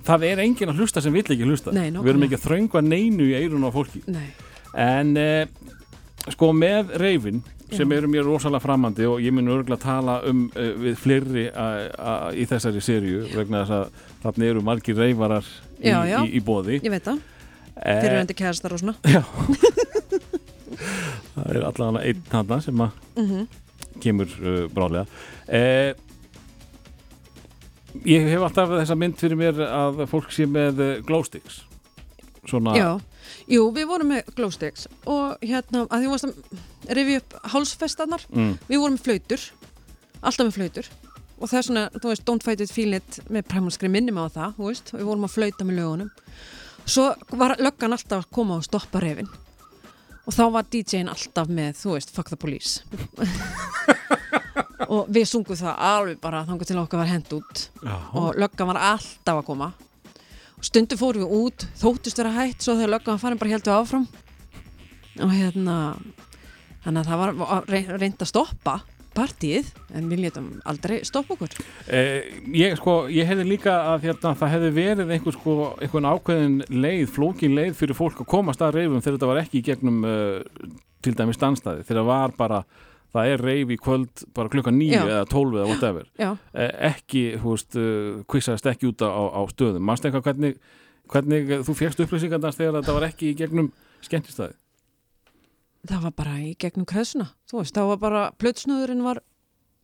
Það 0.05 0.25
er 0.29 0.41
enginn 0.45 0.69
að 0.69 0.83
hlusta 0.83 1.01
sem 1.01 1.15
vill 1.17 1.25
ekki 1.25 1.47
hlusta. 1.49 1.73
Nei, 1.73 1.89
Við 1.89 2.11
erum 2.13 2.27
ekki 2.27 2.37
að 2.37 2.43
þröngva 2.45 2.83
neinu 2.85 3.25
í 3.31 3.37
eirun 3.39 3.65
á 3.65 3.71
fólki. 3.73 4.03
Nei, 4.13 4.27
En 4.77 5.15
eh, 5.17 5.47
sko 6.35 6.51
með 6.53 6.93
reyfin 7.01 7.41
sem 7.73 7.89
Já. 7.91 7.97
eru 7.97 8.09
mér 8.13 8.25
rosalega 8.29 8.61
framandi 8.61 9.07
og 9.09 9.21
ég 9.25 9.33
mun 9.33 9.49
örgulega 9.49 9.81
tala 9.83 10.19
um 10.29 10.45
uh, 10.53 10.73
við 10.85 10.97
fleiri 11.01 11.47
í 12.37 12.45
þessari 12.51 12.83
serju 12.85 13.25
vegna 13.35 13.63
þess 13.65 13.77
að 13.79 14.03
þarna 14.25 14.51
eru 14.51 14.63
margir 14.67 14.97
reyfarar 15.01 15.45
í, 15.81 15.89
Já, 15.89 15.99
já. 16.09 16.19
í, 16.27 16.35
í 16.39 16.41
bóði 16.45 16.81
ég 16.85 16.91
veit 16.93 17.05
það 17.09 17.19
eh, 17.81 18.01
Fyrir 18.05 18.21
endi 18.21 18.37
kæðastar 18.39 18.77
og 18.77 18.83
svona 18.85 18.97
Það 21.35 21.51
er 21.55 21.65
allavega 21.67 22.05
einn 22.09 22.23
þarna 22.31 22.61
sem 22.65 22.81
að 22.85 23.01
Mhm. 23.15 23.45
kemur 24.03 24.31
uh, 24.43 24.65
brálega 24.75 25.07
eh, 25.49 25.95
Ég 28.05 28.27
hef 28.27 28.43
alltaf 28.43 28.73
þessa 28.75 28.97
mynd 28.99 29.15
fyrir 29.21 29.39
mér 29.39 29.61
að 29.69 30.01
fólk 30.11 30.33
sé 30.35 30.47
með 30.51 30.81
uh, 30.83 30.93
glowsticks 31.07 31.61
Svona 32.51 32.75
Já, 32.77 32.89
jú, 33.51 33.69
við 33.77 33.89
vorum 33.91 34.13
með 34.15 34.31
glowsticks 34.37 34.89
og 35.11 35.43
hérna, 35.45 35.85
að 35.89 36.05
því 36.05 36.11
varst 36.13 36.29
að 36.29 36.97
rifja 36.99 37.23
upp 37.23 37.37
hálsfestanar 37.55 38.27
mm, 38.31 38.53
við 38.69 38.83
vorum 38.83 38.99
með 38.99 39.07
flautur, 39.09 39.47
alltaf 40.21 40.49
með 40.49 40.59
flautur. 40.59 40.91
Og 41.35 41.51
það 41.51 41.59
er 41.59 41.67
svona, 41.67 41.87
þú 41.99 42.11
veist, 42.13 42.25
don't 42.29 42.45
fight 42.47 42.61
it, 42.63 42.73
feel 42.73 42.95
it 42.97 43.19
með 43.29 43.49
præmalskri 43.51 43.91
minnum 43.91 44.21
á 44.23 44.31
það, 44.33 44.59
þú 44.59 44.69
veist 44.71 44.93
við 44.95 45.09
vorum 45.09 45.27
að 45.27 45.35
flauta 45.35 45.67
með 45.67 45.81
lögunum. 45.81 46.13
Svo 46.85 47.09
var 47.41 47.57
löggan 47.59 47.97
alltaf 47.97 48.23
að 48.23 48.31
koma 48.37 48.61
og 48.61 48.67
stoppa 48.67 49.01
reyfin 49.03 49.31
og 50.25 50.33
þá 50.33 50.45
var 50.55 50.69
DJ-in 50.73 51.11
alltaf 51.13 51.51
með, 51.53 51.75
þú 51.81 51.97
veist, 51.97 52.13
fuck 52.15 52.31
the 52.33 52.39
police. 52.41 52.81
Og 54.85 55.09
við 55.13 55.27
sungum 55.29 55.57
það 55.59 55.81
alveg 55.89 56.21
bara 56.23 56.45
þangar 56.49 56.69
til 56.69 56.79
okkar 56.81 57.01
var 57.03 57.11
hend 57.11 57.33
út. 57.37 57.67
Já, 57.85 57.95
og 58.21 58.39
löggan 58.41 58.69
var 58.69 58.81
alltaf 58.93 59.41
að 59.41 59.47
koma 59.49 59.71
og 60.65 60.69
stundum 60.71 60.97
fórum 61.01 61.27
við 61.27 61.33
út 61.45 61.65
þóttust 61.77 62.21
vera 62.23 62.31
hætt 62.39 62.65
svo 62.65 62.79
þegar 62.79 62.95
löggan 62.97 63.13
var 63.19 63.21
farin 63.21 63.41
bara 63.43 63.53
heldur 63.53 63.75
áfram. 63.77 64.07
Og 65.21 65.31
hérna 65.35 65.77
þannig 66.85 67.01
að 67.03 67.09
það 67.11 67.21
var 67.21 67.33
var 67.43 67.67
rey- 67.69 67.91
reynt 68.01 68.23
að 68.25 68.31
stoppa 68.31 68.79
partíið 69.15 69.69
en 69.95 70.09
við 70.11 70.23
létum 70.25 70.47
aldrei 70.67 70.97
stoppa 71.07 71.37
okkur. 71.37 71.53
Eh, 71.87 72.33
ég 72.57 72.75
sko, 72.81 72.95
ég 73.13 73.29
hefði 73.29 73.45
líka 73.47 73.77
að 73.93 74.09
hérna, 74.09 74.33
það 74.41 74.55
hefði 74.57 74.71
verið 74.81 75.13
einhver 75.15 75.37
sko, 75.37 75.55
einhvern 75.85 76.09
ákveðin 76.11 76.57
leið, 76.73 77.05
flókin 77.15 77.55
leið 77.55 77.77
fyrir 77.79 77.95
fólk 77.95 78.25
að 78.25 78.31
komast 78.33 78.65
að 78.65 78.81
reyfum 78.81 79.05
þegar 79.05 79.19
þetta 79.19 79.31
var 79.31 79.43
ekki 79.45 79.61
í 79.61 79.67
gegnum 79.69 80.01
uh, 80.09 80.41
til 81.05 81.15
dæmis 81.15 81.39
stanstæði, 81.39 81.85
þegar 81.87 82.01
það 82.03 82.11
var 82.11 82.35
bara 82.41 82.65
það 83.15 83.33
er 83.33 83.45
reyf 83.47 83.75
í 83.75 83.81
kvöld 83.81 84.25
bara 84.35 84.51
klukkan 84.53 84.77
nýju 84.79 85.03
eða 85.03 85.27
tólfu 85.31 85.61
eða 85.61 85.69
whatever. 85.71 86.09
Já, 86.19 86.33
eh, 86.53 86.73
ekki, 86.91 87.27
þú 87.43 87.53
veist, 87.55 87.77
uh, 87.79 88.25
kvissaðist 88.31 88.73
ekki 88.73 88.91
út 88.91 89.05
á, 89.07 89.11
á 89.11 89.43
stöðum, 89.55 89.87
mannst 89.87 90.07
eitthvað 90.07 90.27
hvernig 90.29 90.59
hvernig 91.11 91.51
eh, 91.51 91.65
þú 91.65 91.77
fegst 91.79 92.03
upplýsingarnars 92.05 92.59
þegar 92.59 92.79
þetta 92.81 92.97
var 92.97 93.09
ekki 93.09 93.33
í 93.33 93.39
gegnum 93.39 93.71
skemmtistæði 94.05 94.57
það 95.85 96.07
var 96.07 96.15
bara 96.17 96.37
í 96.41 96.55
gegnum 96.61 96.89
kreðsuna 96.89 97.29
þú 97.51 97.61
veist, 97.61 97.77
það 97.77 97.91
var 97.93 98.01
bara 98.05 98.23
plötsnöðurinn 98.41 99.05
var 99.05 99.21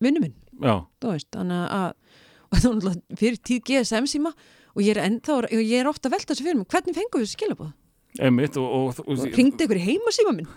vinnu 0.01 0.23
minn, 0.25 0.37
Já, 0.61 0.87
þú 1.03 1.13
veist 1.13 1.29
þannig 1.37 1.75
að 1.77 1.91
fyrir 3.21 3.43
tíð 3.47 3.61
GSM 3.69 4.09
síma 4.11 4.33
og 4.75 4.83
ég 4.83 4.95
er 4.95 5.05
ennþá, 5.05 5.43
ég 5.53 5.77
er 5.83 5.91
ofta 5.91 6.09
að 6.09 6.17
velta 6.17 6.33
þessu 6.33 6.47
fyrir 6.47 6.61
mig, 6.63 6.71
hvernig 6.73 6.97
fengum 6.97 7.23
við 7.23 7.33
skilabóð? 7.35 7.77
Ringdi 9.37 9.67
ykkur 9.67 9.79
í 9.79 9.85
heima 9.85 10.11
síma 10.11 10.33
minn. 10.35 10.49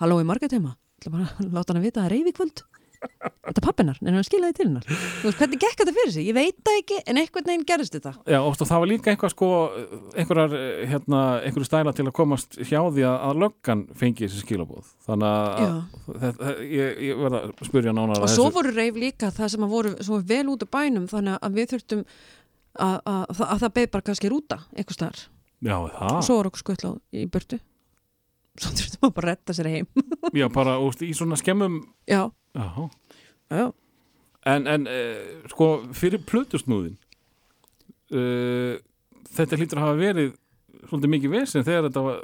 Halló, 0.00 0.16
í 0.22 0.24
margætt 0.24 0.54
heima 0.56 0.72
ætla 1.04 1.14
bara 1.18 1.28
að 1.28 1.52
láta 1.52 1.72
hann 1.72 1.82
að 1.82 1.86
vita 1.86 2.00
að 2.00 2.04
það 2.04 2.10
er 2.10 2.16
reyfi 2.16 2.34
kvöld. 2.40 2.64
Þetta 3.04 3.60
er 3.60 3.64
pappinar, 3.64 3.98
en 4.00 4.16
hann 4.16 4.24
skilaði 4.24 4.54
til 4.56 4.66
hennar. 4.66 4.86
Þú 4.88 5.28
veist, 5.28 5.40
hvernig 5.40 5.60
gekk 5.60 5.80
þetta 5.80 5.94
fyrir 5.96 6.12
sig? 6.14 6.28
Ég 6.28 6.36
veit 6.36 6.60
það 6.64 6.78
ekki, 6.80 7.00
en 7.10 7.18
einhvern 7.20 7.48
veginn 7.50 7.66
gerist 7.68 7.96
þetta. 7.96 8.12
Já, 8.32 8.38
og 8.40 8.56
það 8.60 8.80
var 8.82 8.90
líka 8.90 9.12
einhvað 9.12 9.32
sko 9.34 9.48
einhverjar, 10.14 10.54
hérna, 10.88 11.20
einhverju 11.44 11.68
stæla 11.68 11.94
til 11.96 12.06
að 12.08 12.14
komast 12.16 12.56
hjá 12.60 12.78
því 12.80 13.04
að, 13.10 13.42
löggan 13.44 13.82
fengi 14.00 14.24
þessi 14.28 14.40
skilabóð 14.44 14.88
þannig 15.04 15.28
að 15.34 15.76
þetta, 16.24 16.54
ég, 16.70 17.02
ég 17.10 17.20
verða 17.20 17.42
að 17.50 17.68
spyrja 17.68 17.94
nánar 17.96 18.24
Og 18.24 18.32
svo 18.32 18.48
voru 18.54 18.72
reyf 18.72 18.98
líka 19.04 19.32
það 19.34 19.52
sem 19.56 19.68
að 19.68 19.76
voru 19.76 19.94
svo 20.00 20.22
vel 20.32 20.46
út 20.54 20.64
af 20.64 20.72
bænum 20.78 21.10
þannig 21.10 21.38
að 21.44 21.60
við 21.60 21.70
þurftum 21.74 22.04
að, 22.04 22.96
að, 22.96 23.20
að, 23.20 23.44
að 23.50 23.62
það 23.66 23.76
beð 23.80 23.92
bara 23.92 24.08
kannski 24.08 24.32
rúta 24.32 24.60
staðar. 24.88 25.26
Já, 25.64 25.76
og 25.80 26.24
svo 26.24 26.40
var 26.40 26.50
okkur 26.50 26.64
skutla 26.64 26.96
í 27.12 27.28
burtu 27.28 27.60
Svo 28.60 28.70
þurftum 28.70 29.08
að 29.08 29.14
bara 29.16 29.32
retta 29.32 29.56
sér 29.56 29.70
heim. 29.72 29.88
Já, 30.38 30.46
bara 30.52 30.76
úst, 30.82 31.02
í 31.02 31.10
svona 31.16 31.38
skemmum 31.40 31.80
Já, 32.10 32.28
Já, 32.54 33.66
en, 34.46 34.68
en 34.70 34.86
uh, 34.86 35.48
sko 35.50 35.68
fyrir 35.96 36.22
plötusnúðin 36.28 36.96
uh, 38.14 38.78
þetta 39.34 39.58
hlýtur 39.58 39.80
að 39.80 39.86
hafa 39.88 40.00
verið 40.00 40.32
svolítið 40.84 41.12
mikið 41.14 41.32
vesen 41.32 41.64
þegar 41.66 41.86
þetta 41.88 42.02
var, 42.04 42.18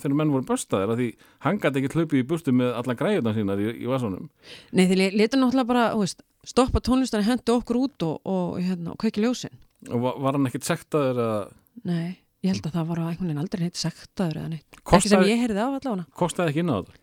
þegar 0.00 0.16
menn 0.18 0.32
voru 0.32 0.46
börstaðir 0.48 0.92
að 0.92 1.00
því 1.02 1.08
hann 1.44 1.58
gæti 1.62 1.82
ekki 1.82 1.98
hlaupið 2.00 2.20
í 2.22 2.26
burtu 2.30 2.54
með 2.56 2.72
alla 2.80 2.96
græðuna 2.98 3.34
sínar 3.36 3.62
í, 3.62 3.68
í 3.84 3.90
vasunum 3.90 4.30
Nei, 4.72 4.86
þið 4.88 5.02
letur 5.20 5.42
náttúrulega 5.42 5.70
bara, 5.70 5.86
veist, 6.00 6.24
stoppa 6.46 6.82
tónlistan 6.84 7.26
hendu 7.26 7.58
okkur 7.58 7.80
út 7.84 8.06
og, 8.06 8.20
og, 8.24 8.58
hérna, 8.62 8.94
og 8.94 9.00
kveiki 9.02 9.24
ljósin. 9.24 9.54
Og 9.90 10.00
var, 10.02 10.20
var 10.22 10.38
hann 10.38 10.48
ekkit 10.48 10.68
sektaður 10.68 11.22
að 11.26 11.38
Nei, 11.86 12.16
ég 12.46 12.54
held 12.54 12.66
að 12.70 12.76
það 12.78 12.88
var 12.90 13.00
á 13.02 13.04
einhvern 13.10 13.28
veginn 13.30 13.42
aldrei 13.42 13.62
neitt 13.66 13.80
sektaður 13.80 14.40
eða 14.42 14.50
neitt. 14.54 14.66
Ekki 14.76 14.84
Kostaði- 14.92 15.12
sem 15.14 15.24
ég 15.30 15.42
heyrði 15.44 15.62
af 15.66 15.76
allavega. 15.80 16.06
kostaði 16.22 16.52
ekki 16.54 16.62
inn 16.64 16.72
á 16.72 16.76
þetta 16.80 17.00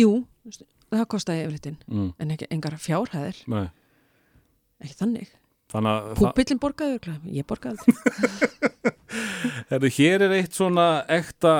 Jú, 0.00 0.10
það 0.90 1.06
kostaði 1.14 1.42
yfirleitin, 1.44 1.76
mm, 1.90 2.08
en 2.18 2.30
ekki 2.36 2.46
engar 2.50 2.76
fjárhæðir, 2.78 3.40
nei, 3.50 3.66
ekki 4.84 4.96
þannig. 5.00 5.28
að 5.70 6.14
það- 6.14 6.20
Púpillin 6.20 6.58
borgaði 6.58 7.16
ég 7.34 7.46
borgaði 7.46 7.78
aldrei. 7.78 7.94
Herðu, 9.70 9.88
hér 9.96 10.22
er 10.26 10.32
eitt 10.36 10.54
svona 10.54 11.04
ekta 11.10 11.52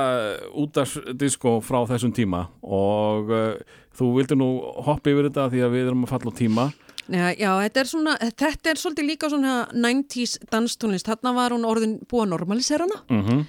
útarsdisko 0.55 1.57
frá 1.63 1.81
þessum 1.91 2.13
tíma 2.15 2.45
og 2.63 3.31
uh, 3.31 3.55
þú 3.99 4.09
vildi 4.19 4.37
nú 4.39 4.49
hoppa 4.87 5.11
yfir 5.13 5.29
þetta 5.29 5.49
því 5.51 5.63
að 5.67 5.75
við 5.75 5.87
erum 5.91 6.05
að 6.07 6.13
falla 6.15 6.31
á 6.31 6.39
tíma 6.41 6.67
Já, 7.11 7.31
já, 7.35 7.51
þetta 7.65 7.81
er 7.83 7.89
svona, 7.91 8.13
þetta 8.21 8.71
er 8.71 8.79
svolítið 8.79 9.09
líka 9.09 9.31
svona 9.33 9.55
90s 9.75 10.37
danstónlist, 10.53 11.09
þarna 11.11 11.35
var 11.35 11.57
hún 11.57 11.67
orðin 11.67 11.99
búið 12.07 12.27
að 12.27 12.33
normalisera 12.37 12.87
hana 12.87 13.03
mm 13.09 13.43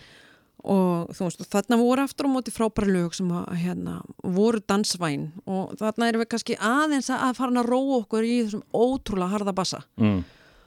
og 0.62 1.10
þú 1.16 1.28
veist, 1.28 1.46
þarna 1.50 1.78
voru 1.80 2.04
aftur 2.06 2.28
á 2.30 2.34
móti 2.36 2.54
frábæra 2.54 2.90
lög 2.92 3.16
sem 3.18 3.30
að, 3.34 3.48
hérna, 3.64 3.96
voru 4.22 4.62
dansvæn 4.70 5.32
og 5.50 5.74
þarna 5.80 6.10
erum 6.12 6.24
við 6.24 6.30
kannski 6.34 6.58
aðeins 6.58 7.10
að 7.14 7.38
fara 7.40 7.64
að 7.64 7.70
róa 7.72 8.02
okkur 8.02 8.28
í 8.28 8.36
þessum 8.44 8.64
ótrúlega 8.70 9.34
harða 9.36 9.56
bassa. 9.58 9.82
mm. 10.02 10.22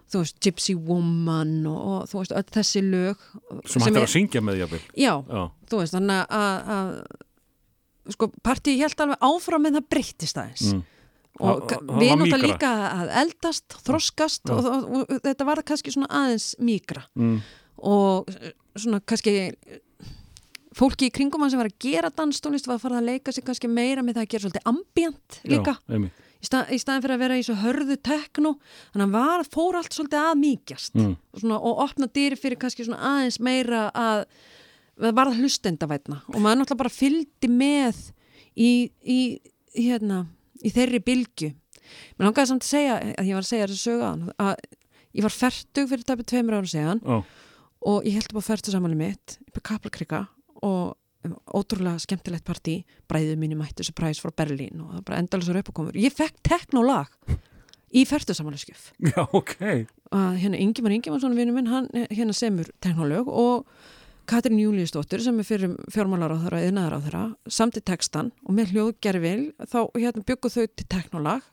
Þú 0.05 0.21
veist, 0.21 0.37
Gypsy 0.45 0.75
Woman 0.77 1.53
og, 1.66 1.77
og 1.91 2.09
þú 2.11 2.19
veist, 2.21 2.35
öll 2.37 2.51
þessi 2.59 2.83
lög. 2.85 3.23
sem 3.65 3.83
hægt 3.87 3.97
er 3.97 4.05
að 4.05 4.12
syngja 4.12 4.43
með 4.45 4.59
jafnvel 4.61 4.81
Já, 5.01 5.15
Já, 5.25 5.45
þú 5.71 5.81
veist, 5.81 5.95
þannig 5.97 6.35
að, 6.41 6.75
að 6.75 8.12
sko, 8.15 8.29
partíi 8.45 8.83
held 8.83 9.01
alveg 9.07 9.25
áfram 9.31 9.71
en 9.71 9.79
það 9.79 9.89
breyttist 9.95 10.43
aðeins 10.43 10.66
mm. 10.75 10.83
Og 11.40 11.73
við 11.98 12.12
mýkra. 12.20 12.39
líka 12.43 12.73
að 13.02 13.09
eldast, 13.24 13.77
þroskast 13.86 14.51
og, 14.55 14.65
og, 14.70 14.85
og, 15.01 15.15
þetta 15.24 15.47
var 15.48 15.62
kannski 15.66 15.90
svona 15.94 16.11
aðeins 16.11 16.52
mýkra 16.62 17.02
Mm. 17.19 17.40
og 17.78 18.28
eh, 18.31 18.52
svona 18.78 19.01
kannski 19.05 19.52
fólki 20.74 21.06
í 21.09 21.15
kringum 21.15 21.43
hann 21.44 21.51
sem 21.52 21.61
var 21.61 21.70
að 21.70 21.78
gera 21.85 22.11
danstónlist 22.11 22.66
var 22.66 22.78
að 22.78 22.85
fara 22.86 22.98
að 23.01 23.09
leika 23.12 23.32
sig 23.35 23.44
kannski 23.47 23.69
meira 23.70 24.02
með 24.02 24.16
það 24.19 24.24
að 24.24 24.31
gera 24.32 24.44
svolítið 24.44 24.70
ambient 24.73 25.36
líka 25.47 25.74
Já, 25.86 25.98
í, 26.05 26.48
stað, 26.48 26.73
í 26.74 26.78
staðin 26.82 27.05
fyrir 27.05 27.15
að 27.16 27.23
vera 27.24 27.36
í 27.39 27.44
svo 27.47 27.55
hörðu 27.61 27.97
tekno 28.05 28.55
þannig 28.93 29.06
að 29.06 29.15
var, 29.15 29.44
fór 29.55 29.78
allt 29.78 29.94
svolítið 29.94 30.20
að 30.24 30.40
mýkjast 30.43 30.98
Mm. 30.98 31.15
svona, 31.39 31.59
og 31.61 31.82
opna 31.86 32.06
dyri 32.11 32.36
fyrir 32.40 32.59
kannski 32.59 32.86
svona 32.89 33.02
aðeins 33.15 33.39
meira 33.40 33.86
að 33.94 34.24
það 34.98 35.15
var 35.19 35.32
hlustendavætna 35.35 36.20
og 36.31 36.39
maður 36.40 36.61
náttúrulega 36.62 36.82
bara 36.85 36.94
fylgdi 36.94 37.48
með 37.51 38.02
í, 38.55 38.90
í, 39.02 39.20
hérna, 39.74 40.24
í 40.65 40.73
þeirri 40.74 41.01
bylgju. 41.05 41.53
Mér 42.16 42.28
langaði 42.28 42.51
samt 42.51 42.65
að 42.65 42.73
segja 42.73 42.99
að 43.12 43.28
ég 43.28 43.36
var 43.36 43.45
að 43.45 43.51
segja 43.51 43.69
þessu 43.69 43.82
sögu 43.91 44.05
áðan, 44.09 44.35
að 44.41 44.55
ég 45.15 45.27
var 45.27 45.35
fertug 45.36 45.89
fyrir 45.91 46.05
tæpið 46.09 46.28
tveimur 46.32 46.59
ára 46.59 46.70
segjan 46.73 47.03
Já, 47.05 47.16
og 47.85 48.07
ég 48.09 48.16
held 48.16 48.31
upp 48.32 48.41
á 48.41 48.49
færstu 48.49 48.73
samanlega 48.73 49.03
mitt 49.05 49.36
upp 49.45 49.59
á 49.61 49.66
Kaplakrika 49.69 50.20
og 50.65 50.95
um, 51.28 51.35
ótrúlega 51.53 52.01
skemmtilegt 52.03 52.47
partí. 52.49 52.78
Bræðið 53.11 53.41
mínu 53.43 53.59
mættu 53.61 53.85
surprise 53.86 54.23
frá 54.24 54.32
Berlín 54.32 54.81
og 54.81 54.95
það 54.97 55.05
bara 55.11 55.20
endalusar 55.20 55.61
uppákomur 55.61 55.99
ég 56.01 56.15
fekk 56.16 56.41
teknolag 56.49 57.12
í 57.95 58.07
færstu 58.09 58.35
samanlega 58.35 58.65
skjöf 58.65 58.89
Já, 59.12 59.20
ok. 59.28 59.59
að 60.15 60.41
hérna 60.43 60.62
Ingimar 60.65 60.97
Ingimarsson 60.97 61.36
vinnu 61.36 61.55
minn, 61.55 61.70
hann 61.70 61.91
hérna 62.11 62.35
semur 62.35 62.73
teknolög 62.82 63.28
og 63.28 63.69
Katrin 64.29 64.61
Júliusdóttir 64.61 65.21
sem 65.25 65.39
er 65.41 65.47
fyrir 65.47 65.75
fjármálar 65.93 66.33
á 66.33 66.39
þeirra, 66.47 66.63
yðnaðar 66.69 66.97
á 66.97 67.01
þeirra, 67.05 67.25
samt 67.51 67.79
í 67.81 67.83
textan 67.85 68.31
og 68.47 68.57
með 68.57 68.75
hljóðgerfil 68.75 69.43
þá 69.69 69.81
hérna 69.99 70.25
byggu 70.29 70.53
þau 70.55 70.65
til 70.65 70.87
teknolag 70.89 71.45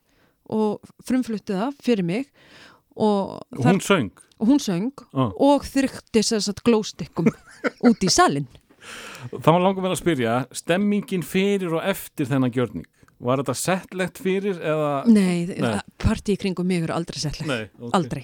og 0.52 0.94
frumflutti 1.08 1.58
það 1.58 1.78
fyrir 1.84 2.08
mig 2.08 2.32
og, 2.96 3.42
hún 3.60 3.82
söng. 3.84 4.12
og 4.40 4.52
hún 4.52 4.64
söng 4.64 4.92
Ó. 5.12 5.32
og 5.32 5.68
þess 5.68 6.52
að 6.52 6.64
glóstikkum 6.68 7.30
út 7.88 8.04
í 8.04 8.12
salin. 8.12 8.48
Það 9.30 9.52
var 9.54 9.62
langar 9.62 9.86
með 9.86 9.94
að 9.94 10.02
spyrja, 10.02 10.36
stemmingin 10.58 11.24
fyrir 11.26 11.76
og 11.78 11.86
eftir 11.86 12.30
þennan 12.30 12.54
gjörning. 12.56 12.88
Var 13.22 13.44
þetta 13.44 13.54
settlegt 13.54 14.18
fyrir 14.18 14.58
eða... 14.58 14.94
Nei, 15.06 15.46
Nei. 15.46 15.76
partí 16.02 16.34
í 16.34 16.40
kringum 16.42 16.66
mig 16.66 16.82
eru 16.88 16.96
aldrei 16.96 17.20
settleg. 17.22 17.52
Nei, 17.52 17.68
ok. 17.78 17.92
Aldrei. 18.00 18.24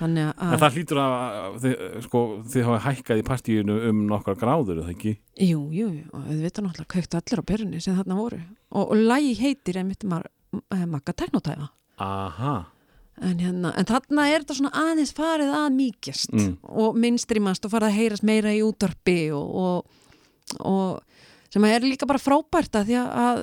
Þannig 0.00 0.26
En 0.30 0.48
að, 0.54 0.58
það 0.62 0.76
hlýtur 0.78 1.00
að, 1.02 1.56
þið, 1.64 1.84
sko, 2.06 2.20
þið 2.54 2.66
hafa 2.68 2.80
hækkað 2.86 3.20
í 3.20 3.24
partíinu 3.28 3.76
um 3.90 4.02
nokkar 4.08 4.38
gráður, 4.40 4.80
það 4.86 4.92
ekki? 4.94 5.14
jú, 5.44 5.62
jú, 5.76 5.88
og 6.16 6.26
við 6.30 6.42
veitum 6.46 6.66
náttúrulega 6.68 6.92
kveikt 6.94 7.16
allir 7.18 7.42
á 7.42 7.50
perunni 7.52 7.82
sem 7.84 7.98
þarna 7.98 8.16
voru. 8.18 8.40
Og, 8.70 8.84
og 8.94 8.96
lægi 9.10 9.34
heitir 9.42 9.80
einmitt 9.82 10.06
mar, 10.08 10.24
eh, 10.72 10.86
Teknotæfa. 11.12 11.68
Aha. 12.00 12.54
En, 13.20 13.36
hérna, 13.36 13.74
en 13.76 13.84
þarna 13.88 14.24
er 14.32 14.40
þetta 14.40 14.56
svona 14.56 14.70
aðeins 14.80 15.12
farið 15.12 15.50
að 15.52 15.74
mýkjast 15.76 16.32
Mm. 16.32 16.52
og 16.62 16.96
minnstrimast 16.96 17.64
og 17.66 17.72
farið 17.74 17.90
að 17.90 17.98
heyrast 17.98 18.24
meira 18.24 18.52
í 18.56 18.62
útvarpi 18.64 19.18
og, 19.36 19.50
og, 19.60 19.84
og 20.64 21.02
sem 21.52 21.64
er 21.68 21.84
líka 21.84 22.08
bara 22.08 22.22
frábært 22.22 22.78
að 22.80 22.88
því 22.88 22.96
að, 23.02 23.10
að 23.20 23.42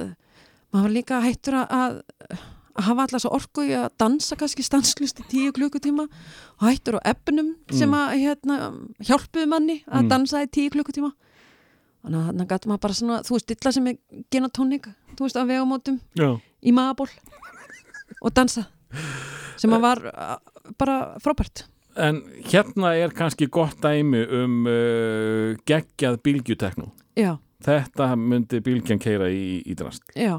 maður 0.73 0.87
var 0.87 0.95
líka 0.95 1.19
hættur 1.21 1.59
að, 1.59 1.67
að, 1.77 1.99
að 2.31 2.45
hafa 2.77 3.01
alltaf 3.05 3.21
svo 3.23 3.31
orku 3.35 3.63
í 3.65 3.71
að 3.77 3.87
dansa 3.99 4.35
kannski 4.39 4.63
stanslust 4.65 5.19
í 5.23 5.25
tíu 5.31 5.51
klukkutíma 5.55 6.03
og 6.07 6.65
hættur 6.67 6.99
á 6.99 7.09
eppnum 7.13 7.55
sem 7.73 7.91
að 7.97 8.13
hérna, 8.21 8.57
hjálpuðu 9.01 9.47
manni 9.49 9.79
að 9.87 10.03
Mm. 10.03 10.09
dansa 10.11 10.43
í 10.45 10.49
tíu 10.51 10.69
klukkutíma 10.73 11.11
þannig 12.03 12.19
að 12.19 12.27
þannig 12.31 12.47
gæti 12.51 12.67
maður 12.71 12.83
bara 12.85 12.93
svona 12.99 13.21
þú 13.25 13.33
veist, 13.37 13.51
illa 13.55 13.71
sem 13.71 13.87
er 13.87 13.97
genatónik 14.31 14.85
þú 15.17 15.25
veist, 15.25 15.37
á 15.39 15.43
vegumótum 15.49 15.99
Já. 16.15 16.29
í 16.63 16.71
magaból 16.71 17.09
og 18.21 18.33
dansa 18.33 18.67
sem 19.57 19.73
að 19.73 19.81
var 19.81 20.03
uh, 20.13 20.37
bara 20.77 21.17
frábært 21.23 21.65
En 21.97 22.19
hérna 22.45 22.91
er 22.93 23.09
kannski 23.09 23.47
gott 23.49 23.79
dæmi 23.81 24.19
um 24.43 24.67
uh, 24.69 25.55
geggjað 25.65 26.19
bylgjuteknú. 26.21 26.91
já, 27.17 27.39
Þetta 27.65 28.11
myndi 28.15 28.59
bylgjan 28.61 28.99
keira 29.01 29.31
í, 29.33 29.63
í 29.65 29.73
drast. 29.73 30.03
já, 30.13 30.37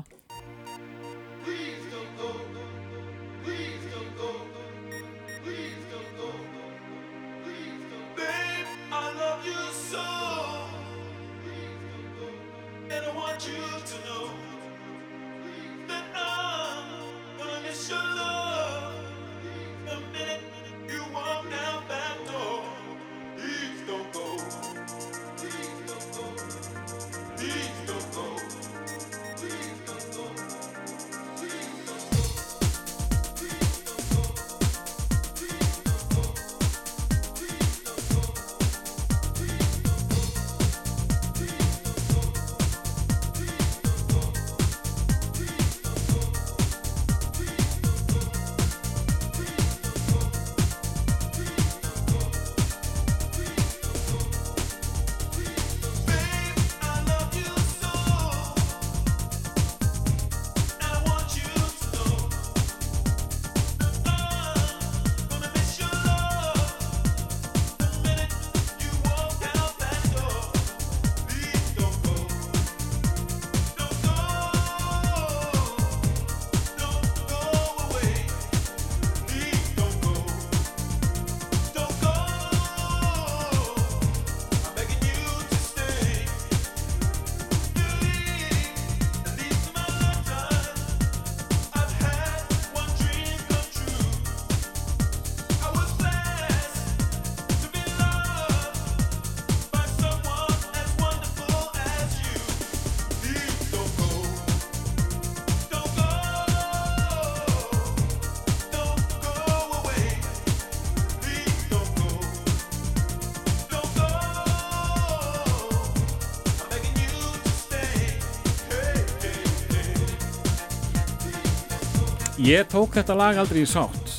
Ég 122.48 122.66
tók 122.70 122.94
þetta 122.96 123.16
lag 123.18 123.38
aldrei 123.42 123.62
í 123.64 123.68
sátt 123.68 124.12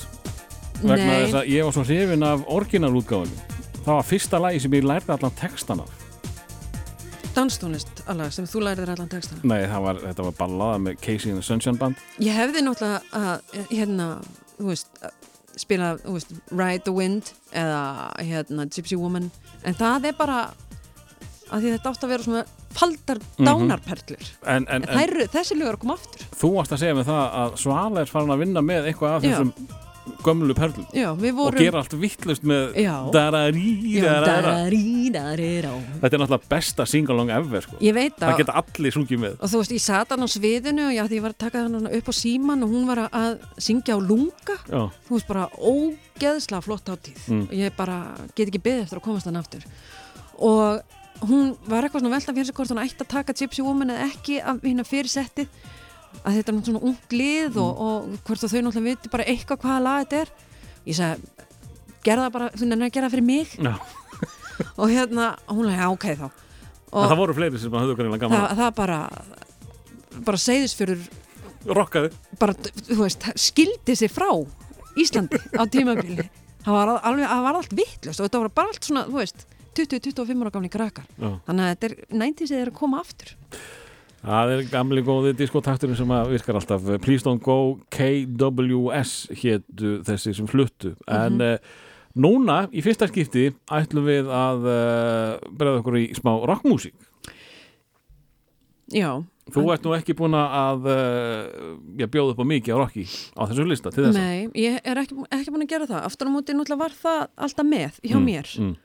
vegna 0.83 0.95
Nei. 1.01 1.23
þess 1.25 1.37
að 1.41 1.47
ég 1.51 1.65
var 1.65 1.75
svo 1.75 1.83
hrifin 1.87 2.23
af 2.27 2.43
orginalútgáfunum. 2.55 3.39
Það 3.83 3.95
var 3.95 4.05
fyrsta 4.07 4.39
lagi 4.43 4.61
sem 4.63 4.75
ég 4.77 4.85
lærði 4.87 5.15
allan 5.15 5.33
textan 5.39 5.81
af. 5.83 5.95
danstónlist 7.35 8.01
alveg 8.09 8.33
sem 8.35 8.45
þú 8.49 8.61
lærið 8.65 8.89
allan 8.91 9.07
textana 9.11 9.41
Nei, 9.47 9.61
það 9.69 9.83
var, 9.85 9.99
þetta 10.03 10.23
var 10.25 10.33
ballaða 10.39 10.79
með 10.83 10.95
Casey 10.99 11.29
and 11.31 11.39
the 11.39 11.45
Sunshine 11.45 11.77
Band. 11.79 11.95
ég 12.19 12.35
hefði 12.35 12.63
náttúrulega 12.65 12.99
að 13.15 13.67
hérna, 13.69 14.07
þú 14.57 14.65
veist 14.71 14.89
að 15.05 15.13
spila, 15.61 15.91
þú 16.03 16.15
veist, 16.17 16.33
Ride 16.51 16.83
the 16.87 16.93
Wind 16.95 17.31
eða 17.53 17.83
hérna 18.25 18.65
Gypsy 18.67 18.97
Woman 18.99 19.29
en 19.63 19.77
það 19.77 20.09
er 20.09 20.17
bara 20.19 20.39
að 21.49 21.61
því 21.63 21.71
þetta 21.77 21.93
átt 21.93 22.03
að 22.03 22.13
vera 22.15 22.27
svona 22.27 22.43
faldar 22.77 23.19
dánarperlur 23.37 24.23
En, 24.45 24.65
en, 24.69 24.83
en, 24.87 24.99
eru- 25.03 25.27
þessi 25.33 25.57
lögur 25.59 25.77
að 25.79 25.83
koma 25.83 25.97
aftur 25.99 26.25
þú 26.39 26.53
varst 26.59 26.71
að 26.75 26.83
segja 26.83 26.95
mig 26.99 27.05
það 27.09 27.37
að 27.43 27.59
Svala 27.65 28.01
er 28.05 28.11
farin 28.11 28.33
að 28.35 28.43
vinna 28.45 28.61
með 28.65 28.89
eitthvað 28.91 29.15
af 29.17 29.23
þessum 29.27 29.53
gömlu 30.25 30.55
perlum 30.57 30.85
já, 30.95 31.11
við 31.13 31.29
og 31.29 31.37
vorum 31.37 31.61
gera 31.61 31.81
allt 31.83 31.91
vittlust 32.01 32.41
með 32.49 32.77
Já. 32.81 32.93
dararí, 33.13 33.73
Já, 33.93 34.05
darara. 34.25 34.53
darídarirá. 34.65 35.73
Þetta 36.01 36.09
er 36.17 36.21
náttúrulega 36.23 36.49
besta 36.49 36.85
singalong 36.89 37.29
ever 37.35 37.61
sko. 37.61 37.77
ég 37.83 37.93
veit 37.93 38.15
Það 38.17 38.31
að 38.33 38.39
geta 38.41 38.55
allir 38.63 38.95
sungið 38.95 39.21
með 39.21 39.35
og 39.37 39.51
þú 39.53 39.61
veist, 39.61 39.75
ég 39.77 39.83
sat 39.85 40.09
hann 40.15 40.25
á 40.25 40.29
sviðinu 40.33 40.87
og 40.89 40.95
já, 40.97 41.03
ég 41.13 41.21
var 41.27 41.35
að 41.35 41.41
taka 41.45 41.61
hann 41.67 41.87
upp 41.99 42.09
á 42.09 42.13
síman 42.15 42.65
og 42.65 42.73
hún 42.73 42.87
var 42.89 43.03
að- 43.05 43.45
syngja 43.61 43.97
á 43.97 43.99
lunga 44.01 44.57
Já, 44.65 44.81
þú 45.07 45.13
veist 45.13 45.27
bara 45.29 45.45
ógeðslega 45.61 46.63
flott 46.65 46.89
átíð 46.89 47.19
Mm. 47.29 47.43
og 47.45 47.53
ég 47.53 47.75
bara 47.77 47.99
get 48.35 48.47
ekki 48.49 48.63
beðið 48.65 48.83
eftir 48.87 48.97
að 48.97 49.05
komast 49.05 49.25
hann 49.29 49.37
aftur 49.37 49.61
og 50.39 50.81
hún 51.27 51.51
var 51.67 51.83
eitthvað 51.85 52.03
svona 52.03 52.15
velta 52.15 52.33
fyrir 52.35 52.47
sig 52.47 52.55
hvort 52.55 52.71
hún 52.71 52.81
ætti 52.83 53.03
að 53.03 53.11
taka 53.11 53.35
Gypsy 53.35 53.65
Woman 53.65 53.93
eða 53.93 54.07
ekki 54.07 54.39
af 54.39 54.61
hérna 54.63 54.85
fyrir 54.87 55.11
settið 55.11 55.49
að 56.23 56.37
þetta 56.39 56.51
er 56.51 56.57
náttúrulega 56.57 56.71
svona 56.71 56.89
ungt 56.89 57.15
lið 57.15 57.59
og, 57.61 57.81
og 57.85 58.19
hvort 58.27 58.43
þau 58.43 58.61
náttúrulega 58.65 58.85
viti 58.87 59.11
bara 59.13 59.27
eitthvað 59.29 59.63
hvaða 59.63 59.83
lag 59.85 60.03
þetta 60.03 60.21
er. 60.23 60.31
Ég 60.89 60.97
sagði, 60.97 61.47
gerða 62.07 62.27
það 62.27 62.35
bara 62.37 62.49
þú 62.55 62.69
nefnir 62.69 62.87
að 62.87 62.93
gera 62.95 63.09
það 63.09 63.15
fyrir 63.17 63.27
mig. 63.29 63.55
Já. 63.59 63.73
og 64.79 64.93
hérna, 64.93 65.27
hún 65.51 65.71
já, 65.73 65.85
ok 65.89 66.07
þá. 66.19 66.27
Og 66.89 67.05
það 67.05 67.19
voru 67.21 67.37
fleiri 67.37 67.61
sem 67.61 67.75
höfðu 67.77 67.97
greinlega 67.99 68.25
gaman 68.25 68.39
það, 68.39 68.63
það 68.63 68.71
bara 68.79 68.99
bara 70.25 70.41
segðis 70.41 70.73
fyrir 70.75 71.03
að 71.03 71.75
rokkaði. 71.77 72.09
bara, 72.41 72.55
þú 72.79 72.99
veist, 73.03 73.27
skildi 73.39 73.95
sig 73.99 74.11
frá 74.11 74.31
Íslandi 74.99 75.37
á 75.55 75.63
tímabili. 75.69 76.25
Það 76.59 76.75
var 76.75 76.89
alveg, 77.07 77.23
það 77.23 77.43
var 77.45 77.55
allt 77.55 77.73
vittlust 77.73 78.19
og 78.19 78.25
þetta 78.25 78.39
var 78.41 78.49
bara 78.57 78.71
allt 78.73 78.83
svona, 78.83 79.03
þú 79.07 79.15
veist 79.15 79.45
20-25 79.79 80.45
ára 80.45 80.53
gamli 80.55 80.71
krakkar. 80.73 81.09
Já. 81.17 81.29
þannig 81.47 81.65
að 81.65 81.73
þetta 81.73 81.89
er 81.89 81.97
90s 82.23 82.55
er 82.59 82.71
að 82.71 82.79
koma 82.79 83.03
aftur. 83.03 83.35
Það 84.19 84.53
er 84.53 84.63
gamli 84.67 85.03
góði 85.07 85.35
diskotakturinn 85.39 85.95
sem 85.95 86.09
að 86.11 86.33
virkar 86.33 86.57
alltaf. 86.59 86.89
Please 87.05 87.23
Don't 87.23 87.43
Go. 87.43 87.77
KWS 87.95 89.13
hétu 89.39 89.99
þessi 90.03 90.33
sem 90.35 90.49
fluttu. 90.49 90.91
En 91.07 91.39
uh, 91.39 91.53
núna 92.17 92.63
í 92.73 92.83
fyrsta 92.85 93.07
skipti 93.09 93.49
ætlum 93.71 94.07
við 94.07 94.29
að 94.33 94.65
uh, 94.67 95.51
bregða 95.53 95.83
okkur 95.83 95.99
í 96.01 96.07
smá 96.17 96.33
rockmúsík 96.49 96.95
Já, 98.89 99.21
Þú 99.53 99.63
ert 99.73 99.85
nú 99.85 99.93
ekki 99.93 100.15
búin 100.17 100.33
að 100.37 100.87
uh, 100.89 102.05
bjóða 102.09 102.33
upp 102.33 102.41
á 102.41 102.45
mikið 102.49 102.73
á 102.73 102.77
rocki 102.81 103.05
á 103.37 103.41
þessu 103.49 103.65
lista 103.69 103.93
til 103.93 104.07
þess 104.07 104.17
nei, 104.17 104.49
ég 104.57 104.77
er 104.81 105.01
ekki, 105.01 105.17
ekki 105.29 105.53
búin 105.53 105.65
að 105.65 105.71
gera 105.73 105.89
það. 105.89 106.05
Aftur 106.09 106.29
á 106.29 106.31
móti 106.33 106.55
náttúrulega 106.57 106.83
var 106.83 106.95
það 106.97 107.21
alltaf 107.47 107.69
með 107.69 107.99
hjá 108.05 108.17
mér. 108.21 108.51
mm. 108.61 108.75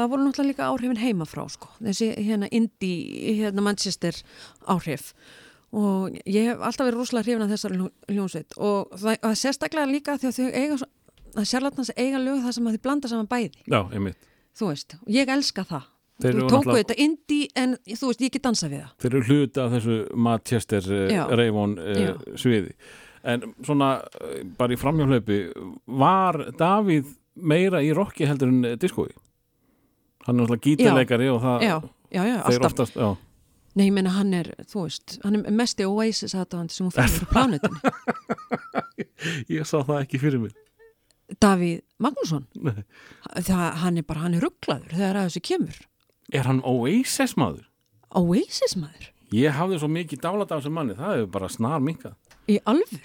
Það 0.00 0.10
voru 0.12 0.24
náttúrulega 0.26 0.50
líka 0.52 0.68
áhrifin 0.70 1.00
heimafrá 1.02 1.44
sko. 1.50 1.68
þessi 1.82 2.10
hérna 2.16 2.48
indie 2.50 3.36
hérna 3.42 3.62
Manchester 3.62 4.14
áhrif. 4.66 5.12
Og 5.72 6.18
ég 6.28 6.50
hef 6.50 6.60
alltaf 6.60 6.84
verið 6.88 6.98
rúslega 7.00 7.24
hrifin 7.24 7.42
af 7.46 7.50
þessari 7.54 7.78
hljó- 7.80 7.92
hljómsveit. 8.12 8.56
Og 8.58 8.90
það, 8.92 9.16
það 9.22 9.30
er 9.30 9.38
sérstaklega 9.40 9.88
líka 9.88 10.18
því 10.20 10.28
að 10.28 10.36
þau 10.38 10.50
eiga 10.52 10.76
svo- 10.82 10.90
að 11.32 11.46
sérlatnans 11.48 11.90
eiga 11.96 12.18
lög 12.20 12.42
þar 12.44 12.52
sem 12.52 12.66
að 12.68 12.76
þau 12.76 12.82
blanda 12.82 13.08
saman 13.08 13.28
bæði. 13.30 13.62
Já, 13.66 13.80
einmitt. 13.92 14.28
Þú 14.58 14.68
veist, 14.68 14.94
og 15.00 15.08
ég 15.08 15.28
elska 15.32 15.64
það. 15.64 15.86
Þeir 16.22 16.34
þú 16.36 16.48
tóku 16.52 16.74
þetta 16.76 16.94
indie 17.00 17.48
en 17.56 17.72
þú 17.88 18.10
veist, 18.10 18.20
ég 18.20 18.30
get 18.36 18.42
dansa 18.44 18.68
við 18.68 18.82
það. 18.82 18.92
Þeir 19.00 19.14
eru 19.16 19.22
hluti 19.30 19.62
af 19.62 19.72
þessu 19.72 19.96
Manchester 20.14 20.82
uh, 20.92 21.08
Já. 21.10 21.22
Reivon 21.40 21.78
uh, 21.80 21.94
Já. 21.96 22.12
sviði. 22.36 22.74
En 23.24 23.42
svona 23.64 23.88
uh, 24.04 24.36
bara 24.58 24.74
í 24.76 24.78
framhjálaupi 24.78 25.38
var 25.86 26.38
Davíð 26.58 27.08
meira 27.34 27.80
í 27.82 27.94
rocki 27.96 28.26
heldur 28.28 28.52
en 28.52 28.76
diskói 28.78 29.08
hann 30.26 30.36
er 30.36 30.40
náttúrulega 30.42 30.64
gítarleikari 30.68 31.28
og 31.32 31.42
það 31.42 31.66
já, 31.66 31.76
já, 32.12 32.22
já, 32.22 32.36
þeir 32.46 32.56
alltaf. 32.56 32.70
oftast 32.70 32.98
já. 32.98 33.08
nei, 33.74 33.86
ég 33.86 33.94
meina 33.96 34.16
hann 34.16 34.34
er, 34.38 34.52
þú 34.70 34.86
veist, 34.86 35.18
hann 35.24 35.38
er 35.40 35.56
mesti 35.62 35.86
Oasis 35.88 36.36
aðdáðandi 36.36 36.76
sem 36.76 36.88
hún 36.88 36.96
fyrir 36.96 37.24
á 37.24 37.32
plánutinni 37.32 37.80
ég 39.58 39.68
sá 39.68 39.78
það 39.80 39.98
ekki 40.02 40.22
fyrir 40.22 40.44
mig 40.46 40.58
Davíð 41.40 41.80
Magnússon? 42.02 42.46
Nei. 42.60 42.82
það, 43.40 43.64
hann 43.82 44.00
er 44.00 44.06
bara, 44.06 44.24
hann 44.26 44.36
er 44.36 44.44
rugglaður 44.44 44.92
þegar 44.92 45.16
að 45.16 45.28
þessu 45.30 45.42
kemur. 45.48 45.78
Er 46.32 46.48
hann 46.48 46.60
Oasis 46.68 47.36
maður? 47.40 47.64
Oasis 48.18 48.76
maður? 48.76 49.08
Ég 49.32 49.56
hafði 49.56 49.78
svo 49.80 49.88
mikið 49.88 50.20
dálat 50.26 50.52
af 50.52 50.60
þessum 50.60 50.76
manni 50.76 50.96
það 50.98 51.14
hefur 51.16 51.30
bara 51.38 51.48
snar 51.52 51.80
minkað 51.84 52.18
í 52.50 52.58
alvöru? 52.68 53.00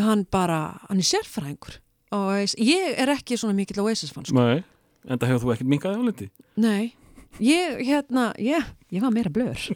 Hann 0.00 0.24
bara, 0.32 0.60
hann 0.88 1.02
er 1.02 1.08
sérfræðingur 1.08 1.78
Oasis, 2.14 2.56
ég 2.58 2.98
er 3.02 3.12
ekki 3.14 3.38
svona 3.38 3.56
mikill 3.56 3.84
Oasis 3.84 4.12
fann 4.14 4.26
sko. 4.26 4.38
Nei, 4.38 4.64
en 5.08 5.18
það 5.18 5.28
hefur 5.32 5.44
þú 5.46 5.52
ekkert 5.54 5.70
minkað 5.74 5.98
áliti? 6.00 6.30
Nei, 6.56 6.94
ég 7.40 7.80
hérna 7.86 8.32
ég, 8.38 8.64
ég 8.90 9.02
var 9.04 9.10
meira 9.14 9.30
blöður 9.30 9.70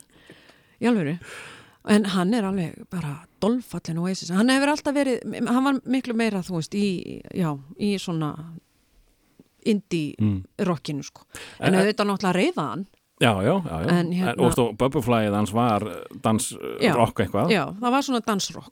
í 0.81 0.87
alvöru. 0.89 1.19
En 1.89 2.05
hann 2.13 2.35
er 2.35 2.45
alveg 2.45 2.83
bara 2.91 3.15
dolfallin 3.41 3.99
Oasis, 4.03 4.29
hann 4.35 4.51
hefur 4.53 4.69
alltaf 4.75 4.95
verið 4.95 5.23
hann 5.49 5.65
var 5.65 5.79
miklu 5.89 6.15
meira, 6.19 6.43
þú 6.45 6.59
veist, 6.59 6.75
í 6.75 7.23
já, 7.35 7.55
í 7.81 7.95
svona 7.99 8.35
indie 9.67 10.15
Mm. 10.21 10.45
rockinu 10.65 11.03
sko. 11.05 11.23
En- 11.61 11.75
en 11.75 11.81
auðvitað 11.81 12.07
náttúrulega 12.09 12.35
reyða 12.35 12.69
hann. 12.71 12.87
Já, 13.21 13.33
já, 13.43 13.55
já, 13.67 13.83
já. 13.83 13.89
En 13.99 14.13
hérna- 14.13 14.39
og 14.47 14.53
stó, 14.53 14.73
Bubbleflyið 14.77 15.35
hans 15.35 15.51
var 15.53 15.83
uh, 15.83 15.95
dans 16.23 16.53
uh, 16.53 16.59
Já. 16.81 16.95
rock 16.95 17.19
eitthvað. 17.21 17.51
Já, 17.51 17.65
það 17.81 17.91
var 17.91 18.03
svona 18.03 18.21
dansrock. 18.25 18.71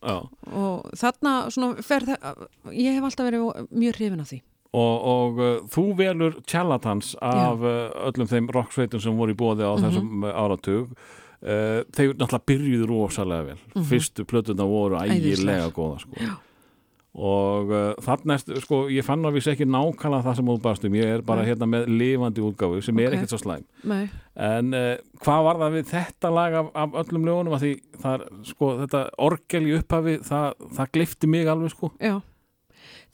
Og 0.52 0.90
þarna 0.94 1.50
svona 1.50 1.82
fer 1.82 2.00
ég 2.70 2.94
hef 2.94 3.02
alltaf 3.02 3.26
verið 3.26 3.68
mjög 3.72 3.94
hrifin 3.98 4.20
af 4.20 4.28
því 4.30 4.42
og, 4.76 4.96
og 5.08 5.38
uh, 5.40 5.52
þú 5.72 5.84
velur 5.96 6.34
charlatans 6.50 7.14
af 7.24 7.62
uh, 7.64 8.08
öllum 8.10 8.28
þeim 8.28 8.50
rocksveitum 8.52 9.00
sem 9.00 9.16
voru 9.16 9.32
í 9.32 9.38
bóði 9.40 9.64
á 9.64 9.72
Mhm. 9.76 9.84
þessum 9.86 10.24
uh, 10.26 10.34
áratug 10.42 10.90
uh, 10.92 11.80
þeir 11.96 12.12
náttúrulega 12.18 12.48
byrjuðu 12.50 12.88
rosalega 12.90 13.46
vel 13.52 13.60
Mhm. 13.74 13.86
fyrstu 13.92 14.24
plötuna 14.28 14.66
voru 14.68 14.98
ægilega 15.00 15.70
góða 15.72 16.00
sko. 16.04 16.26
og 17.16 17.70
þarna 18.04 18.34
er, 18.36 18.58
sko, 18.60 18.82
ég 18.92 19.04
fann 19.06 19.22
að 19.24 19.38
við 19.38 19.46
ekki 19.54 19.64
nákvæmlega 19.72 20.26
það 20.26 20.34
sem 20.36 20.48
þú 20.50 20.56
baðst 20.66 20.84
um, 20.84 20.96
ég 20.98 21.12
er 21.14 21.22
bara 21.24 21.40
Nei. 21.40 21.48
hérna 21.48 21.68
með 21.72 21.86
lifandi 21.88 22.42
útgáfu 22.44 22.82
sem 22.84 22.98
er 23.00 23.06
Ok. 23.08 23.14
ekkert 23.16 23.32
svo 23.32 23.38
slæm 23.40 23.62
Nei. 23.88 24.10
en 24.36 24.70
hvað 25.24 25.44
var 25.46 25.56
það 25.62 25.72
við 25.78 25.86
þetta 25.94 26.32
lag 26.36 26.52
af, 26.60 26.68
af 26.74 26.90
öllum 27.06 27.24
lögunum 27.24 27.56
því 27.62 27.70
það 28.02 28.12
er, 28.20 28.26
sko, 28.50 28.68
þetta 28.82 29.00
orgel 29.18 29.64
í 29.64 29.72
upphafi 29.78 30.18
það, 30.28 30.52
það 30.76 30.92
glifti 30.98 31.26
mig 31.32 31.46
alveg 31.48 31.72
sko 31.72 31.90
Já, 32.04 32.20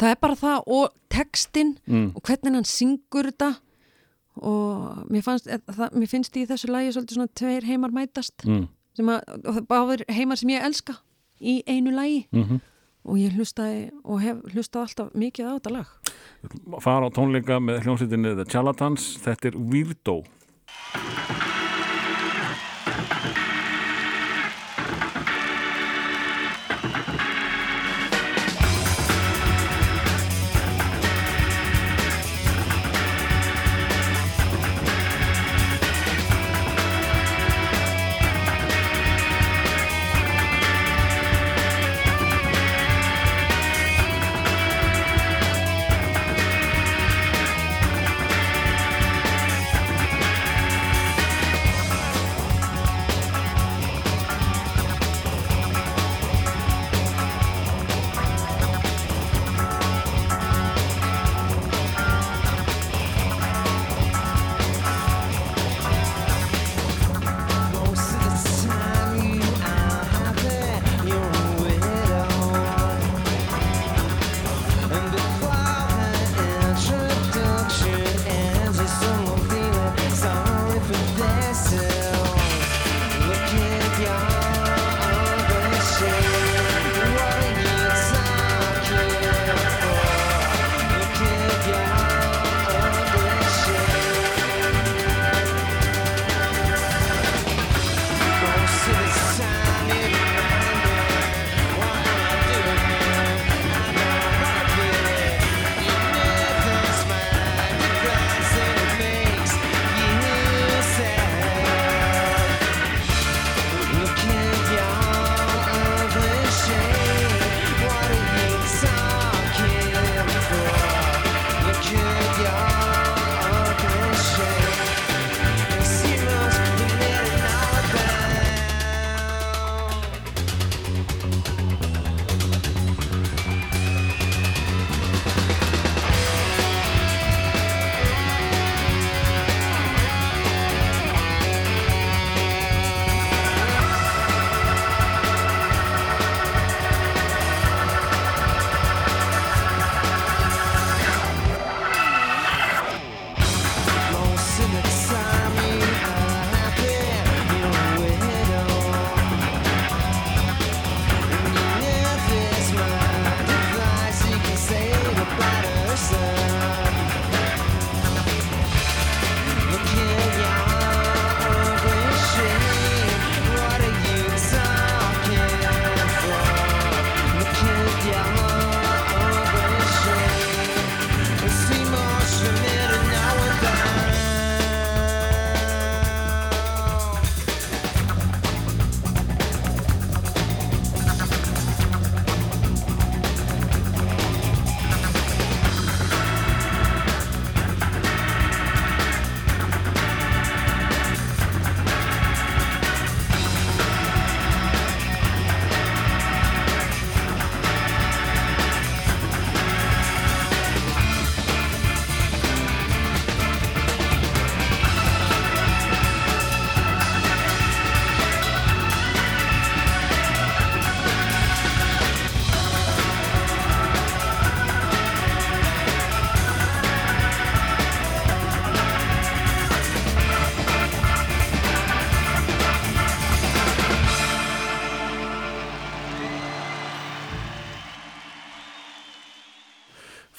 það 0.03 0.15
er 0.15 0.19
bara 0.27 0.39
það 0.43 0.66
og 0.79 0.97
textin 1.12 1.77
Mm. 1.87 2.09
og 2.16 2.23
hvernig 2.27 2.59
hann 2.59 2.69
syngur 2.69 3.31
þetta. 3.31 3.53
Og 4.43 5.07
mér, 5.12 5.23
fannst, 5.23 5.47
eh, 5.47 5.59
það, 5.69 5.93
mér 5.93 6.09
finnst 6.09 6.37
í 6.41 6.47
þessu 6.49 6.70
lagi 6.73 6.93
svolítið 6.95 7.19
svona 7.19 7.35
tveir 7.37 7.66
heimar 7.69 7.93
mætast. 7.93 8.45
Mm. 8.47 8.69
sem 8.93 9.09
að, 9.09 9.23
og 9.49 9.55
það 9.57 9.66
báður 9.70 10.03
heimar 10.12 10.37
sem 10.37 10.51
ég 10.53 10.65
elska 10.66 10.99
í 11.41 11.62
einu 11.66 11.95
lagi. 11.97 12.27
Mm 12.33 12.61
og 13.05 13.19
ég 13.19 13.35
hlustaði 13.35 13.91
og 14.07 14.20
hef 14.23 14.43
hlustað 14.55 14.85
alltaf 14.87 15.15
mikið 15.19 15.49
á 15.51 15.53
þetta 15.59 15.73
lag. 15.74 15.89
Fara 16.85 17.09
á 17.11 17.15
tónleika 17.15 17.59
með 17.59 17.83
hljómsveitinni 17.87 18.37
The 18.39 18.47
Charlatans, 18.47 19.09
þetta 19.24 19.51
er 19.51 19.59
Weirdo 19.59 20.20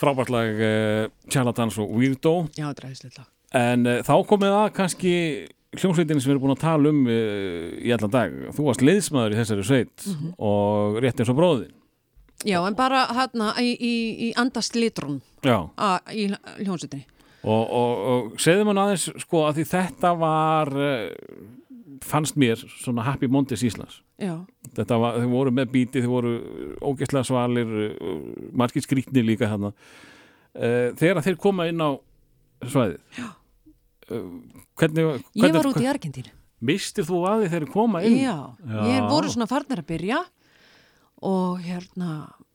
frábært 0.03 0.31
lag 0.33 0.61
uh, 0.61 1.07
Charlatans 1.31 1.79
og 1.81 1.91
Weirdo 1.97 2.35
Já, 2.59 2.67
þetta 2.69 2.83
er 2.83 2.89
æðislegt 2.91 3.19
lag. 3.21 3.27
en 3.63 3.87
uh, 3.89 3.99
þá 4.05 4.13
komið 4.29 4.55
að 4.59 4.71
kannski 4.77 5.13
hljómsveitin 5.73 6.19
sem 6.21 6.29
við 6.29 6.35
erum 6.35 6.43
búin 6.45 6.53
að 6.57 6.61
tala 6.67 6.91
um 6.93 6.99
uh, 7.09 7.69
í 7.81 7.93
allan 7.95 8.11
dag, 8.13 8.35
þú 8.53 8.67
varst 8.67 8.83
liðsmaður 8.85 9.33
í 9.33 9.39
þessari 9.41 9.63
sveit 9.71 10.05
Mhm. 10.11 10.33
og 10.37 10.99
rétt 11.01 11.23
eins 11.23 11.31
og 11.33 11.39
bróðin 11.39 11.71
Já, 12.43 12.57
en 12.67 12.75
bara 12.75 13.05
hérna 13.15 13.53
í, 13.63 13.69
í, 13.79 13.93
í 14.27 14.33
andast 14.35 14.75
litrun 14.75 15.21
já, 15.45 15.61
í 16.11 16.25
hljónsutinni. 16.65 17.05
og, 17.43 17.63
og, 17.71 17.91
og 18.13 18.33
segðu 18.43 18.65
mann 18.67 18.81
aðeins 18.83 19.05
sko 19.23 19.45
að 19.47 19.61
því 19.61 19.65
þetta 19.71 20.11
var 20.19 20.73
fannst 22.03 22.35
mér 22.39 22.59
svona 22.83 23.05
Happy 23.07 23.29
Mondays 23.31 23.63
Íslands 23.63 24.01
Já, 24.23 24.33
þetta 24.79 24.99
var, 25.03 25.19
þau 25.21 25.29
voru 25.33 25.53
með 25.55 25.71
bíti, 25.73 26.03
þau 26.03 26.11
voru 26.13 26.33
ógeðslega 26.79 27.27
svalir, 27.29 27.73
uh, 27.93 28.19
margir 28.55 28.85
skrýtni 28.85 29.25
líka 29.25 29.49
hérna 29.51 29.73
uh, 29.73 30.93
þegar 30.99 31.23
þeir 31.25 31.39
koma 31.41 31.67
inn 31.71 31.83
á 31.83 31.91
svæðið 32.63 33.01
uh, 33.19 34.29
hvernig, 34.79 35.09
hvernig 35.33 35.43
ég 35.43 35.57
var 35.57 35.71
út 35.73 35.81
í 35.83 35.89
Argentínu. 35.91 36.31
mistir 36.63 37.07
þú 37.09 37.25
að 37.31 37.49
þeir 37.53 37.67
koma 37.73 38.03
inn 38.07 38.21
Já, 38.21 38.37
ég 38.87 39.11
voru 39.11 39.33
svona 39.33 39.49
farnir 39.51 39.83
að 39.83 39.91
byrja 39.91 40.23
og 41.23 41.61
hérna, 41.63 42.09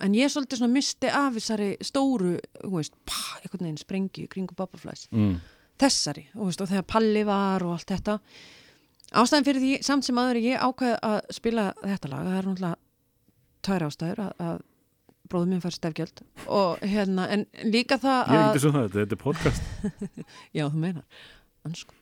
en 0.05 0.17
ég 0.17 0.31
svolítið 0.33 0.61
svona 0.61 0.75
misti 0.75 1.09
af 1.09 1.37
þessari 1.39 1.71
stóru, 1.85 2.35
þú 2.61 2.73
veist, 2.75 2.97
pá, 3.09 3.39
einhvern 3.41 3.65
veginn 3.65 3.81
sprengju 3.81 4.27
í 4.27 4.31
kringu 4.33 4.57
Bubbleflies. 4.59 5.07
mm. 5.15 5.39
Þessari, 5.79 6.27
þú 6.35 6.49
veist, 6.49 6.63
og 6.65 6.71
þegar 6.73 6.87
Palli 6.91 7.23
var 7.25 7.65
og 7.65 7.77
allt 7.77 7.93
þetta. 7.95 8.19
Ástæðan 9.17 9.47
fyrir 9.47 9.63
því, 9.65 9.71
samt 9.87 10.05
sem 10.05 10.19
aður 10.21 10.39
ég 10.43 10.61
ákveð 10.61 10.97
að 11.09 11.19
spila 11.33 11.69
þetta 11.81 12.11
lag, 12.13 12.27
það 12.29 12.37
er 12.39 12.49
náttúrulega 12.49 12.77
tvær 13.69 13.85
ástæður 13.89 14.21
að, 14.27 14.33
að 14.49 14.59
bróðum 15.29 15.51
minn 15.55 15.63
fær 15.65 15.75
stefgjöld 15.77 16.21
og 16.59 16.85
hérna, 16.89 17.25
en 17.33 17.47
líka 17.69 17.99
það 18.01 18.21
ég 18.29 18.37
er 18.37 18.45
að 18.45 18.51
ekki 18.53 18.63
svo 18.65 18.73
það, 18.77 18.87
þetta, 18.87 19.01
þetta 19.01 19.17
er 19.17 19.23
podcast 19.25 19.63
Já, 20.59 20.63
þú 20.69 20.83
meinar. 20.85 21.05
Ansku. 21.69 21.95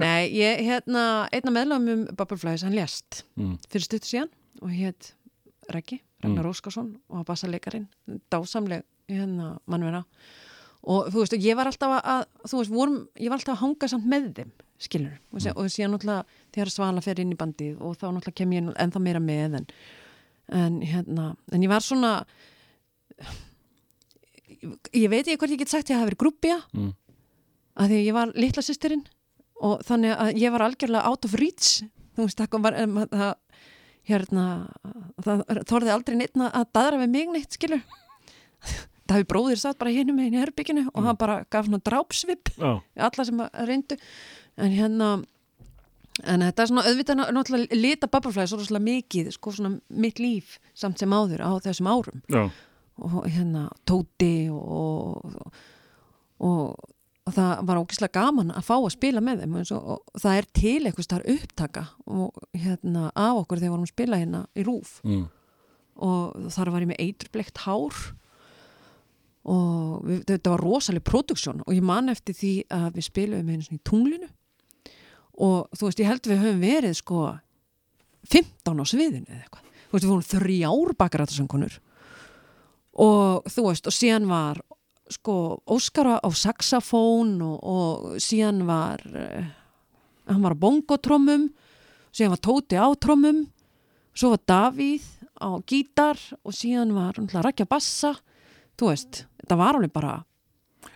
Nei, 0.00 0.30
ég, 0.36 0.62
hérna, 0.64 1.02
einna 1.34 1.52
meðlum 1.54 1.88
um 1.94 2.04
Bubbleflies, 2.16 2.64
hann 2.66 2.76
lést 2.76 3.24
Mm. 3.36 3.56
fyrir 3.68 3.84
stuttu 3.88 4.06
síðan 4.08 4.30
og 4.62 4.70
hétt 4.72 5.12
Reggi, 5.74 5.98
Ragnar 6.22 6.46
Óskarsson 6.52 6.92
og 7.10 7.22
að 7.22 7.28
bassa 7.32 7.48
leikarin, 7.50 7.88
dásamleg 8.32 8.84
hérna 9.10 9.54
mannverða 9.70 10.04
og 10.84 11.08
þú 11.12 11.22
veist, 11.22 11.36
ég 11.40 11.56
var 11.58 11.70
alltaf 11.70 11.94
að, 12.00 12.24
þú 12.50 12.60
veist, 12.60 12.72
vorum, 12.74 12.96
ég 13.20 13.30
var 13.32 13.38
alltaf 13.40 13.54
að 13.56 13.62
hanga 13.64 13.88
samt 13.88 14.08
með 14.10 14.26
þeim, 14.38 14.50
skilur 14.84 15.14
sé, 15.40 15.52
og 15.56 15.70
síðan 15.72 15.94
náttúrulega 15.94 16.24
þegar 16.56 16.72
Svala 16.74 17.04
fer 17.04 17.22
inn 17.22 17.32
í 17.32 17.38
bandið 17.40 17.78
og 17.80 17.96
þá 17.96 18.06
náttúrulega 18.10 18.38
kem 18.42 18.52
ég 18.56 18.70
ennþá 18.84 19.02
meira 19.06 19.22
með 19.24 19.58
en, 19.60 19.66
en 20.60 20.78
hérna, 20.84 21.26
en 21.54 21.64
ég 21.64 21.72
var 21.72 21.84
svona 21.84 22.12
ég 24.94 25.08
veit 25.12 25.24
ekki 25.26 25.38
hvort 25.40 25.54
ég 25.54 25.60
get 25.62 25.72
sagt 25.72 25.90
ég 25.92 25.98
hafi 25.98 26.10
verið 26.12 26.22
grúppja 26.24 26.58
Mm. 26.74 26.92
að 27.74 27.90
því 27.90 27.96
að 27.98 28.06
ég 28.06 28.14
var 28.14 28.32
litla 28.38 28.62
sýstirinn 28.62 29.04
og 29.64 29.80
þannig 29.86 30.12
að 30.14 30.36
ég 30.42 30.52
var 30.54 30.64
algjörlega 30.66 31.08
out 31.10 31.24
of 31.26 31.34
reach 31.40 31.82
þú 32.14 32.26
veist, 32.26 32.38
það 32.38 32.62
var 32.62 32.76
um, 32.84 32.98
það, 33.10 33.34
hérna 34.10 34.44
það 35.24 35.44
þorði 35.70 35.94
aldrei 35.94 36.16
neitt 36.18 36.36
að 36.44 36.66
daðra 36.76 37.00
við 37.02 37.14
mig 37.14 37.32
neitt, 37.34 37.56
skilur 37.56 37.82
það 38.64 38.93
hefur 39.10 39.28
bróðir 39.34 39.60
satt 39.60 39.78
bara 39.80 39.92
hinum 39.92 40.16
með 40.16 40.28
henni 40.28 40.38
í 40.40 40.44
herbygginu 40.44 40.86
og 40.92 41.04
hann 41.04 41.18
bara 41.20 41.42
gaf 41.52 41.66
svona 41.68 41.82
drápsvip 41.84 42.52
já, 42.56 42.80
alla 42.96 43.24
sem 43.28 43.42
reyndu. 43.68 43.98
En 44.56 44.70
hérna 44.72 45.08
en 46.22 46.44
þetta 46.46 46.62
er 46.62 46.70
svona 46.70 46.86
auðvitað 46.86 47.18
ná- 47.18 47.30
náttúrulega 47.34 47.76
lita 47.80 48.06
bubblefly 48.06 48.46
svo 48.46 48.60
rosalega 48.60 48.86
mikið, 48.86 49.30
sko 49.34 49.52
svona 49.52 49.74
mitt 49.90 50.20
líf 50.22 50.58
samt 50.78 50.98
sem 51.02 51.10
áður 51.10 51.42
á 51.42 51.50
þessum 51.64 51.90
árum. 51.90 52.22
Já, 52.30 52.44
og 53.02 53.24
hérna 53.26 53.68
Tóti 53.88 54.48
og, 54.54 55.24
og, 55.24 55.54
og, 56.38 56.90
og 57.26 57.34
það 57.34 57.64
var 57.66 57.80
ógislega 57.82 58.20
gaman 58.20 58.52
að 58.54 58.66
fá 58.68 58.74
að 58.76 58.92
spila 58.94 59.22
með 59.24 59.42
þeim 59.42 59.56
og, 59.58 59.72
og, 59.74 60.02
og 60.14 60.22
það 60.22 60.38
er 60.38 60.50
til 60.60 60.76
eitthvað 60.84 61.08
starf 61.08 61.30
upptaka 61.34 61.86
og 62.06 62.44
hérna 62.54 63.08
af 63.10 63.40
okkur 63.42 63.58
þegar 63.62 63.74
vorum 63.74 63.88
að 63.88 63.94
spila 63.94 64.20
hérna 64.22 64.44
í 64.54 64.66
rúf 64.68 65.00
mm. 65.02 65.24
og 66.06 66.50
þar 66.54 66.70
var 66.76 66.86
ég 66.86 66.92
með 66.92 67.02
eiturblekt 67.08 67.64
hár 67.66 67.98
og 69.44 70.04
við, 70.08 70.22
þetta 70.30 70.52
var 70.54 70.64
rosaleg 70.64 71.04
produksjón 71.04 71.64
og 71.64 71.74
ég 71.74 71.84
man 71.84 72.12
eftir 72.12 72.36
því 72.38 72.52
að 72.72 72.86
við 72.98 73.08
spilum 73.08 73.50
einu 73.50 73.66
svona 73.66 73.80
í 73.80 73.86
tunglinu. 73.90 74.28
Og 75.44 75.74
þú 75.74 75.88
veist, 75.88 76.00
ég 76.00 76.08
held 76.08 76.28
við 76.30 76.42
höfum 76.44 76.62
verið 76.62 76.94
sko 77.00 77.24
15 78.30 78.80
á 78.80 78.84
sviðinu 78.86 79.26
eða 79.28 79.40
eitthvað. 79.42 79.72
Þú 79.74 79.96
veist, 79.96 80.04
við 80.04 80.12
vorum 80.12 80.30
þrjár 80.30 80.94
bakarættasöngunur 81.02 81.80
og 82.94 83.50
þú 83.50 83.66
veist, 83.66 83.88
og 83.90 83.94
síðan 83.94 84.28
var 84.30 84.60
sko 85.12 85.60
Óskara 85.68 86.16
á 86.22 86.28
saxafón 86.32 87.36
og, 87.44 87.58
og 87.60 88.20
síðan 88.22 88.64
var 88.68 89.02
uh, 89.10 89.44
hann 90.30 90.44
var 90.44 90.56
á 90.56 90.62
bongotrommum 90.62 91.50
síðan 92.14 92.34
var 92.36 92.44
Tóti 92.44 92.78
á 92.80 92.88
trommum 92.96 93.44
svo 94.16 94.32
var 94.34 94.44
Davíð 94.48 95.04
á 95.36 95.60
gítar 95.66 96.20
og 96.42 96.54
síðan 96.56 96.94
var 96.96 97.18
hann 97.18 97.28
rækja 97.28 97.68
bassa 97.68 98.14
þú 98.80 98.90
veist, 98.92 99.24
þetta 99.42 99.58
var 99.60 99.78
alveg 99.78 99.92
bara 99.94 100.14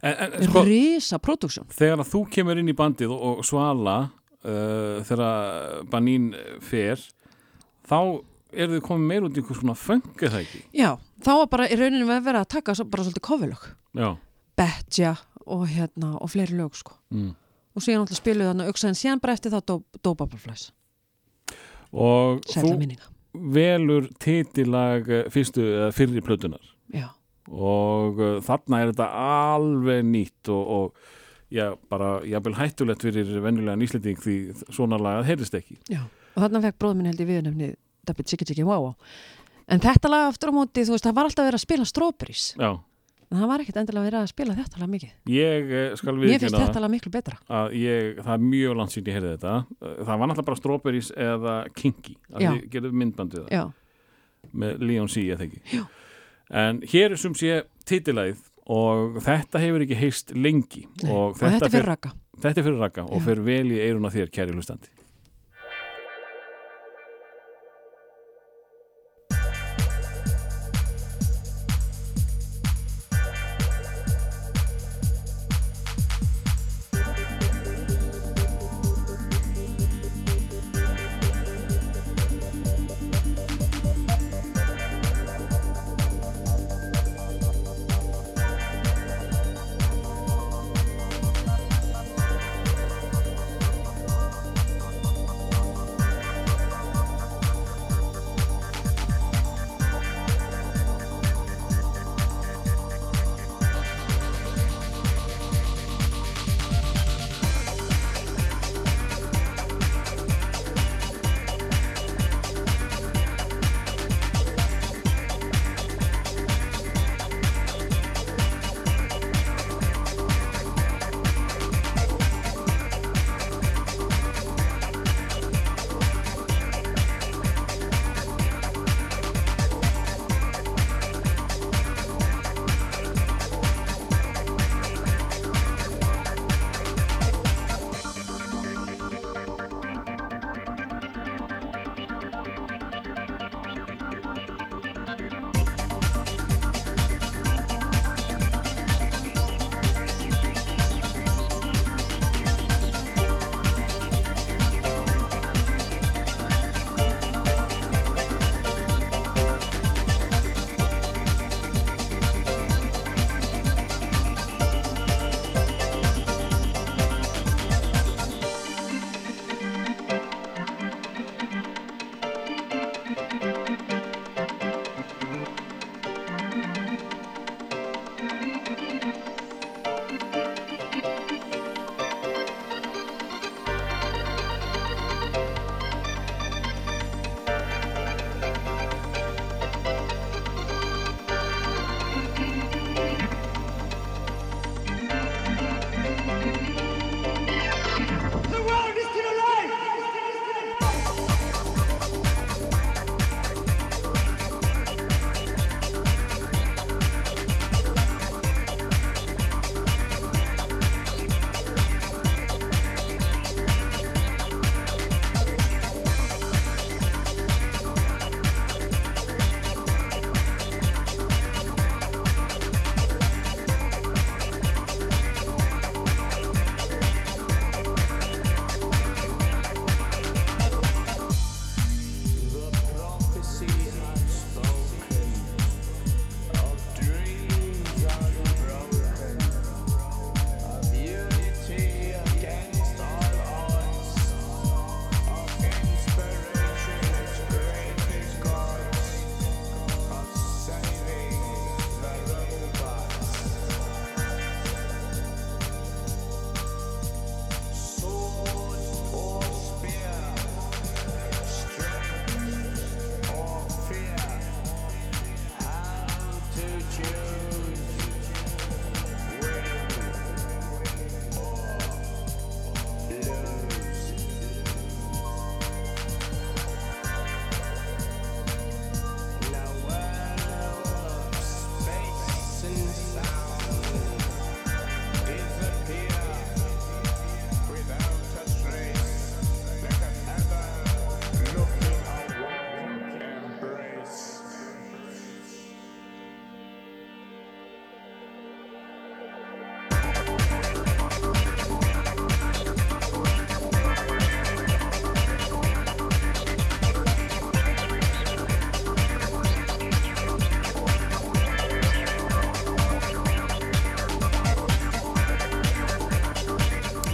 en, 0.02 0.14
en 0.14 0.48
sko, 0.48 0.64
risa 0.68 1.18
produksjón 1.22 1.68
þegar 1.74 2.04
að 2.04 2.10
þú 2.14 2.24
kemur 2.34 2.60
inn 2.60 2.72
í 2.72 2.76
bandið 2.76 3.14
og, 3.14 3.22
og 3.38 3.46
Svala 3.46 3.98
uh, 4.08 4.98
þegar 5.08 5.84
Banín 5.90 6.32
fer 6.64 7.02
þá 7.88 7.98
er 8.52 8.70
þið 8.72 8.84
komið 8.84 9.10
meir 9.10 9.26
út 9.26 9.36
í 9.36 9.42
einhvers 9.42 9.60
svona 9.60 9.76
feng 9.76 10.22
eða 10.24 10.40
ekki? 10.40 10.62
Já, 10.76 10.94
þá 11.24 11.32
var 11.42 11.50
bara 11.52 11.68
í 11.68 11.76
rauninu 11.76 12.06
við 12.08 12.14
að 12.16 12.28
vera 12.30 12.44
að 12.44 12.52
taka 12.54 12.76
bara 12.84 13.04
svolítið 13.04 13.26
kofilög 13.28 13.68
Betja 14.58 15.12
og 15.48 15.68
hérna 15.70 16.16
og 16.18 16.32
fleiri 16.32 16.56
lög 16.58 16.74
sko. 16.76 16.96
Mm. 17.14 17.34
og 17.76 17.84
síðan 17.84 18.02
alltaf 18.02 18.18
spiluðu 18.18 18.50
þarna 18.50 18.66
auksaðin 18.68 18.98
síðan 18.98 19.22
bara 19.22 19.36
eftir 19.36 19.54
það 19.54 19.64
dó, 19.70 19.74
dó 20.02 20.10
Bubbleflies 20.18 20.70
og 21.92 22.42
sætla 22.44 22.64
þú 22.64 22.72
minninga. 22.80 23.12
velur 23.54 24.08
titilag 24.20 25.08
eh, 25.08 25.28
fyrstu 25.32 25.64
fyrri 25.96 26.24
plötunar 26.24 26.64
já, 26.92 27.08
og 27.48 28.20
uh, 28.20 28.34
þarna 28.44 28.82
er 28.82 28.92
þetta 28.92 29.08
alveg 29.54 30.04
nýtt 30.04 30.52
og, 30.52 30.74
og 30.78 31.54
já, 31.54 31.72
bara 31.88 32.18
jafnvel 32.28 32.58
hættulegt 32.58 33.04
fyrir 33.06 33.30
venjulegan 33.44 33.84
íslending 33.86 34.20
því 34.20 34.38
svona 34.68 35.00
lagað 35.00 35.30
heyrðist 35.32 35.58
ekki. 35.58 35.80
Já 35.88 36.04
og 36.38 36.44
þarna 36.44 36.64
fekk 36.68 36.78
bróður 36.78 37.00
minn 37.00 37.10
held 37.10 37.22
í 37.22 37.28
viðnefni 37.28 37.72
Dabbi 38.06 38.24
Tjiki 38.24 38.46
Tjiki 38.46 38.66
Wow 38.66 38.92
en 39.68 39.82
þetta 39.82 40.10
lag 40.10 40.28
aftur 40.30 40.52
á 40.52 40.56
móti, 40.56 40.84
þú 40.86 40.94
veist, 40.94 41.06
það 41.06 41.16
var 41.18 41.28
alltaf 41.28 41.48
verið 41.48 41.58
að 41.58 41.64
spila 41.64 41.88
Strawberries. 41.88 42.44
Já, 42.56 42.70
en 43.28 43.40
það 43.40 43.50
var 43.50 43.64
ekkert 43.64 43.80
endilega 43.82 44.06
verið 44.06 44.20
að 44.22 44.30
spila 44.30 44.56
þetta 44.56 44.80
lag 44.80 44.92
mikið. 44.94 45.10
Ég 45.34 45.72
eh, 45.80 45.88
skal 46.00 46.14
mér 46.14 46.24
finnst 46.24 46.46
viðkynna 46.46 46.62
þetta 46.62 46.82
lag 46.84 46.94
miklu 46.94 47.12
betra. 47.12 47.36
að 47.58 47.76
ég, 47.76 48.22
það 48.22 48.32
er 48.34 48.46
mjög 48.46 48.78
langt 48.80 48.94
sín 48.94 49.10
ég 49.10 49.18
heyrði 49.18 49.34
þetta. 49.34 49.54
Uh, 49.76 49.92
það 49.98 50.12
var 50.14 50.30
náttúrulega 50.30 50.48
bara 50.48 50.60
Strawberries 50.62 51.12
eða 51.12 51.58
að 51.68 52.46
Já. 52.46 52.50
gerðu 52.72 52.92
myndbandið 53.02 53.44
það. 53.44 53.52
Já, 53.58 54.48
með 54.64 54.84
Leon 54.88 55.12
C, 55.12 55.26
eða 55.28 55.48
ekki 55.48 55.60
Já. 55.76 55.84
En 56.50 56.82
hér 56.88 57.14
er 57.14 57.20
sem 57.20 57.34
sé 57.38 57.62
titilæð 57.88 58.44
og 58.68 59.20
þetta 59.24 59.60
hefur 59.62 59.84
ekki 59.86 59.96
heist 59.96 60.34
lengi. 60.36 60.84
Nei. 61.02 61.12
og, 61.12 61.32
og 61.32 61.38
þetta 61.40 61.68
er 61.68 61.74
fyrir 61.76 61.90
raka 61.94 62.14
þetta 62.38 62.60
er 62.60 62.68
fyrir 62.68 62.82
raka 62.84 63.04
og 63.08 63.24
fer 63.24 63.42
vel 63.44 63.66
í 63.72 63.82
eiruna 63.82 64.12
þér, 64.14 64.32
kæri 64.34 64.54
hlustandi 64.56 64.92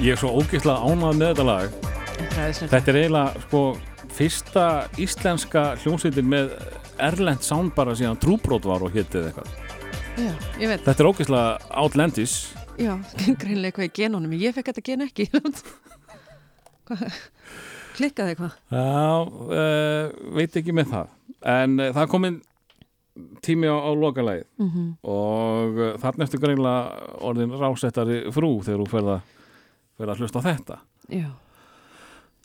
Ég 0.05 0.13
er 0.13 0.21
svo 0.21 0.35
ógeðslega 0.37 0.85
ánað 0.85 1.15
með 1.17 1.31
þetta 1.31 1.45
lag. 1.49 1.77
Ræðislegt. 2.35 2.71
Þetta 2.75 2.91
er 2.93 2.99
eiginlega 3.01 3.43
sko 3.47 3.61
fyrsta 4.15 4.65
íslenska 5.01 5.63
hljómsveitin 5.81 6.29
með 6.29 6.51
erlend 7.03 7.43
sound 7.47 7.73
bara 7.77 7.95
síðan 7.97 8.19
trúbrót 8.21 8.69
var 8.69 8.85
og 8.85 8.93
hitið 8.95 9.31
eitthvað. 9.31 9.55
Já, 10.15 10.31
Þetta 10.61 10.95
er 10.99 11.09
ógeðslega 11.09 11.75
outlandish. 11.81 12.37
Já, 12.77 12.93
greinlega 13.41 13.71
eitthvað 13.73 13.89
í 13.89 13.93
genunum. 13.97 14.37
Ég 14.39 14.55
fekk 14.59 14.73
þetta 14.75 14.85
gen 14.91 15.07
ekki. 15.09 15.29
Hvað- 16.89 17.21
klikkaði 17.97 18.35
eitthvað? 18.35 18.59
Já, 18.75 18.89
uh, 19.25 20.35
veit 20.37 20.59
ekki 20.61 20.75
með 20.77 20.91
það. 20.93 21.15
En 21.55 21.79
uh, 21.81 21.89
það 21.95 22.03
er 22.05 22.11
komin 22.13 22.41
tími 23.47 23.71
á, 23.71 23.77
á 23.79 23.91
lokalægið 23.95 24.45
mm 24.59 24.87
og 25.07 25.77
uh, 25.79 25.93
þarna 26.03 26.27
eftir 26.27 26.41
greinlega 26.43 27.13
orðin 27.25 27.53
rásettari 27.61 28.17
frú 28.35 28.57
þegar 28.67 28.83
þú 28.83 28.87
ferð 28.91 29.11
ferð 29.99 30.15
að 30.15 30.23
hlusta 30.25 30.43
á 30.43 30.47
þetta. 30.51 30.79
Já, 31.13 31.31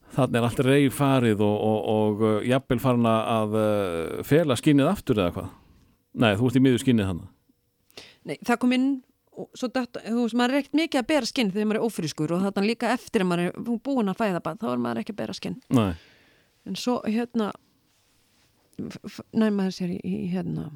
Þannig 0.09 0.39
er 0.39 0.45
allt 0.47 0.61
reyð 0.65 0.93
farið 0.97 1.41
og, 1.45 1.57
og, 1.69 1.89
og 1.93 2.23
uh, 2.25 2.37
jafnvel 2.41 2.79
farin 2.81 3.05
að 3.09 3.51
uh, 3.59 4.23
fela 4.25 4.55
skinnið 4.57 4.89
aftur 4.89 5.19
eða 5.21 5.35
hvað? 5.35 5.51
Nei, 6.19 6.31
þú 6.39 6.47
ert 6.49 6.57
í 6.57 6.61
miður 6.65 6.81
skinnið 6.81 7.11
hann 7.11 7.19
nei, 8.27 8.37
það 8.45 8.59
kom 8.61 8.75
inn 8.75 8.89
þetta, 9.55 10.03
þú 10.03 10.25
veist, 10.25 10.37
maður 10.37 10.53
er 10.53 10.61
ekkert 10.61 10.77
mikið 10.79 11.01
að 11.01 11.09
bera 11.13 11.29
skinn 11.29 11.51
þegar 11.53 11.69
maður 11.69 11.79
er 11.79 11.87
ófrískur 11.87 12.35
og 12.35 12.45
þarna 12.45 12.65
líka 12.65 12.93
eftir 12.95 13.23
að 13.23 13.29
maður 13.29 13.43
er 13.45 13.79
búin 13.85 14.11
að 14.11 14.19
fæða 14.19 14.43
bara, 14.45 14.59
þá 14.59 14.67
er 14.71 14.81
maður 14.83 15.01
ekki 15.03 15.15
að 15.15 15.19
bera 15.21 15.35
skinn. 15.37 15.57
Nei, 15.77 15.91
en 16.67 16.79
svo 16.79 16.97
hérna 17.07 17.51
næma 19.39 19.69
sér 19.75 19.95
í, 19.95 20.15
hérna 20.33 20.69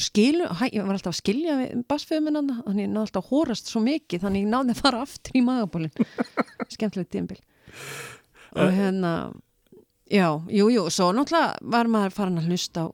skilu, 0.00 0.46
hæ, 0.48 0.64
ég 0.72 0.86
var 0.86 0.96
alltaf 0.96 1.12
að 1.12 1.18
skilja 1.20 1.56
basföðu 1.90 2.24
minn 2.24 2.38
hann, 2.38 2.50
þannig 2.64 2.86
ég 2.86 2.92
náði 2.92 3.02
alltaf 3.04 3.24
að 3.26 3.30
hórast 3.32 3.68
svo 3.68 3.82
mikið, 3.84 4.22
þannig 4.24 4.44
ég 4.46 4.50
náði 4.52 4.72
að 4.72 4.80
fara 4.80 5.02
aftur 5.04 5.36
í 5.36 5.44
magabólin 5.44 5.92
skemmtilegt 6.72 7.12
tímbil 7.12 7.40
og 8.52 8.72
hérna 8.72 9.12
já, 10.08 10.28
jú, 10.48 10.68
jú, 10.72 10.86
svo 10.92 11.10
náttúrulega 11.16 11.56
var 11.74 11.90
maður 11.92 12.16
farin 12.16 12.40
að 12.40 12.48
hlusta 12.52 12.88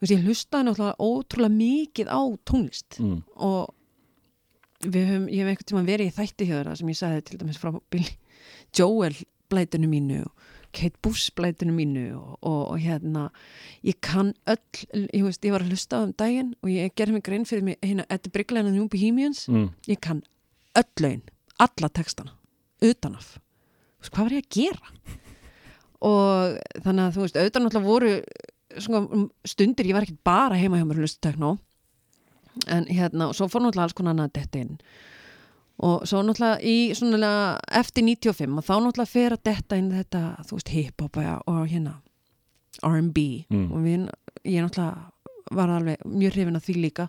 veist, 0.00 0.12
ég 0.12 0.24
hlustaði 0.24 0.68
náttúrulega 0.68 0.96
ótrúlega 1.00 1.54
mikið 1.54 2.12
á 2.12 2.20
tónlist. 2.48 3.00
Mm. 3.00 3.22
og 3.36 3.74
við 4.84 5.08
höfum, 5.08 5.28
ég 5.32 5.40
hef 5.40 5.52
einhvern 5.52 5.68
tíma 5.70 5.86
verið 5.86 6.10
í 6.10 6.14
þætti 6.18 6.48
hjá 6.48 6.56
þeirra 6.58 6.74
sem 6.76 6.90
ég 6.92 6.98
sagði 6.98 7.22
til 7.24 7.38
dæmis 7.40 7.60
frá 7.60 7.70
Billy 7.92 8.16
Joel 8.76 9.14
blætinu 9.52 9.88
mínu 9.88 10.20
og 10.24 10.50
Kate 10.74 11.00
Bush 11.02 11.32
blætinu 11.36 11.74
mínu 11.76 12.04
og, 12.18 12.38
og, 12.42 12.60
og 12.74 12.78
hérna 12.82 13.28
ég 13.86 13.98
kann 14.02 14.34
öll, 14.50 14.60
ég 15.14 15.24
veist, 15.24 15.44
ég 15.44 15.54
var 15.54 15.64
að 15.64 15.74
hlusta 15.74 16.00
á 16.00 16.04
um 16.06 16.14
daginn 16.18 16.54
og 16.62 16.72
ég 16.72 16.94
gerði 16.98 17.16
mig 17.16 17.26
grein 17.26 17.46
fyrir 17.48 17.66
mig 17.66 17.78
hérna, 17.82 18.06
Eddi 18.12 18.32
Brygglein 18.34 18.70
og 18.70 18.74
New 18.76 18.88
Bohemians. 18.90 19.46
Mm. 19.48 19.70
ég 19.88 20.00
kann 20.02 20.24
öll 20.74 21.04
lögin, 21.04 21.22
alla 21.62 21.88
textana 21.88 22.34
utanaf, 22.84 23.36
hvað 24.10 24.26
var 24.26 24.34
ég 24.34 24.44
að 24.44 24.56
gera? 24.58 25.14
Og 26.04 26.58
þannig 26.84 27.04
að 27.06 27.14
þú 27.14 27.22
veist, 27.22 27.38
auðvitað 27.38 27.64
náttúrulega 27.64 27.88
voru 27.88 28.10
stundir, 29.48 29.88
ég 29.88 29.96
var 29.96 30.04
ekkert 30.04 30.24
bara 30.26 30.58
heima 30.58 30.80
hjá 30.80 30.84
mér 30.84 30.98
að 30.98 31.06
hlusta 31.06 31.30
tekno 31.30 31.56
en 32.70 32.86
hérna, 32.90 33.30
og 33.30 33.36
svo 33.36 33.48
fór 33.50 33.64
náttúrulega 33.64 33.88
alls 33.88 33.96
konar 33.96 34.14
annað 34.14 34.30
að 34.30 34.36
detta 34.40 34.62
inn 34.62 34.76
og 35.78 36.04
svo 36.06 36.20
náttúrulega 36.22 36.60
í 36.62 36.94
svona 36.94 37.30
eftir 37.74 38.04
95 38.06 38.58
og 38.60 38.64
þá 38.64 38.74
náttúrulega 38.84 39.10
fer 39.10 39.32
að 39.34 39.42
detta 39.50 39.76
inn 39.80 39.90
þetta, 39.90 40.20
þú 40.46 40.58
veist, 40.58 40.68
hip-hop 40.74 41.16
og 41.46 41.66
hérna 41.68 41.96
R&B 42.82 43.46
Mm. 43.50 43.72
og 43.72 43.78
við, 43.82 44.08
ég 44.44 44.62
náttúrulega 44.64 45.10
var 45.52 45.68
alveg 45.68 45.98
mjög 46.06 46.32
hrifin 46.32 46.56
af 46.56 46.64
því 46.64 46.74
líka. 46.80 47.08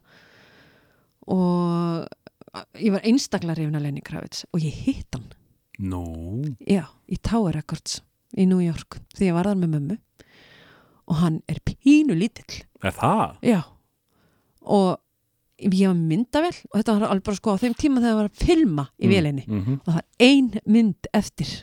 Og 1.27 2.05
ég 2.79 2.91
var 2.93 3.05
einstaklega 3.07 3.55
hrifin 3.57 3.75
af 3.79 3.81
Lenny 3.85 4.01
Kravitz 4.05 4.45
og 4.53 4.61
ég 4.63 4.73
hitt 4.85 5.15
hann. 5.15 5.29
Nú. 5.79 6.55
Já, 6.67 6.85
í 7.11 7.17
Tower 7.21 7.53
Records 7.57 8.01
í 8.37 8.45
New 8.47 8.61
York 8.63 8.99
því 9.17 9.29
ég 9.29 9.35
var 9.35 9.49
þar 9.49 9.59
með 9.63 9.73
mömmu. 9.75 9.97
Og 11.11 11.15
hann 11.21 11.41
er 11.51 11.59
pínu 11.65 12.15
lítill 12.17 12.63
Er 12.85 12.93
það? 12.95 13.35
Já. 13.45 13.61
Og 14.65 14.97
ég 15.59 15.87
var 15.87 15.97
myndavel 15.97 16.53
og 16.53 16.79
þetta 16.79 16.95
var 16.95 17.05
alveg 17.09 17.27
bara 17.27 17.39
sko 17.39 17.55
á 17.55 17.61
þeim 17.61 17.75
tíma 17.79 18.01
þegar 18.01 18.11
það 18.11 18.19
var 18.19 18.31
að 18.31 18.41
filma 18.45 18.85
í 18.99 19.11
vélinni 19.11 19.45
mm 19.47 19.61
-hmm. 19.61 19.77
og 19.79 19.85
það 19.87 19.99
var 19.99 20.07
ein 20.19 20.49
mynd 20.65 21.09
eftir. 21.13 21.53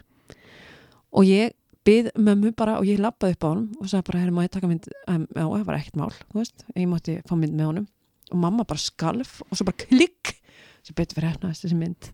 Og 1.12 1.24
ég 1.28 1.52
byð 1.84 2.12
mömmu 2.16 2.52
bara 2.56 2.78
og 2.78 2.86
ég 2.86 3.00
lappaði 3.02 3.36
upp 3.36 3.44
á 3.44 3.48
honum 3.48 3.72
og 3.80 3.88
sagði 3.88 4.06
bara, 4.08 4.20
herri, 4.20 4.32
má 4.32 4.42
ég 4.44 4.50
taka 4.50 4.68
mynd? 4.68 4.88
Um, 5.08 5.26
já, 5.34 5.44
það 5.44 5.64
var 5.64 5.76
ekkert 5.76 5.96
mál, 5.96 6.12
þú 6.32 6.38
veist. 6.38 6.64
Ég 6.76 6.88
mátti 6.88 7.18
fá 7.28 7.36
mynd 7.36 7.54
með 7.54 7.66
honum. 7.66 7.86
Og 8.30 8.38
mamma 8.38 8.64
bara 8.64 8.78
skalf 8.78 9.42
og 9.50 9.56
svo 9.56 9.64
bara 9.64 9.76
klikk 9.76 10.36
sem 10.82 10.94
betur 10.94 11.18
fyrir 11.18 11.34
hefnaðist 11.34 11.66
þessi 11.66 11.76
mynd. 11.76 12.12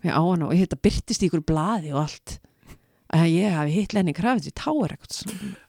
Og 0.00 0.04
ég 0.04 0.14
á 0.16 0.22
hana 0.22 0.46
og 0.46 0.54
ég 0.54 0.66
þetta 0.66 0.82
byrtist 0.82 1.22
í 1.22 1.28
ykkur 1.28 1.44
blaði 1.44 1.92
og 1.92 2.02
allt. 2.02 2.40
Að 3.08 3.30
ég 3.32 3.54
hafi 3.56 3.72
hitt 3.72 3.94
Lenny 3.96 4.12
Kravitz 4.12 4.50
í 4.50 4.52
Tower 4.52 4.90
Records 4.92 5.22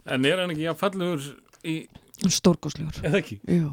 En 0.03 0.26
er 0.27 0.41
hann 0.41 0.51
ekki 0.51 0.65
að 0.68 0.80
fallegur 0.81 1.27
í 1.64 1.76
stórgóðslegur 2.27 2.99
Eða 3.07 3.22
ekki? 3.22 3.38
Jú. 3.47 3.69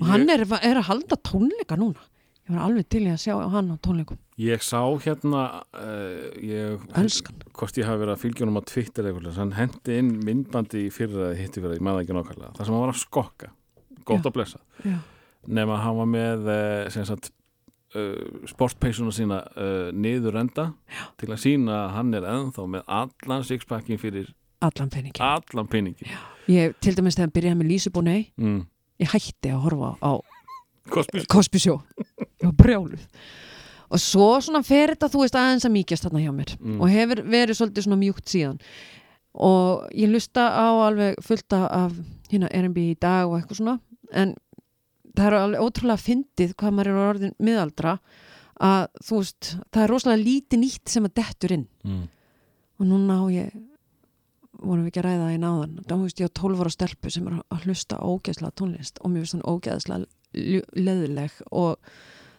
Og 0.00 0.06
hann 0.10 0.28
er, 0.32 0.44
er 0.44 0.80
að 0.80 0.88
halda 0.90 1.18
tónleika 1.26 1.78
núna. 1.80 2.04
Ég 2.46 2.54
var 2.54 2.68
alveg 2.68 2.86
til 2.92 3.02
í 3.02 3.10
að 3.10 3.22
sjá 3.24 3.34
hann 3.50 3.72
á 3.74 3.76
tónleikum. 3.82 4.18
Ég 4.38 4.62
sá 4.62 4.78
hérna 5.02 5.44
uh, 5.74 6.26
ég. 6.38 6.84
Hvort 7.56 7.80
ég 7.80 7.88
hafi 7.88 8.02
verið 8.04 8.14
að 8.14 8.22
fylgja 8.22 8.44
honum 8.44 8.60
á 8.62 8.68
Twitter 8.70 9.08
eitthvað 9.08 9.40
Hann 9.40 9.56
hendi 9.56 9.96
inn 9.98 10.12
myndbandi 10.22 10.84
í 10.86 10.92
fyrra 10.94 11.32
hitti 11.34 11.58
fyrir, 11.58 11.80
ég 11.80 11.86
maður 11.86 12.04
ekki 12.04 12.14
nákvæmlega. 12.14 12.52
Það 12.58 12.68
sem 12.68 12.76
hann 12.76 12.84
var 12.84 12.94
að 12.94 13.00
skokka. 13.02 13.50
Gótt 14.06 14.28
að 14.28 14.36
blessa 14.36 14.62
Já. 14.84 15.00
Nefn 15.46 15.80
hann 15.82 15.98
var 15.98 16.08
með 16.10 16.48
sem 16.94 17.06
sagt, 17.06 17.32
uh, 17.96 18.46
sportpeysuna 18.50 19.14
sína 19.14 19.42
uh, 19.56 19.90
niður 19.94 20.40
enda 20.40 20.70
Já. 20.90 21.04
til 21.20 21.30
að 21.32 21.42
sína 21.42 21.82
að 21.84 21.92
hann 21.96 22.16
er 22.18 22.28
ennþá 22.32 22.66
með 22.76 22.88
allan 23.00 23.46
sixpackin 23.46 24.00
fyrir 24.02 24.32
allan 24.64 24.90
peningin 24.92 25.22
allan 25.22 25.70
peningin 25.70 26.10
ég, 26.50 26.74
til 26.80 26.96
dæmis 26.96 27.16
þegar 27.16 27.28
hann 27.28 27.36
byrjaði 27.36 27.60
með 27.60 27.70
Lísu 27.72 27.92
Bónei 27.94 28.20
mm. 28.40 28.62
Ég 29.02 29.10
hætti 29.12 29.52
að 29.52 29.62
horfa 29.66 29.90
á 30.02 30.12
ég 32.40 32.46
var 32.46 32.56
brjáluð. 32.60 33.02
Og 33.90 34.00
svo 34.02 34.28
svona 34.42 34.62
fer 34.66 34.94
þetta 34.94 35.08
þú 35.12 35.20
veist 35.22 35.36
aðeins 35.38 35.66
að 35.66 35.74
mýkjast 35.76 36.06
þarna 36.06 36.22
hjá 36.24 36.32
mér 36.34 36.52
Mm. 36.58 36.80
og 36.80 36.88
hefur 36.90 37.20
verið 37.30 37.58
svolítið 37.58 37.86
svona 37.86 37.98
mjúkt 38.00 38.26
síðan. 38.30 38.60
Og 39.36 39.86
ég 39.94 40.10
lusta 40.10 40.46
á 40.48 40.66
alveg 40.86 41.18
fullta 41.22 41.66
af 41.70 41.92
hérna 42.30 42.48
R&B 42.50 42.78
í 42.94 42.96
dag 42.98 43.26
og 43.28 43.36
eitthvað 43.40 43.60
svona 43.60 43.76
en 44.12 44.34
það 45.16 45.26
er 45.26 45.36
alveg 45.40 45.60
ótrúlega 45.66 46.02
fyndið 46.02 46.54
hvað 46.56 46.74
maður 46.76 46.90
er 46.92 47.02
orðin 47.10 47.34
miðaldra 47.38 47.98
að 48.60 48.86
þú 49.04 49.18
veist, 49.20 49.56
það 49.72 49.82
er 49.82 49.90
rosalega 49.92 50.24
lítið 50.24 50.62
nýtt 50.62 50.88
sem 50.88 51.04
að 51.04 51.14
dettur 51.20 51.52
inn. 51.58 51.66
Mm. 51.84 52.04
og 52.80 52.86
núna 52.86 53.18
á 53.20 53.24
ég 53.32 53.50
vorum 54.66 54.84
við 54.86 54.90
ekki 54.92 55.00
að 55.02 55.06
ræða 55.08 55.22
það 55.26 55.34
í 55.36 55.40
náðan. 55.44 55.76
Þá 55.86 55.94
veist 56.02 56.20
ég 56.22 56.28
á 56.30 56.38
12 56.40 56.60
ára 56.64 56.72
stelpu 56.74 57.10
sem 57.14 57.26
er 57.30 57.38
að 57.54 57.64
hlusta 57.66 57.98
ógeðslega 58.02 58.56
tónlist 58.60 59.00
og 59.02 59.10
mér 59.12 59.24
finnst 59.24 59.36
hann 59.38 59.46
ógeðslega 59.46 60.06
leðileg 60.76 61.38
og 61.50 61.78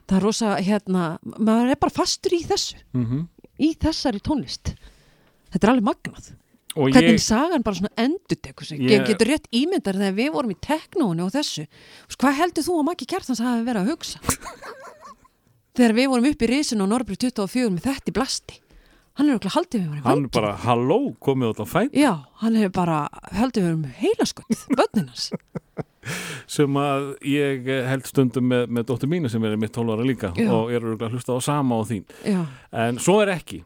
það 0.08 0.18
er 0.20 0.24
rosa 0.28 0.52
hérna, 0.64 1.06
maður 1.38 1.72
er 1.74 1.80
bara 1.82 1.96
fastur 1.98 2.36
í 2.38 2.44
þessu 2.48 2.78
Mm 2.94 3.28
í 3.58 3.72
þessari 3.74 4.20
tónlist. 4.22 4.76
Þetta 5.50 5.66
er 5.66 5.72
alveg 5.72 5.84
magnað. 5.88 6.28
Og 6.78 6.92
hvernig 6.94 7.16
ég, 7.18 7.24
sagan 7.26 7.64
bara 7.66 7.76
svona 7.76 7.90
sig. 8.68 8.80
Ég- 8.80 8.92
ég 8.92 9.08
getur 9.08 9.28
rétt 9.32 9.48
ímyndar 9.52 9.96
þegar 9.98 10.14
við 10.14 10.32
vorum 10.36 10.52
í 10.52 10.58
teknóinu 10.62 11.26
og 11.26 11.32
þessu. 11.34 11.66
Hvað 12.22 12.36
heldur 12.38 12.64
þú 12.68 12.76
að 12.78 12.86
Maggi 12.86 13.06
Kjartans 13.10 13.40
hafi 13.42 13.64
verið 13.66 13.82
að 13.82 13.90
hugsa? 13.90 14.20
Þegar 15.78 15.94
við 15.98 16.08
vorum 16.12 16.26
upp 16.30 16.42
í 16.42 16.50
risinu 16.52 16.84
og 16.86 16.90
Norbrið 16.92 17.18
24 17.34 17.70
með 17.74 17.82
þetta 17.88 18.10
í 18.12 18.16
blasti 18.18 18.60
hann 19.18 19.30
er 19.32 19.38
okkur 19.40 19.54
haldið 19.58 19.82
við 19.84 19.90
hann 19.94 20.04
vænginn. 20.08 20.30
bara, 20.38 20.52
halló, 20.66 21.00
komið 21.24 21.54
út 21.54 21.62
á 21.64 21.68
fæn 21.68 21.90
Já, 21.98 22.14
hann 22.44 22.56
hefur 22.62 22.74
bara 22.78 23.00
haldið 23.38 23.68
við 23.68 23.74
um 23.78 23.86
heilaskutt, 24.02 24.66
börninas. 24.78 25.30
sem 26.48 26.78
að 26.80 27.08
ég 27.28 27.66
held 27.90 28.06
stundum 28.08 28.46
með, 28.48 28.68
með 28.72 28.86
dóttur 28.92 29.10
mínu 29.12 29.32
sem 29.32 29.44
er 29.44 29.58
mitt 29.60 29.74
12 29.76 29.96
ára 29.98 30.06
líka 30.08 30.30
Já. 30.40 30.48
og 30.56 30.70
er 30.72 30.80
örugglega 30.86 31.10
að 31.10 31.18
hlusta 31.18 31.36
á 31.36 31.40
sama 31.44 31.80
á 31.80 31.82
þín 31.90 32.06
Já, 32.24 32.44
en 32.86 33.02
svo 33.04 33.18
er 33.26 33.34
ekki 33.36 33.64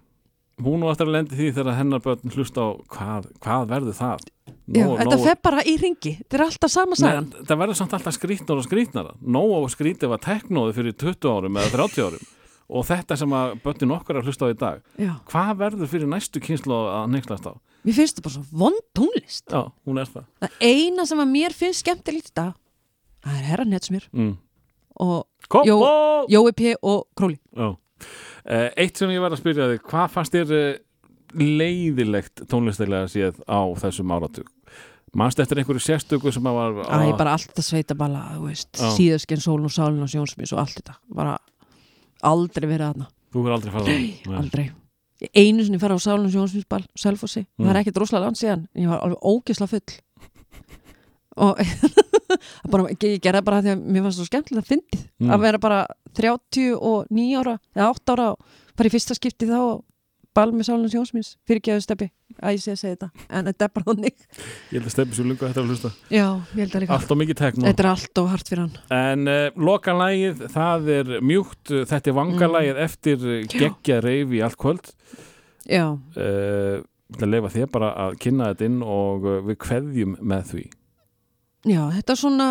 hún 0.61 0.83
og 0.85 0.91
eftir 0.93 1.07
að 1.09 1.15
lendi 1.15 1.37
því 1.37 1.51
þegar 1.57 1.77
hennar 1.77 2.01
börn 2.05 2.33
hlusta 2.35 2.65
á 2.65 2.69
hvað, 2.95 3.29
hvað 3.41 3.69
verður 3.71 3.95
það 3.97 4.25
já 4.71 4.83
Nóg- 4.85 4.99
þetta 5.01 5.17
fer 5.21 5.37
bara 5.43 5.63
í 5.67 5.73
ringi, 5.81 6.11
þetta 6.21 6.37
er 6.37 6.43
alltaf 6.45 6.71
sama 6.71 6.95
sagan. 6.99 7.29
Nei, 7.31 7.45
það 7.49 7.59
verður 7.61 7.77
samt 7.79 7.95
alltaf 7.97 8.15
skrítnar 8.17 8.59
og 8.61 8.65
skrítnara 8.67 9.13
nóg 9.21 9.53
og 9.57 9.71
skrítið 9.73 10.11
var 10.13 10.21
teknóði 10.23 10.75
fyrir 10.77 10.95
20 11.01 11.31
árum 11.33 11.57
eða 11.61 11.73
30 11.77 12.05
árum 12.07 12.27
og 12.71 12.85
þetta 12.87 13.17
sem 13.19 13.35
að 13.35 13.57
börnin 13.65 13.93
okkar 13.97 14.15
er 14.17 14.21
að 14.23 14.29
hlusta 14.31 14.47
á 14.47 14.53
í 14.53 14.57
dag 14.61 14.81
Já, 15.01 15.11
hvað 15.31 15.51
verður 15.65 15.91
fyrir 15.91 16.11
næstu 16.11 16.41
kynslu 16.43 16.77
að 16.87 17.09
nexlast 17.15 17.49
á 17.49 17.53
mér 17.81 17.97
finnst 17.97 18.17
þetta 18.17 18.25
bara 18.27 18.35
svo 18.37 18.45
vond 18.63 18.81
tónlist. 18.97 19.45
já, 19.49 19.61
hún 19.89 19.99
er 20.01 20.09
það 20.11 20.25
Það 20.45 20.57
eina 20.69 21.05
sem 21.09 21.23
að 21.23 21.31
mér 21.33 21.57
finnst 21.57 21.83
skemmtilegt 21.83 22.33
dag, 22.37 22.53
það 23.25 23.39
er 23.41 23.49
herra 23.51 23.67
netsmjör 23.67 24.07
mm. 24.13 24.33
og 25.07 25.27
Jó- 25.51 25.65
Jó, 25.67 25.77
Jói 26.29 26.51
P. 26.55 26.75
og 26.81 27.07
Króli. 27.17 27.39
Já. 27.57 27.75
Eh, 28.45 28.69
Eitt 28.77 28.97
sem 28.97 29.09
ég 29.11 29.21
var 29.21 29.33
að 29.33 29.41
spyrja 29.41 29.67
þig, 29.71 29.81
hvað 29.89 30.13
fannst 30.13 30.35
þér 30.35 30.53
eh, 30.55 30.79
leiðilegt 31.35 32.43
tónlistilega 32.49 33.09
séð 33.11 33.41
á 33.45 33.59
þessum 33.81 34.13
áratug? 34.15 34.47
Manst 35.17 35.41
eftir 35.43 35.59
einhverju 35.59 35.83
sérstöku 35.83 36.31
sem 36.31 36.45
að 36.47 36.55
var... 36.55 36.77
Æ, 36.87 37.11
bara 37.19 37.33
allt 37.35 37.49
þetta 37.49 37.65
sveita 37.67 37.97
bala, 37.99 38.21
þú 38.37 38.45
veist, 38.47 38.69
síðaskinn, 38.95 39.41
sólun 39.43 39.67
og 39.67 39.73
sálun 39.75 40.05
og 40.05 40.11
sjónsmís 40.11 40.53
og 40.55 40.61
allt 40.63 40.77
þetta. 40.79 40.95
Bara 41.11 41.33
aldrei 42.23 42.67
verið 42.69 42.87
aðna, 42.91 43.07
Þú 43.31 43.43
verður 43.45 43.55
aldrei 43.57 43.71
farað 43.71 43.87
það. 43.87 43.97
Nei. 44.27 44.37
aldrei. 44.41 44.65
einu 45.37 45.63
sinni 45.63 45.79
fara 45.79 45.95
á 45.95 45.99
Sálun 46.01 46.31
Sjónsmísbal 46.33 46.83
Selfossi, 46.97 47.45
Mm. 47.59 47.65
það 47.65 47.69
er 47.75 47.79
ekkert 47.83 47.97
rosalega 48.01 48.25
land 48.25 48.37
síðan 48.41 48.67
ég 48.75 48.87
var 48.89 48.99
alveg 49.05 49.19
ógisla 49.21 49.67
full 49.69 49.81
og 51.37 51.57
bara, 52.71 52.87
ég, 52.91 53.19
gerði 53.23 53.41
bara 53.45 53.61
því 53.63 53.71
að 53.75 53.83
mér 53.85 54.03
fannst 54.05 54.19
svo 54.19 54.27
skemmtilega 54.27 54.63
að 54.65 54.71
fyndið 54.73 55.07
Mm. 55.21 55.29
að 55.35 55.41
vera 55.45 55.59
bara 55.61 55.79
39 56.17 57.35
ára 57.37 57.59
eða 57.77 57.89
8 57.93 58.13
ára 58.15 58.27
bara 58.75 58.89
í 58.89 58.91
fyrsta 58.91 59.13
skipti 59.13 59.45
þá 59.45 59.57
og 59.61 59.83
bal 60.37 60.47
með 60.53 60.67
Sálun 60.69 60.91
Sjónsmís 60.91 61.31
fyrir 61.47 61.63
geðu 61.65 61.83
steppi, 61.83 62.07
að 62.39 62.55
ég 62.55 62.63
sé 62.63 62.73
að 62.73 62.79
segja 62.81 62.95
þetta 62.95 63.25
en 63.27 63.49
þetta 63.49 63.67
er 63.67 63.73
bara 63.75 63.87
þannig. 63.89 64.25
Ég 64.71 64.75
held 64.77 64.87
að 64.87 64.93
stefni 64.95 65.17
svo 65.17 65.25
lungu 65.27 65.45
að 65.45 65.51
þetta 65.51 65.63
að 65.63 65.71
hlusta. 65.73 65.91
Já, 66.07 66.27
ég 66.27 66.61
held 66.61 66.75
að 66.75 66.85
líka. 66.85 66.97
Allt 66.97 67.13
og 67.15 67.19
mikið 67.21 67.39
tekno. 67.41 67.65
Þetta 67.67 67.83
er 67.83 67.89
allt 67.91 68.21
og 68.21 68.29
hart 68.31 68.51
fyrir 68.51 68.63
hann. 68.63 68.77
En 68.97 69.33
uh, 69.33 69.59
lokalægið, 69.69 70.45
það 70.55 70.93
er 70.95 71.11
mjúkt 71.31 71.73
Þetta 71.91 72.11
er 72.11 72.17
vangalægið 72.21 72.81
eftir 72.85 73.27
uh, 73.27 73.37
geggja 73.51 73.99
reyfi 74.05 74.41
allt 74.45 74.59
kvöld. 74.61 74.93
Já, 75.67 75.85
uh, 75.91 76.79
að 77.19 77.27
leifa 77.27 77.51
þér 77.51 77.71
bara 77.73 77.91
að 78.05 78.17
kynna 78.23 78.53
þetta 78.53 78.69
inn 78.69 78.81
og 78.87 79.27
við 79.49 79.61
kveðjum 79.65 80.17
með 80.31 80.49
því. 80.53 80.65
Já, 81.67 81.81
þetta 81.97 82.13
er 82.13 82.19
svona 82.21 82.49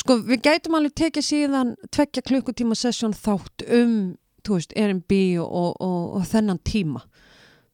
sko, 0.00 0.18
við 0.26 0.42
gætum 0.44 0.76
alveg 0.78 0.94
tekið 0.98 1.26
síðan 1.26 1.72
tvekja 1.94 2.24
klukkutíma 2.26 2.76
sessjón 2.78 3.14
þátt 3.16 3.66
um, 3.68 4.14
þú 4.44 4.58
veist, 4.58 4.74
R&B 4.76 5.20
og, 5.42 5.48
og, 5.48 5.76
og, 5.80 6.16
og 6.18 6.26
þennan 6.30 6.60
tíma. 6.66 7.04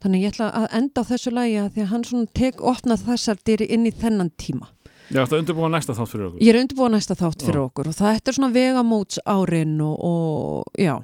Þannig 0.00 0.22
ég 0.24 0.34
ætla 0.34 0.48
að 0.56 0.66
enda 0.78 1.02
á 1.04 1.08
þessu 1.10 1.32
lagi 1.36 1.56
að 1.60 1.72
því 1.74 1.82
að 1.82 1.90
hann 1.90 2.04
svona 2.08 2.30
tek 2.40 2.62
opnað 2.64 3.02
þessar 3.04 3.40
dyri 3.44 3.66
inn 3.74 3.88
í 3.88 3.92
þennan 3.92 4.30
tíma. 4.40 4.70
Já, 5.10 5.24
þetta 5.24 5.40
undirbúa 5.42 5.68
næsta 5.72 5.94
þátt 5.98 6.12
fyrir 6.12 6.26
okkur? 6.28 6.42
Ég 6.46 6.54
er 6.54 6.60
undirbúið 6.60 6.92
næsta 6.94 7.16
þátt 7.18 7.44
fyrir 7.44 7.58
Já. 7.58 7.66
okkur 7.66 7.90
og 7.90 7.96
þetta 7.98 8.30
er 8.30 8.36
svona 8.36 8.54
vegamóts 8.54 9.20
árin 9.26 9.74
og, 9.82 9.96
og 10.06 10.78
já. 10.78 10.94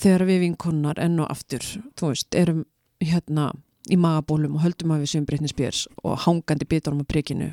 Þegar 0.00 0.26
við 0.26 0.42
vinkonnar 0.44 1.00
enn 1.02 1.22
og 1.22 1.30
aftur 1.30 1.62
þú 1.98 2.10
veist, 2.10 2.34
erum 2.34 2.64
hérna 3.00 3.52
í 3.90 3.96
magabólum 3.98 4.58
og 4.58 4.64
höldum 4.64 4.92
að 4.94 5.04
við 5.04 5.12
séum 5.14 5.28
Britney 5.28 5.50
Spears 5.50 5.86
og 6.02 6.18
hangandi 6.26 6.66
bítunum 6.68 7.06
á 7.06 7.10
prikinu 7.10 7.50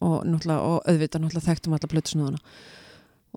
og 0.00 0.26
og 0.26 0.84
auðvitað 0.88 1.22
náttúrulega 1.22 1.46
þekktum 1.46 1.76
alla 1.76 1.90
plötusnúðuna 1.92 2.42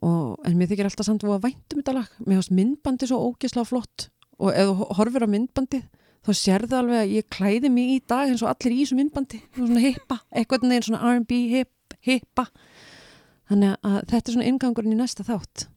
og, 0.02 0.40
en 0.44 0.56
mér 0.57 0.72
þykir 0.72 0.90
alltaf 0.90 1.07
samt 1.07 1.26
að 1.28 1.44
væntum 1.44 1.82
þetta 1.82 1.98
lag. 1.99 2.15
Mér 2.24 2.40
finnst 2.40 2.56
myndbandi 2.57 3.10
svo 3.10 3.20
ógislega 3.30 3.70
flott. 3.70 4.07
Og 4.41 4.49
ef 4.52 4.72
þú 4.72 4.88
horfir 4.98 5.26
á 5.26 5.30
myndbandi 5.30 5.84
þá 6.24 6.32
sérðu 6.40 6.80
alveg 6.80 7.02
að 7.03 7.14
ég 7.18 7.30
klæði 7.34 7.70
mig 7.72 7.91
í 7.94 7.99
dag 8.10 8.32
eins 8.32 8.44
og 8.44 8.52
allir 8.53 8.76
í 8.76 8.82
þessu 8.82 8.98
myndbandi. 8.99 9.44
Svona 9.57 9.84
hippa, 9.84 10.20
eitthvað 10.34 10.65
neginn 10.70 10.88
svona 10.88 11.14
R&B 11.14 11.44
hip, 11.52 11.98
hippa. 12.03 12.48
Þannig 13.52 13.78
að 13.84 13.99
þetta 14.10 14.24
er 14.24 14.38
svona 14.38 14.49
ingangurinn 14.49 14.95
í 14.95 14.99
næsta 14.99 15.28
þátt. 15.28 15.68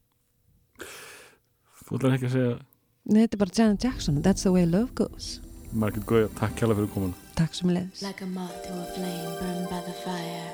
Þú 1.87 1.99
ætlar 1.99 2.17
ekki 2.17 2.27
að 2.27 2.35
segja 2.35 2.55
Nei, 3.07 3.21
þetta 3.21 3.37
er 3.37 3.39
bara 3.39 3.55
Janet 3.55 3.83
Jackson, 3.85 4.17
that's 4.21 4.43
the 4.43 4.51
way 4.51 4.65
love 4.67 4.91
goes. 4.95 5.37
Margit 5.71 6.03
Gauja, 6.07 6.27
takk 6.35 6.57
kjærlega 6.59 6.81
fyrir 6.81 6.91
komin 6.91 7.15
Takk 7.39 7.55
sem 7.55 7.71
leðis 7.71 8.03
Like 8.03 8.23
a 8.23 8.27
moth 8.27 8.59
to 8.67 8.75
a 8.75 8.85
flame 8.95 9.33
burned 9.39 9.69
by 9.71 9.79
the 9.87 9.95
fire. 10.03 10.46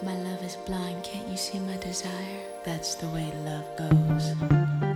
My 0.00 0.14
love 0.14 0.44
is 0.44 0.54
blind, 0.54 1.02
can't 1.02 1.26
you 1.28 1.36
see 1.36 1.58
my 1.58 1.76
desire? 1.78 2.40
That's 2.64 2.94
the 2.94 3.08
way 3.08 3.32
love 3.44 3.64
goes. 3.76 4.87